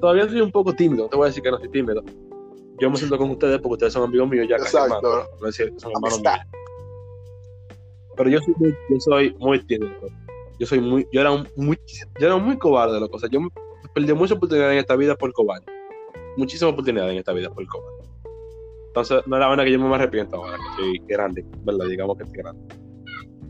todavía 0.00 0.28
soy 0.28 0.40
un 0.40 0.50
poco 0.50 0.72
tímido. 0.72 1.04
No 1.04 1.08
te 1.10 1.16
voy 1.16 1.24
a 1.26 1.28
decir 1.28 1.42
que 1.42 1.50
no 1.50 1.58
soy 1.58 1.68
tímido. 1.68 2.02
Yo 2.80 2.90
me 2.90 2.96
siento 2.96 3.16
con 3.18 3.30
ustedes 3.30 3.58
porque 3.58 3.74
ustedes 3.74 3.92
son 3.92 4.04
amigos 4.04 4.28
míos 4.28 4.46
ya 4.48 4.56
casi 4.56 4.76
Exacto, 4.76 5.06
hermanos. 5.06 5.28
No 5.40 5.48
es 5.48 5.56
decir 5.56 5.72
que 5.74 5.80
son 5.80 5.92
hermanos 5.92 6.20
míos. 6.20 6.38
Pero 8.16 8.30
yo 8.30 8.38
soy 8.40 8.54
muy, 8.58 8.70
yo 8.88 9.00
soy 9.00 9.36
muy 9.38 9.66
tímido. 9.66 9.92
Yo 10.58 10.66
soy 10.66 10.80
muy, 10.80 11.06
yo 11.12 11.20
era 11.20 11.30
un- 11.30 11.48
muy, 11.56 11.78
yo 12.18 12.26
era 12.26 12.36
muy 12.36 12.58
cobarde, 12.58 12.98
loco. 13.00 13.16
O 13.16 13.20
sea, 13.20 13.28
yo 13.30 13.40
perdí 13.94 14.12
muchas 14.14 14.36
oportunidades 14.36 14.72
en 14.74 14.78
esta 14.78 14.96
vida 14.96 15.14
por 15.14 15.32
cobarde. 15.32 15.66
Muchísimas 16.36 16.72
oportunidades 16.72 17.12
en 17.12 17.18
esta 17.18 17.32
vida 17.32 17.50
por 17.50 17.66
cobarde. 17.66 18.08
Entonces, 18.88 19.22
no 19.26 19.36
es 19.36 19.40
la 19.40 19.46
buena 19.46 19.64
que 19.64 19.72
yo 19.72 19.78
me 19.78 19.94
arrepiento 19.94 20.36
ahora, 20.36 20.56
que 20.56 20.82
soy 20.82 20.98
grande, 21.06 21.44
¿verdad? 21.64 21.86
Digamos 21.86 22.16
que 22.16 22.24
estoy 22.24 22.42
grande. 22.42 22.74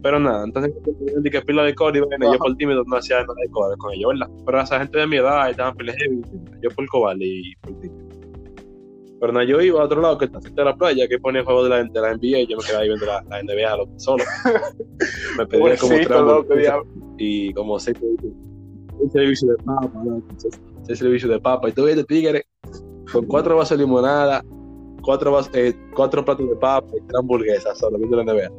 Pero 0.03 0.19
nada, 0.19 0.45
entonces, 0.45 0.73
de 1.17 1.31
que 1.31 1.43
pila 1.43 1.63
de 1.63 1.75
core 1.75 1.99
y 1.99 2.03
bueno, 2.03 2.33
yo 2.33 2.39
por 2.39 2.57
tímido 2.57 2.83
no 2.87 2.97
hacía 2.97 3.21
nada 3.21 3.35
de 3.43 3.51
core 3.51 3.77
con 3.77 3.93
ellos, 3.93 4.13
¿verdad? 4.13 4.35
Pero 4.47 4.61
esa 4.61 4.79
gente 4.79 4.99
de 4.99 5.07
mi 5.07 5.17
edad 5.17 5.51
estaban 5.51 5.75
pila 5.77 5.93
heavy, 5.93 6.23
yo 6.63 6.71
por 6.71 6.87
cobarde 6.89 7.25
y 7.25 7.55
por 7.57 7.79
tímido. 7.81 8.09
Pero 9.21 9.33
nada, 9.35 9.45
yo 9.45 9.61
iba 9.61 9.81
a 9.81 9.85
otro 9.85 10.01
lado 10.01 10.17
que 10.17 10.25
está 10.25 10.41
cerca 10.41 10.63
de 10.63 10.65
la 10.65 10.77
playa, 10.77 11.07
que 11.07 11.19
ponía 11.19 11.45
juegos 11.45 11.65
de 11.65 11.71
la, 11.71 11.85
de 11.85 12.01
la 12.01 12.15
NBA 12.15 12.39
y 12.39 12.47
yo 12.47 12.57
me 12.57 12.65
quedaba 12.65 12.83
ahí 12.83 12.89
viendo 12.89 13.07
la, 13.07 13.23
la 13.29 13.43
NBA 13.43 13.99
solo. 13.99 14.25
me 15.39 15.47
pedía 15.47 15.77
como 15.77 16.45
tres 16.45 16.73
y 17.19 17.53
como 17.53 17.79
seis 17.79 17.99
un 19.01 19.11
servicio 19.11 19.49
de 19.49 19.57
papa, 19.65 19.91
loco, 20.05 20.23
seis, 20.37 20.61
seis 20.87 20.99
servicios 20.99 21.31
de 21.31 21.41
papa, 21.41 21.69
y 21.69 21.73
tú 21.73 21.85
ves 21.85 21.97
de 21.97 22.05
tigre 22.05 22.45
con 23.13 23.27
cuatro 23.27 23.57
vasos 23.57 23.77
de 23.79 23.85
limonada, 23.85 24.43
cuatro, 25.03 25.33
vas- 25.33 25.51
eh, 25.55 25.75
cuatro 25.95 26.25
platos 26.25 26.49
de 26.49 26.57
papa 26.57 26.87
y 26.97 27.01
tres 27.01 27.19
hamburguesas 27.19 27.79
solo 27.79 27.99
viendo 27.99 28.17
la 28.17 28.23
NBA. 28.25 28.51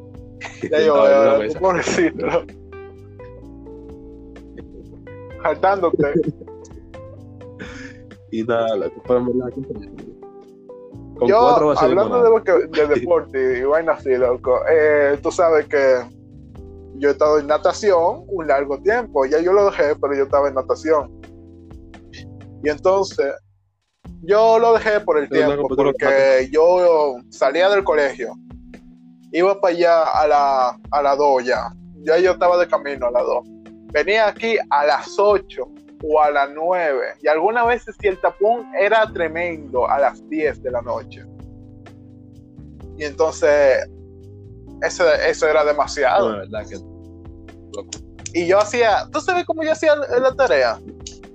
Ya 0.71 0.81
yo, 0.85 1.07
eh, 1.07 1.39
mesa. 1.39 1.59
pobrecito. 1.59 2.27
Jaltándote. 5.43 6.13
Y 8.31 8.43
nada, 8.43 8.75
loco, 8.77 9.01
pero 9.07 9.19
en 9.19 9.25
verdad, 9.27 9.49
con 11.17 11.27
Yo, 11.27 11.39
cuatro 11.39 11.67
vasos 11.67 11.83
de 11.83 11.89
hablando 11.91 12.23
de, 12.23 12.43
que- 12.43 12.67
de 12.81 12.87
deporte 12.87 13.59
y 13.59 13.63
vaina 13.63 13.93
así, 13.93 14.15
loco, 14.15 14.59
eh, 14.71 15.17
tú 15.21 15.31
sabes 15.31 15.67
que 15.67 15.77
yo 16.95 17.09
he 17.09 17.11
estado 17.11 17.39
en 17.39 17.47
natación 17.47 18.23
un 18.27 18.47
largo 18.47 18.81
tiempo. 18.81 19.25
Ya 19.25 19.39
yo 19.39 19.53
lo 19.53 19.65
dejé, 19.65 19.95
pero 19.95 20.15
yo 20.15 20.23
estaba 20.23 20.47
en 20.47 20.55
natación. 20.55 21.21
Y 22.63 22.69
entonces, 22.69 23.33
yo 24.23 24.59
lo 24.59 24.73
dejé 24.73 24.99
por 24.99 25.17
el 25.17 25.27
Pero, 25.27 25.47
tiempo, 25.47 25.75
porque 25.75 26.49
yo 26.51 27.15
salía 27.29 27.69
del 27.69 27.83
colegio, 27.83 28.33
iba 29.31 29.59
para 29.59 29.73
allá 29.73 30.03
a 30.03 30.27
la, 30.27 30.79
a 30.91 31.01
la 31.01 31.15
2 31.15 31.45
ya. 31.45 31.73
Ya 32.03 32.17
yo 32.17 32.31
estaba 32.31 32.57
de 32.57 32.67
camino 32.67 33.07
a 33.07 33.11
la 33.11 33.21
2. 33.21 33.45
Venía 33.93 34.27
aquí 34.27 34.57
a 34.69 34.85
las 34.85 35.17
8 35.17 35.63
o 36.03 36.21
a 36.21 36.31
las 36.31 36.49
9. 36.53 37.15
Y 37.21 37.27
algunas 37.27 37.67
veces 37.67 37.95
si 37.99 38.07
el 38.07 38.19
tapón 38.19 38.67
era 38.79 39.11
tremendo 39.11 39.87
a 39.89 39.99
las 39.99 40.27
10 40.29 40.63
de 40.63 40.71
la 40.71 40.81
noche. 40.81 41.25
Y 42.97 43.05
entonces, 43.05 43.87
eso, 44.81 45.11
eso 45.13 45.47
era 45.47 45.63
demasiado. 45.63 46.29
No, 46.29 46.37
la 46.37 46.41
verdad 46.43 46.69
que 46.69 48.39
Y 48.39 48.47
yo 48.47 48.59
hacía, 48.59 49.07
¿tú 49.11 49.19
sabes 49.21 49.45
cómo 49.45 49.63
yo 49.63 49.71
hacía 49.71 49.95
la 49.95 50.33
tarea? 50.35 50.79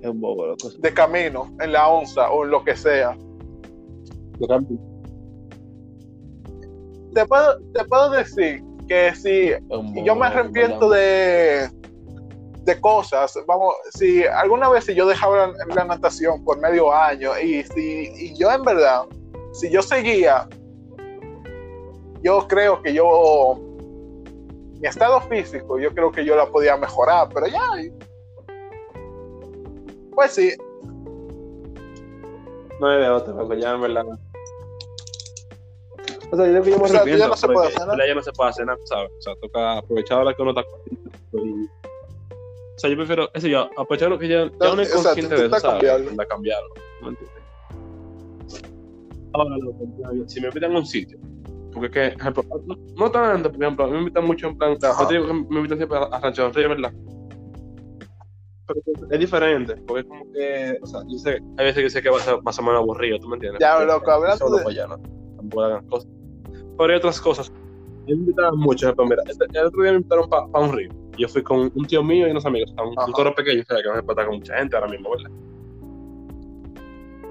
es 0.01 0.09
un 0.09 0.21
bobo, 0.21 0.47
loco. 0.47 0.71
De 0.79 0.93
camino, 0.93 1.55
en 1.61 1.73
la 1.73 1.89
onza 1.89 2.31
o 2.31 2.45
en 2.45 2.51
lo 2.51 2.65
que 2.65 2.77
sea. 2.77 3.17
Yo 4.39 4.47
cambio, 4.47 4.79
Te 7.15 7.27
puedo, 7.27 7.59
te 7.73 7.85
puedo 7.85 8.11
decir 8.11 8.63
que 8.89 9.15
si 9.15 9.53
bobo, 9.69 10.05
yo 10.05 10.15
me 10.15 10.27
arrepiento 10.27 10.91
de, 10.91 11.69
de 12.63 12.81
cosas. 12.81 13.37
Vamos, 13.47 13.75
si 13.95 14.25
alguna 14.25 14.69
vez 14.69 14.85
si 14.85 14.95
yo 14.95 15.07
dejaba 15.07 15.49
la, 15.49 15.75
la 15.75 15.85
natación 15.85 16.45
por 16.45 16.61
medio 16.61 16.93
año 16.93 17.39
y 17.39 17.65
si 17.65 18.11
y 18.17 18.39
yo 18.39 18.53
en 18.53 18.63
verdad, 18.63 19.05
si 19.53 19.71
yo 19.71 19.83
seguía, 19.83 20.47
yo 22.23 22.47
creo 22.49 22.83
que 22.83 22.93
yo 22.95 23.59
mi 24.81 24.89
estado 24.89 25.21
físico, 25.23 25.79
yo 25.79 25.93
creo 25.95 26.13
que 26.13 26.25
yo 26.25 26.37
la 26.37 26.47
podía 26.47 26.77
mejorar, 26.77 27.29
pero 27.33 27.47
ya. 27.47 27.61
Pues 30.15 30.33
sí, 30.33 30.55
No 32.81 32.89
hay 32.89 33.01
de 33.01 33.09
otra, 33.09 33.35
loco, 33.35 33.55
ya 33.55 33.75
en 33.75 33.81
verdad. 33.81 34.05
O 36.31 36.37
sea, 36.37 36.47
yo 36.47 36.53
creo 36.53 36.63
que 36.63 36.71
yo 36.71 36.79
me 36.79 36.85
O 36.85 36.89
sea, 36.89 37.05
ya 37.05 37.29
no 37.29 37.37
se 37.37 37.47
puede 37.47 37.69
hacer 37.69 37.87
nada. 37.87 38.07
ya 38.07 38.15
no 38.15 38.23
se 38.23 38.33
puede 38.33 38.51
hacer 38.51 38.67
nada, 38.67 38.79
¿sabes? 38.85 39.11
O 39.19 39.23
sea, 39.23 39.35
toca 39.37 39.79
aprovechar 39.79 40.19
ahora 40.19 40.35
que 40.35 40.43
uno 40.43 40.51
está 40.51 40.63
O 41.33 42.79
sea, 42.79 42.91
yo 42.91 42.97
prefiero, 42.97 43.31
eso 43.33 43.47
yo, 43.47 43.71
aprovechar 43.77 44.11
lo 44.11 44.19
que 44.19 44.29
ya, 44.29 44.51
ya 44.61 44.73
uno 44.73 44.83
es 44.83 44.93
consciente 44.93 45.35
de 45.35 45.47
eso, 45.47 45.61
¿sabes? 45.61 46.01
Intenta 46.01 46.27
cambiarlo. 46.27 46.75
¿me 47.03 47.09
entiendes? 47.09 47.37
Ahora, 49.33 49.57
ya, 49.99 50.29
si 50.29 50.41
me 50.41 50.49
invitan 50.49 50.75
a 50.75 50.79
un 50.79 50.87
sitio, 50.87 51.19
porque 51.77 51.89
es 51.89 51.93
que, 51.93 52.07
ejemplo, 52.23 52.43
no, 52.65 52.75
no 52.97 53.11
tanto, 53.11 53.53
por 53.53 53.63
ejemplo, 53.63 53.85
a 53.85 53.89
mí 53.89 53.93
me 53.93 53.99
invitan 53.99 54.25
mucho 54.27 54.47
en 54.49 54.57
plan, 54.57 54.79
yo 54.81 55.07
te 55.07 55.13
digo 55.15 55.27
que 55.27 55.33
me 55.35 55.57
invitan 55.59 55.77
siempre 55.77 55.99
a, 55.99 56.03
a 56.05 56.21
Rancho 56.21 56.45
del 56.45 56.55
Río, 56.55 56.69
¿verdad? 56.71 56.93
Pero 58.67 58.81
es 59.11 59.21
diferente, 59.21 59.77
porque 59.87 60.01
es 60.01 60.07
como 60.07 60.33
que, 60.33 60.79
o 60.83 60.87
sea, 60.87 61.01
yo 61.07 61.19
sé, 61.19 61.33
hay 61.59 61.67
veces 61.67 61.83
que 61.83 61.91
sé 61.91 62.01
que 62.03 62.09
va 62.09 62.17
a 62.17 62.21
ser 62.21 62.43
más 62.43 62.59
o 62.59 62.63
menos 62.63 62.79
aburrido, 62.81 63.19
¿tú 63.19 63.29
me 63.29 63.35
entiendes? 63.37 63.61
Ya, 63.61 63.75
Porque, 63.77 63.93
loco, 63.93 64.11
hablando 64.11 64.39
solo 64.39 64.57
de- 64.57 64.63
para 64.65 64.71
allá, 64.75 64.87
¿no? 64.87 65.37
Tampoco 65.37 65.63
hagan 65.65 65.87
cosas. 65.87 66.09
Pero 66.79 66.91
hay 66.93 66.97
otras 66.97 67.21
cosas. 67.21 67.53
Me 68.07 68.13
invitaban 68.15 68.57
mucho, 68.59 68.87
ejemplo, 68.87 69.05
mira, 69.05 69.23
este- 69.29 69.45
el 69.53 69.67
otro 69.67 69.83
día 69.83 69.93
me 69.93 69.99
invitaron 69.99 70.31
para 70.31 70.47
un 70.47 70.73
río. 70.75 70.89
Yo 71.19 71.29
fui 71.29 71.43
con 71.43 71.71
un 71.75 71.87
tío 71.87 72.03
mío 72.03 72.27
y 72.27 72.31
unos 72.31 72.47
amigos, 72.47 72.71
un, 72.83 72.95
Ajá. 72.99 73.07
un 73.07 73.13
coro 73.13 73.35
pequeño, 73.35 73.61
o 73.61 73.65
sea, 73.67 73.77
que 73.77 73.83
se 73.83 73.89
puede 74.03 74.13
estar 74.13 74.27
con 74.27 74.37
mucha 74.37 74.57
gente 74.57 74.77
ahora 74.77 74.89
mismo, 74.89 75.11
¿verdad? 75.11 75.31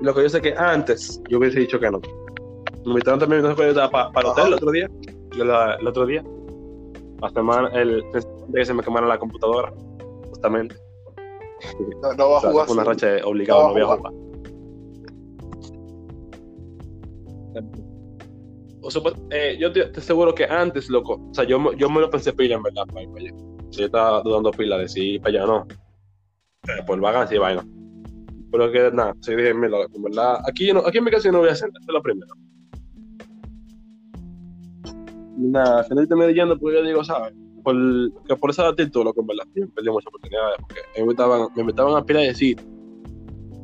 Lo 0.01 0.13
que 0.13 0.21
yo 0.21 0.29
sé 0.29 0.39
que 0.41 0.53
antes 0.55 1.19
yo 1.29 1.39
hubiese 1.39 1.61
dicho 1.61 1.79
que 1.79 1.89
no. 1.89 1.99
Me 2.85 2.91
invitaron 2.91 3.19
también 3.19 3.41
para 3.55 3.69
el 3.71 4.25
hotel 4.27 4.47
el 4.47 4.53
otro 4.53 4.71
día. 4.71 4.87
la- 5.37 5.75
el 5.75 5.87
otro 5.87 6.05
día. 6.05 6.23
La 7.21 7.29
semana, 7.29 7.67
el 7.73 8.03
que 8.53 8.65
se 8.65 8.73
me 8.73 8.83
quemara 8.83 9.07
la 9.07 9.17
computadora, 9.17 9.73
justamente. 10.29 10.75
no, 12.01 12.13
no 12.13 12.29
va 12.29 12.35
O 12.35 12.37
a 12.37 12.41
sea, 12.41 12.51
jugar. 12.51 12.65
fue 12.67 12.75
una 12.75 12.83
racha 12.83 13.07
de 13.07 13.23
obligado, 13.23 13.61
No 13.61 13.67
no 13.67 13.73
voy 13.73 13.81
a 13.81 13.85
jugar. 13.97 14.13
O 18.81 18.91
sea, 18.91 19.01
pues, 19.01 19.15
eh, 19.31 19.57
yo 19.59 19.71
te, 19.71 19.85
te 19.85 19.99
aseguro 19.99 20.35
que 20.35 20.43
antes, 20.45 20.89
loco, 20.89 21.13
o 21.31 21.33
sea, 21.33 21.43
yo, 21.43 21.59
me- 21.59 21.75
yo 21.75 21.89
me 21.89 21.99
lo 22.01 22.09
pensé 22.09 22.33
pila 22.33 22.55
en 22.55 22.63
verdad 22.63 22.83
para 22.87 23.01
ir 23.01 23.09
para 23.09 23.21
allá. 23.23 23.33
O 23.33 23.73
sea, 23.73 23.79
yo 23.81 23.85
estaba 23.87 24.21
dudando 24.21 24.51
pila 24.51 24.77
de 24.77 24.87
si 24.87 25.13
ir 25.15 25.21
para 25.21 25.37
allá 25.39 25.43
o 25.45 25.47
no. 25.47 25.67
Eh, 26.67 26.83
por 26.85 26.99
vagancia 26.99 27.35
y 27.35 27.39
vaina. 27.39 27.65
Pero 28.51 28.71
que 28.71 28.91
nada, 28.91 29.13
sí 29.21 29.35
dije, 29.35 29.53
mira, 29.55 29.79
en 29.91 30.03
verdad, 30.03 30.37
aquí, 30.47 30.71
no, 30.71 30.81
aquí 30.85 30.99
en 30.99 31.03
mi 31.03 31.11
casa 31.11 31.25
yo 31.25 31.31
no 31.31 31.39
voy 31.39 31.49
a 31.49 31.53
hacer, 31.53 31.67
esta 31.69 31.79
es 31.79 31.93
la 31.93 32.01
primera. 32.01 32.31
Nada, 35.37 35.79
al 35.79 35.85
final 35.85 36.07
terminé 36.07 36.33
yendo 36.33 36.57
porque 36.57 36.77
yo 36.77 36.83
digo, 36.83 37.03
¿sabes? 37.03 37.33
por, 37.63 37.75
que 38.27 38.35
por 38.35 38.51
esa 38.51 38.67
actitud, 38.67 39.03
loco, 39.03 39.21
en 39.21 39.27
verdad, 39.27 39.43
yo 39.55 39.67
perdí 39.73 39.89
muchas 39.89 40.07
oportunidades, 40.07 40.57
porque 40.61 40.81
me 40.95 41.01
invitaban, 41.01 41.47
me 41.55 41.61
invitaban 41.61 41.95
a 41.95 42.03
pila 42.05 42.19
de 42.19 42.35
sitios, 42.35 42.67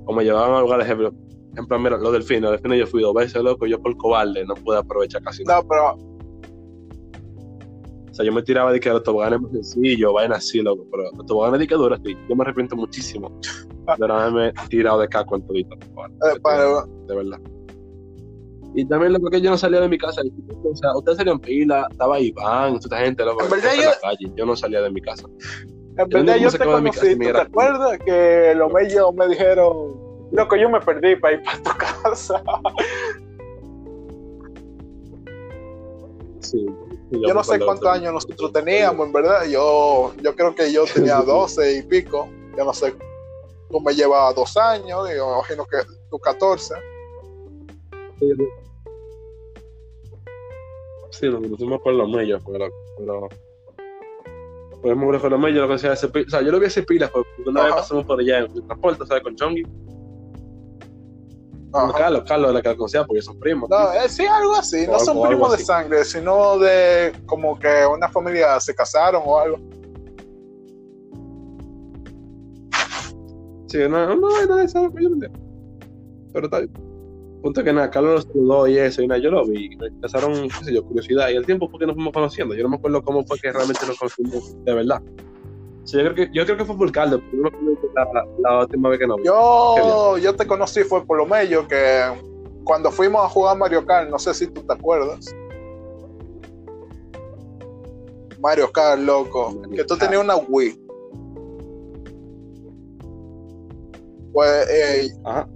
o 0.06 0.14
me 0.14 0.24
llevaban 0.24 0.56
a 0.56 0.62
lugares, 0.62 0.86
ejemplo, 0.86 1.14
ejemplo, 1.54 1.80
mira, 1.80 1.98
los 1.98 2.12
delfines, 2.12 2.42
los 2.42 2.52
delfines 2.54 2.80
yo 2.80 2.88
fui 2.88 3.02
dos 3.04 3.14
veces, 3.14 3.44
loco, 3.44 3.68
yo 3.68 3.80
por 3.80 3.96
cobarde 3.98 4.44
no 4.46 4.56
pude 4.56 4.78
aprovechar 4.80 5.22
casi 5.22 5.44
nada. 5.44 5.62
No, 5.62 5.68
pero 5.68 6.12
O 8.10 8.14
sea, 8.14 8.26
yo 8.26 8.34
me 8.34 8.42
tiraba 8.42 8.74
de 8.74 8.80
que 8.80 8.90
los 8.90 9.04
toboganes 9.04 9.40
más 9.40 9.52
sencillos, 9.52 10.12
vayan 10.14 10.34
así, 10.34 10.62
loco, 10.62 10.86
pero 10.92 11.04
los 11.16 11.26
toboganes 11.28 11.60
de 11.60 11.68
que 11.68 11.76
duras, 11.76 12.00
sí. 12.04 12.14
Yo 12.28 12.36
me 12.36 12.42
arrepiento 12.44 12.76
muchísimo 12.76 13.32
de 13.98 14.08
no 14.08 14.14
haberme 14.16 14.52
tirado 14.70 15.00
de 15.00 15.08
caco 15.08 15.36
en 15.38 15.46
todito. 15.48 15.76
eh, 15.76 16.40
para- 16.42 16.86
de 17.08 17.16
verdad. 17.16 17.40
Y 18.74 18.86
también 18.86 19.14
lo 19.14 19.30
que 19.30 19.42
yo 19.42 19.50
no 19.50 19.58
salía 19.58 19.82
de 19.82 19.90
mi 19.90 19.98
casa. 19.98 20.22
O 20.64 20.76
sea, 20.76 20.96
ustedes 20.96 21.18
salían 21.18 21.40
pila, 21.40 21.88
estaba 21.92 22.20
Iván, 22.20 22.80
toda 22.80 22.80
esta 22.80 22.98
gente, 23.00 23.26
loco, 23.26 23.44
En 23.44 23.50
verdad 23.52 23.74
en 23.76 23.82
yo- 23.82 23.90
la 23.90 24.00
calle. 24.02 24.32
Yo 24.36 24.46
no 24.46 24.56
salía 24.56 24.82
de 24.82 24.90
mi 24.92 25.02
casa. 25.02 25.26
En 25.98 26.08
verdad 26.08 26.38
yo 26.38 26.50
que 26.50 26.58
te 26.58 26.64
casa 26.64 26.72
conocí, 26.72 27.16
me 27.18 27.26
¿tú 27.28 27.34
te 27.34 27.42
acuerdas? 27.42 28.00
Que 28.06 28.54
los 28.56 28.72
bellos 28.72 29.14
me 29.14 29.28
dijeron, 29.28 30.00
loco, 30.32 30.56
yo 30.56 30.70
me 30.70 30.80
perdí 30.80 31.18
para 31.18 31.34
ir 31.36 31.44
para 31.44 31.58
tu 31.64 31.72
casa. 31.78 32.42
Sí. 36.40 36.66
Yo 37.12 37.34
no 37.34 37.44
sé 37.44 37.60
cuántos 37.60 37.90
años 37.90 38.14
nosotros 38.14 38.54
teníamos, 38.54 39.06
en 39.06 39.14
verdad. 39.14 39.46
Yo, 39.50 40.14
yo 40.24 40.36
creo 40.36 40.56
que 40.56 40.72
yo 40.72 40.86
tenía 40.86 41.18
12 41.26 41.78
y 41.80 41.84
pico. 41.84 42.30
Yo 42.58 42.64
no 42.66 42.74
sé, 42.74 42.94
tú 43.70 43.80
me 43.82 43.94
llevabas 43.94 44.36
dos 44.36 44.56
años, 44.58 45.10
yo 45.16 45.34
imagino 45.36 45.66
que 45.66 45.78
tú 46.10 46.18
14. 46.20 46.74
Sí, 51.12 51.28
nos 51.28 51.42
conocimos 51.42 51.82
por 51.82 51.94
los 51.94 52.10
medios, 52.10 52.42
pero. 52.46 52.70
pero 52.98 53.30
pues 54.82 54.98
me 54.98 55.20
con 55.20 55.30
los 55.30 55.40
medios, 55.40 55.68
lo 55.68 55.74
que 55.74 55.78
sea, 55.78 55.94
o 55.94 55.96
sea, 55.96 56.42
yo 56.42 56.52
lo 56.52 56.60
vi 56.60 56.66
hace 56.66 56.82
pilas, 56.84 57.12
porque 57.12 57.30
una 57.46 57.66
vez 57.66 57.76
pasamos 57.76 58.06
por 58.06 58.20
allá 58.20 58.40
en 58.40 58.52
el 58.52 58.64
transporte, 58.66 59.06
¿sabes? 59.06 59.22
Con 59.24 59.36
Chongi. 59.36 59.64
Ajá. 61.74 61.94
Carlos, 61.98 62.24
Carlos 62.28 62.54
la 62.54 62.62
que 62.62 62.76
conocía, 62.76 63.06
porque 63.06 63.22
son 63.22 63.40
primos. 63.40 63.70
No, 63.70 63.94
eh, 63.94 64.10
sí, 64.10 64.26
algo 64.26 64.56
así. 64.56 64.86
O 64.88 64.92
No 64.94 65.00
son 65.00 65.22
primos 65.28 65.50
de 65.52 65.56
así. 65.56 65.66
sangre, 65.66 66.04
sino 66.04 66.58
de 66.58 67.14
como 67.26 67.58
que 67.58 67.86
una 67.86 68.10
familia 68.10 68.60
se 68.60 68.74
casaron 68.74 69.22
o 69.26 69.40
algo. 69.40 69.58
Sí, 73.68 73.78
no, 73.78 73.90
no, 73.90 74.16
no, 74.16 74.46
no, 74.46 74.56
no 74.56 74.60
está 74.60 74.90
bien. 74.90 75.32
Punto 77.42 77.64
que 77.64 77.74
nada, 77.74 77.90
Carlos 77.90 78.14
los 78.14 78.24
saludó 78.26 78.68
y 78.68 78.78
eso, 78.78 79.02
y 79.02 79.08
nada, 79.08 79.20
yo 79.20 79.32
lo 79.32 79.46
vi, 79.48 79.76
me 79.78 79.88
empezaron, 79.88 80.34
qué 80.48 80.66
sé 80.66 80.74
yo, 80.76 80.84
curiosidad, 80.84 81.30
y 81.30 81.36
el 81.36 81.46
tiempo 81.46 81.68
fue 81.70 81.80
que 81.80 81.88
nos 81.88 81.96
fuimos 81.96 82.14
conociendo, 82.14 82.54
yo 82.54 82.64
no 82.64 82.70
me 82.70 82.76
acuerdo 82.76 83.02
cómo 83.02 83.26
fue 83.26 83.40
que 83.40 83.52
realmente 83.52 83.86
nos 83.88 83.98
conocimos 83.98 84.56
de 84.64 84.74
verdad. 84.74 85.02
Sí, 85.84 85.98
yo, 85.98 86.04
creo 86.04 86.16
que, 86.16 86.30
yo 86.32 86.46
creo 86.46 86.58
que 86.58 86.66
fue 86.66 86.78
por 86.78 86.92
Carlos, 86.92 87.20
la, 87.96 88.06
la, 88.14 88.28
la 88.38 88.60
última 88.60 88.90
vez 88.90 89.00
que 89.00 89.08
nos. 89.08 89.18
Yo, 89.24 90.18
yo 90.20 90.36
te 90.36 90.46
conocí 90.46 90.84
fue 90.84 91.04
por 91.04 91.18
lo 91.18 91.26
medio 91.26 91.68
que 91.68 92.04
cuando 92.64 92.92
fuimos 92.92 93.26
a 93.26 93.30
jugar 93.30 93.58
Mario 93.58 93.84
Kart, 93.86 94.10
no 94.10 94.20
sé 94.20 94.34
si 94.36 94.46
tú 94.48 94.62
te 94.62 94.74
acuerdas. 94.74 95.26
Mario 98.40 98.72
Kart, 98.72 99.02
loco, 99.02 99.52
Mario 99.52 99.78
que 99.78 99.84
tú 99.86 99.98
Kart. 99.98 100.02
tenías 100.02 100.24
una 100.24 100.36
Wii. 100.36 100.80
Pues, 104.34 104.70
eh, 104.70 105.10
Ajá, 105.26 105.50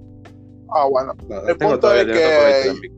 ah, 0.70 0.86
bueno, 0.90 1.14
El 1.48 1.58
tengo 1.58 1.72
punto 1.74 1.94
es 1.94 2.06
que- 2.06 2.92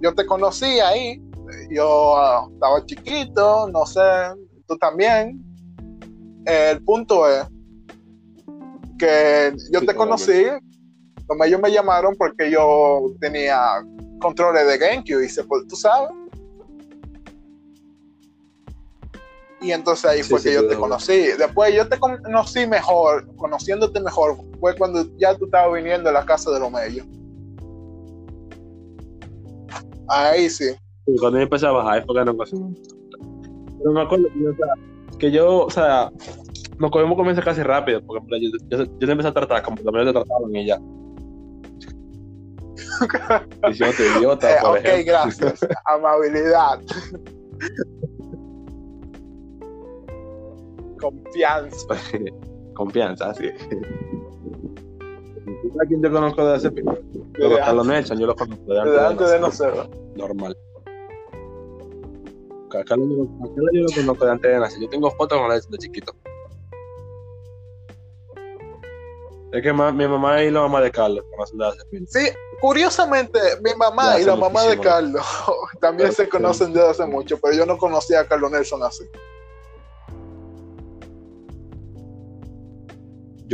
yo 0.00 0.14
te 0.14 0.26
conocí 0.26 0.80
ahí, 0.80 1.22
yo 1.70 2.16
ah, 2.16 2.46
estaba 2.52 2.84
chiquito, 2.84 3.68
no 3.68 3.86
sé, 3.86 4.00
tú 4.66 4.76
también. 4.78 5.40
el 6.46 6.82
punto 6.84 7.26
es 7.28 7.46
que 8.98 9.52
yo 9.72 9.80
Sí, 9.80 9.86
te 9.86 9.94
conocí, 9.94 10.44
ellos 11.46 11.60
me 11.60 11.70
llamaron 11.72 12.14
porque 12.16 12.50
yo 12.50 13.00
tenía 13.20 13.58
controles 14.20 14.66
de 14.66 14.78
GameCube 14.78 15.24
y 15.24 15.28
se, 15.28 15.42
pues, 15.44 15.66
tú 15.66 15.74
sabes. 15.76 16.10
Y 19.64 19.72
entonces 19.72 20.04
ahí 20.04 20.22
Sí, 20.22 20.28
fue 20.30 20.40
sí, 20.40 20.48
que 20.48 20.54
yo 20.54 20.68
te 20.68 20.76
conocí. 20.76 21.16
Después 21.38 21.74
yo 21.74 21.88
te 21.88 21.98
conocí 21.98 22.66
mejor, 22.66 23.26
conociéndote 23.36 23.98
mejor, 24.00 24.36
fue 24.60 24.76
cuando 24.76 25.06
ya 25.16 25.34
tú 25.38 25.46
estabas 25.46 25.72
viniendo 25.74 26.10
a 26.10 26.12
la 26.12 26.24
casa 26.26 26.50
de 26.50 26.60
los 26.60 26.70
medios. 26.70 27.06
Ahí 30.08 30.50
sí. 30.50 30.70
Sí, 31.06 31.16
cuando 31.18 31.38
yo 31.38 31.44
empecé 31.44 31.66
a 31.66 31.70
bajar, 31.70 31.98
es 31.98 32.04
porque 32.04 32.24
no 32.24 32.32
conocimos. 32.36 32.72
Pero 33.78 33.92
me 33.92 34.02
acuerdo 34.02 34.26
que 34.28 34.40
yo, 34.42 34.50
o 34.50 34.54
sea, 34.54 35.18
que 35.18 35.30
yo, 35.30 35.58
o 35.66 35.70
sea, 35.70 36.10
nos 36.78 36.90
cogimos 36.90 37.16
comienza 37.16 37.40
casi 37.42 37.62
rápido, 37.62 38.02
porque 38.06 38.22
yo, 38.42 38.50
yo, 38.68 38.84
yo 38.84 38.98
te 38.98 39.10
empecé 39.10 39.28
a 39.28 39.32
tratar 39.34 39.62
como 39.62 39.76
también 39.78 40.06
te 40.06 40.12
trataban 40.12 40.54
y 40.56 40.66
ya. 40.66 40.78
Diciéndote 43.68 44.02
idiota, 44.18 44.50
Eh, 44.52 44.58
por 44.60 44.70
ok, 44.78 44.84
ejemplo. 44.84 45.12
gracias. 45.12 45.60
Amabilidad. 45.86 46.80
Confianza. 51.00 51.86
Confianza, 52.74 53.30
así. 53.30 53.48
¿Sabes 55.72 55.88
quién 55.88 56.02
yo 56.02 56.12
conozco 56.12 56.46
de 56.46 56.56
ese 56.56 56.70
pico? 56.70 56.92
Los 56.92 57.50
Desde 57.50 57.58
Carlos 57.64 57.86
Nelson, 57.86 58.18
yo 58.18 58.26
los 58.26 58.36
conozco 58.36 58.64
de 58.72 58.78
antes, 58.80 58.92
Desde 58.94 59.06
antes 59.06 59.30
de 59.30 59.40
nacer. 59.40 59.74
nacer. 59.76 59.90
Normal. 60.16 60.56
A 62.70 62.82
Carlos 62.84 63.08
yo, 63.08 63.22
a 63.22 63.54
Carlos 63.54 63.70
yo 63.72 63.80
lo 63.82 63.88
conozco 63.94 64.24
de 64.24 64.30
antes 64.32 64.50
de 64.52 64.58
nacer. 64.58 64.80
Yo 64.82 64.88
tengo 64.88 65.10
fotos 65.12 65.38
con 65.38 65.52
él 65.52 65.60
de 65.70 65.78
chiquito. 65.78 66.12
Es 69.52 69.62
que 69.62 69.72
ma- 69.72 69.92
mi 69.92 70.08
mamá 70.08 70.42
y 70.42 70.50
la 70.50 70.62
mamá 70.62 70.80
de 70.80 70.90
Carlos 70.90 71.24
conocen 71.30 71.58
de 71.58 71.66
hace. 71.66 71.78
Sí, 72.08 72.28
curiosamente, 72.60 73.38
mi 73.62 73.72
mamá 73.76 74.18
y 74.18 74.24
la 74.24 74.32
hace 74.32 74.40
mamá 74.40 74.62
de. 74.64 74.80
Carlos 74.80 75.24
también 75.80 76.08
Pero- 76.10 76.16
se 76.24 76.28
conocen 76.28 76.72
desde 76.72 76.88
hace 76.90 77.06
mucho, 77.06 77.38
pero 77.40 77.54
yo 77.54 77.64
no 77.64 77.78
conocía 77.78 78.20
a 78.20 78.26
Carlos 78.26 78.50
Nelson 78.50 78.82
así. 78.82 79.04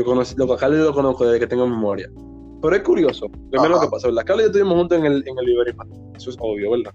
Yo 0.00 0.06
conocí, 0.06 0.34
lo, 0.38 0.50
a 0.50 0.56
yo 0.58 0.68
lo 0.70 0.94
conozco 0.94 1.26
desde 1.26 1.40
que 1.40 1.46
tengo 1.46 1.66
memoria. 1.66 2.10
Pero 2.62 2.74
es 2.74 2.82
curioso. 2.82 3.28
Primero 3.50 3.74
Ajá. 3.74 3.74
lo 3.74 3.80
que 3.82 3.88
pasó, 3.88 4.08
¿verdad? 4.08 4.24
Carlos 4.24 4.40
y 4.40 4.44
yo 4.44 4.46
estuvimos 4.48 4.78
juntos 4.78 4.98
en 4.98 5.04
el, 5.04 5.24
en 5.26 5.38
el. 5.38 5.76
Eso 6.16 6.30
es 6.30 6.36
obvio, 6.40 6.70
¿verdad? 6.70 6.94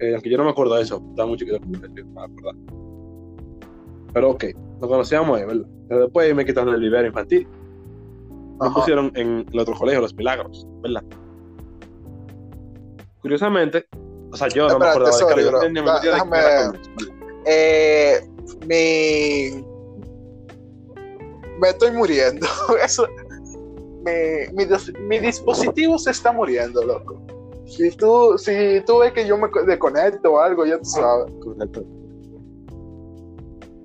Eh, 0.00 0.12
aunque 0.12 0.28
yo 0.28 0.36
no 0.38 0.42
me 0.42 0.50
acuerdo 0.50 0.74
de 0.74 0.82
eso. 0.82 1.00
Estaba 1.10 1.28
muy 1.28 1.38
chiquito 1.38 1.60
no 1.60 1.68
me 1.68 2.20
acuerdo. 2.20 2.60
Pero 4.12 4.30
ok, 4.30 4.44
nos 4.80 4.90
conocíamos 4.90 5.38
ahí, 5.38 5.46
¿verdad? 5.46 5.66
Pero 5.88 6.00
después 6.00 6.34
me 6.34 6.44
quitaron 6.44 6.74
el 6.74 6.80
Liberty 6.80 7.06
infantil. 7.06 7.46
Me 8.60 8.66
Ajá. 8.66 8.74
pusieron 8.74 9.12
en 9.14 9.46
el 9.52 9.60
otro 9.60 9.74
colegio, 9.74 10.00
Los 10.00 10.14
Milagros, 10.16 10.66
¿verdad? 10.82 11.04
Curiosamente, 13.22 13.86
o 14.32 14.36
sea, 14.36 14.48
yo 14.48 14.68
no 14.68 14.80
me 14.80 14.86
Espérate, 14.86 14.90
acordaba 14.90 15.16
de 15.16 15.26
Carlos. 15.26 15.62
Déjame- 16.02 16.36
¿verdad? 16.36 16.74
Eh, 17.46 18.20
mi. 18.66 19.73
Me 21.64 21.70
estoy 21.70 21.92
muriendo. 21.92 22.46
Eso. 22.84 23.08
Mi, 24.04 24.12
mi, 24.52 24.64
dis- 24.66 24.92
mi 25.00 25.18
dispositivo 25.18 25.98
se 25.98 26.10
está 26.10 26.30
muriendo, 26.30 26.84
loco. 26.84 27.22
Si 27.66 27.90
tú, 27.92 28.36
si 28.36 28.82
tú 28.84 28.98
ves 28.98 29.14
que 29.14 29.26
yo 29.26 29.38
me 29.38 29.50
co- 29.50 29.62
desconecto 29.62 30.34
o 30.34 30.38
algo, 30.38 30.66
ya 30.66 30.76
tú 30.76 30.84
sabes. 30.84 31.32
Correcto. 31.42 31.82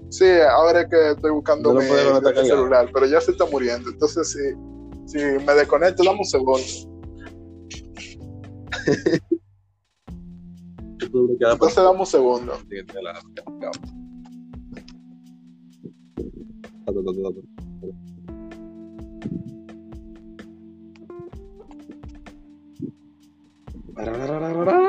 Sí, 0.09 0.25
ahora 0.51 0.81
es 0.81 0.89
que 0.89 1.11
estoy 1.11 1.31
buscando 1.31 1.73
No 1.73 1.79
mi, 1.79 1.85
celular, 1.87 2.89
pero 2.93 3.05
ya 3.05 3.21
se 3.21 3.31
está 3.31 3.45
muriendo. 3.45 3.89
Entonces, 3.89 4.29
si, 4.29 4.39
si 5.05 5.17
me 5.45 5.53
desconecto, 5.53 6.03
dame 6.03 6.19
un 6.19 6.25
segundo. 6.25 6.59
Entonces, 11.53 11.81
dame 11.81 11.99
un 12.01 12.05
segundo. 12.05 12.57
Siguiente 23.99 24.31
de 24.31 24.39
la- 24.67 24.79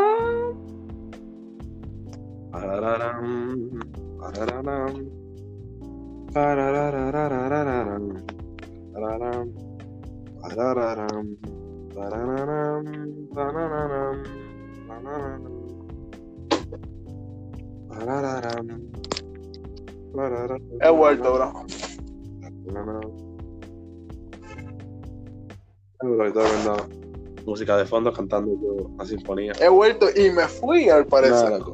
Ta, 26.01 27.10
música 27.45 27.77
de 27.77 27.85
fondo 27.85 28.13
cantando 28.13 28.53
yo 28.63 28.91
la 28.99 29.05
sinfonía. 29.05 29.53
He 29.61 29.69
vuelto 29.69 30.07
y 30.15 30.31
me 30.31 30.47
fui, 30.47 30.89
al 30.89 31.07
parecer. 31.07 31.51
Nada. 31.51 31.65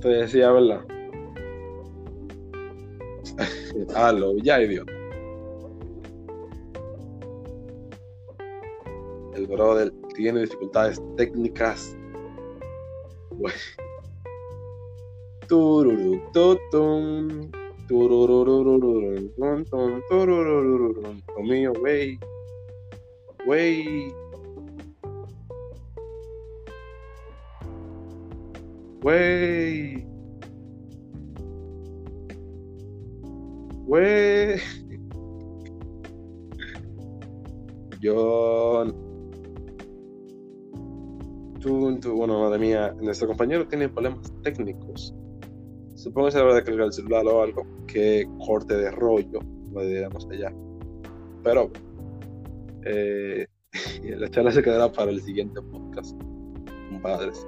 Te 0.00 0.08
decía, 0.08 0.50
¿verdad? 0.50 0.84
Halo, 3.94 4.36
ya 4.42 4.60
idiota. 4.60 4.92
El 9.34 9.46
brother 9.46 9.92
tiene 10.14 10.40
dificultades 10.40 11.00
técnicas. 11.16 11.96
Bueno. 13.30 13.56
Tururututum, 15.48 17.50
turururururum, 17.88 19.64
tum, 19.64 20.02
tururururum. 20.08 21.22
Lo 21.36 21.42
mío, 21.42 21.72
güey. 21.78 22.18
Güey. 23.46 24.14
Güey. 29.02 30.06
Güey. 33.86 34.60
Yo. 38.00 38.84
Tú, 41.60 41.98
tú, 42.00 42.16
bueno, 42.16 42.40
madre 42.40 42.58
mía, 42.58 42.94
nuestro 43.00 43.28
compañero 43.28 43.66
tiene 43.66 43.88
problemas 43.88 44.32
técnicos. 44.42 45.14
Supongo 45.94 46.26
que 46.26 46.32
se 46.32 46.38
habrá 46.38 46.54
de 46.54 46.64
cargar 46.64 46.86
el 46.86 46.92
celular 46.92 47.26
o 47.26 47.42
algo. 47.42 47.66
Que 47.86 48.28
corte 48.46 48.76
de 48.76 48.90
rollo, 48.90 49.40
lo 49.72 49.84
digamos 49.84 50.28
allá. 50.30 50.52
Pero, 51.42 51.70
eh, 52.84 53.46
la 54.16 54.28
charla 54.30 54.52
se 54.52 54.62
quedará 54.62 54.90
para 54.92 55.10
el 55.10 55.20
siguiente 55.20 55.60
podcast, 55.60 56.16
compadres. 56.90 57.46